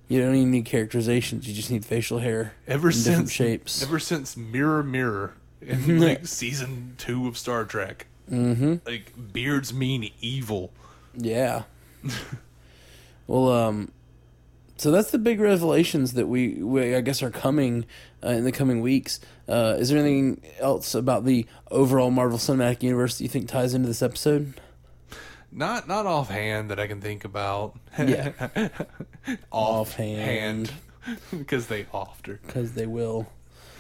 You 0.09 0.23
don't 0.23 0.35
even 0.35 0.51
need 0.51 0.65
characterizations. 0.65 1.47
You 1.47 1.53
just 1.53 1.71
need 1.71 1.85
facial 1.85 2.21
hair 2.21 2.55
ever 2.67 2.91
since 2.91 3.31
shapes. 3.31 3.83
ever 3.83 3.99
since 3.99 4.35
Mirror 4.35 4.85
Mirror 4.85 5.35
in 5.61 6.01
like 6.07 6.27
season 6.27 6.95
two 6.97 7.29
of 7.29 7.37
Star 7.37 7.67
Trek, 7.67 8.07
mm-hmm. 8.31 8.77
like 8.87 9.13
beards 9.35 9.75
mean 9.75 10.11
evil. 10.23 10.73
Yeah. 11.15 11.65
well, 13.27 13.51
um, 13.51 13.93
so 14.77 14.91
that's 14.91 15.11
the 15.11 15.19
big 15.19 15.41
revelations 15.41 16.15
that 16.15 16.27
we, 16.27 16.63
we 16.63 16.95
I 16.95 17.01
guess, 17.01 17.23
are 17.23 17.31
coming 17.31 17.87
uh, 18.25 18.31
in 18.31 18.45
the 18.45 18.53
coming 18.53 18.81
weeks. 18.81 19.21
Uh, 19.49 19.77
is 19.79 19.91
there 19.91 19.99
anything 19.99 20.43
else 20.59 20.95
about 20.95 21.25
the 21.25 21.47
overall 21.71 22.11
Marvel 22.11 22.39
Cinematic 22.39 22.83
Universe 22.83 23.19
that 23.19 23.25
you 23.25 23.29
think 23.29 23.49
ties 23.49 23.75
into 23.75 23.89
this 23.89 24.03
episode? 24.03 24.55
Not 25.55 25.87
not 25.87 26.07
offhand 26.07 26.71
that 26.71 26.81
I 26.81 26.87
can 26.87 27.01
think 27.01 27.25
about. 27.25 27.79
Yeah. 27.99 28.69
offhand 29.53 30.73
because 31.31 31.67
they 31.69 31.83
her. 31.93 32.41
Because 32.47 32.73
they 32.73 32.87
will. 32.87 33.29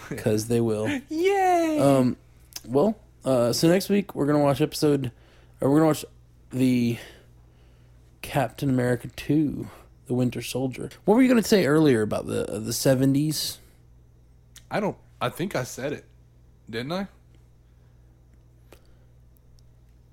Because 0.08 0.48
they 0.48 0.60
will. 0.60 0.88
Yay! 1.08 1.78
Um, 1.80 2.16
well, 2.66 2.98
uh, 3.24 3.52
so 3.52 3.68
next 3.68 3.88
week 3.88 4.14
we're 4.14 4.26
gonna 4.26 4.38
watch 4.38 4.60
episode, 4.60 5.10
or 5.60 5.70
we're 5.70 5.76
gonna 5.78 5.86
watch 5.86 6.04
the 6.50 6.98
Captain 8.22 8.70
America 8.70 9.08
two, 9.16 9.68
the 10.06 10.14
Winter 10.14 10.40
Soldier. 10.42 10.88
What 11.04 11.14
were 11.16 11.22
you 11.22 11.28
gonna 11.28 11.42
say 11.42 11.66
earlier 11.66 12.02
about 12.02 12.26
the 12.26 12.50
uh, 12.50 12.58
the 12.58 12.72
seventies? 12.72 13.58
I 14.70 14.80
don't. 14.80 14.96
I 15.20 15.28
think 15.28 15.54
I 15.54 15.64
said 15.64 15.92
it, 15.92 16.04
didn't 16.70 16.92
I? 16.92 17.08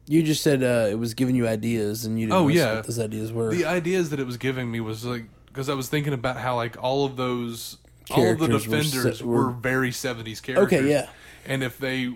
You 0.07 0.23
just 0.23 0.41
said 0.41 0.63
uh, 0.63 0.87
it 0.89 0.97
was 0.97 1.13
giving 1.13 1.35
you 1.35 1.47
ideas, 1.47 2.03
and 2.05 2.19
you 2.19 2.25
didn't 2.27 2.37
Oh, 2.37 2.43
know 2.43 2.47
yeah. 2.53 2.75
what 2.75 2.85
those 2.87 2.99
ideas 2.99 3.31
were. 3.31 3.51
The 3.53 3.65
ideas 3.65 4.09
that 4.09 4.19
it 4.19 4.25
was 4.25 4.37
giving 4.37 4.69
me 4.71 4.79
was 4.79 5.05
like 5.05 5.25
because 5.45 5.69
I 5.69 5.75
was 5.75 5.87
thinking 5.87 6.13
about 6.13 6.37
how 6.37 6.55
like 6.55 6.81
all 6.81 7.05
of 7.05 7.15
those 7.15 7.77
all 8.09 8.17
of 8.31 8.39
the 8.39 8.47
Characters 8.47 8.67
were 8.67 8.77
defenders 8.81 9.19
se- 9.19 9.23
were, 9.23 9.45
were- 9.47 9.51
very 9.51 9.91
seventies 9.91 10.41
characters. 10.41 10.79
okay, 10.79 10.89
yeah, 10.89 11.09
and 11.45 11.63
if 11.63 11.77
they 11.77 12.15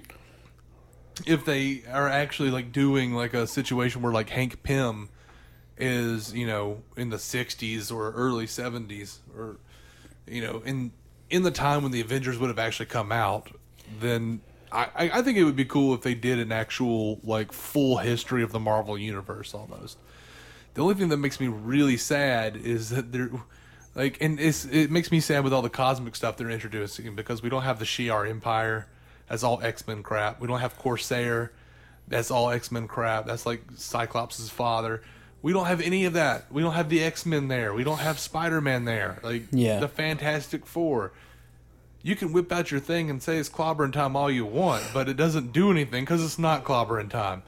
if 1.27 1.45
they 1.45 1.83
are 1.91 2.07
actually 2.09 2.49
like 2.49 2.71
doing 2.71 3.13
like 3.13 3.35
a 3.35 3.45
situation 3.45 4.01
where 4.01 4.11
like 4.11 4.29
Hank 4.31 4.63
Pym 4.63 5.09
is 5.77 6.33
you 6.33 6.45
know 6.45 6.81
in 6.95 7.09
the 7.09 7.17
60s 7.17 7.91
or 7.91 8.11
early 8.11 8.45
70s 8.45 9.17
or 9.35 9.57
you 10.27 10.41
know 10.41 10.61
in 10.65 10.91
in 11.29 11.43
the 11.43 11.51
time 11.51 11.81
when 11.81 11.91
the 11.91 12.01
Avengers 12.01 12.37
would 12.37 12.49
have 12.49 12.59
actually 12.59 12.85
come 12.85 13.11
out 13.11 13.49
then 13.99 14.41
I, 14.73 15.11
I 15.13 15.21
think 15.21 15.37
it 15.37 15.43
would 15.43 15.55
be 15.55 15.65
cool 15.65 15.93
if 15.93 16.01
they 16.01 16.15
did 16.15 16.39
an 16.39 16.51
actual 16.51 17.19
like 17.23 17.51
full 17.51 17.97
history 17.97 18.41
of 18.41 18.51
the 18.51 18.59
Marvel 18.59 18.97
universe 18.97 19.53
almost. 19.53 19.99
The 20.73 20.81
only 20.81 20.95
thing 20.95 21.09
that 21.09 21.17
makes 21.17 21.39
me 21.39 21.47
really 21.47 21.97
sad 21.97 22.57
is 22.57 22.89
that 22.89 23.11
they're 23.11 23.29
like 23.93 24.17
and 24.19 24.39
it's 24.39 24.65
it 24.65 24.89
makes 24.89 25.11
me 25.11 25.19
sad 25.19 25.43
with 25.43 25.53
all 25.53 25.61
the 25.61 25.69
cosmic 25.69 26.15
stuff 26.15 26.37
they're 26.37 26.49
introducing 26.49 27.15
because 27.15 27.43
we 27.43 27.49
don't 27.49 27.61
have 27.61 27.77
the 27.77 27.85
Shi'ar 27.85 28.27
Empire. 28.27 28.87
That's 29.29 29.43
all 29.43 29.61
X-Men 29.61 30.01
crap. 30.01 30.41
We 30.41 30.47
don't 30.47 30.59
have 30.59 30.77
Corsair. 30.77 31.51
That's 32.07 32.31
all 32.31 32.49
X-Men 32.49 32.87
crap. 32.87 33.27
That's 33.27 33.45
like 33.45 33.63
Cyclops' 33.75 34.49
father 34.49 35.03
we 35.43 35.53
don't 35.53 35.67
have 35.67 35.79
any 35.81 36.05
of 36.05 36.13
that 36.13 36.51
we 36.51 36.61
don't 36.63 36.73
have 36.73 36.89
the 36.89 37.03
X-Men 37.03 37.47
there 37.49 37.73
we 37.73 37.83
don't 37.83 37.99
have 37.99 38.17
Spider-Man 38.17 38.85
there 38.85 39.19
like 39.21 39.43
Yeah. 39.51 39.79
the 39.79 39.87
Fantastic 39.87 40.65
Four 40.65 41.11
you 42.01 42.15
can 42.15 42.33
whip 42.33 42.51
out 42.51 42.71
your 42.71 42.79
thing 42.79 43.09
and 43.11 43.21
say 43.21 43.37
it's 43.37 43.49
clobbering 43.49 43.93
time 43.93 44.15
all 44.15 44.31
you 44.31 44.45
want 44.45 44.83
but 44.93 45.07
it 45.07 45.15
doesn't 45.17 45.53
do 45.53 45.69
anything 45.69 46.03
because 46.03 46.23
it's 46.23 46.39
not 46.39 46.63
clobbering 46.63 47.09
time 47.09 47.43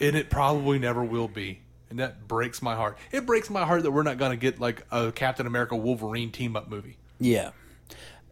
and 0.00 0.16
it 0.16 0.30
probably 0.30 0.78
never 0.78 1.04
will 1.04 1.28
be. 1.28 1.60
And 1.90 1.98
that 1.98 2.26
breaks 2.26 2.62
my 2.62 2.74
heart. 2.74 2.96
It 3.12 3.26
breaks 3.26 3.50
my 3.50 3.66
heart 3.66 3.82
that 3.82 3.90
we're 3.90 4.02
not 4.04 4.16
going 4.16 4.30
to 4.30 4.36
get 4.38 4.58
like 4.60 4.86
a 4.90 5.12
Captain 5.12 5.46
America 5.46 5.76
Wolverine 5.76 6.30
team 6.32 6.56
up 6.56 6.70
movie 6.70 6.96
yeah. 7.18 7.50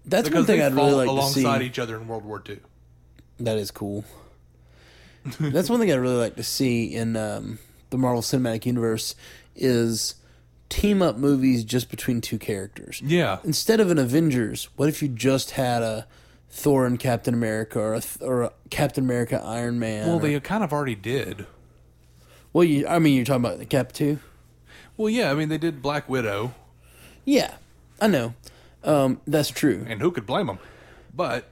That's 0.07 0.27
because 0.29 0.47
one 0.47 0.47
thing 0.47 0.63
I'd 0.63 0.73
really 0.73 0.93
like 0.95 1.09
to 1.09 1.13
see. 1.33 1.43
alongside 1.43 1.63
each 1.63 1.79
other 1.79 1.97
in 1.97 2.09
World 2.09 2.25
War 2.25 2.43
II. 2.49 2.61
That 3.41 3.59
is 3.59 3.71
cool. 3.71 4.05
That's 5.39 5.69
one 5.69 5.79
thing 5.81 5.93
I'd 5.93 5.97
really 5.97 6.17
like 6.17 6.37
to 6.37 6.43
see 6.43 6.95
in 6.95 7.17
um, 7.17 7.59
the 7.91 7.99
Marvel 7.99 8.23
Cinematic 8.23 8.67
Universe 8.67 9.15
is 9.57 10.15
team 10.69 11.01
up 11.03 11.17
movies 11.17 11.65
just 11.65 11.91
between 11.91 12.21
two 12.21 12.39
characters. 12.39 13.01
Yeah, 13.05 13.39
Instead 13.45 13.81
of 13.81 13.91
an 13.91 13.99
Avengers, 13.99 14.69
what 14.77 14.89
if 14.89 15.03
you 15.03 15.09
just 15.09 15.53
had 15.53 15.83
a 15.83 16.07
Thor 16.51 16.87
and 16.87 16.99
Captain 16.99 17.33
America 17.35 17.79
or 17.81 17.95
a, 17.95 18.03
or 18.21 18.43
a 18.43 18.53
Captain 18.71 19.05
America 19.05 19.41
Iron 19.43 19.79
Man? 19.79 20.07
well, 20.07 20.17
or- 20.17 20.21
they 20.21 20.39
kind 20.41 20.63
of 20.65 20.73
already 20.73 20.95
did. 20.95 21.47
well, 22.53 22.65
you, 22.65 22.87
I 22.87 22.99
mean, 22.99 23.17
you're 23.17 23.25
talking 23.25 23.45
about 23.45 23.59
the 23.59 23.67
Cap 23.67 23.93
two. 23.93 24.19
Well, 24.97 25.09
yeah, 25.09 25.31
I 25.31 25.35
mean 25.35 25.49
they 25.49 25.59
did 25.59 25.81
Black 25.83 26.09
Widow, 26.09 26.55
Yeah, 27.25 27.55
I 28.01 28.07
know. 28.09 28.35
Um, 28.85 29.21
that's 29.27 29.51
true. 29.51 29.85
and 29.89 30.01
who 30.01 30.11
could 30.11 30.27
blame 30.27 30.47
them? 30.49 30.59
But 31.15 31.49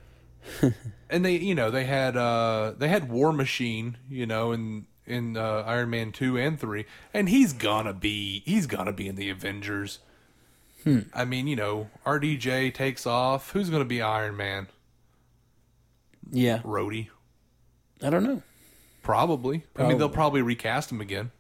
and 1.11 1.25
they, 1.25 1.37
you 1.37 1.55
know, 1.55 1.71
they 1.71 1.85
had 1.85 2.17
uh 2.17 2.73
they 2.77 2.89
had 2.89 3.09
War 3.11 3.33
Machine, 3.33 3.97
you 4.11 4.27
know, 4.27 4.53
in 4.53 4.87
in 5.07 5.37
uh, 5.37 5.65
Iron 5.67 5.91
Man 5.91 6.13
two 6.13 6.37
and 6.37 6.59
three, 6.59 6.87
and 7.15 7.29
he's 7.29 7.53
gonna 7.53 7.93
be 7.93 8.43
he's 8.45 8.67
gonna 8.67 8.93
be 8.93 9.09
in 9.09 9.17
the 9.17 9.31
Avengers. 9.31 10.01
I 11.13 11.25
mean, 11.25 11.49
you 11.49 11.57
know, 11.57 11.91
RDJ 12.05 12.73
takes 12.73 13.07
off. 13.07 13.51
Who's 13.51 13.71
gonna 13.71 13.85
be 13.85 14.01
Iron 14.01 14.37
Man? 14.37 14.69
Yeah, 16.31 16.59
Rhodey. 16.59 17.09
I 18.03 18.11
don't 18.11 18.25
know. 18.25 18.43
Probably. 19.03 19.65
I 19.77 19.87
mean, 19.87 19.99
they'll 19.99 20.09
probably 20.09 20.43
recast 20.43 20.91
him 20.91 21.01
again. 21.01 21.31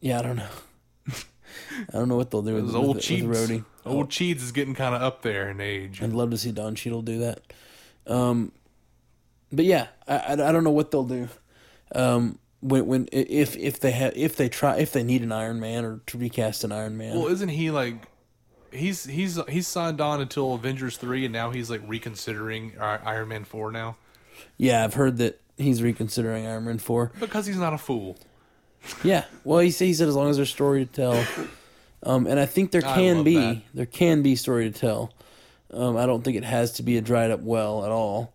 Yeah, 0.00 0.18
I 0.18 0.22
don't 0.22 0.36
know. 0.36 0.48
I 1.08 1.92
don't 1.92 2.08
know 2.08 2.16
what 2.16 2.30
they'll 2.30 2.42
do 2.42 2.54
with, 2.54 2.66
with, 2.66 2.74
old 2.74 3.00
Cheats. 3.00 3.24
Rhodey. 3.24 3.64
Old 3.86 4.10
Cheats 4.10 4.42
is 4.42 4.52
getting 4.52 4.74
kind 4.74 4.94
of 4.94 5.02
up 5.02 5.22
there 5.22 5.48
in 5.48 5.60
age. 5.60 6.02
I'd 6.02 6.12
love 6.12 6.30
to 6.30 6.38
see 6.38 6.52
Don 6.52 6.74
Cheadle 6.74 7.02
do 7.02 7.18
that. 7.20 7.40
Um, 8.06 8.52
but 9.50 9.64
yeah, 9.64 9.88
I, 10.06 10.16
I, 10.16 10.32
I 10.32 10.52
don't 10.52 10.64
know 10.64 10.70
what 10.70 10.90
they'll 10.90 11.04
do. 11.04 11.28
Um, 11.94 12.38
when 12.64 12.86
when 12.86 13.08
if 13.12 13.56
if 13.56 13.78
they 13.78 13.92
have 13.92 14.16
if 14.16 14.36
they 14.36 14.48
try 14.48 14.78
if 14.78 14.92
they 14.92 15.04
need 15.04 15.22
an 15.22 15.30
Iron 15.30 15.60
Man 15.60 15.84
or 15.84 16.00
to 16.06 16.18
recast 16.18 16.64
an 16.64 16.72
Iron 16.72 16.96
Man. 16.96 17.16
Well, 17.16 17.28
isn't 17.28 17.50
he 17.50 17.70
like? 17.70 18.08
He's 18.72 19.04
he's 19.04 19.38
he's 19.48 19.68
signed 19.68 20.00
on 20.00 20.20
until 20.20 20.54
Avengers 20.54 20.96
three, 20.96 21.24
and 21.24 21.32
now 21.32 21.50
he's 21.50 21.70
like 21.70 21.82
reconsidering 21.86 22.72
Iron 22.80 23.28
Man 23.28 23.44
four 23.44 23.70
now 23.70 23.96
yeah, 24.56 24.84
I've 24.84 24.94
heard 24.94 25.18
that 25.18 25.40
he's 25.56 25.82
reconsidering 25.82 26.46
Iron 26.46 26.64
Man 26.64 26.78
four. 26.78 27.12
because 27.20 27.46
he's 27.46 27.56
not 27.56 27.72
a 27.72 27.78
fool. 27.78 28.16
Yeah, 29.02 29.24
well, 29.44 29.60
he 29.60 29.70
said 29.70 29.86
he 29.86 29.94
said 29.94 30.08
as 30.08 30.14
long 30.14 30.28
as 30.28 30.36
there's 30.36 30.50
story 30.50 30.84
to 30.84 30.92
tell, 30.92 31.26
um, 32.02 32.26
and 32.26 32.38
I 32.38 32.46
think 32.46 32.70
there 32.70 32.82
can 32.82 33.24
be 33.24 33.36
that. 33.36 33.62
there 33.72 33.86
can 33.86 34.22
be 34.22 34.36
story 34.36 34.70
to 34.70 34.78
tell. 34.78 35.12
Um, 35.72 35.96
I 35.96 36.06
don't 36.06 36.22
think 36.22 36.36
it 36.36 36.44
has 36.44 36.72
to 36.72 36.82
be 36.82 36.98
a 36.98 37.00
dried 37.00 37.30
up 37.30 37.40
well 37.40 37.84
at 37.84 37.90
all. 37.90 38.33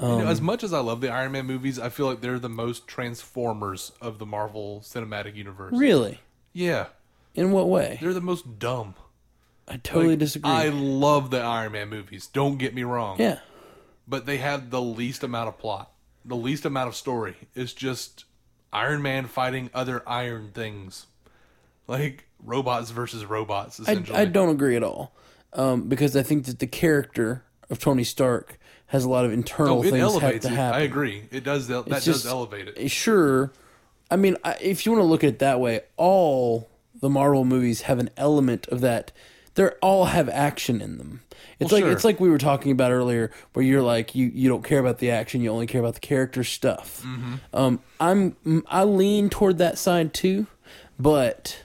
You 0.00 0.06
Um, 0.06 0.18
know, 0.22 0.26
as 0.26 0.40
much 0.40 0.64
as 0.64 0.72
I 0.72 0.80
love 0.80 1.00
the 1.00 1.08
Iron 1.10 1.32
Man 1.32 1.46
movies, 1.46 1.78
I 1.78 1.88
feel 1.88 2.06
like 2.06 2.20
they're 2.20 2.38
the 2.40 2.48
most 2.48 2.88
Transformers 2.88 3.92
of 4.00 4.18
the 4.18 4.26
Marvel 4.26 4.80
Cinematic 4.84 5.36
Universe. 5.36 5.72
Really, 5.76 6.20
Yeah, 6.52 6.86
in 7.34 7.52
what 7.52 7.68
way? 7.68 7.98
they're 8.00 8.12
the 8.12 8.20
most 8.20 8.58
dumb. 8.58 8.94
I 9.68 9.76
totally 9.78 10.10
Like, 10.10 10.18
disagree. 10.18 10.50
I 10.50 10.68
love 10.68 11.30
the 11.30 11.40
Iron 11.40 11.72
Man 11.72 11.88
movies. 11.88 12.26
Don't 12.26 12.58
get 12.58 12.74
me 12.74 12.82
wrong. 12.82 13.16
yeah, 13.20 13.38
but 14.08 14.26
they 14.26 14.38
have 14.38 14.70
the 14.70 14.82
least 14.82 15.22
amount 15.22 15.48
of 15.48 15.58
plot, 15.58 15.92
the 16.24 16.36
least 16.36 16.64
amount 16.64 16.88
of 16.88 16.96
story. 16.96 17.36
It's 17.54 17.72
just 17.72 18.24
Iron 18.72 19.00
Man 19.00 19.26
fighting 19.26 19.70
other 19.72 20.02
iron 20.08 20.50
things, 20.52 21.06
like 21.86 22.24
robots 22.42 22.90
versus 22.90 23.24
robots. 23.24 23.80
I, 23.86 24.02
I 24.12 24.24
don't 24.24 24.48
agree 24.50 24.74
at 24.76 24.82
all 24.82 25.14
um, 25.52 25.88
because 25.88 26.16
I 26.16 26.22
think 26.24 26.46
that 26.46 26.58
the 26.58 26.66
character 26.66 27.44
of 27.70 27.78
Tony 27.78 28.04
Stark 28.04 28.58
has 28.86 29.04
a 29.04 29.08
lot 29.08 29.24
of 29.24 29.32
internal 29.32 29.78
Oh, 29.78 29.82
it 29.82 29.90
things 29.90 29.96
have 29.96 30.22
elevates 30.22 30.46
to 30.46 30.52
it. 30.52 30.56
happen. 30.56 30.80
I 30.80 30.84
agree. 30.84 31.24
It 31.30 31.42
does. 31.44 31.66
That 31.68 31.80
It's 31.86 31.88
does 31.88 32.04
just- 32.04 32.26
elevate 32.26 32.68
it. 32.68 32.90
Sure, 32.90 33.52
I 34.10 34.16
mean, 34.16 34.36
I- 34.44 34.56
if 34.60 34.84
you 34.86 34.92
want 34.92 35.02
to 35.02 35.06
look 35.06 35.24
at 35.24 35.28
it 35.28 35.38
that 35.40 35.58
way, 35.60 35.80
all 35.96 36.68
the 37.00 37.10
Marvel 37.10 37.44
movies 37.44 37.82
have 37.82 37.98
an 37.98 38.10
element 38.16 38.66
of 38.68 38.80
that. 38.82 39.10
They 39.56 39.68
all 39.82 40.06
have 40.06 40.28
action 40.28 40.80
in 40.80 40.98
them. 40.98 41.22
It's 41.60 41.70
Well, 41.70 41.80
like 41.80 41.84
sure. 41.86 41.92
it's 41.92 42.04
like 42.04 42.18
we 42.20 42.28
were 42.28 42.38
talking 42.38 42.72
about 42.72 42.90
earlier, 42.90 43.30
where 43.52 43.64
you're 43.64 43.82
like 43.82 44.14
you 44.14 44.30
you 44.34 44.48
don't 44.48 44.64
care 44.64 44.80
about 44.80 44.98
the 44.98 45.10
action, 45.10 45.40
you 45.40 45.50
only 45.50 45.66
care 45.66 45.80
about 45.80 45.94
the 45.94 46.00
character 46.00 46.42
stuff. 46.42 47.02
Mm-hmm. 47.06 47.34
Um, 47.52 47.80
I'm 48.00 48.36
I 48.68 48.82
lean 48.84 49.30
toward 49.30 49.58
that 49.58 49.78
side 49.78 50.12
too, 50.12 50.46
but 50.98 51.58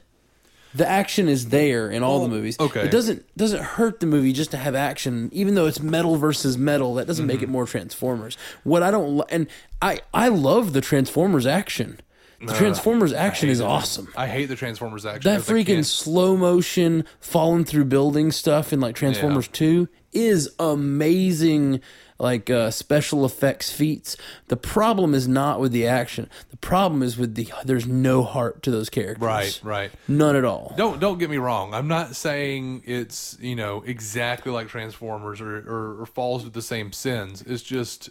the 0.75 0.87
action 0.87 1.27
is 1.27 1.49
there 1.49 1.89
in 1.89 2.03
all 2.03 2.21
the 2.21 2.29
movies. 2.29 2.59
okay. 2.59 2.81
it 2.81 2.91
doesn't 2.91 3.25
doesn't 3.35 3.61
hurt 3.63 3.99
the 3.99 4.05
movie 4.05 4.33
just 4.33 4.51
to 4.51 4.57
have 4.57 4.75
action, 4.75 5.29
even 5.31 5.55
though 5.55 5.65
it's 5.65 5.79
metal 5.79 6.15
versus 6.17 6.57
metal. 6.57 6.93
That 6.95 7.07
doesn't 7.07 7.23
Mm-hmm. 7.25 7.35
make 7.35 7.41
it 7.41 7.49
more 7.49 7.65
Transformers. 7.65 8.37
What 8.63 8.83
I 8.83 8.91
don't 8.91 9.21
and 9.29 9.47
I 9.81 10.01
I 10.13 10.27
love 10.29 10.73
the 10.73 10.81
Transformers 10.81 11.45
action. 11.47 11.99
The 12.41 12.53
Transformers 12.53 13.11
action 13.11 13.49
is 13.49 13.59
awesome. 13.59 14.07
I 14.15 14.27
hate 14.27 14.45
the 14.45 14.55
Transformers 14.55 15.05
action. 15.05 15.29
That 15.29 15.41
freaking 15.41 15.83
slow 15.83 16.37
motion 16.37 17.03
falling 17.19 17.65
through 17.65 17.85
building 17.85 18.31
stuff 18.31 18.71
in 18.71 18.79
like 18.79 18.95
Transformers 18.95 19.49
2 19.49 19.89
is 20.13 20.49
amazing 20.57 21.81
like 22.19 22.49
uh, 22.49 22.69
special 22.69 23.25
effects 23.25 23.71
feats. 23.71 24.17
The 24.49 24.57
problem 24.57 25.15
is 25.15 25.27
not 25.27 25.59
with 25.59 25.71
the 25.71 25.87
action. 25.87 26.29
The 26.51 26.57
problem 26.57 27.01
is 27.01 27.17
with 27.17 27.35
the 27.35 27.51
there's 27.63 27.87
no 27.87 28.23
heart 28.23 28.61
to 28.63 28.71
those 28.71 28.89
characters. 28.89 29.21
Right, 29.21 29.59
right. 29.63 29.91
None 30.07 30.35
at 30.35 30.45
all. 30.45 30.73
Don't 30.77 30.99
don't 30.99 31.17
get 31.17 31.29
me 31.29 31.37
wrong. 31.37 31.73
I'm 31.73 31.87
not 31.87 32.15
saying 32.15 32.83
it's 32.85 33.37
you 33.39 33.55
know 33.55 33.81
exactly 33.85 34.51
like 34.51 34.67
Transformers 34.67 35.41
or, 35.41 35.59
or, 35.59 36.01
or 36.01 36.05
falls 36.05 36.43
with 36.43 36.53
the 36.53 36.61
same 36.61 36.91
sins. 36.91 37.41
It's 37.41 37.63
just 37.63 38.09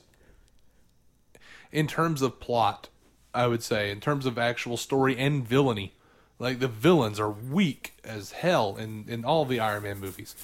in 1.71 1.87
terms 1.87 2.23
of 2.23 2.41
plot, 2.41 2.89
I 3.35 3.47
would 3.47 3.63
say 3.63 3.91
in 3.91 4.01
terms 4.01 4.25
of 4.25 4.39
actual 4.39 4.79
story 4.79 5.17
and 5.19 5.47
villainy, 5.47 5.93
like 6.39 6.61
the 6.61 6.69
villains 6.69 7.21
are 7.21 7.31
weak 7.31 7.95
as 8.03 8.33
hell 8.33 8.77
in 8.77 9.05
in 9.07 9.25
all 9.25 9.45
the 9.45 9.61
Iron 9.61 9.83
Man 9.83 9.99
movies. 9.99 10.35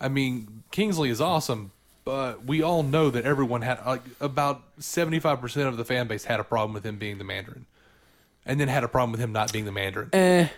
I 0.00 0.08
mean, 0.08 0.64
Kingsley 0.70 1.08
is 1.08 1.20
awesome, 1.20 1.70
but 2.04 2.44
we 2.44 2.62
all 2.62 2.82
know 2.82 3.10
that 3.10 3.24
everyone 3.24 3.62
had 3.62 3.78
like 3.86 4.02
about 4.20 4.62
75 4.78 5.40
percent 5.40 5.68
of 5.68 5.76
the 5.76 5.84
fan 5.84 6.06
base 6.06 6.24
had 6.24 6.40
a 6.40 6.44
problem 6.44 6.72
with 6.74 6.84
him 6.84 6.96
being 6.98 7.18
the 7.18 7.24
Mandarin, 7.24 7.66
and 8.46 8.60
then 8.60 8.68
had 8.68 8.84
a 8.84 8.88
problem 8.88 9.12
with 9.12 9.20
him 9.20 9.32
not 9.32 9.52
being 9.52 9.64
the 9.64 9.72
Mandarin. 9.72 10.10
Eh. 10.12 10.48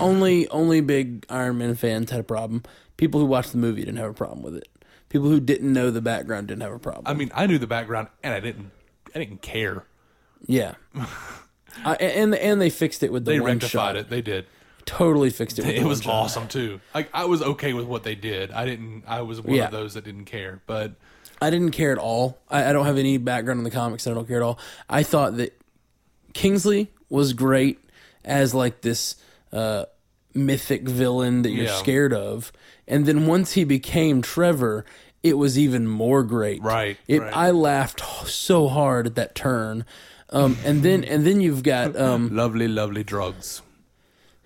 only 0.00 0.48
only 0.48 0.80
big 0.80 1.26
Iron 1.28 1.58
Man 1.58 1.74
fans 1.74 2.10
had 2.10 2.20
a 2.20 2.24
problem. 2.24 2.62
People 2.96 3.20
who 3.20 3.26
watched 3.26 3.52
the 3.52 3.58
movie 3.58 3.82
didn't 3.84 3.98
have 3.98 4.10
a 4.10 4.14
problem 4.14 4.42
with 4.42 4.56
it. 4.56 4.68
People 5.08 5.28
who 5.28 5.38
didn't 5.40 5.72
know 5.72 5.90
the 5.90 6.00
background 6.00 6.48
didn't 6.48 6.62
have 6.62 6.72
a 6.72 6.78
problem. 6.78 7.04
I 7.06 7.14
mean, 7.14 7.30
I 7.34 7.46
knew 7.46 7.58
the 7.58 7.66
background, 7.66 8.08
and 8.22 8.32
I 8.34 8.40
didn't. 8.40 8.70
I 9.14 9.18
didn't 9.18 9.42
care. 9.42 9.84
yeah. 10.46 10.74
I, 11.84 11.94
and 11.96 12.34
and 12.34 12.58
they 12.60 12.70
fixed 12.70 13.02
it 13.02 13.12
with 13.12 13.26
the 13.26 13.32
They 13.32 13.40
one 13.40 13.52
rectified 13.52 13.70
shot. 13.70 13.96
it. 13.96 14.08
They 14.08 14.22
did. 14.22 14.46
Totally 14.86 15.30
fixed 15.30 15.58
it. 15.58 15.66
With 15.66 15.76
It 15.76 15.84
was 15.84 16.02
shot. 16.02 16.12
awesome 16.14 16.48
too. 16.48 16.80
Like 16.94 17.08
I 17.12 17.24
was 17.26 17.42
okay 17.42 17.72
with 17.74 17.84
what 17.86 18.02
they 18.04 18.14
did. 18.14 18.50
I 18.52 18.64
didn't. 18.64 19.02
I 19.06 19.20
was 19.22 19.40
one 19.42 19.54
Yeah. 19.54 19.66
of 19.66 19.72
those 19.72 19.94
that 19.94 20.04
didn't 20.04 20.24
care. 20.26 20.62
But 20.66 20.92
I 21.42 21.50
didn't 21.50 21.72
care 21.72 21.92
at 21.92 21.98
all. 21.98 22.38
I, 22.48 22.70
I 22.70 22.72
don't 22.72 22.86
have 22.86 22.96
any 22.96 23.18
background 23.18 23.58
in 23.58 23.64
the 23.64 23.70
comics. 23.70 24.04
So 24.04 24.12
I 24.12 24.14
don't 24.14 24.26
care 24.26 24.38
at 24.38 24.42
all. 24.42 24.58
I 24.88 25.02
thought 25.02 25.36
that 25.36 25.60
Kingsley 26.32 26.90
was 27.08 27.32
great 27.32 27.78
as 28.24 28.54
like 28.54 28.80
this 28.82 29.16
uh, 29.52 29.84
mythic 30.34 30.82
villain 30.88 31.42
that 31.42 31.50
you're 31.50 31.66
Yeah. 31.66 31.76
scared 31.78 32.12
of, 32.12 32.52
and 32.86 33.06
then 33.06 33.26
once 33.26 33.52
he 33.52 33.64
became 33.64 34.22
Trevor, 34.22 34.84
it 35.22 35.34
was 35.36 35.58
even 35.58 35.86
more 35.88 36.22
great. 36.22 36.62
Right, 36.62 36.96
It, 37.08 37.20
right. 37.20 37.36
I 37.36 37.50
laughed 37.50 38.00
so 38.28 38.68
hard 38.68 39.06
at 39.06 39.14
that 39.16 39.34
turn. 39.34 39.84
Um, 40.30 40.56
and 40.64 40.82
then 40.82 41.04
and 41.04 41.24
then 41.26 41.40
you've 41.40 41.62
got 41.62 41.96
um, 41.96 42.34
lovely, 42.34 42.66
lovely 42.68 43.04
drugs. 43.04 43.62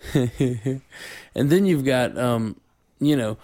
and 0.15 0.81
then 1.35 1.67
you've 1.67 1.85
got 1.85 2.17
um, 2.19 2.57
you 3.01 3.17
know 3.17 3.37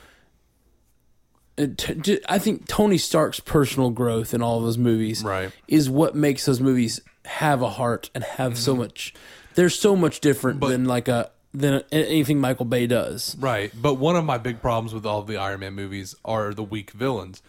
it- 1.56 1.78
t- 1.78 1.94
j- 1.94 2.20
I 2.28 2.38
think 2.38 2.66
Tony 2.66 2.98
Stark's 2.98 3.40
personal 3.40 3.90
growth 3.90 4.34
in 4.34 4.42
all 4.42 4.58
of 4.58 4.64
those 4.64 4.78
movies 4.78 5.22
Right. 5.22 5.50
is 5.68 5.88
what 5.88 6.14
makes 6.14 6.44
those 6.46 6.60
movies 6.60 7.00
have 7.24 7.62
a 7.62 7.70
heart 7.70 8.10
and 8.14 8.22
have 8.22 8.56
so 8.58 8.74
much 8.76 9.12
they're 9.54 9.68
so 9.70 9.96
much 9.96 10.20
different 10.20 10.60
But- 10.60 10.68
than 10.68 10.84
like 10.84 11.08
a 11.08 11.30
than 11.54 11.82
anything 11.90 12.38
Michael 12.38 12.66
Bay 12.66 12.86
does. 12.86 13.34
Right. 13.38 13.72
But 13.74 13.94
one 13.94 14.14
of 14.14 14.26
my 14.26 14.36
big 14.36 14.60
problems 14.60 14.92
with 14.92 15.06
all 15.06 15.22
the 15.22 15.38
Iron 15.38 15.60
Man 15.60 15.72
movies 15.72 16.14
are 16.22 16.52
the 16.52 16.62
weak 16.62 16.90
villains. 16.90 17.40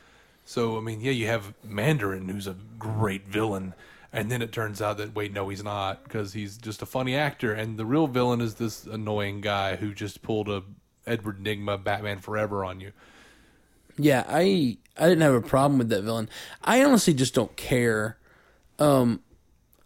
So 0.46 0.78
I 0.78 0.80
mean, 0.82 1.02
yeah, 1.02 1.12
you 1.12 1.28
have 1.28 1.54
Mandarin, 1.66 2.30
who's 2.30 2.48
a 2.48 2.56
great 2.80 3.28
villain, 3.28 3.74
and 4.14 4.32
then 4.32 4.42
it 4.42 4.52
turns 4.52 4.82
out 4.82 4.98
that 4.98 5.16
wait, 5.16 5.34
no, 5.34 5.50
he's 5.50 5.64
not 5.64 6.04
because 6.04 6.34
he's 6.34 6.58
just 6.58 6.82
a 6.82 6.86
funny 6.86 7.16
actor, 7.16 7.54
and 7.54 7.78
the 7.78 7.86
real 7.86 8.08
villain 8.08 8.42
is 8.42 8.56
this 8.56 8.86
annoying 8.86 9.42
guy 9.42 9.76
who 9.76 9.94
just 9.94 10.22
pulled 10.22 10.50
a 10.50 10.64
Edward 11.06 11.40
Nygma 11.44 11.84
Batman 11.84 12.20
Forever 12.20 12.66
on 12.66 12.80
you. 12.80 12.92
Yeah, 13.98 14.24
I 14.28 14.78
I 14.98 15.08
didn't 15.08 15.22
have 15.22 15.34
a 15.34 15.42
problem 15.42 15.78
with 15.80 15.90
that 15.90 16.04
villain. 16.04 16.30
I 16.64 16.84
honestly 16.84 17.14
just 17.14 17.34
don't 17.34 17.56
care. 17.56 18.18
Um, 18.80 19.22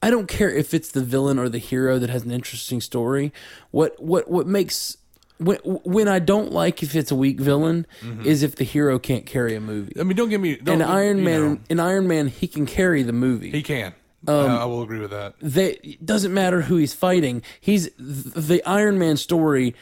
I 0.01 0.09
don't 0.09 0.27
care 0.27 0.49
if 0.49 0.73
it's 0.73 0.91
the 0.91 1.03
villain 1.03 1.37
or 1.37 1.47
the 1.47 1.59
hero 1.59 1.99
that 1.99 2.09
has 2.09 2.23
an 2.23 2.31
interesting 2.31 2.81
story. 2.81 3.31
What 3.71 4.01
what 4.01 4.29
what 4.29 4.47
makes 4.47 4.97
when 5.37 5.57
when 5.59 6.07
I 6.07 6.19
don't 6.19 6.51
like 6.51 6.83
if 6.83 6.95
it's 6.95 7.11
a 7.11 7.15
weak 7.15 7.39
villain 7.39 7.87
is 8.23 8.43
if 8.43 8.55
the 8.55 8.63
hero 8.63 8.99
can't 8.99 9.25
carry 9.25 9.55
a 9.55 9.61
movie. 9.61 9.93
I 9.99 10.03
mean, 10.03 10.17
don't 10.17 10.29
get 10.29 10.39
me. 10.41 10.55
Don't, 10.57 10.81
In 10.81 10.87
Iron 10.87 11.23
Man, 11.23 11.41
know, 11.41 11.59
in 11.69 11.79
Iron 11.79 12.07
Man, 12.07 12.27
he 12.27 12.47
can 12.47 12.65
carry 12.65 13.03
the 13.03 13.13
movie. 13.13 13.51
he 13.51 13.63
can. 13.63 13.93
Um, 14.27 14.51
I, 14.51 14.65
will 14.65 14.83
agree 14.83 14.99
with 14.99 15.11
that. 15.11 15.33
they 15.41 15.71
it 15.83 16.05
doesn't 16.05 16.33
matter 16.33 16.61
who 16.61 16.75
he's 16.77 16.93
fighting. 16.93 17.41
He's 17.59 17.89
the 17.97 18.61
Iron 18.65 18.99
Man 18.99 19.17
story 19.17 19.73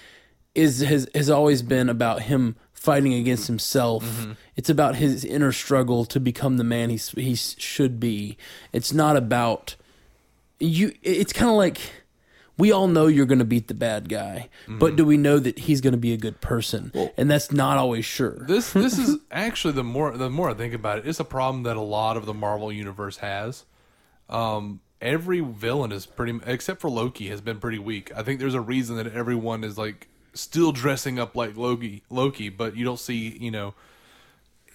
is 0.56 0.80
has 0.82 1.08
has 1.14 1.30
always 1.30 1.62
been 1.62 1.90
about 1.90 2.24
him 2.24 2.56
fighting 2.74 3.14
against 3.14 3.48
himself. 3.48 4.04
Mm-hmm. 4.06 4.32
It's 4.56 4.70
about 4.70 4.96
his 4.96 5.26
inner 5.26 5.52
struggle 5.52 6.06
to 6.06 6.20
become 6.20 6.56
the 6.58 6.64
man 6.64 6.90
he 6.90 6.98
he 7.22 7.36
should 7.36 8.00
be. 8.00 8.38
It's 8.72 8.94
not 8.94 9.18
about 9.18 9.76
you. 10.60 10.94
It's 11.04 11.34
kind 11.34 11.50
of 11.50 11.58
like 11.58 11.80
we 12.58 12.72
all 12.74 12.88
know 12.88 13.08
you're 13.08 13.26
going 13.26 13.40
to 13.40 13.46
beat 13.46 13.68
the 13.70 13.74
bad 13.74 14.10
guy, 14.10 14.50
Mm-hmm. 14.64 14.80
but 14.80 14.96
do 14.98 15.06
we 15.06 15.16
know 15.18 15.40
that 15.40 15.60
he's 15.60 15.80
going 15.82 15.94
to 15.94 15.98
be 16.00 16.12
a 16.14 16.18
good 16.18 16.40
person? 16.42 16.92
and 17.18 17.30
that's 17.30 17.52
not 17.52 17.78
always 17.78 18.06
sure. 18.06 18.46
This 18.48 18.72
this 18.74 18.98
is 18.98 19.18
actually 19.32 19.74
the 19.74 19.84
more 19.84 20.16
the 20.18 20.30
more 20.30 20.50
I 20.50 20.54
think 20.54 20.74
about 20.74 21.00
it, 21.00 21.08
it's 21.08 21.20
a 21.20 21.26
problem 21.26 21.64
that 21.64 21.76
a 21.78 21.82
lot 21.82 22.16
of 22.18 22.26
the 22.26 22.34
Marvel 22.34 22.72
universe 22.72 23.18
has. 23.18 23.66
Um, 24.30 24.82
every 25.02 25.40
villain 25.40 25.92
is 25.92 26.06
pretty, 26.06 26.40
except 26.46 26.82
for 26.82 26.90
Loki, 26.90 27.30
has 27.30 27.42
been 27.42 27.60
pretty 27.60 27.80
weak. 27.80 28.12
I 28.16 28.24
think 28.24 28.40
there's 28.40 28.54
a 28.54 28.62
reason 28.62 28.96
that 28.98 29.08
everyone 29.14 29.64
is 29.64 29.78
like 29.78 30.08
still 30.34 30.72
dressing 30.72 31.20
up 31.20 31.36
like 31.36 31.58
Loki, 31.58 32.04
Loki, 32.10 32.50
but 32.50 32.76
you 32.76 32.86
don't 32.86 33.00
see, 33.00 33.38
you 33.40 33.52
know, 33.52 33.74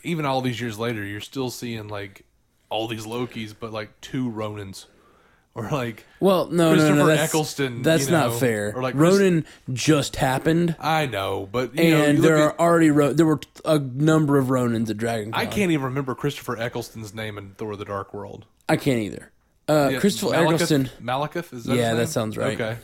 even 0.03 0.25
all 0.27 0.41
these 0.41 0.61
years 0.61 0.79
later, 0.79 1.05
you're 1.05 1.21
still 1.21 1.51
seeing 1.51 1.89
like 1.89 2.25
all 2.69 2.89
these 2.89 3.07
Lokis, 3.07 3.55
but 3.59 3.73
like 3.73 4.01
two 4.01 4.31
Ronins, 4.31 4.87
or 5.55 5.71
like 5.71 6.05
Well, 6.21 6.47
no, 6.49 6.75
no, 6.75 6.89
no, 6.89 6.95
no, 6.97 7.07
that's, 7.07 7.23
Eccleston, 7.23 7.83
That's 7.83 8.07
you 8.07 8.11
not 8.13 8.35
fair. 8.41 8.73
or 8.75 8.83
like 8.83 8.97
Chris- 8.97 9.15
Ronin 9.15 9.45
just 9.73 10.17
happened, 10.17 10.75
I 10.81 11.07
know, 11.07 11.49
but 11.51 11.77
you 11.79 11.91
know, 11.93 12.05
and 12.05 12.19
you 12.19 12.23
there 12.23 12.39
are 12.39 12.59
already 12.59 12.91
Ro- 12.91 13.13
there 13.13 13.27
were 13.27 13.41
a 13.65 13.79
number 13.79 14.37
of 14.39 14.47
Ronins 14.47 14.91
at 14.91 14.97
Dragon 14.97 15.31
Con. 15.33 15.41
I 15.41 15.47
can't 15.47 15.71
even 15.71 15.85
remember 15.85 16.15
Christopher 16.15 16.57
Eccleston's 16.57 17.15
name 17.15 17.39
in 17.39 17.51
Thor: 17.53 17.77
The 17.77 17.85
Dark 17.85 18.13
World. 18.13 18.47
I 18.69 18.77
can't 18.77 19.01
either. 19.01 19.31
Uh, 19.69 19.89
Yeah, 19.93 20.01
Christopher 20.01 20.33
Malekith- 20.35 20.53
Eccleston. 20.55 20.91
Malekith 21.03 21.53
is 21.55 21.65
that? 21.65 21.77
Yeah, 21.77 21.91
his 21.91 21.99
that 21.99 22.09
sounds 22.09 22.37
right. 22.37 22.61
Okay. 22.61 22.77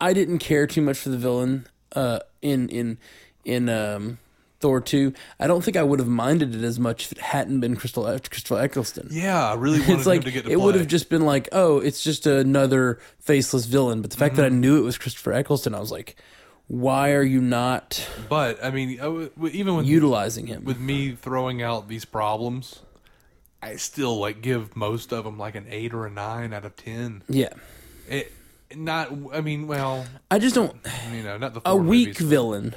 I 0.00 0.12
didn't 0.12 0.38
care 0.38 0.66
too 0.66 0.82
much 0.82 0.98
for 0.98 1.08
the 1.08 1.16
villain 1.18 1.66
uh, 1.94 2.20
in 2.42 2.68
in 2.68 2.98
in 3.44 3.68
um, 3.68 4.18
Thor 4.60 4.80
two. 4.80 5.14
I 5.40 5.46
don't 5.46 5.62
think 5.64 5.76
I 5.76 5.82
would 5.82 5.98
have 6.00 6.08
minded 6.08 6.54
it 6.54 6.62
as 6.62 6.78
much 6.78 7.06
if 7.06 7.12
it 7.12 7.18
hadn't 7.18 7.60
been 7.60 7.76
Crystal 7.76 8.04
Christopher 8.04 8.60
Eccleston. 8.60 9.08
Yeah, 9.10 9.50
I 9.50 9.54
really 9.54 9.80
wanted 9.80 9.94
It's 9.98 10.06
like 10.06 10.18
him 10.18 10.24
to 10.24 10.30
get 10.32 10.44
to 10.44 10.50
it 10.50 10.56
play. 10.56 10.64
would 10.64 10.74
have 10.74 10.86
just 10.86 11.08
been 11.08 11.22
like, 11.24 11.48
oh, 11.52 11.78
it's 11.78 12.02
just 12.02 12.26
another 12.26 12.98
faceless 13.20 13.64
villain. 13.66 14.02
But 14.02 14.10
the 14.10 14.16
fact 14.18 14.36
that 14.36 14.44
I 14.44 14.48
Mm-hmm. 14.50 14.60
knew 14.60 14.78
it 14.78 14.82
was 14.82 14.98
Christopher 14.98 15.32
Eccleston, 15.32 15.74
I 15.74 15.80
was 15.80 15.90
like, 15.92 16.16
why 16.68 17.12
are 17.12 17.22
you 17.22 17.40
not 17.40 18.06
But 18.28 18.62
I 18.62 18.70
mean, 18.72 18.98
I 19.00 19.04
w- 19.04 19.30
even 19.52 19.76
with 19.76 19.86
utilizing 19.86 20.46
him? 20.48 20.64
with 20.64 20.80
me 20.80 21.12
throwing 21.12 21.62
out 21.62 21.88
these 21.88 22.04
problems, 22.04 22.80
I 23.66 23.76
still 23.76 24.18
like 24.18 24.42
give 24.42 24.76
most 24.76 25.12
of 25.12 25.24
them 25.24 25.38
like 25.38 25.54
an 25.54 25.66
eight 25.68 25.92
or 25.92 26.06
a 26.06 26.10
nine 26.10 26.52
out 26.52 26.64
of 26.64 26.76
ten. 26.76 27.22
yeah, 27.28 27.52
It 28.08 28.32
not. 28.74 29.12
I 29.32 29.40
mean, 29.40 29.66
well, 29.66 30.06
I 30.30 30.38
just 30.38 30.54
don't. 30.54 30.76
you 31.12 31.22
know, 31.22 31.36
not 31.38 31.54
the 31.54 31.60
A 31.64 31.74
weak 31.76 32.08
movies. 32.08 32.22
villain 32.22 32.74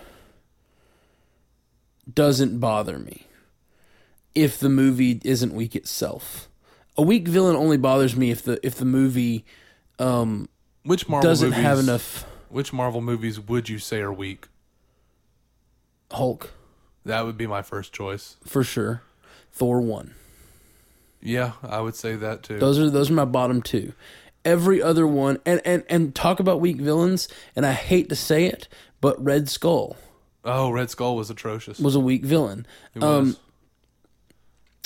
doesn't 2.12 2.60
bother 2.60 2.98
me 2.98 3.28
if 4.36 4.60
the 4.60 4.70
movie 4.70 5.22
isn't 5.24 5.54
weak 5.54 5.76
itself. 5.76 6.50
A 6.98 7.02
weak 7.02 7.28
villain 7.28 7.56
only 7.56 7.78
bothers 7.78 8.16
me 8.16 8.32
if 8.32 8.44
the 8.44 8.60
if 8.66 8.76
the 8.76 8.86
movie 8.86 9.46
um, 10.00 10.50
Which 10.84 11.08
Marvel 11.08 11.30
doesn't 11.30 11.50
movies, 11.52 11.64
have 11.64 11.80
enough 11.80 12.26
Which 12.50 12.74
Marvel 12.74 13.02
movies 13.02 13.40
would 13.40 13.70
you 13.70 13.80
say 13.80 14.00
are 14.00 14.12
weak? 14.14 14.48
Hulk 16.12 16.52
That 17.06 17.26
would 17.26 17.38
be 17.38 17.48
my 17.48 17.62
first 17.62 17.94
choice. 17.94 18.38
for 18.46 18.64
sure. 18.64 19.02
Thor 19.52 19.80
one. 19.82 20.16
Yeah, 21.22 21.54
I 21.64 21.82
would 21.82 21.96
say 21.96 22.16
that 22.16 22.44
too. 22.44 22.60
Those 22.60 22.80
are 22.80 22.90
those 22.90 23.10
are 23.10 23.14
my 23.14 23.26
bottom 23.26 23.62
two. 23.62 23.94
Every 24.46 24.82
other 24.82 25.06
one, 25.06 25.38
and 25.46 25.62
and 25.66 25.84
and 25.90 26.16
talk 26.16 26.40
about 26.40 26.62
weak 26.62 26.78
villains. 26.78 27.28
And 27.56 27.66
I 27.66 27.74
hate 27.74 28.08
to 28.10 28.16
say 28.16 28.46
it, 28.46 28.68
but 29.02 29.22
Red 29.24 29.50
Skull 29.50 29.98
oh, 30.46 30.70
Red 30.72 30.90
Skull 30.90 31.16
was 31.18 31.30
atrocious. 31.30 31.80
was 31.80 31.96
a 31.96 32.00
weak 32.00 32.24
villain. 32.24 32.66
It 32.96 33.04
Um, 33.04 33.26
was. 33.26 33.40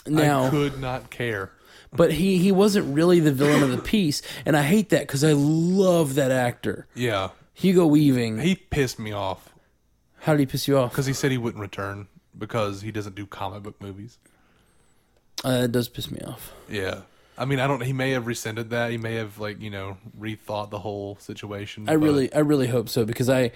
now, 0.07 0.45
I 0.45 0.49
could 0.49 0.79
not 0.79 1.09
care. 1.11 1.51
but 1.91 2.13
he 2.13 2.37
he 2.39 2.51
wasn't 2.51 2.93
really 2.93 3.19
the 3.19 3.31
villain 3.31 3.61
of 3.63 3.69
the 3.71 3.77
piece, 3.91 4.21
and 4.45 4.57
I 4.57 4.63
hate 4.63 4.89
that 4.89 5.01
because 5.01 5.23
I 5.23 5.33
love 5.33 6.15
that 6.15 6.31
actor, 6.31 6.87
Yeah, 6.95 7.29
Hugo 7.53 7.85
Weaving. 7.85 8.39
he 8.39 8.55
pissed 8.55 8.97
me 8.99 9.11
off 9.11 9.53
How 10.21 10.33
did 10.33 10.39
he 10.39 10.45
piss 10.47 10.67
you 10.67 10.77
off? 10.79 10.91
because 10.91 11.05
he 11.05 11.13
said 11.13 11.29
he 11.31 11.37
wouldn't 11.37 11.61
return 11.61 12.07
because 12.37 12.81
he 12.81 12.91
doesn't 12.91 13.13
do 13.15 13.27
comic 13.27 13.61
book 13.63 13.79
movies. 13.79 14.17
Uh, 15.43 15.61
it 15.63 15.71
does 15.71 15.89
piss 15.89 16.09
me 16.11 16.19
off. 16.25 16.53
Yeah. 16.69 17.01
I 17.37 17.45
mean, 17.45 17.59
I 17.59 17.67
don't. 17.67 17.81
He 17.81 17.93
may 17.93 18.11
have 18.11 18.27
rescinded 18.27 18.69
that. 18.69 18.91
He 18.91 18.97
may 18.97 19.15
have 19.15 19.39
like 19.39 19.59
you 19.59 19.69
know 19.69 19.97
rethought 20.19 20.69
the 20.69 20.79
whole 20.79 21.17
situation. 21.19 21.89
I 21.89 21.93
but- 21.93 22.01
really, 22.01 22.33
I 22.33 22.39
really 22.39 22.67
hope 22.67 22.89
so 22.89 23.05
because 23.05 23.29
I 23.29 23.51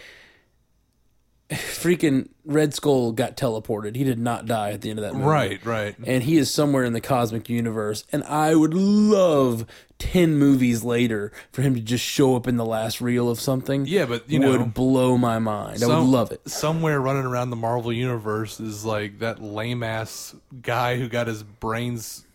freaking 1.51 2.29
Red 2.43 2.73
Skull 2.73 3.11
got 3.11 3.37
teleported. 3.37 3.95
He 3.95 4.03
did 4.03 4.19
not 4.19 4.45
die 4.45 4.71
at 4.71 4.81
the 4.81 4.89
end 4.89 4.99
of 4.99 5.05
that 5.05 5.13
movie. 5.13 5.25
right, 5.25 5.65
right. 5.65 5.95
and 6.05 6.23
he 6.23 6.37
is 6.37 6.51
somewhere 6.51 6.83
in 6.83 6.93
the 6.93 7.01
cosmic 7.01 7.49
universe. 7.49 8.03
And 8.11 8.23
I 8.23 8.55
would 8.55 8.73
love 8.73 9.65
ten 9.99 10.37
movies 10.37 10.83
later 10.83 11.31
for 11.51 11.61
him 11.61 11.75
to 11.75 11.81
just 11.81 12.03
show 12.03 12.35
up 12.35 12.47
in 12.47 12.57
the 12.57 12.65
last 12.65 13.01
reel 13.01 13.29
of 13.29 13.39
something. 13.39 13.85
Yeah, 13.85 14.05
but 14.05 14.29
you 14.29 14.39
know, 14.39 14.51
would 14.51 14.73
blow 14.73 15.17
my 15.17 15.39
mind. 15.39 15.83
I 15.83 15.87
would 15.87 16.07
love 16.07 16.31
it. 16.31 16.47
Somewhere 16.49 16.99
running 16.99 17.25
around 17.25 17.49
the 17.49 17.55
Marvel 17.55 17.91
universe 17.91 18.59
is 18.59 18.85
like 18.85 19.19
that 19.19 19.41
lame 19.41 19.83
ass 19.83 20.35
guy 20.61 20.97
who 20.97 21.07
got 21.07 21.27
his 21.27 21.43
brains 21.43 22.25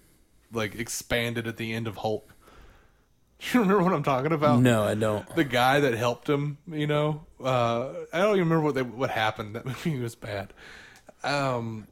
like 0.53 0.75
expanded 0.75 1.47
at 1.47 1.57
the 1.57 1.73
end 1.73 1.87
of 1.87 1.99
Hulk. 1.99 2.29
You 3.53 3.59
remember 3.59 3.83
what 3.83 3.93
I'm 3.93 4.05
talking 4.05 4.31
about? 4.31 4.61
No, 4.61 4.85
I 4.85 4.95
don't. 4.95 5.27
The 5.35 5.43
guy 5.43 5.81
that 5.81 5.95
helped 5.95 6.29
him, 6.29 6.59
you 6.71 6.87
know, 6.87 7.27
uh, 7.43 7.93
I 8.13 8.21
don't 8.21 8.37
even 8.37 8.49
remember 8.49 8.61
what 8.61 8.77
they, 8.77 8.83
what 8.83 9.11
happened. 9.11 9.55
That 9.57 9.67
movie 9.67 9.99
was 9.99 10.15
bad. 10.15 10.53
Um, 11.25 11.89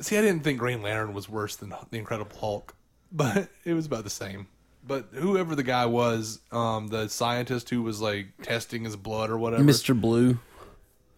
see, 0.00 0.16
I 0.16 0.22
didn't 0.22 0.44
think 0.44 0.58
Green 0.58 0.80
Lantern 0.80 1.12
was 1.12 1.28
worse 1.28 1.56
than 1.56 1.74
the 1.90 1.98
Incredible 1.98 2.34
Hulk, 2.38 2.74
but 3.12 3.50
it 3.66 3.74
was 3.74 3.84
about 3.84 4.04
the 4.04 4.10
same. 4.10 4.46
But 4.86 5.08
whoever 5.12 5.54
the 5.54 5.62
guy 5.62 5.86
was, 5.86 6.40
um, 6.50 6.88
the 6.88 7.08
scientist 7.08 7.68
who 7.70 7.82
was 7.82 8.00
like 8.00 8.28
testing 8.42 8.84
his 8.84 8.96
blood 8.96 9.28
or 9.30 9.36
whatever, 9.38 9.62
Mr. 9.62 9.98
Blue. 9.98 10.38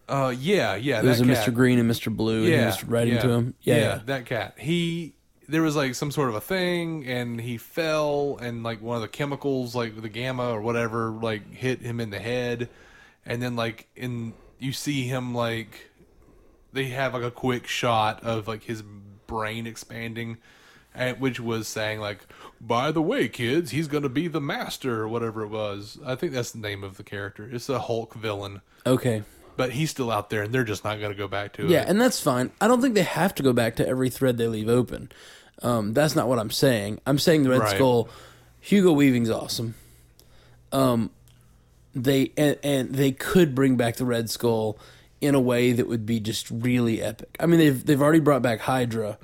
uh, 0.08 0.34
yeah, 0.36 0.74
yeah, 0.74 1.02
There's 1.02 1.18
that 1.18 1.30
a 1.30 1.34
cat. 1.34 1.46
Mr. 1.48 1.54
Green 1.54 1.78
and 1.78 1.88
Mr. 1.88 2.14
Blue, 2.14 2.38
and 2.38 2.46
he 2.46 2.52
Yeah, 2.52 2.66
was 2.66 2.84
writing 2.84 3.14
yeah, 3.14 3.20
to 3.22 3.28
him. 3.30 3.54
Yeah, 3.62 3.76
yeah. 3.76 4.00
that 4.06 4.26
cat. 4.26 4.54
He 4.58 5.14
there 5.48 5.62
was 5.62 5.74
like 5.76 5.94
some 5.94 6.10
sort 6.10 6.28
of 6.28 6.34
a 6.34 6.40
thing, 6.40 7.06
and 7.06 7.40
he 7.40 7.56
fell, 7.58 8.38
and 8.40 8.62
like 8.64 8.80
one 8.82 8.96
of 8.96 9.02
the 9.02 9.08
chemicals, 9.08 9.74
like 9.74 10.00
the 10.00 10.08
gamma 10.08 10.50
or 10.50 10.60
whatever, 10.60 11.10
like 11.10 11.52
hit 11.52 11.80
him 11.80 12.00
in 12.00 12.10
the 12.10 12.18
head, 12.20 12.68
and 13.24 13.40
then 13.42 13.54
like 13.56 13.86
in 13.94 14.32
you 14.58 14.72
see 14.72 15.04
him 15.06 15.32
like 15.34 15.90
they 16.72 16.86
have 16.86 17.14
like 17.14 17.22
a 17.22 17.30
quick 17.30 17.66
shot 17.68 18.22
of 18.24 18.48
like 18.48 18.64
his 18.64 18.82
brain 19.28 19.66
expanding. 19.68 20.38
And, 20.92 21.20
which 21.20 21.38
was 21.38 21.68
saying 21.68 22.00
like, 22.00 22.18
by 22.60 22.92
the 22.92 23.02
way, 23.02 23.28
kids, 23.28 23.70
he's 23.70 23.88
gonna 23.88 24.08
be 24.08 24.28
the 24.28 24.40
master 24.40 25.00
or 25.00 25.08
whatever 25.08 25.42
it 25.42 25.48
was. 25.48 25.98
I 26.04 26.14
think 26.14 26.32
that's 26.32 26.50
the 26.52 26.58
name 26.58 26.84
of 26.84 26.96
the 26.96 27.02
character. 27.02 27.48
It's 27.50 27.68
a 27.68 27.78
Hulk 27.78 28.14
villain, 28.14 28.60
Okay. 28.86 29.22
but 29.56 29.72
he's 29.72 29.90
still 29.90 30.10
out 30.10 30.30
there, 30.30 30.42
and 30.42 30.52
they're 30.54 30.64
just 30.64 30.84
not 30.84 31.00
gonna 31.00 31.14
go 31.14 31.28
back 31.28 31.54
to 31.54 31.62
Yeah, 31.62 31.68
it. 31.68 31.70
Yeah, 31.72 31.84
and 31.88 32.00
that's 32.00 32.20
fine. 32.20 32.50
I 32.60 32.68
don't 32.68 32.80
think 32.82 32.94
they 32.94 33.02
have 33.02 33.34
to 33.36 33.42
go 33.42 33.52
back 33.52 33.76
to 33.76 33.86
every 33.88 34.10
thread 34.10 34.36
they 34.38 34.46
leave 34.46 34.68
open. 34.68 35.10
Um, 35.62 35.92
that's 35.94 36.14
not 36.16 36.28
what 36.28 36.38
I'm 36.38 36.50
saying. 36.50 37.00
I'm 37.06 37.18
saying 37.18 37.42
the 37.44 37.50
Red 37.50 37.60
Right. 37.60 37.76
Skull, 37.76 38.08
Hugo 38.60 38.92
Weaving's 38.92 39.30
awesome. 39.30 39.74
Um, 40.72 41.10
they 41.94 42.32
and, 42.36 42.56
and 42.62 42.94
they 42.94 43.12
could 43.12 43.54
bring 43.54 43.76
back 43.76 43.96
the 43.96 44.04
Red 44.04 44.30
Skull 44.30 44.78
in 45.20 45.34
a 45.34 45.40
way 45.40 45.72
that 45.72 45.86
would 45.88 46.06
be 46.06 46.20
just 46.20 46.48
really 46.50 47.02
epic. 47.02 47.36
I 47.40 47.46
mean, 47.46 47.58
they've 47.58 47.84
they've 47.84 48.00
already 48.00 48.20
brought 48.20 48.42
back 48.42 48.60
Hydra. 48.60 49.18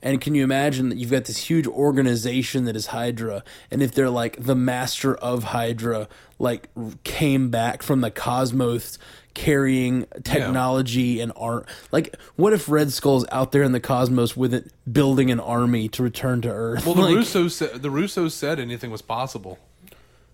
And 0.00 0.20
can 0.20 0.34
you 0.34 0.44
imagine 0.44 0.90
that 0.90 0.98
you've 0.98 1.10
got 1.10 1.24
this 1.24 1.38
huge 1.38 1.66
organization 1.66 2.64
that 2.66 2.76
is 2.76 2.86
Hydra, 2.86 3.42
and 3.70 3.82
if 3.82 3.92
they're 3.92 4.10
like 4.10 4.36
the 4.42 4.54
master 4.54 5.14
of 5.16 5.44
Hydra, 5.44 6.08
like 6.38 6.68
came 7.02 7.50
back 7.50 7.82
from 7.82 8.00
the 8.00 8.10
cosmos 8.10 8.98
carrying 9.34 10.06
technology 10.22 11.20
and 11.20 11.32
art, 11.36 11.68
like 11.90 12.16
what 12.36 12.52
if 12.52 12.68
Red 12.68 12.92
Skull's 12.92 13.26
out 13.32 13.50
there 13.50 13.62
in 13.64 13.72
the 13.72 13.80
cosmos 13.80 14.36
with 14.36 14.54
it 14.54 14.72
building 14.90 15.30
an 15.32 15.40
army 15.40 15.88
to 15.88 16.02
return 16.02 16.42
to 16.42 16.48
Earth? 16.48 16.86
Well, 16.86 16.94
the 16.94 17.02
Like, 17.02 17.16
Russos 17.16 17.50
said, 17.52 17.82
the 17.82 17.90
Russos 17.90 18.32
said 18.32 18.60
anything 18.60 18.92
was 18.92 19.02
possible 19.02 19.58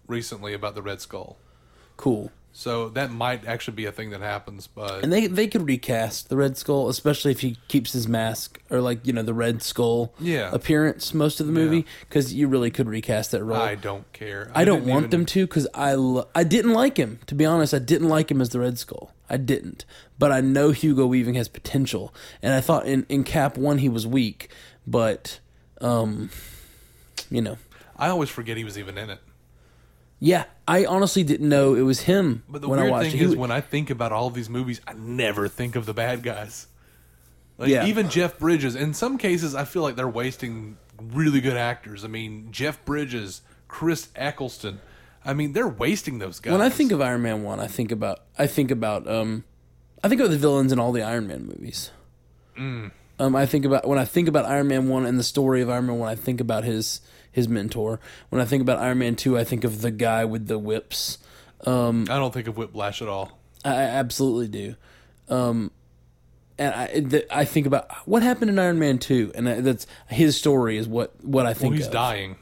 recently 0.07 0.53
about 0.53 0.75
the 0.75 0.83
Red 0.83 1.01
Skull, 1.01 1.39
cool. 1.97 2.33
So 2.57 2.89
that 2.91 3.11
might 3.11 3.45
actually 3.47 3.75
be 3.75 3.85
a 3.85 3.91
thing 3.93 4.11
that 4.11 4.21
happens. 4.21 4.69
But 4.69 5.03
And 5.03 5.13
they 5.13 5.27
they 5.27 5.49
could 5.49 5.67
recast 5.67 6.29
the 6.29 6.37
Red 6.37 6.57
Skull, 6.57 6.89
especially 6.89 7.33
if 7.33 7.41
he 7.41 7.59
keeps 7.67 7.93
his 7.93 8.07
mask 8.07 8.61
or 8.71 8.81
like 8.81 9.05
you 9.07 9.13
know 9.13 9.23
the 9.25 9.35
Red 9.35 9.61
Skull 9.63 10.15
Yeah. 10.21 10.51
appearance 10.53 11.13
most 11.13 11.41
of 11.41 11.47
the 11.47 11.53
movie 11.53 11.85
because 12.01 12.33
you 12.33 12.47
really 12.49 12.71
could 12.71 12.89
recast 12.89 13.33
that 13.33 13.43
role. 13.43 13.61
I 13.61 13.75
don't 13.75 14.11
care. 14.13 14.53
I 14.55 14.65
don't 14.65 14.79
didn't 14.81 14.91
want 14.91 15.03
even- 15.07 15.11
them 15.11 15.27
to 15.27 15.47
because 15.47 15.67
I 15.75 15.95
lo- 15.95 16.29
I 16.35 16.45
didn't 16.45 16.73
like 16.73 16.97
him 16.97 17.19
to 17.27 17.35
be 17.35 17.45
honest. 17.45 17.75
I 17.75 17.81
didn't 17.81 18.09
like 18.09 18.31
him 18.31 18.41
as 18.41 18.51
the 18.51 18.61
Red 18.61 18.79
Skull. 18.79 19.13
I 19.29 19.37
didn't, 19.37 19.85
but 20.19 20.31
I 20.31 20.41
know 20.41 20.71
Hugo 20.71 21.07
Weaving 21.07 21.35
has 21.35 21.49
potential, 21.49 22.15
and 22.43 22.53
I 22.55 22.61
thought 22.61 22.87
in 22.87 23.05
in 23.09 23.25
Cap 23.25 23.59
one 23.59 23.79
he 23.79 23.89
was 23.89 24.07
weak, 24.07 24.49
but 24.87 25.41
um, 25.81 26.31
you 27.31 27.41
know, 27.43 27.57
I 27.97 28.09
always 28.09 28.29
forget 28.29 28.57
he 28.57 28.65
was 28.65 28.79
even 28.79 28.97
in 28.99 29.11
it. 29.11 29.19
Yeah, 30.21 30.45
I 30.67 30.85
honestly 30.87 31.23
didn't 31.25 31.49
know 31.49 31.75
it 31.75 31.83
was 31.83 32.01
him 32.03 32.43
But 32.49 32.63
the 32.63 32.69
when 32.69 32.79
I 32.79 32.83
weird 32.83 32.93
watched 32.93 33.11
thing 33.13 33.21
it. 33.21 33.25
is, 33.25 33.37
when 33.37 33.51
I 33.51 33.61
think 33.61 33.91
about 33.91 34.13
all 34.13 34.27
of 34.27 34.35
these 34.35 34.49
movies, 34.49 34.81
I 34.87 34.95
never 34.95 35.49
think 35.49 35.77
of 35.77 35.87
the 35.87 35.95
bad 35.95 36.23
guys. 36.23 36.67
Like 37.59 37.69
Yeah. 37.71 37.87
even 37.87 38.09
Jeff 38.09 38.39
Bridges. 38.39 38.75
In 38.75 38.95
some 38.95 39.19
cases, 39.19 39.55
I 39.55 39.65
feel 39.65 39.83
like 39.83 39.97
they're 39.97 40.09
wasting 40.09 40.77
really 41.01 41.41
good 41.41 41.57
actors. 41.57 42.05
I 42.05 42.09
mean, 42.09 42.49
Jeff 42.51 42.85
Bridges, 42.85 43.43
Chris 43.69 44.09
Eccleston. 44.17 44.81
I 45.25 45.35
mean, 45.35 45.53
they're 45.53 45.69
wasting 45.69 46.19
those 46.19 46.41
guys. 46.41 46.53
when 46.53 46.61
I 46.63 46.69
think 46.69 46.93
of 46.93 47.01
Iron 47.01 47.23
Man 47.23 47.43
one, 47.43 47.61
I 47.61 47.67
think 47.67 47.91
about 47.93 48.21
I 48.39 48.47
think 48.47 48.71
about 48.71 49.09
um, 49.09 49.45
I 50.03 50.09
think 50.09 50.21
of 50.21 50.31
the 50.31 50.37
villains 50.37 50.73
in 50.73 50.79
all 50.79 50.93
the 50.93 51.03
Iron 51.03 51.27
Man 51.27 51.45
movies. 51.47 51.91
Mm. 52.59 52.91
Um, 53.19 53.37
I 53.37 53.47
think 53.47 53.65
about 53.65 53.87
when 53.87 53.99
I 53.99 54.05
think 54.05 54.29
about 54.29 54.45
Iron 54.45 54.69
Man 54.69 54.89
one 54.89 55.07
and 55.07 55.19
the 55.19 55.23
story 55.25 55.63
of 55.63 55.71
Iron 55.71 55.87
Man 55.87 55.99
one, 55.99 56.09
I 56.09 56.15
think 56.15 56.41
about 56.41 56.65
his 56.65 57.01
his 57.35 57.49
mentor. 57.49 57.99
When 58.31 58.41
I 58.41 58.45
think 58.45 58.63
about 58.63 58.79
Iron 58.79 58.99
Man 58.99 59.17
two, 59.17 59.37
I 59.37 59.43
think 59.45 59.65
of 59.65 59.83
the 59.83 59.91
guy 59.91 60.25
with 60.25 60.47
the 60.47 60.59
whips. 60.59 61.19
Um, 61.67 62.03
I 62.09 62.17
don't 62.17 62.33
think 62.33 62.47
of 62.47 62.57
Whiplash 62.57 63.03
at 63.03 63.09
all. 63.09 63.39
I, 63.65 63.75
absolutely 63.75 64.49
do. 64.49 64.77
Um, 65.29 65.71
and 66.59 66.75
I 66.75 66.87
th- 66.87 67.27
I 67.31 67.45
think 67.45 67.67
about 67.67 67.91
what 68.07 68.23
happened 68.23 68.51
in 68.51 68.59
Iron 68.59 68.79
Man 68.79 68.99
two, 68.99 69.33
and 69.35 69.47
that's 69.47 69.87
his 70.09 70.37
story 70.37 70.77
is 70.77 70.87
what 70.87 71.13
what 71.25 71.47
I 71.47 71.55
think. 71.55 71.73
Well, 71.73 71.77
he's 71.79 71.87
of. 71.87 71.93
dying. 71.93 72.37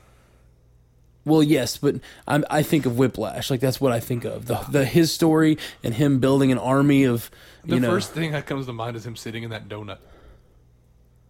Well, 1.25 1.43
yes, 1.43 1.77
but 1.77 1.97
I'm, 2.27 2.45
I 2.51 2.65
think 2.65 2.85
of 2.85 2.99
Whiplash. 2.99 3.49
Like 3.51 3.61
that's 3.61 3.81
what 3.81 3.93
I 3.93 4.01
think 4.01 4.25
of 4.25 4.47
the 4.47 4.57
the 4.69 4.85
his 4.85 5.13
story 5.13 5.57
and 5.83 5.95
him 5.95 6.19
building 6.19 6.53
an 6.53 6.59
army 6.59 7.05
of 7.05 7.31
The 7.65 7.79
know. 7.81 7.89
first 7.89 8.13
thing 8.13 8.33
that 8.33 8.45
comes 8.47 8.67
to 8.67 8.73
mind 8.73 8.97
is 8.97 9.07
him 9.07 9.17
sitting 9.17 9.45
in 9.45 9.51
that 9.51 9.69
donut, 9.69 9.99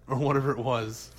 or 0.08 0.16
whatever 0.16 0.50
it 0.50 0.58
was. 0.58 1.10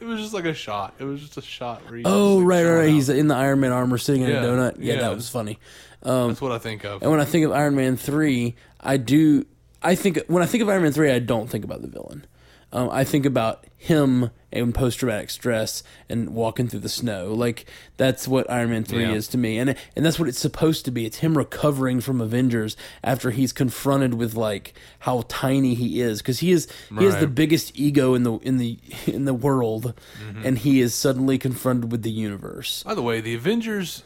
It 0.00 0.04
was 0.04 0.20
just 0.20 0.34
like 0.34 0.44
a 0.44 0.54
shot. 0.54 0.94
It 0.98 1.04
was 1.04 1.20
just 1.20 1.36
a 1.36 1.42
shot. 1.42 1.82
Where 1.88 1.98
he 1.98 2.02
oh 2.06 2.40
right, 2.40 2.64
right, 2.64 2.74
right. 2.76 2.88
He's 2.88 3.08
in 3.08 3.28
the 3.28 3.34
Iron 3.34 3.60
Man 3.60 3.72
armor, 3.72 3.98
sitting 3.98 4.22
in 4.22 4.30
Yeah, 4.30 4.42
a 4.42 4.46
donut. 4.46 4.76
Yeah, 4.78 4.94
yeah. 4.94 5.00
that 5.00 5.14
was 5.14 5.28
funny. 5.28 5.58
Um, 6.02 6.28
That's 6.28 6.40
what 6.40 6.52
I 6.52 6.58
think 6.58 6.84
of. 6.84 7.02
and 7.02 7.10
when 7.10 7.20
I 7.20 7.24
think 7.24 7.44
of 7.44 7.52
Iron 7.52 7.74
Man 7.74 7.96
three, 7.96 8.54
I 8.80 8.96
do. 8.96 9.44
I 9.82 9.94
think 9.94 10.18
when 10.28 10.42
I 10.42 10.46
think 10.46 10.62
of 10.62 10.68
Iron 10.68 10.82
Man 10.82 10.92
three, 10.92 11.10
I 11.10 11.18
don't 11.18 11.48
think 11.48 11.64
about 11.64 11.82
the 11.82 11.88
villain. 11.88 12.26
Um, 12.70 12.90
I 12.90 13.02
think 13.04 13.24
about 13.24 13.64
him 13.78 14.30
in 14.52 14.72
post 14.74 14.98
traumatic 14.98 15.30
stress 15.30 15.82
and 16.08 16.30
walking 16.34 16.68
through 16.68 16.80
the 16.80 16.88
snow. 16.90 17.32
Like 17.32 17.64
that's 17.96 18.28
what 18.28 18.50
Iron 18.50 18.70
Man 18.70 18.84
three 18.84 19.04
Yeah. 19.04 19.12
is 19.12 19.26
to 19.28 19.38
me, 19.38 19.58
and 19.58 19.74
and 19.96 20.04
that's 20.04 20.18
what 20.18 20.28
it's 20.28 20.38
supposed 20.38 20.84
to 20.84 20.90
be. 20.90 21.06
It's 21.06 21.18
him 21.18 21.36
recovering 21.38 22.00
from 22.02 22.20
Avengers 22.20 22.76
after 23.02 23.30
he's 23.30 23.52
confronted 23.54 24.14
with 24.14 24.34
like 24.34 24.74
how 25.00 25.24
tiny 25.28 25.72
he 25.74 26.00
is 26.02 26.20
because 26.20 26.40
he 26.40 26.52
is 26.52 26.68
he 26.98 27.04
has 27.04 27.16
the 27.16 27.26
biggest 27.26 27.72
ego 27.78 28.12
in 28.14 28.22
the 28.24 28.34
in 28.38 28.58
the 28.58 28.78
in 29.06 29.24
the 29.24 29.34
world, 29.34 29.94
Mm-hmm. 30.22 30.44
and 30.46 30.58
he 30.58 30.80
is 30.80 30.94
suddenly 30.94 31.38
confronted 31.38 31.90
with 31.90 32.02
the 32.02 32.10
universe. 32.10 32.82
By 32.82 32.94
the 32.94 33.02
way, 33.02 33.20
the 33.22 33.34
Avengers 33.34 34.02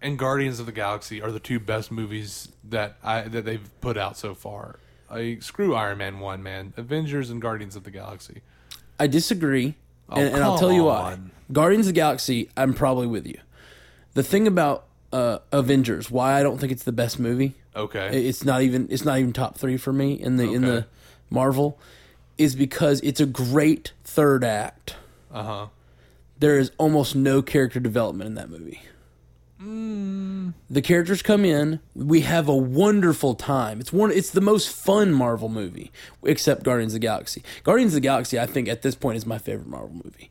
and 0.00 0.18
Guardians 0.18 0.60
of 0.60 0.66
the 0.66 0.72
Galaxy 0.72 1.20
are 1.22 1.32
the 1.32 1.40
two 1.40 1.58
best 1.58 1.90
movies 1.90 2.50
that 2.62 2.98
I 3.02 3.22
that 3.22 3.44
they've 3.44 3.68
put 3.80 3.96
out 3.96 4.16
so 4.16 4.34
far. 4.34 4.78
I 5.10 5.38
screw 5.40 5.74
Iron 5.74 5.98
Man 5.98 6.20
one, 6.20 6.42
man. 6.42 6.72
Avengers 6.76 7.30
and 7.30 7.40
Guardians 7.40 7.76
of 7.76 7.84
the 7.84 7.90
Galaxy. 7.90 8.40
I 8.98 9.06
disagree, 9.06 9.74
Oh, 10.08 10.16
and, 10.20 10.34
and 10.34 10.44
I'll 10.44 10.58
tell 10.58 10.72
you 10.72 10.84
why. 10.84 11.12
on. 11.12 11.30
Guardians 11.52 11.86
of 11.86 11.94
the 11.94 12.00
Galaxy, 12.00 12.48
I'm 12.56 12.74
probably 12.74 13.06
with 13.06 13.26
you. 13.26 13.38
The 14.14 14.22
thing 14.22 14.46
about 14.46 14.84
uh, 15.12 15.38
Avengers, 15.52 16.10
why 16.10 16.38
I 16.38 16.42
don't 16.42 16.58
think 16.58 16.72
it's 16.72 16.84
the 16.84 16.92
best 16.92 17.18
movie, 17.18 17.54
Okay. 17.76 18.26
it's 18.28 18.44
not 18.44 18.62
even 18.62 18.86
it's 18.90 19.04
not 19.04 19.18
even 19.18 19.32
top 19.32 19.56
three 19.58 19.76
for 19.76 19.92
me 19.92 20.12
in 20.14 20.36
the 20.36 20.52
in 20.52 20.62
the 20.62 20.86
Marvel, 21.30 21.78
is 22.38 22.54
because 22.54 23.00
it's 23.00 23.20
a 23.20 23.26
great 23.26 23.92
third 24.04 24.44
act. 24.44 24.96
Uh 25.32 25.42
huh. 25.42 25.66
There 26.38 26.58
is 26.58 26.70
almost 26.78 27.14
no 27.16 27.42
character 27.42 27.80
development 27.80 28.28
in 28.28 28.34
that 28.34 28.50
movie. 28.50 28.80
The 30.70 30.82
characters 30.82 31.22
come 31.22 31.44
in. 31.44 31.80
We 31.94 32.20
have 32.22 32.48
a 32.48 32.56
wonderful 32.56 33.34
time. 33.34 33.80
It's 33.80 33.92
one. 33.92 34.10
It's 34.10 34.30
the 34.30 34.40
most 34.40 34.68
fun 34.68 35.12
Marvel 35.12 35.48
movie, 35.48 35.90
except 36.24 36.62
Guardians 36.64 36.92
of 36.92 37.00
the 37.00 37.06
Galaxy. 37.06 37.42
Guardians 37.62 37.92
of 37.92 37.96
the 37.96 38.00
Galaxy, 38.00 38.38
I 38.38 38.46
think, 38.46 38.68
at 38.68 38.82
this 38.82 38.94
point, 38.94 39.16
is 39.16 39.26
my 39.26 39.38
favorite 39.38 39.68
Marvel 39.68 39.94
movie. 40.04 40.30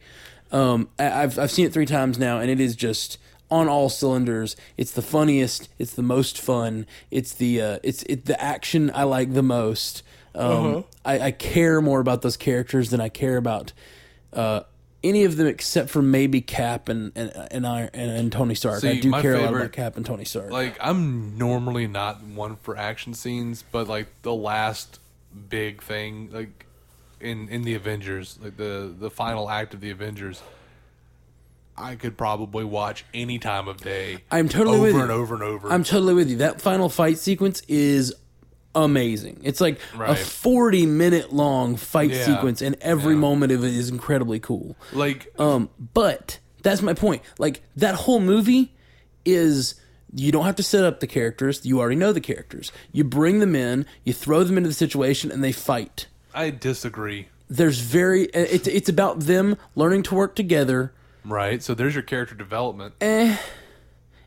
Um, 0.51 0.89
I- 0.99 1.23
I've 1.23 1.39
I've 1.39 1.51
seen 1.51 1.65
it 1.65 1.73
three 1.73 1.85
times 1.85 2.19
now, 2.19 2.39
and 2.39 2.49
it 2.51 2.59
is 2.59 2.75
just 2.75 3.17
on 3.49 3.67
all 3.67 3.89
cylinders. 3.89 4.55
It's 4.77 4.91
the 4.91 5.01
funniest. 5.01 5.69
It's 5.79 5.93
the 5.93 6.03
most 6.03 6.39
fun. 6.39 6.85
It's 7.11 7.33
the 7.33 7.61
uh, 7.61 7.79
it's 7.83 8.03
it 8.03 8.25
the 8.25 8.39
action 8.41 8.91
I 8.93 9.03
like 9.03 9.33
the 9.33 9.43
most. 9.43 10.03
Um, 10.35 10.85
I, 11.05 11.19
I 11.27 11.31
care 11.31 11.79
more 11.81 11.99
about 11.99 12.23
those 12.23 12.37
characters 12.37 12.89
than 12.89 12.99
I 12.99 13.09
care 13.09 13.37
about 13.37 13.71
uh, 14.33 14.61
any 15.03 15.23
of 15.25 15.37
them 15.37 15.47
except 15.47 15.89
for 15.89 16.01
maybe 16.01 16.41
Cap 16.41 16.89
and 16.89 17.11
and 17.15 17.31
and, 17.51 17.67
Iron, 17.67 17.89
and, 17.93 18.11
and 18.11 18.31
Tony 18.31 18.55
Stark. 18.55 18.83
I 18.83 18.99
do 18.99 19.11
care 19.11 19.35
a 19.35 19.41
lot 19.41 19.53
about 19.53 19.71
Cap 19.71 19.97
and 19.97 20.05
Tony 20.05 20.25
Stark. 20.25 20.51
Like 20.51 20.77
I'm 20.79 21.37
normally 21.37 21.87
not 21.87 22.23
one 22.23 22.55
for 22.57 22.77
action 22.77 23.13
scenes, 23.13 23.63
but 23.71 23.87
like 23.87 24.07
the 24.21 24.33
last 24.33 24.99
big 25.49 25.81
thing, 25.81 26.29
like 26.31 26.65
in 27.19 27.49
in 27.49 27.63
the 27.63 27.75
Avengers, 27.75 28.39
like 28.41 28.57
the 28.57 28.93
the 28.97 29.09
final 29.09 29.49
act 29.49 29.73
of 29.73 29.81
the 29.81 29.89
Avengers, 29.89 30.41
I 31.77 31.95
could 31.95 32.17
probably 32.17 32.63
watch 32.63 33.05
any 33.13 33.39
time 33.39 33.67
of 33.67 33.77
day. 33.77 34.19
I'm 34.31 34.47
totally 34.47 34.77
over 34.77 34.83
with 34.83 34.95
you. 34.95 35.01
and 35.01 35.11
over 35.11 35.33
and 35.33 35.43
over. 35.43 35.71
I'm 35.71 35.83
totally 35.83 36.13
with 36.13 36.29
you. 36.29 36.37
That 36.37 36.61
final 36.61 36.89
fight 36.89 37.17
sequence 37.17 37.61
is 37.67 38.13
amazing. 38.75 39.41
It's 39.43 39.61
like 39.61 39.79
a 39.99 40.15
40 40.15 40.85
minute 40.85 41.31
long 41.33 41.75
fight 41.75 42.11
Yeah. 42.11 42.25
sequence, 42.25 42.61
and 42.61 42.75
every 42.81 43.13
Yeah. 43.13 43.19
moment 43.19 43.51
of 43.51 43.63
it 43.63 43.73
is 43.73 43.89
incredibly 43.89 44.39
cool. 44.39 44.75
like 44.91 45.33
Um, 45.39 45.69
but 45.93 46.39
that's 46.61 46.81
my 46.81 46.93
point. 46.93 47.21
Like 47.37 47.61
that 47.75 47.95
whole 47.95 48.19
movie 48.19 48.73
is 49.25 49.75
you 50.15 50.31
don't 50.31 50.45
have 50.45 50.55
to 50.57 50.63
set 50.63 50.83
up 50.83 50.99
the 50.99 51.07
characters. 51.07 51.61
You 51.65 51.79
already 51.79 51.95
know 51.95 52.13
the 52.13 52.21
characters. 52.21 52.71
You 52.91 53.03
bring 53.03 53.39
them 53.39 53.55
in, 53.55 53.85
you 54.03 54.13
throw 54.13 54.43
them 54.43 54.57
into 54.57 54.69
the 54.69 54.75
situation, 54.75 55.31
and 55.31 55.43
they 55.43 55.51
fight. 55.51 56.07
I 56.33 56.49
disagree. 56.51 57.27
There's 57.49 57.79
very 57.79 58.23
it's 58.33 58.67
it's 58.67 58.89
about 58.89 59.21
them 59.21 59.55
learning 59.75 60.03
to 60.03 60.15
work 60.15 60.35
together. 60.35 60.91
Right. 61.25 61.61
So 61.63 61.73
there's 61.73 61.93
your 61.93 62.03
character 62.03 62.35
development. 62.35 62.95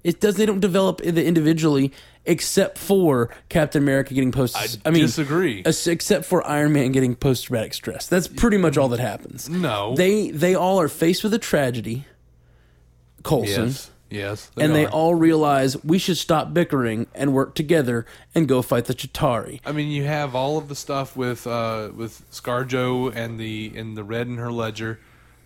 It 0.06 0.20
does 0.20 0.36
they 0.36 0.46
don't 0.46 0.60
develop 0.60 1.00
individually 1.00 1.92
except 2.24 2.78
for 2.78 3.28
Captain 3.48 3.82
America 3.82 4.14
getting 4.14 4.30
post. 4.30 4.56
I, 4.56 4.68
I, 4.88 4.90
mean, 4.92 5.02
disagree. 5.02 5.64
except 5.64 6.24
for 6.24 6.46
Iron 6.46 6.72
Man 6.72 6.92
getting 6.92 7.16
post 7.16 7.46
traumatic 7.46 7.74
stress. 7.74 8.06
That's 8.06 8.28
pretty 8.28 8.56
much 8.56 8.78
all 8.78 8.88
that 8.90 9.00
happens. 9.00 9.48
No. 9.48 9.96
They 9.96 10.30
they 10.30 10.54
all 10.54 10.80
are 10.80 10.86
faced 10.86 11.24
with 11.24 11.34
a 11.34 11.40
tragedy. 11.40 12.06
Coulson. 13.24 13.66
yes. 13.66 13.90
Yes. 14.08 14.52
and 14.56 14.72
they 14.72 14.86
are. 14.86 14.90
all 14.90 15.16
realize 15.16 15.82
we 15.82 15.98
should 15.98 16.16
stop 16.16 16.54
bickering 16.54 17.08
and 17.12 17.32
work 17.32 17.56
together 17.56 18.06
and 18.32 18.46
go 18.46 18.62
fight 18.62 18.84
the 18.84 18.94
Chitauri. 18.94 19.60
I 19.66 19.72
mean, 19.72 19.88
you 19.88 20.04
have 20.04 20.36
all 20.36 20.56
of 20.56 20.68
the 20.68 20.76
stuff 20.76 21.16
with 21.16 21.48
uh, 21.48 21.90
with 21.92 22.22
ScarJo 22.30 23.12
and 23.12 23.40
the 23.40 23.72
and 23.74 23.96
the 23.96 24.04
red 24.04 24.28
in 24.28 24.36
her 24.36 24.52
ledger. 24.52 25.00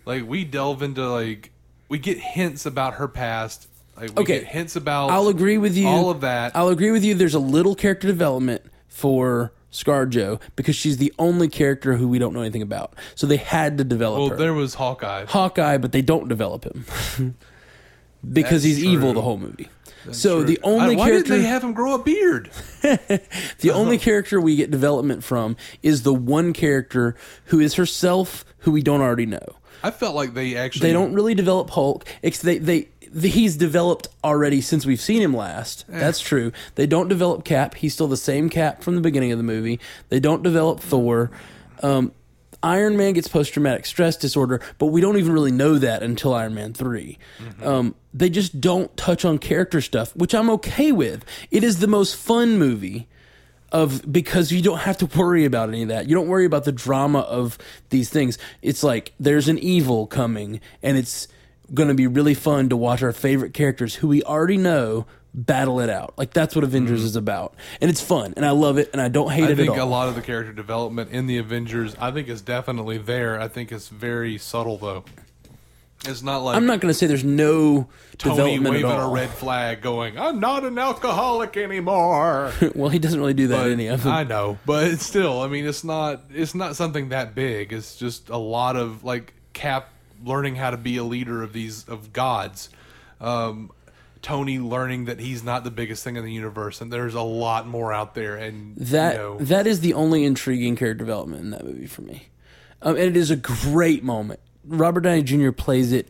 Like 0.05 0.27
we 0.27 0.45
delve 0.45 0.83
into 0.83 1.09
like 1.09 1.49
we 1.89 1.97
get 1.97 2.19
hints 2.19 2.67
about 2.67 2.93
her 2.93 3.07
past. 3.07 3.67
Like 3.97 4.09
we 4.15 4.21
Okay. 4.23 4.39
get 4.39 4.47
hints 4.47 4.75
about. 4.75 5.09
I'll 5.11 5.27
agree 5.27 5.57
with 5.57 5.75
you. 5.77 5.87
All 5.87 6.09
of 6.09 6.21
that. 6.21 6.55
I'll 6.55 6.69
agree 6.69 6.91
with 6.91 7.03
you. 7.03 7.13
There's 7.13 7.33
a 7.35 7.39
little 7.39 7.75
character 7.75 8.07
development 8.07 8.61
for 8.87 9.51
ScarJo 9.71 10.39
because 10.55 10.75
she's 10.75 10.97
the 10.97 11.13
only 11.19 11.47
character 11.47 11.95
who 11.95 12.07
we 12.07 12.19
don't 12.19 12.33
know 12.33 12.41
anything 12.41 12.61
about. 12.61 12.93
So 13.15 13.27
they 13.27 13.37
had 13.37 13.77
to 13.77 13.83
develop 13.83 14.19
well, 14.19 14.29
her. 14.29 14.35
there 14.35 14.53
was 14.53 14.73
Hawkeye. 14.75 15.25
Hawkeye, 15.25 15.77
but 15.77 15.91
they 15.91 16.01
don't 16.01 16.27
develop 16.27 16.65
him 16.65 16.85
because 18.33 18.63
That's 18.63 18.75
he's 18.75 18.83
evil 18.83 19.13
the 19.13 19.21
whole 19.21 19.37
movie. 19.37 19.69
so 20.11 20.39
Sure. 20.39 20.43
the 20.43 20.59
only 20.63 20.95
Uh, 20.95 20.99
why 20.99 21.09
character, 21.09 21.29
didn't 21.33 21.43
they 21.43 21.49
have 21.49 21.63
him 21.63 21.73
grow 21.73 21.95
a 21.95 22.03
beard? 22.03 22.49
the 22.81 23.71
only 23.73 23.97
character 23.97 24.39
we 24.41 24.55
get 24.55 24.71
development 24.71 25.23
from 25.23 25.55
is 25.83 26.03
the 26.03 26.13
one 26.13 26.53
character 26.53 27.15
who 27.45 27.59
is 27.59 27.75
herself, 27.75 28.43
who 28.59 28.71
we 28.71 28.81
don't 28.81 29.01
already 29.01 29.25
know. 29.25 29.55
I 29.83 29.89
felt 29.91 30.15
like 30.15 30.33
they 30.35 30.55
actually 30.55 30.87
They 30.89 30.93
don't 30.93 31.13
really 31.13 31.33
develop 31.33 31.69
Hulk. 31.71 32.05
Ex- 32.23 32.39
they, 32.41 32.57
they, 32.59 32.89
the, 33.11 33.27
he's 33.27 33.57
developed 33.57 34.07
already 34.23 34.61
since 34.61 34.85
we've 34.85 35.01
seen 35.01 35.21
him 35.21 35.35
last. 35.35 35.85
That's 35.87 36.19
true. 36.19 36.51
They 36.75 36.87
don't 36.87 37.07
develop 37.07 37.43
Cap. 37.43 37.75
He's 37.75 37.93
still 37.93 38.07
the 38.07 38.17
same 38.17 38.49
Cap 38.49 38.81
from 38.81 38.95
the 38.95 39.01
beginning 39.01 39.31
of 39.31 39.37
the 39.37 39.43
movie. 39.43 39.79
They 40.09 40.19
don't 40.19 40.43
develop 40.43 40.79
Thor. 40.79 41.31
Um, 41.83 42.13
Iron 42.63 42.95
Man 42.95 43.13
gets 43.13 43.27
post 43.27 43.53
traumatic 43.53 43.85
stress 43.85 44.15
disorder, 44.17 44.61
but 44.77 44.87
we 44.87 45.01
don't 45.01 45.17
even 45.17 45.33
really 45.33 45.51
know 45.51 45.77
that 45.79 46.03
until 46.03 46.33
Iron 46.33 46.53
Man 46.53 46.73
3. 46.73 47.17
Um, 47.63 47.95
they 48.13 48.29
just 48.29 48.61
don't 48.61 48.95
touch 48.95 49.25
on 49.25 49.39
character 49.39 49.81
stuff, 49.81 50.15
which 50.15 50.35
I'm 50.35 50.49
okay 50.51 50.91
with. 50.91 51.25
It 51.49 51.63
is 51.63 51.79
the 51.79 51.87
most 51.87 52.15
fun 52.15 52.59
movie 52.59 53.07
of 53.71 54.11
because 54.11 54.51
you 54.51 54.61
don't 54.61 54.79
have 54.79 54.97
to 54.99 55.05
worry 55.17 55.45
about 55.45 55.69
any 55.69 55.81
of 55.81 55.87
that. 55.87 56.07
You 56.07 56.13
don't 56.13 56.27
worry 56.27 56.45
about 56.45 56.65
the 56.65 56.71
drama 56.71 57.19
of 57.19 57.57
these 57.89 58.09
things. 58.09 58.37
It's 58.61 58.83
like 58.83 59.13
there's 59.19 59.47
an 59.47 59.57
evil 59.57 60.05
coming 60.07 60.59
and 60.83 60.97
it's 60.97 61.27
going 61.73 61.89
to 61.89 61.95
be 61.95 62.07
really 62.07 62.33
fun 62.33 62.69
to 62.69 62.77
watch 62.77 63.01
our 63.01 63.11
favorite 63.11 63.53
characters 63.53 63.95
who 63.95 64.07
we 64.07 64.23
already 64.23 64.57
know 64.57 65.05
battle 65.33 65.79
it 65.79 65.89
out. 65.89 66.13
Like 66.17 66.33
that's 66.33 66.55
what 66.55 66.63
Avengers 66.63 66.99
mm-hmm. 66.99 67.07
is 67.07 67.15
about. 67.15 67.55
And 67.79 67.89
it's 67.89 68.01
fun 68.01 68.33
and 68.35 68.45
I 68.45 68.51
love 68.51 68.77
it 68.77 68.89
and 68.91 69.01
I 69.01 69.07
don't 69.07 69.31
hate 69.31 69.43
I 69.43 69.47
it 69.47 69.51
I 69.51 69.55
think 69.55 69.77
a 69.77 69.83
lot 69.85 70.09
of 70.09 70.15
the 70.15 70.21
character 70.21 70.51
development 70.53 71.11
in 71.11 71.27
the 71.27 71.37
Avengers, 71.37 71.95
I 71.99 72.11
think, 72.11 72.27
is 72.27 72.41
definitely 72.41 72.97
there. 72.97 73.39
I 73.39 73.47
think 73.47 73.71
it's 73.71 73.87
very 73.87 74.37
subtle, 74.37 74.77
though. 74.77 75.05
It's 76.07 76.23
not 76.23 76.39
like 76.39 76.57
I'm 76.57 76.65
not 76.65 76.79
going 76.79 76.91
to 76.91 76.97
say 76.97 77.05
there's 77.05 77.23
no 77.23 77.87
Tony 78.17 78.57
waving 78.57 78.85
a 78.85 79.07
red 79.07 79.29
flag, 79.29 79.81
going, 79.81 80.17
"I'm 80.17 80.39
not 80.39 80.65
an 80.65 80.79
alcoholic 80.79 81.55
anymore." 81.57 82.51
well, 82.75 82.89
he 82.89 82.97
doesn't 82.97 83.19
really 83.19 83.35
do 83.35 83.47
that 83.49 83.65
But 83.65 83.71
any 83.71 83.85
of 83.85 84.01
them. 84.01 84.11
I 84.11 84.23
know, 84.23 84.57
but 84.65 84.99
still, 84.99 85.41
I 85.41 85.47
mean, 85.47 85.67
it's 85.67 85.83
not 85.83 86.23
it's 86.31 86.55
not 86.55 86.75
something 86.75 87.09
that 87.09 87.35
big. 87.35 87.71
It's 87.71 87.95
just 87.95 88.29
a 88.29 88.37
lot 88.37 88.77
of 88.77 89.03
like 89.03 89.33
Cap 89.53 89.89
learning 90.23 90.55
how 90.55 90.71
to 90.71 90.77
be 90.77 90.97
a 90.97 91.03
leader 91.03 91.43
of 91.43 91.53
these 91.53 91.87
of 91.87 92.13
gods. 92.13 92.69
Um, 93.19 93.71
Tony 94.21 94.59
learning 94.59 95.05
that 95.05 95.19
he's 95.19 95.43
not 95.43 95.63
the 95.63 95.71
biggest 95.71 96.03
thing 96.03 96.15
in 96.15 96.23
the 96.23 96.31
universe, 96.31 96.79
and 96.79 96.93
there's 96.93 97.15
a 97.15 97.21
lot 97.21 97.67
more 97.67 97.91
out 97.91 98.13
there. 98.13 98.35
And 98.35 98.75
That 98.77 99.13
you 99.13 99.17
know, 99.17 99.37
that 99.39 99.65
is 99.65 99.79
the 99.79 99.93
only 99.95 100.23
intriguing 100.23 100.75
character 100.75 101.03
development 101.03 101.41
in 101.43 101.49
that 101.51 101.65
movie 101.65 101.87
for 101.87 102.03
me, 102.03 102.27
um, 102.81 102.95
and 102.95 103.05
it 103.05 103.17
is 103.17 103.31
a 103.31 103.35
great 103.35 104.03
moment. 104.03 104.39
Robert 104.63 105.01
Downey 105.01 105.23
Jr. 105.23 105.51
plays 105.51 105.91
it 105.91 106.07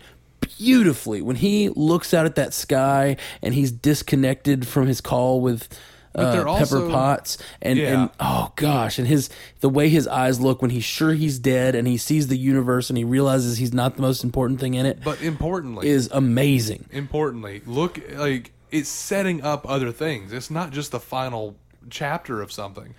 beautifully 0.57 1.21
when 1.21 1.37
he 1.37 1.69
looks 1.69 2.13
out 2.13 2.25
at 2.25 2.35
that 2.35 2.53
sky 2.53 3.15
and 3.41 3.53
he's 3.53 3.71
disconnected 3.71 4.67
from 4.67 4.87
his 4.87 4.99
call 4.99 5.39
with 5.39 5.69
uh, 6.15 6.33
Pepper 6.33 6.47
also- 6.47 6.89
Potts, 6.91 7.37
and 7.61 7.79
Yeah. 7.79 8.01
and 8.03 8.09
oh 8.19 8.51
gosh, 8.55 8.99
and 8.99 9.07
his 9.07 9.29
the 9.61 9.69
way 9.69 9.89
his 9.89 10.07
eyes 10.07 10.39
look 10.39 10.61
when 10.61 10.71
he's 10.71 10.83
sure 10.83 11.13
he's 11.13 11.39
dead 11.39 11.73
and 11.75 11.87
he 11.87 11.97
sees 11.97 12.27
the 12.27 12.37
universe 12.37 12.89
and 12.89 12.97
he 12.97 13.03
realizes 13.03 13.57
he's 13.57 13.73
not 13.73 13.95
the 13.95 14.01
most 14.01 14.23
important 14.23 14.59
thing 14.59 14.73
in 14.73 14.85
it 14.85 15.03
But 15.03 15.21
importantly, 15.21 15.87
is 15.87 16.09
amazing. 16.11 16.85
importantly, 16.91 17.61
look 17.65 17.99
like 18.15 18.51
it's 18.71 18.89
setting 18.89 19.41
up 19.41 19.69
other 19.69 19.91
things. 19.91 20.31
It's 20.33 20.49
not 20.51 20.71
just 20.71 20.91
the 20.91 20.99
final 20.99 21.55
chapter 21.89 22.41
of 22.41 22.51
something. 22.51 22.93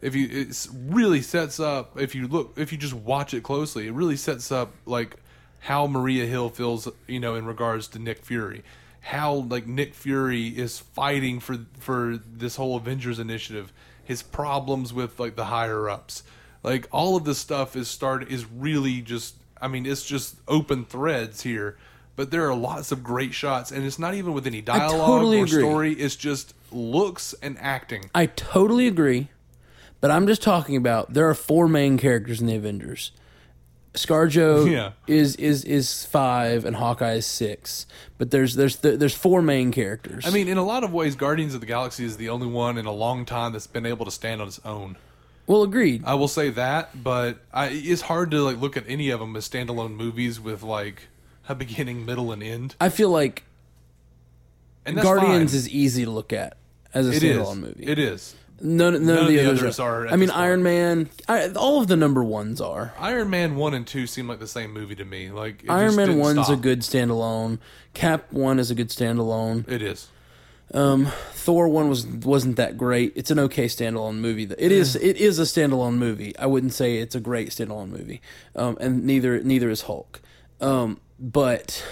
If 0.00 0.14
you, 0.14 0.28
it 0.30 0.68
really 0.86 1.22
sets 1.22 1.58
up. 1.58 1.98
If 2.00 2.14
you 2.14 2.28
look, 2.28 2.52
if 2.56 2.70
you 2.70 2.78
just 2.78 2.94
watch 2.94 3.34
it 3.34 3.42
closely, 3.42 3.88
it 3.88 3.92
really 3.92 4.16
sets 4.16 4.52
up 4.52 4.72
like 4.86 5.16
how 5.60 5.86
Maria 5.88 6.24
Hill 6.26 6.50
feels, 6.50 6.88
you 7.08 7.18
know, 7.18 7.34
in 7.34 7.44
regards 7.46 7.88
to 7.88 7.98
Nick 7.98 8.24
Fury. 8.24 8.62
How 9.08 9.32
like 9.34 9.66
Nick 9.66 9.94
Fury 9.94 10.48
is 10.48 10.78
fighting 10.78 11.40
for 11.40 11.58
for 11.78 12.18
this 12.30 12.56
whole 12.56 12.76
Avengers 12.76 13.18
initiative. 13.18 13.72
His 14.04 14.22
problems 14.22 14.92
with 14.92 15.18
like 15.18 15.36
the 15.36 15.46
higher 15.46 15.88
ups, 15.88 16.22
like 16.62 16.86
all 16.90 17.16
of 17.16 17.24
this 17.24 17.38
stuff 17.38 17.76
is 17.76 17.88
start 17.88 18.30
is 18.30 18.44
really 18.46 19.00
just. 19.00 19.34
I 19.60 19.66
mean, 19.66 19.86
it's 19.86 20.04
just 20.04 20.36
open 20.46 20.84
threads 20.84 21.42
here 21.42 21.76
but 22.18 22.32
there 22.32 22.48
are 22.48 22.54
lots 22.54 22.90
of 22.90 23.04
great 23.04 23.32
shots 23.32 23.70
and 23.70 23.86
it's 23.86 23.98
not 23.98 24.12
even 24.12 24.32
with 24.32 24.44
any 24.44 24.60
dialogue 24.60 25.06
totally 25.06 25.38
or 25.38 25.44
agree. 25.44 25.60
story 25.60 25.92
it's 25.92 26.16
just 26.16 26.52
looks 26.72 27.32
and 27.40 27.56
acting 27.60 28.10
I 28.12 28.26
totally 28.26 28.88
agree, 28.88 29.28
but 30.00 30.10
I'm 30.10 30.26
just 30.26 30.42
talking 30.42 30.76
about 30.76 31.14
there 31.14 31.28
are 31.28 31.34
four 31.34 31.68
main 31.68 31.96
characters 31.96 32.40
in 32.40 32.48
the 32.48 32.56
Avengers. 32.56 33.12
ScarJo 34.06 34.70
Yeah. 34.70 34.92
is 35.06 35.36
is 35.36 35.64
is 35.64 36.04
five 36.04 36.64
and 36.64 36.76
Hawkeye 36.76 37.14
is 37.14 37.26
six, 37.26 37.86
but 38.18 38.30
there's 38.30 38.54
there's 38.54 38.76
there's 38.76 39.14
four 39.14 39.42
main 39.42 39.72
characters. 39.72 40.24
i 40.26 40.30
mean 40.30 40.48
in 40.48 40.56
a 40.58 40.64
lot 40.64 40.84
of 40.84 40.92
ways 40.92 41.16
guardians 41.16 41.54
of 41.54 41.60
the 41.60 41.66
galaxy 41.66 42.04
is 42.04 42.16
the 42.16 42.28
only 42.28 42.46
one 42.46 42.78
in 42.78 42.86
a 42.86 42.92
long 42.92 43.24
time 43.24 43.52
that's 43.52 43.66
been 43.66 43.86
able 43.86 44.04
to 44.04 44.10
stand 44.10 44.40
on 44.40 44.48
its 44.48 44.60
own 44.64 44.96
well, 45.46 45.62
agreed. 45.62 46.02
i 46.04 46.14
will 46.14 46.28
say 46.28 46.50
that 46.50 47.02
but 47.02 47.38
I, 47.52 47.68
it's 47.68 48.02
hard 48.02 48.30
to 48.32 48.42
like 48.42 48.60
look 48.60 48.76
at 48.76 48.84
any 48.86 49.10
of 49.10 49.20
them 49.20 49.34
as 49.36 49.48
standalone 49.48 49.94
movies 49.96 50.38
with 50.40 50.62
like 50.62 51.08
a 51.48 51.54
beginning 51.54 52.04
middle 52.04 52.30
and 52.32 52.42
end 52.42 52.74
I 52.80 52.90
feel 52.90 53.08
like 53.10 53.44
and 54.84 54.96
Guardians 55.00 55.52
fine. 55.52 55.58
is 55.58 55.68
easy 55.68 56.04
to 56.04 56.10
look 56.10 56.32
at 56.32 56.56
as 56.94 57.06
a 57.08 57.12
it 57.12 57.22
is 57.22 57.36
standalone 57.38 57.58
movie. 57.60 57.84
it 57.84 57.98
is 57.98 58.34
None, 58.60 59.06
none, 59.06 59.18
of 59.18 59.28
the, 59.28 59.38
others, 59.40 59.60
others 59.60 59.78
are. 59.78 60.08
I 60.08 60.16
mean. 60.16 60.30
Iron 60.30 60.62
Man. 60.62 61.08
I, 61.28 61.48
all 61.50 61.80
of 61.80 61.88
the 61.88 61.96
number 61.96 62.24
ones 62.24 62.60
are. 62.60 62.92
iron 62.98 63.30
man 63.30 63.56
1 63.56 63.74
and 63.74 63.86
2 63.86 64.06
seem 64.06 64.28
like 64.28 64.40
the 64.40 64.48
same 64.48 64.72
movie 64.72 64.96
to 64.96 65.04
me 65.04 65.30
like 65.30 65.64
Iron 65.68 65.96
Man 65.96 66.18
one's 66.18 66.48
a 66.48 66.56
good 66.56 66.80
standalone. 66.80 67.58
Cap 67.94 68.32
one 68.32 68.58
is 68.58 68.70
a 68.70 68.74
good 68.74 68.88
standalone. 68.88 69.68
it 69.68 69.82
is 69.82 70.08
Thor 70.70 71.68
one 71.68 71.88
was 71.88 72.06
wasn't 72.06 72.56
that 72.56 72.76
great. 72.76 73.12
It's 73.16 73.30
an 73.30 73.38
okay 73.38 73.66
standalone 73.66 74.16
movie. 74.16 74.44
It 74.58 74.72
is 74.72 74.96
it 74.96 75.16
is 75.16 75.38
a 75.38 75.42
standalone 75.42 75.94
movie. 75.94 76.36
I 76.38 76.46
wouldn't 76.46 76.74
say 76.74 76.98
it's 76.98 77.14
a 77.14 77.20
great 77.20 77.50
standalone 77.50 77.88
movie. 77.88 78.20
Um, 78.54 78.76
and 78.80 79.04
neither 79.04 79.42
neither 79.42 79.70
is 79.70 79.82
Hulk. 79.82 80.20
Um, 80.60 81.00
but 81.18 81.84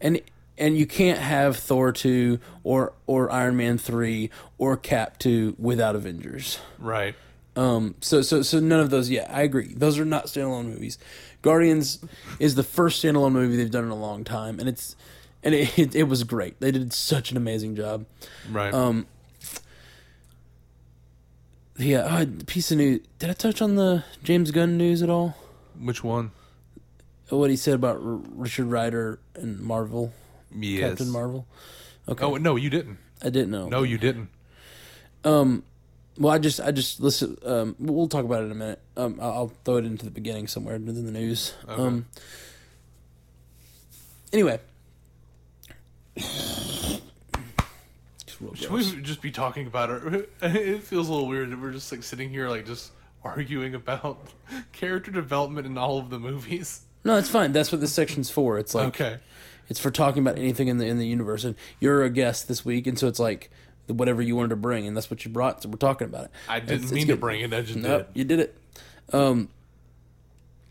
and 0.00 0.20
and 0.58 0.76
you 0.76 0.86
can't 0.86 1.18
have 1.18 1.56
Thor 1.56 1.92
two 1.92 2.38
or 2.64 2.92
or 3.06 3.30
Iron 3.30 3.56
Man 3.56 3.78
three 3.78 4.30
or 4.58 4.76
Cap 4.76 5.18
two 5.18 5.54
without 5.58 5.94
Avengers. 5.96 6.58
right 6.78 7.14
Um, 7.56 7.94
so 8.00 8.22
so 8.22 8.42
so 8.42 8.60
none 8.60 8.80
of 8.80 8.90
those. 8.90 9.08
Yeah, 9.10 9.26
I 9.30 9.42
agree. 9.42 9.72
Those 9.74 9.98
are 9.98 10.04
not 10.04 10.26
standalone 10.26 10.66
movies. 10.66 10.98
Guardians 11.42 12.00
is 12.38 12.54
the 12.54 12.62
first 12.62 13.02
standalone 13.02 13.32
movie 13.32 13.56
they've 13.56 13.70
done 13.70 13.84
in 13.84 13.90
a 13.90 13.94
long 13.96 14.24
time, 14.24 14.58
and 14.58 14.68
it's 14.68 14.94
and 15.42 15.54
it 15.54 15.78
it, 15.78 15.94
it 15.94 16.02
was 16.04 16.22
great. 16.24 16.58
They 16.60 16.70
did 16.70 16.92
such 16.92 17.30
an 17.30 17.36
amazing 17.36 17.76
job. 17.76 18.04
right 18.50 18.74
Um, 18.74 19.06
Yeah, 21.78 22.00
uh, 22.00 22.26
piece 22.46 22.70
of 22.72 22.78
news. 22.78 23.00
Did 23.18 23.28
I 23.30 23.34
touch 23.34 23.60
on 23.60 23.74
the 23.74 24.02
James 24.22 24.50
Gunn 24.50 24.78
news 24.78 25.02
at 25.02 25.10
all? 25.10 25.36
which 25.78 26.02
one 26.02 26.30
What 27.28 27.50
he 27.50 27.56
said 27.56 27.74
about 27.74 27.96
R- 27.96 28.02
Richard 28.34 28.66
Rider 28.66 29.18
and 29.34 29.60
Marvel, 29.60 30.12
yes 30.54 30.90
Captain 30.90 31.10
Marvel. 31.10 31.46
Okay, 32.08 32.24
oh 32.24 32.36
no 32.36 32.56
you 32.56 32.70
didn't 32.70 32.98
I 33.22 33.30
didn't 33.30 33.50
know. 33.50 33.68
no 33.68 33.82
you 33.82 33.98
didn't 33.98 34.28
Um, 35.24 35.64
well, 36.18 36.32
I 36.32 36.38
just, 36.38 36.60
I 36.60 36.70
just 36.70 37.00
listen. 37.00 37.36
Um, 37.44 37.76
we'll 37.78 38.08
talk 38.08 38.24
about 38.24 38.42
it 38.42 38.46
in 38.46 38.52
a 38.52 38.54
minute. 38.54 38.80
Um, 38.96 39.18
I'll, 39.20 39.32
I'll 39.32 39.52
throw 39.64 39.76
it 39.76 39.84
into 39.84 40.04
the 40.04 40.10
beginning 40.10 40.46
somewhere 40.46 40.76
in 40.76 40.86
the 40.86 40.92
news. 41.10 41.52
Okay. 41.68 41.82
Um. 41.82 42.06
Anyway. 44.32 44.60
Should 48.54 48.70
we 48.70 48.82
just 49.02 49.22
be 49.22 49.30
talking 49.30 49.66
about 49.66 49.90
it? 49.90 50.30
It 50.42 50.82
feels 50.82 51.08
a 51.08 51.12
little 51.12 51.26
weird 51.28 51.50
that 51.50 51.60
we're 51.60 51.72
just 51.72 51.90
like 51.90 52.02
sitting 52.02 52.30
here, 52.30 52.48
like 52.48 52.66
just 52.66 52.92
arguing 53.24 53.74
about 53.74 54.18
character 54.72 55.10
development 55.10 55.66
in 55.66 55.76
all 55.78 55.98
of 55.98 56.10
the 56.10 56.18
movies. 56.18 56.82
No, 57.04 57.16
it's 57.16 57.28
fine. 57.30 57.52
That's 57.52 57.70
what 57.72 57.80
this 57.80 57.92
section's 57.92 58.30
for. 58.30 58.58
It's 58.58 58.74
like 58.74 58.88
Okay, 58.88 59.18
it's 59.68 59.80
for 59.80 59.90
talking 59.90 60.22
about 60.22 60.38
anything 60.38 60.68
in 60.68 60.78
the 60.78 60.86
in 60.86 60.98
the 60.98 61.06
universe. 61.06 61.44
And 61.44 61.54
you're 61.80 62.02
a 62.04 62.10
guest 62.10 62.48
this 62.48 62.64
week, 62.64 62.86
and 62.86 62.98
so 62.98 63.06
it's 63.08 63.18
like 63.18 63.50
whatever 63.88 64.20
you 64.22 64.34
wanted 64.36 64.48
to 64.50 64.56
bring, 64.56 64.86
and 64.86 64.96
that's 64.96 65.10
what 65.10 65.24
you 65.24 65.30
brought. 65.30 65.62
So 65.62 65.68
we're 65.68 65.76
talking 65.76 66.06
about 66.06 66.24
it. 66.26 66.30
I 66.48 66.60
didn't 66.60 66.84
it's 66.84 66.92
mean 66.92 67.06
to 67.08 67.16
bring 67.16 67.40
it. 67.40 67.52
I 67.54 67.62
just 67.62 67.78
Nope, 67.78 68.08
did. 68.12 68.18
you 68.18 68.24
did 68.24 68.40
it. 68.40 68.56
Um, 69.12 69.48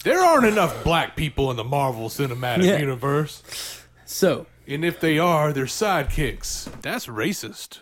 There 0.03 0.19
aren't 0.19 0.45
enough 0.45 0.83
black 0.83 1.15
people 1.15 1.49
in 1.51 1.57
the 1.57 1.63
Marvel 1.63 2.09
Cinematic 2.09 2.63
Yeah. 2.65 2.77
Universe, 2.79 3.81
so 4.05 4.47
and 4.67 4.83
if 4.83 4.99
they 4.99 5.17
are, 5.19 5.53
they're 5.53 5.65
sidekicks. 5.65 6.69
That's 6.81 7.07
racist. 7.07 7.79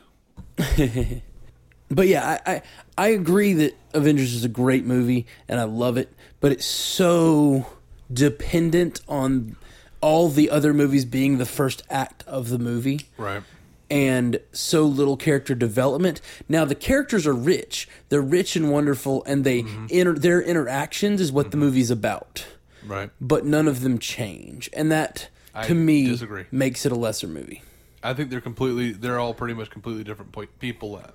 But 1.89 2.07
yeah, 2.07 2.39
I, 2.45 2.51
I 2.55 2.61
I 2.97 3.07
agree 3.09 3.53
that 3.53 3.77
Avengers 3.93 4.33
is 4.33 4.43
a 4.43 4.49
great 4.49 4.83
movie 4.83 5.27
and 5.47 5.59
I 5.59 5.63
love 5.65 5.97
it, 5.97 6.11
but 6.39 6.51
it's 6.51 6.65
so 6.65 7.67
dependent 8.11 9.01
on 9.07 9.55
all 10.03 10.27
the 10.27 10.49
other 10.49 10.73
movies 10.73 11.05
being 11.05 11.37
the 11.37 11.45
first 11.45 11.81
act 11.89 12.23
of 12.27 12.49
the 12.49 12.59
movie 12.59 13.07
Right. 13.17 13.41
and 13.89 14.39
so 14.51 14.83
little 14.83 15.15
character 15.15 15.55
development. 15.55 16.19
Now 16.49 16.65
the 16.65 16.75
characters 16.75 17.25
are 17.25 17.33
rich. 17.33 17.87
They're 18.09 18.21
rich 18.21 18.55
and 18.57 18.69
wonderful 18.69 19.23
and 19.25 19.45
they 19.45 19.63
inter- 19.89 20.13
their 20.13 20.41
interactions 20.41 21.21
is 21.21 21.31
what 21.31 21.51
the 21.51 21.57
movie's 21.57 21.89
about. 21.89 22.45
Right. 22.85 23.11
But 23.21 23.45
none 23.45 23.67
of 23.69 23.79
them 23.81 23.97
change. 23.97 24.69
And 24.73 24.91
that 24.91 25.29
I 25.55 25.65
to 25.67 25.73
me 25.73 26.07
disagree. 26.07 26.45
makes 26.51 26.85
it 26.85 26.91
a 26.91 26.95
lesser 26.95 27.27
movie. 27.27 27.61
I 28.03 28.13
think 28.13 28.29
they're 28.29 28.41
completely. 28.41 28.91
They're 28.91 29.17
all 29.19 29.33
pretty 29.33 29.53
much 29.53 29.69
completely 29.69 30.03
different 30.03 30.33
po- 30.33 30.47
people. 30.59 30.97
Uh, 30.97 31.11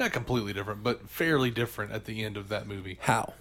not 0.00 0.10
completely 0.12 0.52
different, 0.52 0.82
but 0.82 1.08
fairly 1.08 1.52
different 1.52 1.92
at 1.92 2.06
the 2.06 2.24
end 2.24 2.36
of 2.36 2.48
that 2.48 2.66
movie. 2.66 2.98
How? 3.02 3.34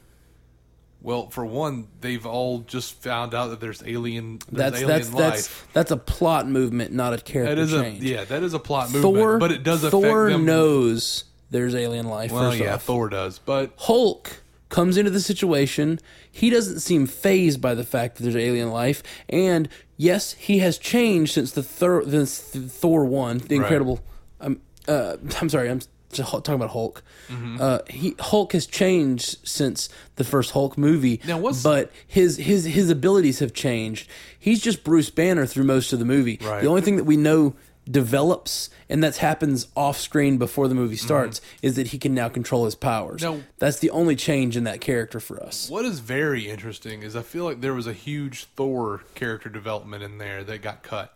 Well, 1.03 1.29
for 1.29 1.43
one, 1.45 1.87
they've 1.99 2.25
all 2.25 2.59
just 2.59 3.01
found 3.01 3.33
out 3.33 3.47
that 3.47 3.59
there's 3.59 3.81
alien. 3.85 4.39
There's 4.51 4.71
That's 4.71 4.75
alien 4.83 4.87
that's 4.87 5.13
life. 5.13 5.23
that's 5.33 5.63
that's 5.73 5.91
a 5.91 5.97
plot 5.97 6.47
movement, 6.47 6.93
not 6.93 7.13
a 7.13 7.17
character 7.17 7.55
That 7.55 7.61
is 7.61 7.73
a 7.73 7.81
change. 7.81 8.03
yeah, 8.03 8.23
that 8.25 8.43
is 8.43 8.53
a 8.53 8.59
plot 8.59 8.91
movement, 8.91 9.15
Thor, 9.15 9.37
but 9.39 9.51
it 9.51 9.63
does 9.63 9.83
affect 9.83 9.91
Thor 10.03 10.29
them. 10.29 10.45
knows 10.45 11.23
there's 11.49 11.73
alien 11.73 12.07
life. 12.07 12.31
well, 12.31 12.53
yeah, 12.55 12.75
off. 12.75 12.83
Thor 12.83 13.09
does, 13.09 13.39
but 13.39 13.73
Hulk 13.79 14.41
comes 14.69 14.95
into 14.95 15.09
the 15.11 15.19
situation. 15.19 15.99
He 16.31 16.49
doesn't 16.49 16.79
seem 16.81 17.07
phased 17.07 17.59
by 17.61 17.73
the 17.73 17.83
fact 17.83 18.15
that 18.17 18.23
there's 18.23 18.35
alien 18.35 18.69
life, 18.69 19.01
and 19.27 19.67
yes, 19.97 20.33
he 20.33 20.59
has 20.59 20.77
changed 20.77 21.33
since 21.33 21.51
the 21.51 21.63
Thor, 21.63 22.03
Thor 22.03 23.05
one, 23.05 23.39
the 23.39 23.55
Incredible. 23.55 24.01
Um, 24.39 24.61
uh, 24.87 25.17
I'm 25.41 25.49
sorry, 25.49 25.69
I'm 25.71 25.81
just 26.11 26.29
talking 26.31 26.53
about 26.55 26.69
Hulk. 26.71 27.03
Mm-hmm. 27.29 27.57
Uh, 27.59 27.79
he 27.89 28.15
Hulk 28.19 28.53
has 28.53 28.65
changed 28.65 29.37
since 29.47 29.89
the 30.17 30.23
first 30.23 30.51
Hulk 30.51 30.77
movie. 30.77 31.19
Now, 31.25 31.37
what's- 31.39 31.63
but 31.63 31.91
his 32.07 32.37
his 32.37 32.65
his 32.65 32.89
abilities 32.89 33.39
have 33.39 33.53
changed. 33.53 34.09
He's 34.37 34.61
just 34.61 34.83
Bruce 34.83 35.09
Banner 35.09 35.45
through 35.45 35.63
most 35.65 35.93
of 35.93 35.99
the 35.99 36.05
movie. 36.05 36.39
Right. 36.41 36.61
The 36.61 36.67
only 36.67 36.81
thing 36.81 36.97
that 36.97 37.03
we 37.05 37.17
know 37.17 37.55
develops 37.89 38.69
and 38.89 39.03
that 39.03 39.17
happens 39.17 39.67
off 39.75 39.97
screen 39.97 40.37
before 40.37 40.67
the 40.67 40.75
movie 40.75 40.95
starts 40.95 41.41
is 41.61 41.75
that 41.75 41.87
he 41.87 41.97
can 41.97 42.13
now 42.13 42.29
control 42.29 42.65
his 42.65 42.75
powers. 42.75 43.21
Mm-hmm. 43.21 43.37
Now- 43.39 43.43
That's 43.57 43.79
the 43.79 43.89
only 43.89 44.15
change 44.15 44.55
in 44.55 44.63
that 44.65 44.81
character 44.81 45.19
for 45.19 45.41
us. 45.41 45.69
what 45.69 45.83
is 45.85 45.99
very 45.99 46.47
interesting 46.49 47.01
is 47.03 47.15
I 47.15 47.21
feel 47.23 47.43
like 47.43 47.61
there 47.61 47.73
was 47.73 47.87
a 47.87 47.93
huge 47.93 48.45
Thor 48.55 49.01
character 49.15 49.49
development 49.49 50.03
in 50.03 50.17
there 50.19 50.43
that 50.43 50.61
got 50.61 50.83
cut. 50.83 51.13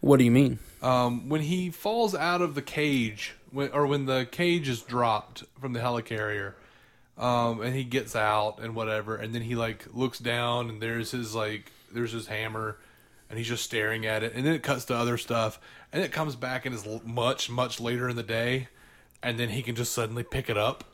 What 0.00 0.18
do 0.18 0.24
you 0.24 0.30
mean? 0.30 0.58
Um, 0.86 1.28
when 1.28 1.40
he 1.40 1.70
falls 1.70 2.14
out 2.14 2.40
of 2.40 2.54
the 2.54 2.62
cage, 2.62 3.34
when, 3.50 3.70
or 3.72 3.88
when 3.88 4.06
the 4.06 4.24
cage 4.30 4.68
is 4.68 4.82
dropped 4.82 5.42
from 5.60 5.72
the 5.72 5.80
helicarrier, 5.80 6.52
um, 7.18 7.60
and 7.60 7.74
he 7.74 7.82
gets 7.82 8.14
out 8.14 8.60
and 8.60 8.76
whatever, 8.76 9.16
and 9.16 9.34
then 9.34 9.42
he 9.42 9.56
like 9.56 9.84
looks 9.92 10.20
down 10.20 10.70
and 10.70 10.80
there's 10.80 11.10
his 11.10 11.34
like 11.34 11.72
there's 11.92 12.12
his 12.12 12.28
hammer, 12.28 12.78
and 13.28 13.36
he's 13.36 13.48
just 13.48 13.64
staring 13.64 14.06
at 14.06 14.22
it, 14.22 14.32
and 14.34 14.46
then 14.46 14.52
it 14.52 14.62
cuts 14.62 14.84
to 14.84 14.94
other 14.94 15.18
stuff, 15.18 15.58
and 15.92 16.04
it 16.04 16.12
comes 16.12 16.36
back 16.36 16.66
and 16.66 16.72
is 16.72 16.86
much 17.04 17.50
much 17.50 17.80
later 17.80 18.08
in 18.08 18.14
the 18.14 18.22
day, 18.22 18.68
and 19.24 19.40
then 19.40 19.48
he 19.48 19.62
can 19.62 19.74
just 19.74 19.92
suddenly 19.92 20.22
pick 20.22 20.48
it 20.48 20.56
up. 20.56 20.84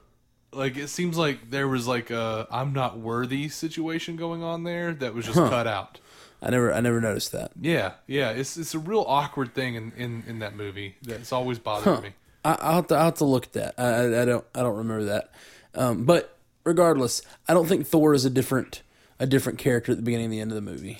Like 0.54 0.78
it 0.78 0.88
seems 0.88 1.18
like 1.18 1.50
there 1.50 1.68
was 1.68 1.86
like 1.86 2.10
a 2.10 2.46
I'm 2.50 2.72
not 2.72 2.98
worthy 2.98 3.50
situation 3.50 4.16
going 4.16 4.42
on 4.42 4.64
there 4.64 4.94
that 4.94 5.12
was 5.12 5.26
just 5.26 5.36
cut 5.36 5.66
out. 5.66 6.00
I 6.42 6.50
never 6.50 6.72
I 6.72 6.80
never 6.80 7.00
noticed 7.00 7.30
that. 7.32 7.52
Yeah, 7.60 7.92
yeah, 8.08 8.30
it's 8.30 8.56
it's 8.56 8.74
a 8.74 8.78
real 8.80 9.04
awkward 9.06 9.54
thing 9.54 9.76
in, 9.76 9.92
in, 9.96 10.24
in 10.26 10.38
that 10.40 10.56
movie 10.56 10.96
that's 11.02 11.32
always 11.32 11.60
bothered 11.60 12.02
me. 12.02 12.10
I, 12.44 12.58
I'll, 12.60 12.74
have 12.74 12.86
to, 12.88 12.94
I'll 12.96 13.04
have 13.04 13.14
to 13.14 13.24
look 13.24 13.44
at 13.44 13.52
that. 13.52 13.74
I, 13.78 13.84
I, 13.84 14.22
I 14.22 14.24
don't 14.24 14.44
I 14.54 14.60
don't 14.62 14.76
remember 14.76 15.04
that. 15.04 15.30
Um, 15.74 16.04
but 16.04 16.36
regardless, 16.64 17.22
I 17.48 17.54
don't 17.54 17.66
think 17.66 17.86
Thor 17.86 18.12
is 18.12 18.24
a 18.24 18.30
different 18.30 18.82
a 19.20 19.26
different 19.26 19.60
character 19.60 19.92
at 19.92 19.98
the 19.98 20.02
beginning 20.02 20.24
and 20.26 20.32
the 20.32 20.40
end 20.40 20.50
of 20.50 20.56
the 20.56 20.60
movie. 20.60 20.98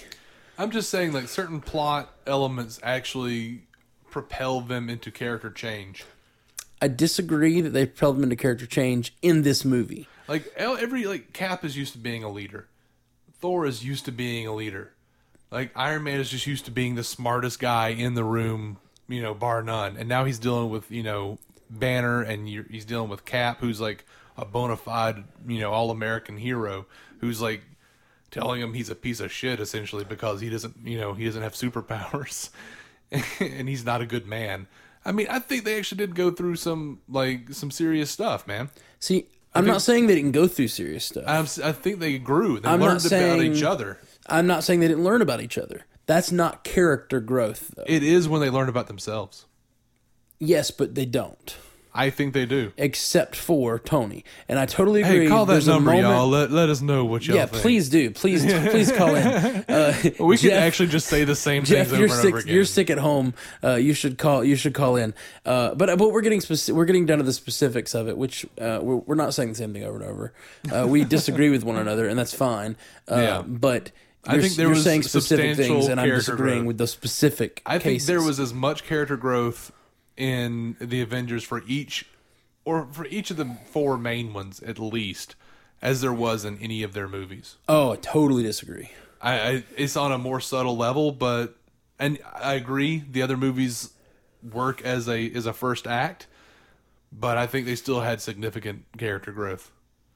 I'm 0.56 0.70
just 0.70 0.90
saying, 0.90 1.12
like 1.12 1.28
certain 1.28 1.60
plot 1.60 2.12
elements 2.24 2.78
actually 2.84 3.62
propel 4.10 4.60
them 4.60 4.88
into 4.88 5.10
character 5.10 5.50
change. 5.50 6.04
I 6.80 6.86
disagree 6.86 7.60
that 7.60 7.70
they 7.70 7.86
propelled 7.86 8.16
them 8.16 8.24
into 8.24 8.36
character 8.36 8.66
change 8.66 9.14
in 9.22 9.42
this 9.42 9.64
movie. 9.64 10.06
Like 10.28 10.52
every 10.56 11.04
like 11.04 11.32
Cap 11.32 11.64
is 11.64 11.76
used 11.76 11.94
to 11.94 11.98
being 11.98 12.22
a 12.22 12.30
leader, 12.30 12.68
Thor 13.40 13.66
is 13.66 13.84
used 13.84 14.04
to 14.04 14.12
being 14.12 14.46
a 14.46 14.54
leader. 14.54 14.91
Like 15.52 15.70
Iron 15.76 16.04
Man 16.04 16.18
is 16.18 16.30
just 16.30 16.46
used 16.46 16.64
to 16.64 16.70
being 16.70 16.94
the 16.94 17.04
smartest 17.04 17.60
guy 17.60 17.88
in 17.88 18.14
the 18.14 18.24
room, 18.24 18.78
you 19.06 19.20
know, 19.20 19.34
bar 19.34 19.62
none. 19.62 19.98
And 19.98 20.08
now 20.08 20.24
he's 20.24 20.38
dealing 20.38 20.70
with 20.70 20.90
you 20.90 21.02
know 21.02 21.38
Banner, 21.70 22.22
and 22.22 22.48
you're, 22.48 22.64
he's 22.70 22.86
dealing 22.86 23.10
with 23.10 23.26
Cap, 23.26 23.58
who's 23.60 23.80
like 23.80 24.06
a 24.38 24.46
bona 24.46 24.76
fide, 24.78 25.24
you 25.46 25.60
know, 25.60 25.70
all 25.70 25.90
American 25.90 26.38
hero, 26.38 26.86
who's 27.20 27.42
like 27.42 27.62
telling 28.30 28.62
him 28.62 28.72
he's 28.72 28.88
a 28.88 28.94
piece 28.94 29.20
of 29.20 29.30
shit 29.30 29.60
essentially 29.60 30.04
because 30.04 30.40
he 30.40 30.48
doesn't, 30.48 30.74
you 30.84 30.98
know, 30.98 31.12
he 31.12 31.26
doesn't 31.26 31.42
have 31.42 31.52
superpowers, 31.52 32.48
and 33.40 33.68
he's 33.68 33.84
not 33.84 34.00
a 34.00 34.06
good 34.06 34.26
man. 34.26 34.66
I 35.04 35.12
mean, 35.12 35.26
I 35.28 35.38
think 35.38 35.64
they 35.64 35.76
actually 35.76 35.98
did 35.98 36.14
go 36.14 36.30
through 36.30 36.56
some 36.56 37.00
like 37.10 37.52
some 37.52 37.70
serious 37.70 38.10
stuff, 38.10 38.46
man. 38.46 38.70
See, 39.00 39.26
I'm 39.54 39.66
not 39.66 39.82
saying 39.82 40.06
they 40.06 40.14
didn't 40.14 40.32
go 40.32 40.48
through 40.48 40.68
serious 40.68 41.04
stuff. 41.04 41.24
I'm, 41.26 41.44
I 41.62 41.72
think 41.72 41.98
they 41.98 42.16
grew. 42.18 42.58
They 42.58 42.70
I'm 42.70 42.80
not 42.80 42.86
learned 42.86 43.00
about 43.00 43.08
saying- 43.10 43.52
each 43.52 43.62
other. 43.62 43.98
I'm 44.28 44.46
not 44.46 44.64
saying 44.64 44.80
they 44.80 44.88
didn't 44.88 45.04
learn 45.04 45.22
about 45.22 45.40
each 45.40 45.58
other. 45.58 45.86
That's 46.06 46.32
not 46.32 46.64
character 46.64 47.20
growth, 47.20 47.72
though. 47.76 47.84
It 47.86 48.02
is 48.02 48.28
when 48.28 48.40
they 48.40 48.50
learn 48.50 48.68
about 48.68 48.86
themselves. 48.88 49.46
yes, 50.38 50.70
but 50.70 50.94
they 50.94 51.04
don't. 51.06 51.56
I 51.94 52.08
think 52.08 52.32
they 52.32 52.46
do. 52.46 52.72
Except 52.78 53.36
for 53.36 53.78
Tony, 53.78 54.24
and 54.48 54.58
I 54.58 54.64
totally 54.64 55.02
agree. 55.02 55.24
Hey, 55.24 55.28
call 55.28 55.44
that 55.44 55.52
There's 55.52 55.66
number, 55.68 55.90
moment- 55.92 56.08
y'all. 56.08 56.26
Let, 56.26 56.50
let 56.50 56.70
us 56.70 56.80
know 56.80 57.04
what 57.04 57.26
y'all 57.26 57.36
Yeah, 57.36 57.44
think. 57.44 57.60
please 57.62 57.90
do. 57.90 58.10
Please, 58.10 58.42
please 58.70 58.90
call 58.90 59.14
in. 59.14 59.26
Uh, 59.26 59.92
We 60.18 60.38
could 60.38 60.48
Jeff- 60.50 60.62
actually 60.62 60.88
just 60.88 61.06
say 61.08 61.24
the 61.24 61.36
same 61.36 61.64
Jeff, 61.64 61.88
things 61.88 61.92
over 61.92 62.04
and 62.04 62.12
sick. 62.12 62.24
over 62.28 62.38
again. 62.38 62.48
If 62.48 62.54
you're 62.54 62.64
sick 62.64 62.88
at 62.88 62.96
home. 62.96 63.34
Uh, 63.62 63.74
you 63.74 63.92
should 63.92 64.16
call. 64.16 64.42
You 64.42 64.56
should 64.56 64.72
call 64.72 64.96
in. 64.96 65.12
Uh, 65.44 65.74
but 65.74 65.98
but 65.98 66.12
we're 66.12 66.22
getting 66.22 66.40
speci- 66.40 66.72
we're 66.72 66.86
getting 66.86 67.04
down 67.04 67.18
to 67.18 67.24
the 67.24 67.32
specifics 67.34 67.94
of 67.94 68.08
it, 68.08 68.16
which 68.16 68.46
uh, 68.58 68.78
we're 68.82 68.96
we're 68.96 69.14
not 69.14 69.34
saying 69.34 69.50
the 69.50 69.54
same 69.56 69.74
thing 69.74 69.84
over 69.84 70.00
and 70.00 70.10
over. 70.10 70.32
Uh, 70.74 70.86
we 70.88 71.04
disagree 71.04 71.50
with 71.50 71.62
one 71.62 71.76
another, 71.76 72.08
and 72.08 72.18
that's 72.18 72.32
fine. 72.34 72.74
Uh, 73.06 73.16
Yeah. 73.20 73.42
But 73.46 73.92
I 74.24 74.40
think 74.40 74.54
there 74.54 74.66
you're 74.66 74.74
was 74.74 74.84
saying 74.84 75.02
specific 75.02 75.56
things, 75.56 75.88
and 75.88 76.00
I'm 76.00 76.08
disagreeing 76.08 76.58
growth. 76.58 76.66
with 76.66 76.78
the 76.78 76.86
specific. 76.86 77.60
I 77.66 77.78
think 77.78 78.02
there 78.04 78.22
was 78.22 78.38
as 78.38 78.54
much 78.54 78.84
character 78.84 79.16
growth 79.16 79.72
in 80.16 80.76
the 80.80 81.00
Avengers 81.00 81.42
for 81.42 81.62
each, 81.66 82.06
or 82.64 82.86
for 82.92 83.06
each 83.06 83.30
of 83.30 83.36
the 83.36 83.56
four 83.70 83.98
main 83.98 84.32
ones 84.32 84.60
at 84.60 84.78
least, 84.78 85.34
as 85.80 86.00
there 86.00 86.12
was 86.12 86.44
in 86.44 86.58
any 86.58 86.82
of 86.82 86.92
their 86.92 87.08
movies. 87.08 87.56
Oh, 87.68 87.92
I 87.92 87.96
totally 87.96 88.44
disagree. 88.44 88.90
I, 89.20 89.40
I 89.40 89.64
it's 89.76 89.96
on 89.96 90.12
a 90.12 90.18
more 90.18 90.40
subtle 90.40 90.76
level, 90.76 91.10
but 91.12 91.56
and 91.98 92.18
I 92.34 92.54
agree 92.54 93.02
the 93.10 93.22
other 93.22 93.36
movies 93.36 93.90
work 94.52 94.82
as 94.82 95.08
a 95.08 95.32
as 95.32 95.46
a 95.46 95.52
first 95.52 95.86
act, 95.86 96.26
but 97.12 97.36
I 97.36 97.46
think 97.46 97.66
they 97.66 97.76
still 97.76 98.00
had 98.00 98.20
significant 98.20 98.84
character 98.98 99.32
growth. 99.32 99.72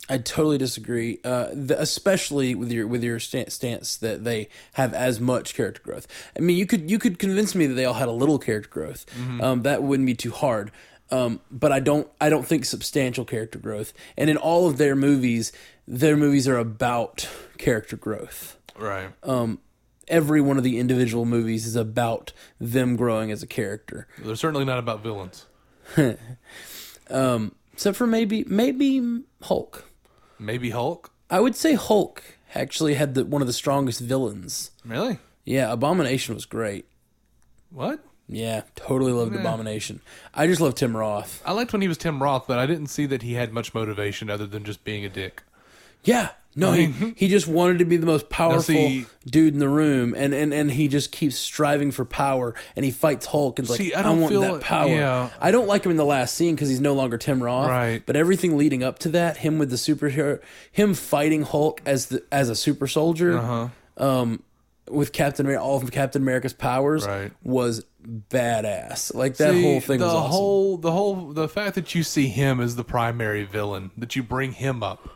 I 0.09 0.19
totally 0.19 0.59
disagree, 0.59 1.19
uh, 1.24 1.49
the, 1.53 1.81
especially 1.81 2.55
with 2.55 2.70
your 2.70 2.87
with 2.87 3.03
your 3.03 3.19
stan- 3.19 3.51
stance 3.51 3.97
that 3.97 4.23
they 4.24 4.49
have 4.74 4.95
as 4.95 5.20
much 5.20 5.55
character 5.55 5.83
growth. 5.83 6.07
I 6.37 6.41
mean, 6.41 6.57
you 6.57 6.66
could 6.66 6.91
you 6.91 6.99
could 6.99 7.19
convince 7.19 7.55
me 7.55 7.66
that 7.66 7.74
they 7.74 7.85
all 7.85 7.95
had 7.95 8.09
a 8.09 8.12
little 8.12 8.39
character 8.39 8.70
growth. 8.70 9.05
Um, 9.41 9.62
that 9.62 9.83
wouldn't 9.83 10.07
be 10.07 10.15
too 10.15 10.31
hard. 10.31 10.70
Um, 11.11 11.41
but 11.51 11.73
I 11.73 11.81
don't 11.81 12.09
I 12.20 12.28
don't 12.28 12.47
think 12.47 12.65
substantial 12.65 13.24
character 13.24 13.59
growth. 13.59 13.93
And 14.16 14.31
in 14.31 14.37
all 14.37 14.69
of 14.69 14.78
their 14.78 14.95
movies, 14.97 15.53
their 15.89 16.16
movies 16.16 16.47
are 16.47 16.59
about 16.59 17.28
character 17.59 17.97
growth. 17.97 18.57
Right. 18.77 19.11
Every 20.09 20.41
one 20.41 20.57
of 20.57 20.62
the 20.62 20.78
individual 20.78 21.24
movies 21.24 21.66
is 21.66 21.74
about 21.74 22.33
them 22.61 22.95
growing 22.95 23.33
as 23.33 23.43
a 23.43 23.47
character, 23.47 24.07
They're 24.19 24.37
certainly 24.37 24.65
not 24.65 24.78
about 24.78 25.03
villains. 25.03 25.47
except 27.73 27.97
for 27.97 28.07
maybe 28.07 28.45
maybe 28.47 29.23
Hulk. 29.43 29.86
Maybe 30.39 30.71
Hulk. 30.71 31.13
I 31.31 31.41
would 31.41 31.57
say 31.57 31.75
Hulk 31.75 32.23
actually 32.55 32.95
had 32.95 33.15
the, 33.15 33.25
one 33.25 33.43
of 33.43 33.47
the 33.49 33.53
strongest 33.53 34.01
villains. 34.01 34.71
Really? 34.85 35.19
Yeah, 35.45 35.73
Abomination 35.73 36.35
was 36.35 36.45
great. 36.45 36.87
What? 37.71 38.01
Yeah, 38.29 38.63
totally 38.75 39.13
loved 39.13 39.37
Abomination. 39.37 40.01
I 40.35 40.47
just 40.49 40.61
love 40.61 40.75
Tim 40.75 40.97
Roth. 40.97 41.41
I 41.47 41.53
liked 41.53 41.73
when 41.73 41.83
he 41.83 41.89
was 41.89 41.99
Tim 41.99 42.21
Roth, 42.23 42.47
but 42.49 42.59
I 42.59 42.67
didn't 42.67 42.89
see 42.89 43.07
that 43.07 43.23
he 43.23 43.35
had 43.35 43.53
much 43.53 43.73
motivation 43.73 44.29
other 44.31 44.47
than 44.47 44.65
just 44.65 44.83
being 44.83 45.05
a 45.05 45.09
dick. 45.09 45.45
Yeah, 46.03 46.31
no, 46.57 46.73
he, 46.73 46.87
he 47.16 47.28
just 47.28 47.47
wanted 47.47 47.78
to 47.81 47.85
be 47.85 47.97
the 47.99 48.07
most 48.07 48.28
powerful 48.31 48.62
see- 48.62 49.07
dude 49.27 49.53
in 49.55 49.61
the 49.61 49.69
room, 49.69 50.15
and, 50.16 50.33
and, 50.35 50.53
and 50.55 50.70
he 50.73 50.89
just 50.89 51.12
keeps 51.12 51.37
striving 51.37 51.91
for 51.91 52.05
power, 52.05 52.55
and 52.74 52.85
he 52.85 52.91
fights 52.91 53.27
Hulk, 53.27 53.59
and 53.59 53.69
is 53.69 53.78
like, 53.78 53.95
I 53.95 54.01
I, 54.01 54.03
don't 54.03 54.20
want 54.20 54.33
feel- 54.33 54.41
that 54.41 54.61
power. 54.62 54.89
yeah. 54.89 55.31
I 55.41 55.51
don't 55.51 55.69
like 55.69 55.85
him 55.85 55.91
in 55.91 55.97
the 55.97 56.05
last 56.05 56.35
scene 56.35 56.55
because 56.55 56.69
he's 56.69 56.81
no 56.81 56.95
longer 56.95 57.19
Tim 57.19 57.43
Roth. 57.43 57.69
Right. 57.69 58.03
But 58.05 58.16
everything 58.16 58.57
leading 58.57 58.83
up 58.83 58.99
to 59.01 59.09
that, 59.11 59.37
him 59.39 59.59
with 59.59 59.70
the 59.70 59.77
superhero, 59.77 60.41
him 60.73 60.95
fighting 60.95 61.43
Hulk 61.43 61.83
as 61.87 62.07
the 62.07 62.24
as 62.33 62.49
a 62.49 62.57
super 62.57 62.87
soldier, 62.87 63.39
Uh-huh. 63.39 63.69
um, 64.05 64.43
with 64.89 65.12
Captain 65.12 65.45
America, 65.45 65.62
all 65.65 65.77
of 65.83 65.91
Captain 65.91 66.23
America's 66.23 66.53
powers, 66.53 67.07
Right. 67.07 67.33
was 67.43 67.85
badass. 68.31 69.15
Like 69.15 69.37
that 69.39 69.53
See, 69.53 69.62
whole 69.62 69.81
thing 69.81 69.99
the 69.99 70.05
was 70.07 70.15
awesome. 70.15 70.31
whole 70.31 70.77
the 70.78 70.93
whole 70.93 71.33
the 71.33 71.49
fact 71.49 71.74
that 71.74 71.95
you 71.95 72.03
see 72.03 72.28
him 72.28 72.61
as 72.61 72.77
the 72.77 72.85
primary 72.85 73.45
villain, 73.45 73.91
that 73.97 74.15
you 74.16 74.23
bring 74.23 74.53
him 74.53 74.83
up, 74.83 75.09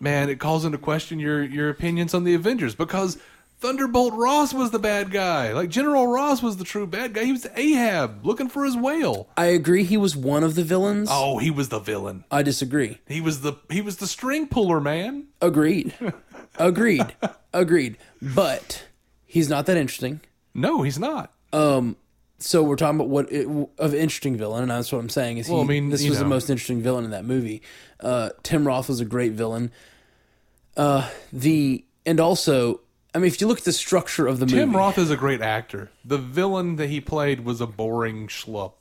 man, 0.00 0.28
it 0.30 0.40
calls 0.40 0.64
into 0.64 0.78
question 0.78 1.18
your 1.20 1.42
your 1.42 1.68
opinions 1.68 2.14
on 2.14 2.24
the 2.24 2.34
Avengers 2.34 2.74
because 2.74 3.18
Thunderbolt 3.60 4.14
Ross 4.14 4.54
was 4.54 4.70
the 4.70 4.78
bad 4.78 5.10
guy. 5.10 5.52
Like 5.52 5.68
General 5.68 6.06
Ross 6.06 6.42
was 6.42 6.56
the 6.56 6.64
true 6.64 6.86
bad 6.86 7.12
guy. 7.12 7.24
He 7.24 7.32
was 7.32 7.46
Ahab 7.56 8.24
looking 8.24 8.48
for 8.48 8.64
his 8.64 8.74
whale. 8.76 9.28
I 9.36 9.46
agree. 9.46 9.84
He 9.84 9.98
was 9.98 10.16
one 10.16 10.42
of 10.42 10.54
the 10.54 10.64
villains. 10.64 11.08
Oh, 11.12 11.38
he 11.38 11.50
was 11.50 11.68
the 11.68 11.78
villain. 11.78 12.24
I 12.30 12.42
disagree. 12.42 12.98
He 13.06 13.20
was 13.20 13.42
the 13.42 13.54
he 13.68 13.80
was 13.82 13.98
the 13.98 14.06
string 14.06 14.48
puller, 14.48 14.80
man. 14.80 15.26
Agreed. 15.42 15.94
Agreed. 16.58 17.14
Agreed. 17.52 17.96
But 18.22 18.84
he's 19.26 19.48
not 19.48 19.66
that 19.66 19.76
interesting. 19.76 20.20
No, 20.54 20.82
he's 20.82 20.98
not. 20.98 21.32
Um 21.52 21.96
So 22.38 22.62
we're 22.62 22.76
talking 22.76 22.96
about 22.98 23.10
what 23.10 23.30
it, 23.30 23.46
of 23.78 23.94
interesting 23.94 24.36
villain, 24.36 24.62
and 24.62 24.70
that's 24.70 24.90
what 24.90 24.98
I'm 25.00 25.10
saying. 25.10 25.36
Is 25.36 25.46
he, 25.48 25.52
Well, 25.52 25.62
I 25.62 25.66
mean, 25.66 25.90
this 25.90 26.08
was 26.08 26.18
the 26.18 26.24
most 26.24 26.48
interesting 26.48 26.80
villain 26.80 27.04
in 27.04 27.10
that 27.10 27.26
movie. 27.26 27.60
Uh, 28.00 28.30
Tim 28.42 28.66
Roth 28.66 28.88
was 28.88 29.00
a 29.00 29.04
great 29.04 29.32
villain. 29.32 29.70
Uh, 30.76 31.08
the 31.32 31.84
and 32.06 32.20
also, 32.20 32.80
I 33.14 33.18
mean, 33.18 33.26
if 33.26 33.40
you 33.40 33.46
look 33.46 33.58
at 33.58 33.64
the 33.64 33.72
structure 33.72 34.26
of 34.26 34.38
the 34.40 34.46
Tim 34.46 34.56
movie, 34.56 34.70
Tim 34.72 34.76
Roth 34.76 34.98
is 34.98 35.10
a 35.10 35.16
great 35.16 35.40
actor. 35.42 35.90
The 36.04 36.18
villain 36.18 36.76
that 36.76 36.88
he 36.88 37.00
played 37.00 37.44
was 37.44 37.60
a 37.60 37.66
boring 37.66 38.28
schlup. 38.28 38.72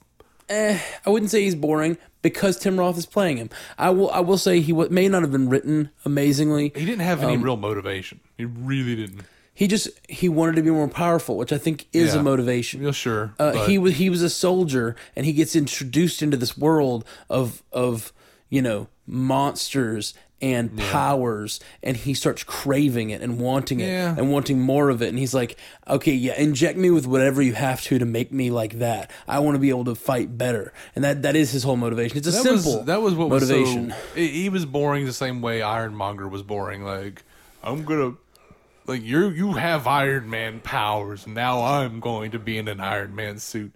I 0.51 0.81
wouldn't 1.05 1.29
say 1.29 1.43
he's 1.43 1.53
boring 1.53 1.97
because 2.23 2.57
Tim 2.57 2.79
Roth 2.79 2.97
is 2.97 3.05
playing 3.05 3.37
him. 3.37 3.49
I 3.77 3.91
will. 3.91 4.09
I 4.11 4.19
will 4.19 4.37
say 4.37 4.61
he 4.61 4.73
wa- 4.73 4.87
may 4.89 5.07
not 5.07 5.21
have 5.21 5.31
been 5.31 5.47
written 5.49 5.91
amazingly. 6.05 6.71
He 6.75 6.85
didn't 6.85 7.01
have 7.01 7.21
any 7.21 7.35
Um, 7.35 7.43
real 7.43 7.57
motivation. 7.57 8.19
He 8.37 8.45
really 8.45 8.95
didn't. 8.95 9.21
He 9.53 9.67
just 9.67 9.89
he 10.07 10.27
wanted 10.29 10.55
to 10.55 10.61
be 10.63 10.71
more 10.71 10.87
powerful, 10.87 11.37
which 11.37 11.51
I 11.53 11.57
think 11.59 11.87
is 11.93 12.13
Yeah. 12.15 12.21
a 12.21 12.23
motivation. 12.23 12.81
Yeah, 12.81 12.91
sure. 12.91 13.33
Uh, 13.37 13.65
he 13.67 13.77
was 13.77 13.95
he 13.97 14.09
was 14.09 14.21
a 14.23 14.29
soldier, 14.29 14.95
and 15.15 15.25
he 15.25 15.33
gets 15.33 15.55
introduced 15.55 16.23
into 16.23 16.37
this 16.37 16.57
world 16.57 17.03
of 17.29 17.61
of 17.71 18.11
you 18.49 18.61
know 18.63 18.87
monsters 19.05 20.13
and 20.41 20.77
powers, 20.77 21.59
and 21.83 21.97
he 21.97 22.13
starts 22.13 22.43
craving 22.43 23.09
it 23.09 23.21
and 23.21 23.39
wanting 23.39 23.79
it 23.81 23.87
Yeah. 23.87 24.15
and 24.17 24.31
wanting 24.31 24.59
more 24.61 24.89
of 24.89 25.01
it. 25.01 25.09
And 25.09 25.19
he's 25.19 25.33
like, 25.33 25.57
"Okay, 25.87 26.13
yeah, 26.13 26.39
inject 26.39 26.77
me 26.77 26.89
with 26.91 27.05
whatever 27.07 27.41
you 27.41 27.53
have 27.53 27.81
to 27.83 27.99
to 27.99 28.05
make 28.05 28.31
me 28.31 28.49
like 28.51 28.79
that. 28.79 29.11
I 29.27 29.39
want 29.39 29.55
to 29.55 29.59
be 29.59 29.69
able 29.69 29.85
to 29.85 29.95
fight 29.95 30.37
better." 30.37 30.73
And 30.95 31.03
that 31.03 31.21
that 31.23 31.35
is 31.35 31.51
his 31.51 31.63
whole 31.63 31.75
motivation. 31.77 32.17
It's 32.17 32.27
a 32.27 32.31
that 32.31 32.41
simple 32.43 32.77
was 32.77 32.85
that 32.85 33.01
was 33.01 33.13
what 33.15 33.29
motivation. 33.29 33.87
was 33.87 33.95
so. 33.95 34.01
He 34.15 34.27
he 34.43 34.49
was 34.49 34.65
boring 34.65 35.05
the 35.05 35.13
same 35.13 35.41
way 35.41 35.61
Ironmonger 35.61 36.27
was 36.27 36.41
boring. 36.43 36.83
Like 36.83 37.23
I'm 37.63 37.83
gonna. 37.83 38.13
Like 38.87 39.03
you, 39.03 39.29
you 39.29 39.53
have 39.53 39.85
Iron 39.85 40.31
Man 40.31 40.61
powers. 40.61 41.27
Now 41.27 41.61
I'm 41.61 41.99
going 41.99 42.31
to 42.31 42.39
be 42.39 42.57
in 42.57 42.67
an 42.67 42.79
Iron 42.79 43.13
Man 43.13 43.37
suit. 43.37 43.71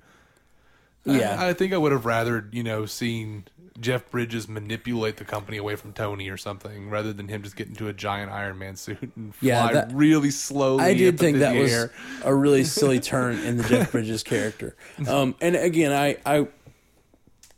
yeah, 1.05 1.37
I, 1.39 1.49
I 1.49 1.53
think 1.53 1.71
I 1.71 1.77
would 1.77 1.91
have 1.91 2.05
rather, 2.05 2.47
you 2.51 2.63
know, 2.63 2.85
seen 2.87 3.43
Jeff 3.79 4.09
Bridges 4.11 4.47
manipulate 4.47 5.17
the 5.17 5.25
company 5.25 5.57
away 5.57 5.75
from 5.75 5.93
Tony 5.93 6.29
or 6.29 6.37
something, 6.37 6.89
rather 6.89 7.11
than 7.11 7.27
him 7.27 7.41
just 7.43 7.55
get 7.55 7.67
into 7.67 7.87
a 7.87 7.93
giant 7.93 8.31
Iron 8.31 8.57
Man 8.59 8.75
suit 8.75 9.11
and 9.15 9.33
fly 9.35 9.47
Yeah, 9.47 9.71
that- 9.73 9.91
really 9.93 10.29
slowly. 10.31 10.83
I 10.83 10.93
did 10.93 11.17
think 11.19 11.37
that 11.39 11.55
was 11.55 11.71
air. 11.73 11.91
a 12.23 12.33
really 12.35 12.63
silly 12.65 12.99
turn 12.99 13.39
in 13.39 13.57
the 13.57 13.63
Jeff 13.63 13.91
Bridges 13.91 14.21
character. 14.23 14.75
Um, 15.07 15.35
and 15.41 15.55
again, 15.55 15.91
I 15.91 16.17
I 16.25 16.47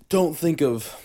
don't 0.10 0.36
think 0.38 0.62
of 0.62 0.96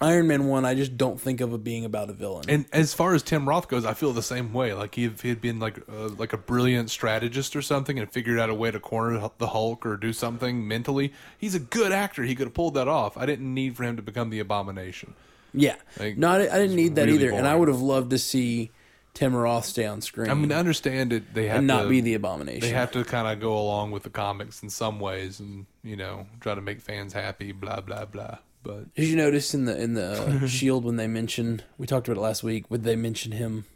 Iron 0.00 0.26
Man 0.26 0.46
one, 0.48 0.64
I 0.64 0.74
just 0.74 0.96
don't 0.96 1.20
think 1.20 1.40
of 1.40 1.52
it 1.54 1.62
being 1.62 1.84
about 1.84 2.10
a 2.10 2.12
villain. 2.12 2.44
And 2.48 2.66
as 2.72 2.92
far 2.92 3.14
as 3.14 3.22
Tim 3.22 3.48
Roth 3.48 3.68
goes, 3.68 3.84
I 3.84 3.94
feel 3.94 4.12
the 4.12 4.22
same 4.22 4.52
way. 4.52 4.74
Like 4.74 4.98
if 4.98 5.22
he 5.22 5.28
had 5.28 5.40
been 5.40 5.60
like 5.60 5.78
a, 5.88 6.08
like 6.08 6.32
a 6.32 6.36
brilliant 6.36 6.90
strategist 6.90 7.54
or 7.54 7.62
something, 7.62 7.98
and 7.98 8.10
figured 8.10 8.40
out 8.40 8.50
a 8.50 8.54
way 8.54 8.72
to 8.72 8.80
corner 8.80 9.30
the 9.38 9.48
Hulk 9.48 9.86
or 9.86 9.96
do 9.96 10.12
something 10.12 10.66
mentally, 10.66 11.12
he's 11.38 11.54
a 11.54 11.60
good 11.60 11.92
actor. 11.92 12.24
He 12.24 12.34
could 12.34 12.48
have 12.48 12.54
pulled 12.54 12.74
that 12.74 12.88
off. 12.88 13.16
I 13.16 13.24
didn't 13.24 13.52
need 13.52 13.76
for 13.76 13.84
him 13.84 13.96
to 13.96 14.02
become 14.02 14.30
the 14.30 14.40
Abomination. 14.40 15.14
yeah, 15.52 15.76
Like, 15.98 16.18
no, 16.18 16.30
I, 16.30 16.40
I 16.40 16.58
didn't 16.58 16.74
need 16.74 16.96
that 16.96 17.06
really 17.06 17.26
either, 17.26 17.30
and 17.30 17.46
I 17.46 17.54
would 17.54 17.68
have 17.68 17.80
loved 17.80 18.10
to 18.10 18.18
see 18.18 18.72
Tim 19.14 19.34
Roth 19.34 19.64
stay 19.64 19.86
on 19.86 20.00
screen 20.00 20.28
I 20.28 20.34
mean, 20.34 20.50
I 20.50 20.56
understand 20.56 21.12
it. 21.12 21.32
They 21.32 21.46
have 21.46 21.58
and 21.58 21.68
not 21.68 21.84
to, 21.84 21.88
be 21.88 22.00
the 22.00 22.14
abomination. 22.14 22.60
They 22.60 22.70
have 22.70 22.90
to 22.92 23.04
kind 23.04 23.28
of 23.28 23.40
go 23.40 23.56
along 23.56 23.92
with 23.92 24.02
the 24.02 24.10
comics 24.10 24.64
in 24.64 24.70
some 24.70 24.98
ways, 24.98 25.38
and 25.38 25.66
you 25.84 25.96
know, 25.96 26.26
try 26.40 26.56
to 26.56 26.60
make 26.60 26.80
fans 26.80 27.12
happy. 27.12 27.52
Blah 27.52 27.80
blah 27.80 28.06
blah. 28.06 28.38
But 28.64 28.94
Did 28.94 29.06
you 29.06 29.16
notice 29.16 29.54
in 29.54 29.66
the 29.66 29.80
in 29.80 29.94
the 29.94 30.40
uh, 30.42 30.46
Shield 30.48 30.84
when 30.84 30.96
they 30.96 31.06
mentioned 31.06 31.62
we 31.78 31.86
talked 31.86 32.08
about 32.08 32.18
it 32.18 32.22
last 32.22 32.42
week? 32.42 32.68
Would 32.70 32.82
they 32.82 32.96
mention 32.96 33.32
him, 33.32 33.66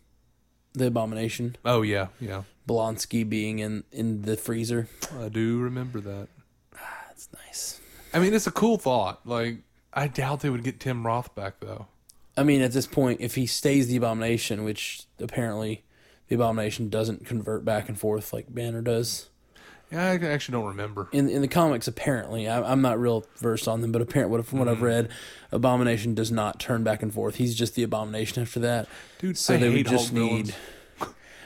the 0.73 0.87
Abomination, 0.87 1.57
oh 1.65 1.83
yeah, 1.83 2.09
yeah, 2.21 2.43
Blonsky 2.67 3.29
being 3.29 3.61
in 3.61 3.85
in 3.93 4.23
the 4.23 4.37
freezer? 4.37 4.89
I 5.21 5.29
do 5.29 5.59
remember 5.59 6.01
that. 6.01 6.29
That's 6.73 7.29
nice. 7.47 7.81
I 8.13 8.19
mean, 8.19 8.33
it's 8.35 8.47
a 8.47 8.53
cool 8.53 8.79
thought. 8.79 9.21
Like, 9.27 9.59
I 9.93 10.09
doubt 10.09 10.41
they 10.41 10.51
would 10.51 10.65
get 10.65 10.81
Tim 10.81 11.07
Roth 11.07 11.35
back 11.35 11.61
though. 11.61 11.87
I 12.37 12.43
mean, 12.43 12.63
at 12.63 12.73
this 12.73 12.87
point, 12.87 13.21
if 13.21 13.35
he 13.35 13.47
stays 13.47 13.89
the 13.89 13.97
Abomination, 13.97 14.65
which 14.65 15.03
apparently 15.21 15.85
the 16.29 16.37
Abomination 16.37 16.89
doesn't 16.89 17.27
convert 17.27 17.65
back 17.65 17.89
and 17.89 17.99
forth 17.99 18.33
like 18.33 18.55
Banner 18.55 18.81
does 18.81 19.29
Yeah, 19.91 20.11
I 20.11 20.15
actually 20.17 20.53
don't 20.53 20.67
remember. 20.67 21.09
in 21.13 21.29
in 21.29 21.41
the 21.41 21.49
comics. 21.49 21.89
Apparently, 21.89 22.47
I, 22.47 22.61
I'm 22.63 22.83
not 22.83 23.01
real 23.01 23.25
versed 23.37 23.67
on 23.67 23.81
them, 23.81 23.91
but 23.91 24.03
apparently, 24.03 24.43
from 24.43 24.59
what 24.59 24.69
I've 24.69 24.77
mm-hmm. 24.77 24.85
read, 24.85 25.09
Abomination 25.51 26.15
does 26.15 26.31
not 26.31 26.61
turn 26.61 26.85
back 26.85 27.03
and 27.03 27.13
forth. 27.13 27.37
He's 27.37 27.55
just 27.55 27.75
the 27.75 27.83
Abomination 27.83 28.43
after 28.43 28.61
that. 28.61 28.87
Dude, 29.19 29.39
So 29.39 29.55
I 29.55 29.57
they 29.57 29.71
would 29.71 29.87
just 29.87 30.13
need. 30.13 30.55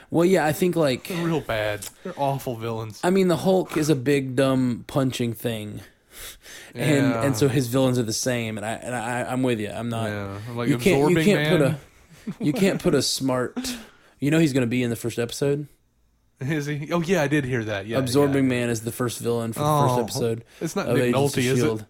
Well, 0.09 0.25
yeah, 0.25 0.45
I 0.45 0.51
think 0.53 0.75
like 0.75 1.07
They're 1.07 1.25
real 1.25 1.41
bad. 1.41 1.87
They're 2.03 2.13
awful 2.17 2.55
villains. 2.55 2.99
I 3.03 3.09
mean, 3.09 3.29
the 3.29 3.37
Hulk 3.37 3.77
is 3.77 3.89
a 3.89 3.95
big 3.95 4.35
dumb 4.35 4.83
punching 4.87 5.33
thing, 5.33 5.81
and 6.75 7.09
Yeah. 7.09 7.23
and 7.23 7.35
so 7.35 7.47
his 7.47 7.67
villains 7.67 7.97
are 7.97 8.03
the 8.03 8.13
same. 8.13 8.57
And 8.57 8.65
I 8.65 8.73
and 8.73 8.93
I 8.93 9.23
I'm 9.23 9.41
with 9.41 9.59
you. 9.59 9.69
I'm 9.69 9.89
not. 9.89 10.09
yeah, 10.09 10.37
I'm 10.49 10.57
like 10.57 10.69
you 10.69 10.77
can't 10.77 11.09
you 11.09 11.23
can't 11.23 11.49
man. 11.49 11.57
put 11.57 11.61
a 11.61 12.43
you 12.43 12.53
can't 12.53 12.81
put 12.81 12.93
a 12.93 13.01
smart. 13.01 13.57
You 14.19 14.31
know 14.31 14.39
he's 14.39 14.53
going 14.53 14.61
to 14.61 14.67
be 14.67 14.83
in 14.83 14.89
the 14.89 14.95
first 14.95 15.17
episode. 15.17 15.67
Is 16.51 16.65
he? 16.65 16.91
Oh 16.91 17.01
yeah, 17.01 17.21
I 17.21 17.27
did 17.27 17.45
hear 17.45 17.63
that. 17.65 17.87
Yeah, 17.87 17.97
Absorbing 17.99 18.45
yeah. 18.45 18.49
Man 18.49 18.69
is 18.69 18.81
the 18.81 18.91
first 18.91 19.19
villain 19.19 19.53
for 19.53 19.59
the 19.59 19.65
Oh, 19.65 19.87
first 19.97 19.99
episode. 20.15 20.43
It's 20.61 20.75
not 20.75 20.87
Nick 20.89 21.13
Nolte, 21.13 21.37
is 21.39 21.59
Shield. 21.59 21.85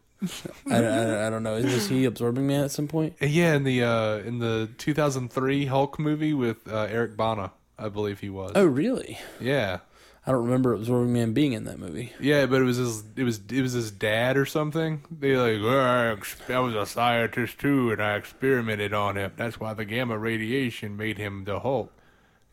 I, 0.71 0.75
I, 0.77 1.27
I 1.27 1.29
don't 1.29 1.43
know. 1.43 1.55
Was 1.61 1.89
he 1.89 2.05
Absorbing 2.05 2.47
Man 2.47 2.63
at 2.63 2.71
some 2.71 2.87
point? 2.87 3.15
Yeah, 3.21 3.55
in 3.55 3.63
the 3.65 3.83
uh, 3.83 4.17
in 4.19 4.39
the 4.39 4.69
2003 4.77 5.65
Hulk 5.65 5.99
movie 5.99 6.33
with 6.33 6.65
uh, 6.71 6.87
Eric 6.89 7.17
Bana, 7.17 7.51
I 7.77 7.89
believe 7.89 8.19
he 8.21 8.29
was. 8.29 8.53
Oh, 8.55 8.65
really? 8.65 9.19
yeah, 9.41 9.79
I 10.25 10.31
don't 10.31 10.45
remember 10.45 10.73
Absorbing 10.73 11.11
Man 11.11 11.33
being 11.33 11.51
in 11.51 11.65
that 11.65 11.77
movie. 11.77 12.13
yeah, 12.21 12.45
but 12.45 12.61
it 12.61 12.63
was 12.63 12.77
his 12.77 13.03
it 13.17 13.23
was 13.23 13.41
it 13.51 13.61
was 13.61 13.73
his 13.73 13.91
dad 13.91 14.37
or 14.37 14.45
something. 14.45 15.03
They 15.11 15.35
like, 15.35 15.61
well, 15.61 16.17
I, 16.49 16.53
I 16.53 16.59
was 16.59 16.73
a 16.75 16.85
scientist 16.85 17.59
too, 17.59 17.91
and 17.91 18.01
I 18.01 18.15
experimented 18.15 18.93
on 18.93 19.17
him. 19.17 19.33
That's 19.35 19.59
why 19.59 19.73
the 19.73 19.83
gamma 19.83 20.17
radiation 20.17 20.95
made 20.95 21.17
him 21.17 21.43
the 21.43 21.59
Hulk. 21.59 21.91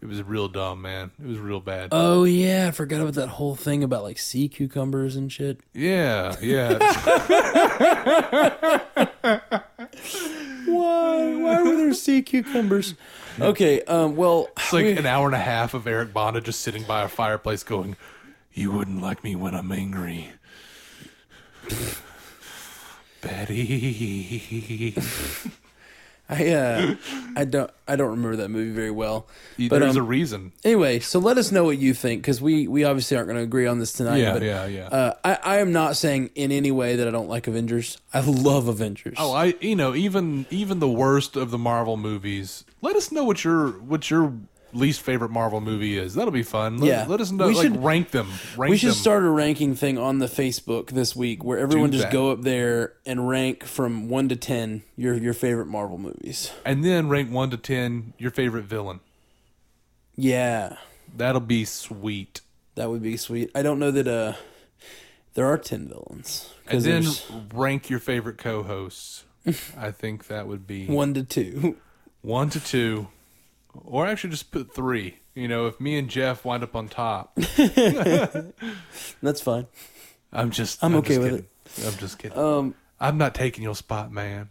It 0.02 0.08
was 0.08 0.22
real 0.22 0.48
dumb, 0.48 0.80
man. 0.80 1.10
It 1.22 1.26
was 1.28 1.38
real 1.38 1.60
bad. 1.60 1.90
Oh 1.92 2.24
yeah, 2.24 2.68
I 2.68 2.70
forgot 2.70 3.02
about 3.02 3.12
that 3.14 3.28
whole 3.28 3.54
thing 3.54 3.84
about 3.84 4.02
like 4.02 4.18
sea 4.18 4.48
cucumbers 4.48 5.14
and 5.14 5.30
shit. 5.30 5.60
yeah, 5.74 6.34
yeah. 6.40 6.78
Why? 10.66 11.34
Why 11.34 11.62
were 11.62 11.76
there 11.76 11.92
sea 11.94 12.22
cucumbers? 12.22 12.94
Okay. 13.38 13.82
Um. 13.82 14.16
Well, 14.16 14.48
It's 14.56 14.72
like 14.72 14.86
an 14.86 15.04
hour 15.06 15.26
and 15.26 15.34
a 15.34 15.38
half 15.38 15.74
of 15.74 15.86
Eric 15.86 16.12
Bana 16.14 16.40
just 16.40 16.60
sitting 16.60 16.82
by 16.84 17.02
a 17.02 17.08
fireplace 17.08 17.62
going, 17.62 17.96
You 18.52 18.70
wouldn't 18.72 19.02
like 19.02 19.22
me 19.24 19.36
when 19.36 19.54
I'm 19.54 19.70
angry. 19.72 20.30
Betty. 23.20 24.94
I 26.32 26.48
uh, 26.50 26.94
I 27.34 27.44
don't 27.44 27.70
I 27.88 27.96
don't 27.96 28.10
remember 28.10 28.36
that 28.36 28.50
movie 28.50 28.70
very 28.70 28.92
well. 28.92 29.26
But 29.58 29.80
There's 29.80 29.96
um, 29.96 30.02
a 30.02 30.06
reason. 30.06 30.52
anyway, 30.64 31.00
so 31.00 31.18
let 31.18 31.38
us 31.38 31.50
know 31.50 31.64
what 31.64 31.78
you 31.78 31.92
think 31.92 32.22
because 32.22 32.40
we 32.40 32.68
we 32.68 32.84
obviously 32.84 33.16
aren't 33.16 33.26
going 33.26 33.38
to 33.38 33.42
agree 33.42 33.66
on 33.66 33.80
this 33.80 33.92
tonight. 33.92 34.18
Yeah, 34.18 34.34
but, 34.34 34.42
yeah, 34.42 34.66
yeah. 34.66 34.86
Uh, 34.86 35.14
I 35.24 35.38
I 35.42 35.58
am 35.58 35.72
not 35.72 35.96
saying 35.96 36.30
in 36.36 36.52
any 36.52 36.70
way 36.70 36.94
that 36.94 37.08
I 37.08 37.10
don't 37.10 37.28
like 37.28 37.48
Avengers. 37.48 37.98
I 38.14 38.20
love 38.20 38.68
Avengers. 38.68 39.16
Oh, 39.18 39.32
I 39.32 39.54
you 39.60 39.74
know 39.74 39.92
even 39.96 40.46
even 40.50 40.78
the 40.78 40.88
worst 40.88 41.34
of 41.34 41.50
the 41.50 41.58
Marvel 41.58 41.96
movies. 41.96 42.64
Let 42.80 42.94
us 42.94 43.10
know 43.10 43.24
what 43.24 43.42
your 43.42 43.70
what 43.70 44.08
your 44.08 44.32
least 44.72 45.00
favorite 45.00 45.30
Marvel 45.30 45.60
movie 45.60 45.96
is. 45.98 46.14
That'll 46.14 46.30
be 46.30 46.42
fun. 46.42 46.78
Let, 46.78 46.86
Yeah. 46.88 47.06
let 47.08 47.20
us 47.20 47.30
know. 47.30 47.48
We 47.48 47.54
like 47.54 47.64
should- 47.68 47.82
rank 47.84 48.10
them. 48.10 48.28
Rank 48.56 48.70
we 48.70 48.76
should 48.76 48.90
them. 48.90 48.96
start 48.96 49.24
a 49.24 49.28
ranking 49.30 49.74
thing 49.74 49.98
on 49.98 50.18
the 50.18 50.26
Facebook 50.26 50.90
this 50.90 51.14
week 51.16 51.42
where 51.44 51.58
everyone 51.58 51.90
Do 51.90 51.96
just 51.98 52.08
that. 52.08 52.12
go 52.12 52.30
up 52.30 52.42
there 52.42 52.94
and 53.04 53.28
rank 53.28 53.64
from 53.64 54.08
one 54.08 54.28
to 54.28 54.36
ten 54.36 54.82
your 54.96 55.14
your 55.14 55.34
favorite 55.34 55.66
Marvel 55.66 55.98
movies. 55.98 56.50
and 56.64 56.84
then 56.84 57.08
rank 57.08 57.30
one 57.30 57.50
to 57.50 57.56
ten 57.56 58.12
your 58.18 58.30
favorite 58.30 58.64
villain. 58.64 59.00
Yeah, 60.16 60.76
That'll 61.16 61.40
be 61.40 61.64
sweet. 61.64 62.40
that 62.76 62.88
would 62.90 63.02
be 63.02 63.16
sweet. 63.16 63.50
I 63.54 63.62
don't 63.62 63.78
know 63.78 63.90
that 63.90 64.06
uh 64.06 64.34
there 65.34 65.46
are 65.46 65.58
ten 65.58 65.88
villains 65.88 66.50
And 66.66 66.82
then 66.82 67.02
there's 67.04 67.30
rank 67.54 67.88
your 67.90 67.98
favorite 68.00 68.38
co-hosts. 68.38 69.24
I 69.76 69.90
think 69.90 70.26
that 70.28 70.46
would 70.46 70.66
be 70.66 70.86
one 70.86 71.14
to 71.14 71.22
two. 71.22 71.76
one 72.22 72.50
to 72.50 72.60
two, 72.60 73.08
or 73.74 74.06
actually 74.06 74.30
just 74.30 74.50
put 74.50 74.74
three. 74.74 75.16
You 75.34 75.48
know, 75.48 75.66
if 75.66 75.80
me 75.80 75.96
and 75.98 76.08
Jeff 76.08 76.44
wind 76.44 76.62
up 76.64 76.74
on 76.76 76.88
top, 76.88 77.34
That's 79.22 79.40
fine. 79.40 79.66
I'm 80.32 80.50
just 80.50 80.82
I'm 80.82 80.94
okay 80.96 81.16
just 81.16 81.20
with 81.20 81.30
kidding. 81.76 81.92
I'm 81.92 81.98
just 81.98 82.18
kidding. 82.18 82.38
Um, 82.38 82.74
I'm 83.00 83.16
not 83.18 83.34
taking 83.34 83.62
your 83.64 83.74
spot, 83.74 84.12
man. 84.12 84.50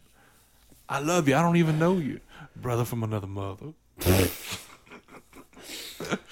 I 0.87 0.99
love 0.99 1.27
you. 1.27 1.35
I 1.35 1.41
don't 1.41 1.57
even 1.57 1.77
know 1.79 1.97
you, 1.97 2.19
brother 2.55 2.85
from 2.85 3.03
another 3.03 3.27
mother. 3.27 3.73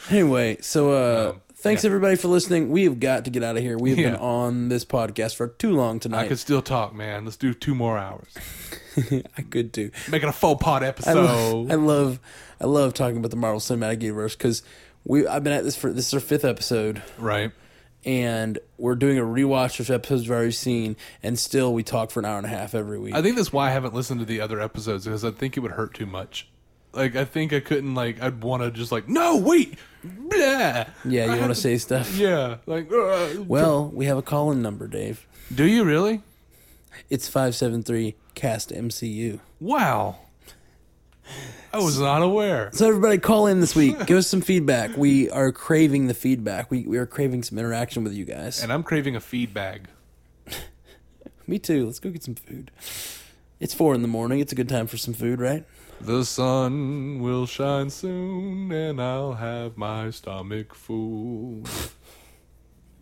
Anyway, 0.10 0.58
so 0.62 0.92
uh, 0.94 1.32
Um, 1.32 1.42
thanks 1.56 1.84
yeah. 1.84 1.90
everybody 1.90 2.16
for 2.16 2.30
listening. 2.30 2.70
We 2.70 2.86
have 2.86 3.00
got 3.02 3.26
to 3.26 3.32
get 3.32 3.44
out 3.44 3.58
of 3.58 3.64
here. 3.64 3.78
We 3.78 3.90
have 3.90 3.98
been 3.98 4.16
on 4.16 4.70
this 4.70 4.86
podcast 4.86 5.36
for 5.36 5.50
too 5.50 5.72
long 5.72 6.00
tonight. 6.00 6.22
I 6.24 6.28
could 6.30 6.40
still 6.40 6.62
talk, 6.62 6.96
man. 6.96 7.26
Let's 7.26 7.36
do 7.36 7.54
two 7.54 7.76
more 7.76 7.98
hours. 7.98 8.34
I 9.38 9.42
could 9.42 9.74
do. 9.74 9.92
Making 10.10 10.30
a 10.30 10.34
faux 10.34 10.64
pot 10.64 10.84
I, 10.84 10.88
episode. 10.88 11.16
lo- 11.16 11.68
I 11.70 11.76
love, 11.76 12.20
I 12.60 12.66
love 12.66 12.94
talking 12.94 13.18
about 13.18 13.32
the 13.32 13.38
Marvel 13.38 13.60
Cinematic 13.60 14.02
Universe 14.02 14.36
because 14.36 14.64
we. 15.06 15.28
I've 15.28 15.44
been 15.44 15.54
at 15.54 15.64
this 15.64 15.76
for 15.76 15.92
this 15.92 16.08
is 16.08 16.14
our 16.14 16.20
fifth 16.20 16.46
episode, 16.46 17.02
right. 17.18 17.52
and 18.04 18.60
we're 18.78 18.96
doing 18.96 19.18
a 19.18 19.24
rewatch 19.24 19.80
of 19.80 19.90
episodes 19.90 20.24
we've 20.24 20.32
already 20.32 20.52
seen, 20.52 20.96
and 21.22 21.38
still 21.38 21.74
we 21.74 21.84
talk 21.84 22.12
for 22.12 22.20
an 22.20 22.26
hour 22.26 22.38
and 22.38 22.46
a 22.46 22.50
half 22.50 22.74
every 22.74 23.00
week. 23.00 23.14
I 23.14 23.22
think 23.22 23.36
that's 23.36 23.54
why 23.54 23.68
I 23.68 23.72
haven't 23.72 23.94
listened 23.94 24.20
to 24.22 24.26
the 24.26 24.42
other 24.42 24.60
episodes 24.60 25.06
because 25.06 25.24
I 25.24 25.32
think 25.32 25.56
it 25.58 25.60
would 25.60 25.74
hurt 25.74 25.94
too 25.94 26.06
much. 26.06 26.48
Like 26.94 27.16
I 27.16 27.26
think 27.26 27.54
I 27.54 27.60
couldn't 27.60 27.94
like 27.94 28.22
I'd 28.22 28.44
want 28.44 28.64
to 28.64 28.72
just 28.72 28.92
like 28.92 29.08
no 29.08 29.38
wait, 29.38 29.76
blah. 30.04 30.40
yeah, 30.40 30.86
you 31.06 31.40
want 31.40 31.50
to 31.50 31.56
say 31.56 31.78
stuff? 31.78 32.16
yeah 32.18 32.58
like 32.66 32.92
uh, 32.92 33.44
Well, 33.46 33.90
we 33.90 34.06
have 34.06 34.18
a 34.18 34.24
call-in 34.24 34.62
number, 34.62 34.88
Dave. 34.88 35.28
do 35.54 35.66
you 35.66 35.84
really? 35.84 36.22
It's 37.10 37.28
five 37.28 37.54
seven 37.54 37.84
three 37.84 38.16
cast 38.34 38.72
MCU. 38.72 39.40
Wow, 39.60 40.18
I 41.74 41.80
was 41.80 42.00
not 42.00 42.22
aware. 42.22 42.70
So 42.74 42.88
everybody 42.88 43.18
call 43.18 43.48
in 43.48 43.60
this 43.60 43.76
week. 43.76 44.06
Give 44.06 44.18
us 44.18 44.28
some 44.28 44.42
feedback. 44.42 44.96
We 44.98 45.30
are 45.30 45.52
craving 45.52 46.08
the 46.08 46.14
feedback. 46.14 46.72
We 46.72 46.84
we 46.88 46.98
are 46.98 47.06
craving 47.06 47.44
some 47.44 47.58
interaction 47.60 48.04
with 48.04 48.14
you 48.14 48.26
guys. 48.26 48.64
And 48.64 48.72
I'm 48.72 48.84
craving 48.84 49.16
a 49.16 49.20
feed 49.20 49.54
bag. 49.54 49.88
Me 51.48 51.60
too. 51.60 51.86
Let's 51.86 52.00
go 52.00 52.10
get 52.10 52.24
some 52.24 52.36
food. 52.36 52.72
It's 53.60 53.74
four 53.74 53.94
in 53.96 54.02
the 54.02 54.08
morning. 54.08 54.40
It's 54.40 54.52
a 54.52 54.56
good 54.56 54.70
time 54.70 54.88
for 54.88 54.98
some 54.98 55.14
food, 55.14 55.40
right? 55.40 55.66
The 56.00 56.24
sun 56.24 57.22
will 57.22 57.48
shine 57.48 57.90
soon, 57.90 58.72
and 58.72 59.02
I'll 59.02 59.34
have 59.34 59.78
my 59.78 60.12
stomach 60.12 60.76
full. 60.76 61.64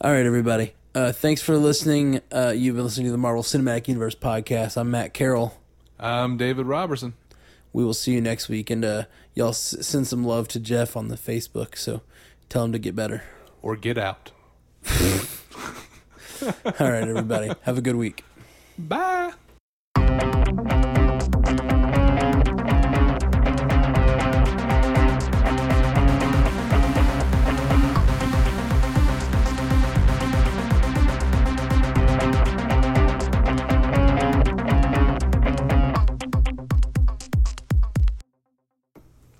All 0.00 0.12
right, 0.12 0.26
everybody. 0.26 0.74
Uh, 0.94 1.12
thanks 1.12 1.40
for 1.40 1.56
listening. 1.56 2.20
Uh, 2.30 2.52
you've 2.54 2.76
been 2.76 2.84
listening 2.84 3.06
to 3.06 3.12
the 3.12 3.18
Marvel 3.18 3.42
Cinematic 3.42 3.88
Universe 3.88 4.14
podcast. 4.14 4.76
I'm 4.76 4.90
Matt 4.90 5.14
Carroll. 5.14 5.58
I'm 5.98 6.36
David 6.36 6.66
Roberson. 6.66 7.14
We 7.74 7.84
will 7.84 7.92
see 7.92 8.12
you 8.12 8.20
next 8.22 8.48
week, 8.48 8.70
and 8.70 8.82
uh, 8.84 9.04
y'all 9.34 9.48
s- 9.50 9.76
send 9.82 10.06
some 10.06 10.24
love 10.24 10.48
to 10.48 10.60
Jeff 10.60 10.96
on 10.96 11.08
the 11.08 11.16
Facebook. 11.16 11.76
So 11.76 12.00
tell 12.48 12.64
him 12.64 12.72
to 12.72 12.78
get 12.78 12.96
better. 12.96 13.24
Or 13.60 13.76
get 13.76 13.98
out. 13.98 14.30
All 16.42 16.90
right, 16.90 17.06
everybody. 17.08 17.52
Have 17.62 17.76
a 17.76 17.82
good 17.82 17.96
week. 17.96 18.24
Bye. 18.78 19.32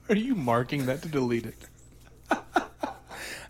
marking 0.35 0.86
that 0.86 1.02
to 1.02 1.09
delete 1.09 1.47
it. 1.47 1.66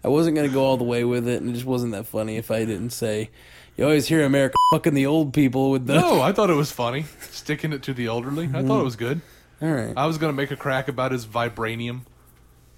I 0.05 0.09
wasn't 0.09 0.37
gonna 0.37 0.49
go 0.49 0.63
all 0.65 0.77
the 0.77 0.85
way 0.85 1.05
with 1.05 1.27
it, 1.27 1.41
and 1.41 1.51
it 1.51 1.55
just 1.55 1.65
wasn't 1.65 1.93
that 1.93 2.07
funny 2.07 2.37
if 2.37 2.51
I 2.51 2.65
didn't 2.67 2.91
say. 2.91 3.31
You 3.77 3.85
always 3.85 4.07
hear 4.07 4.25
America 4.25 4.57
fucking 4.71 4.95
the 4.95 5.07
old 5.07 5.33
people 5.33 5.71
with 5.71 5.87
the. 5.87 5.95
No, 5.95 6.21
I 6.21 6.33
thought 6.33 6.51
it 6.51 6.55
was 6.55 6.71
funny. 6.71 7.07
Sticking 7.21 7.73
it 7.73 7.83
to 7.85 7.95
the 7.95 8.07
elderly. 8.07 8.51
I 8.53 8.63
thought 8.63 8.81
it 8.81 8.85
was 8.85 8.97
good. 8.97 9.23
Mm-hmm. 9.61 9.65
All 9.65 9.73
right. 9.73 9.95
I 9.97 10.07
was 10.07 10.19
gonna 10.19 10.35
make 10.35 10.51
a 10.51 10.57
crack 10.57 10.89
about 10.89 11.13
his 11.13 11.27
vibranium. 11.27 12.03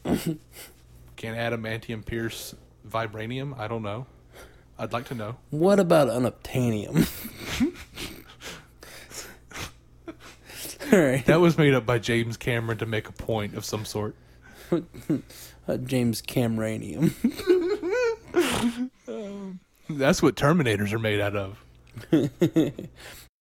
Can 0.04 1.34
adamantium 1.34 2.04
pierce 2.04 2.54
vibranium? 2.88 3.58
I 3.58 3.66
don't 3.66 3.82
know. 3.82 4.06
I'd 4.78 4.92
like 4.92 5.06
to 5.06 5.14
know. 5.14 5.36
What 5.50 5.80
about 5.80 6.08
unobtainium? 6.08 7.08
right. 10.92 11.24
That 11.26 11.40
was 11.40 11.56
made 11.58 11.74
up 11.74 11.86
by 11.86 11.98
James 11.98 12.36
Cameron 12.36 12.78
to 12.78 12.86
make 12.86 13.08
a 13.08 13.12
point 13.12 13.54
of 13.54 13.64
some 13.64 13.84
sort. 13.84 14.14
Uh, 15.68 15.76
James 15.78 16.22
Cameranium. 16.22 17.12
That's 19.90 20.22
what 20.22 20.36
Terminators 20.36 20.92
are 20.92 20.98
made 21.00 21.20
out 21.20 21.34
of. 21.34 21.64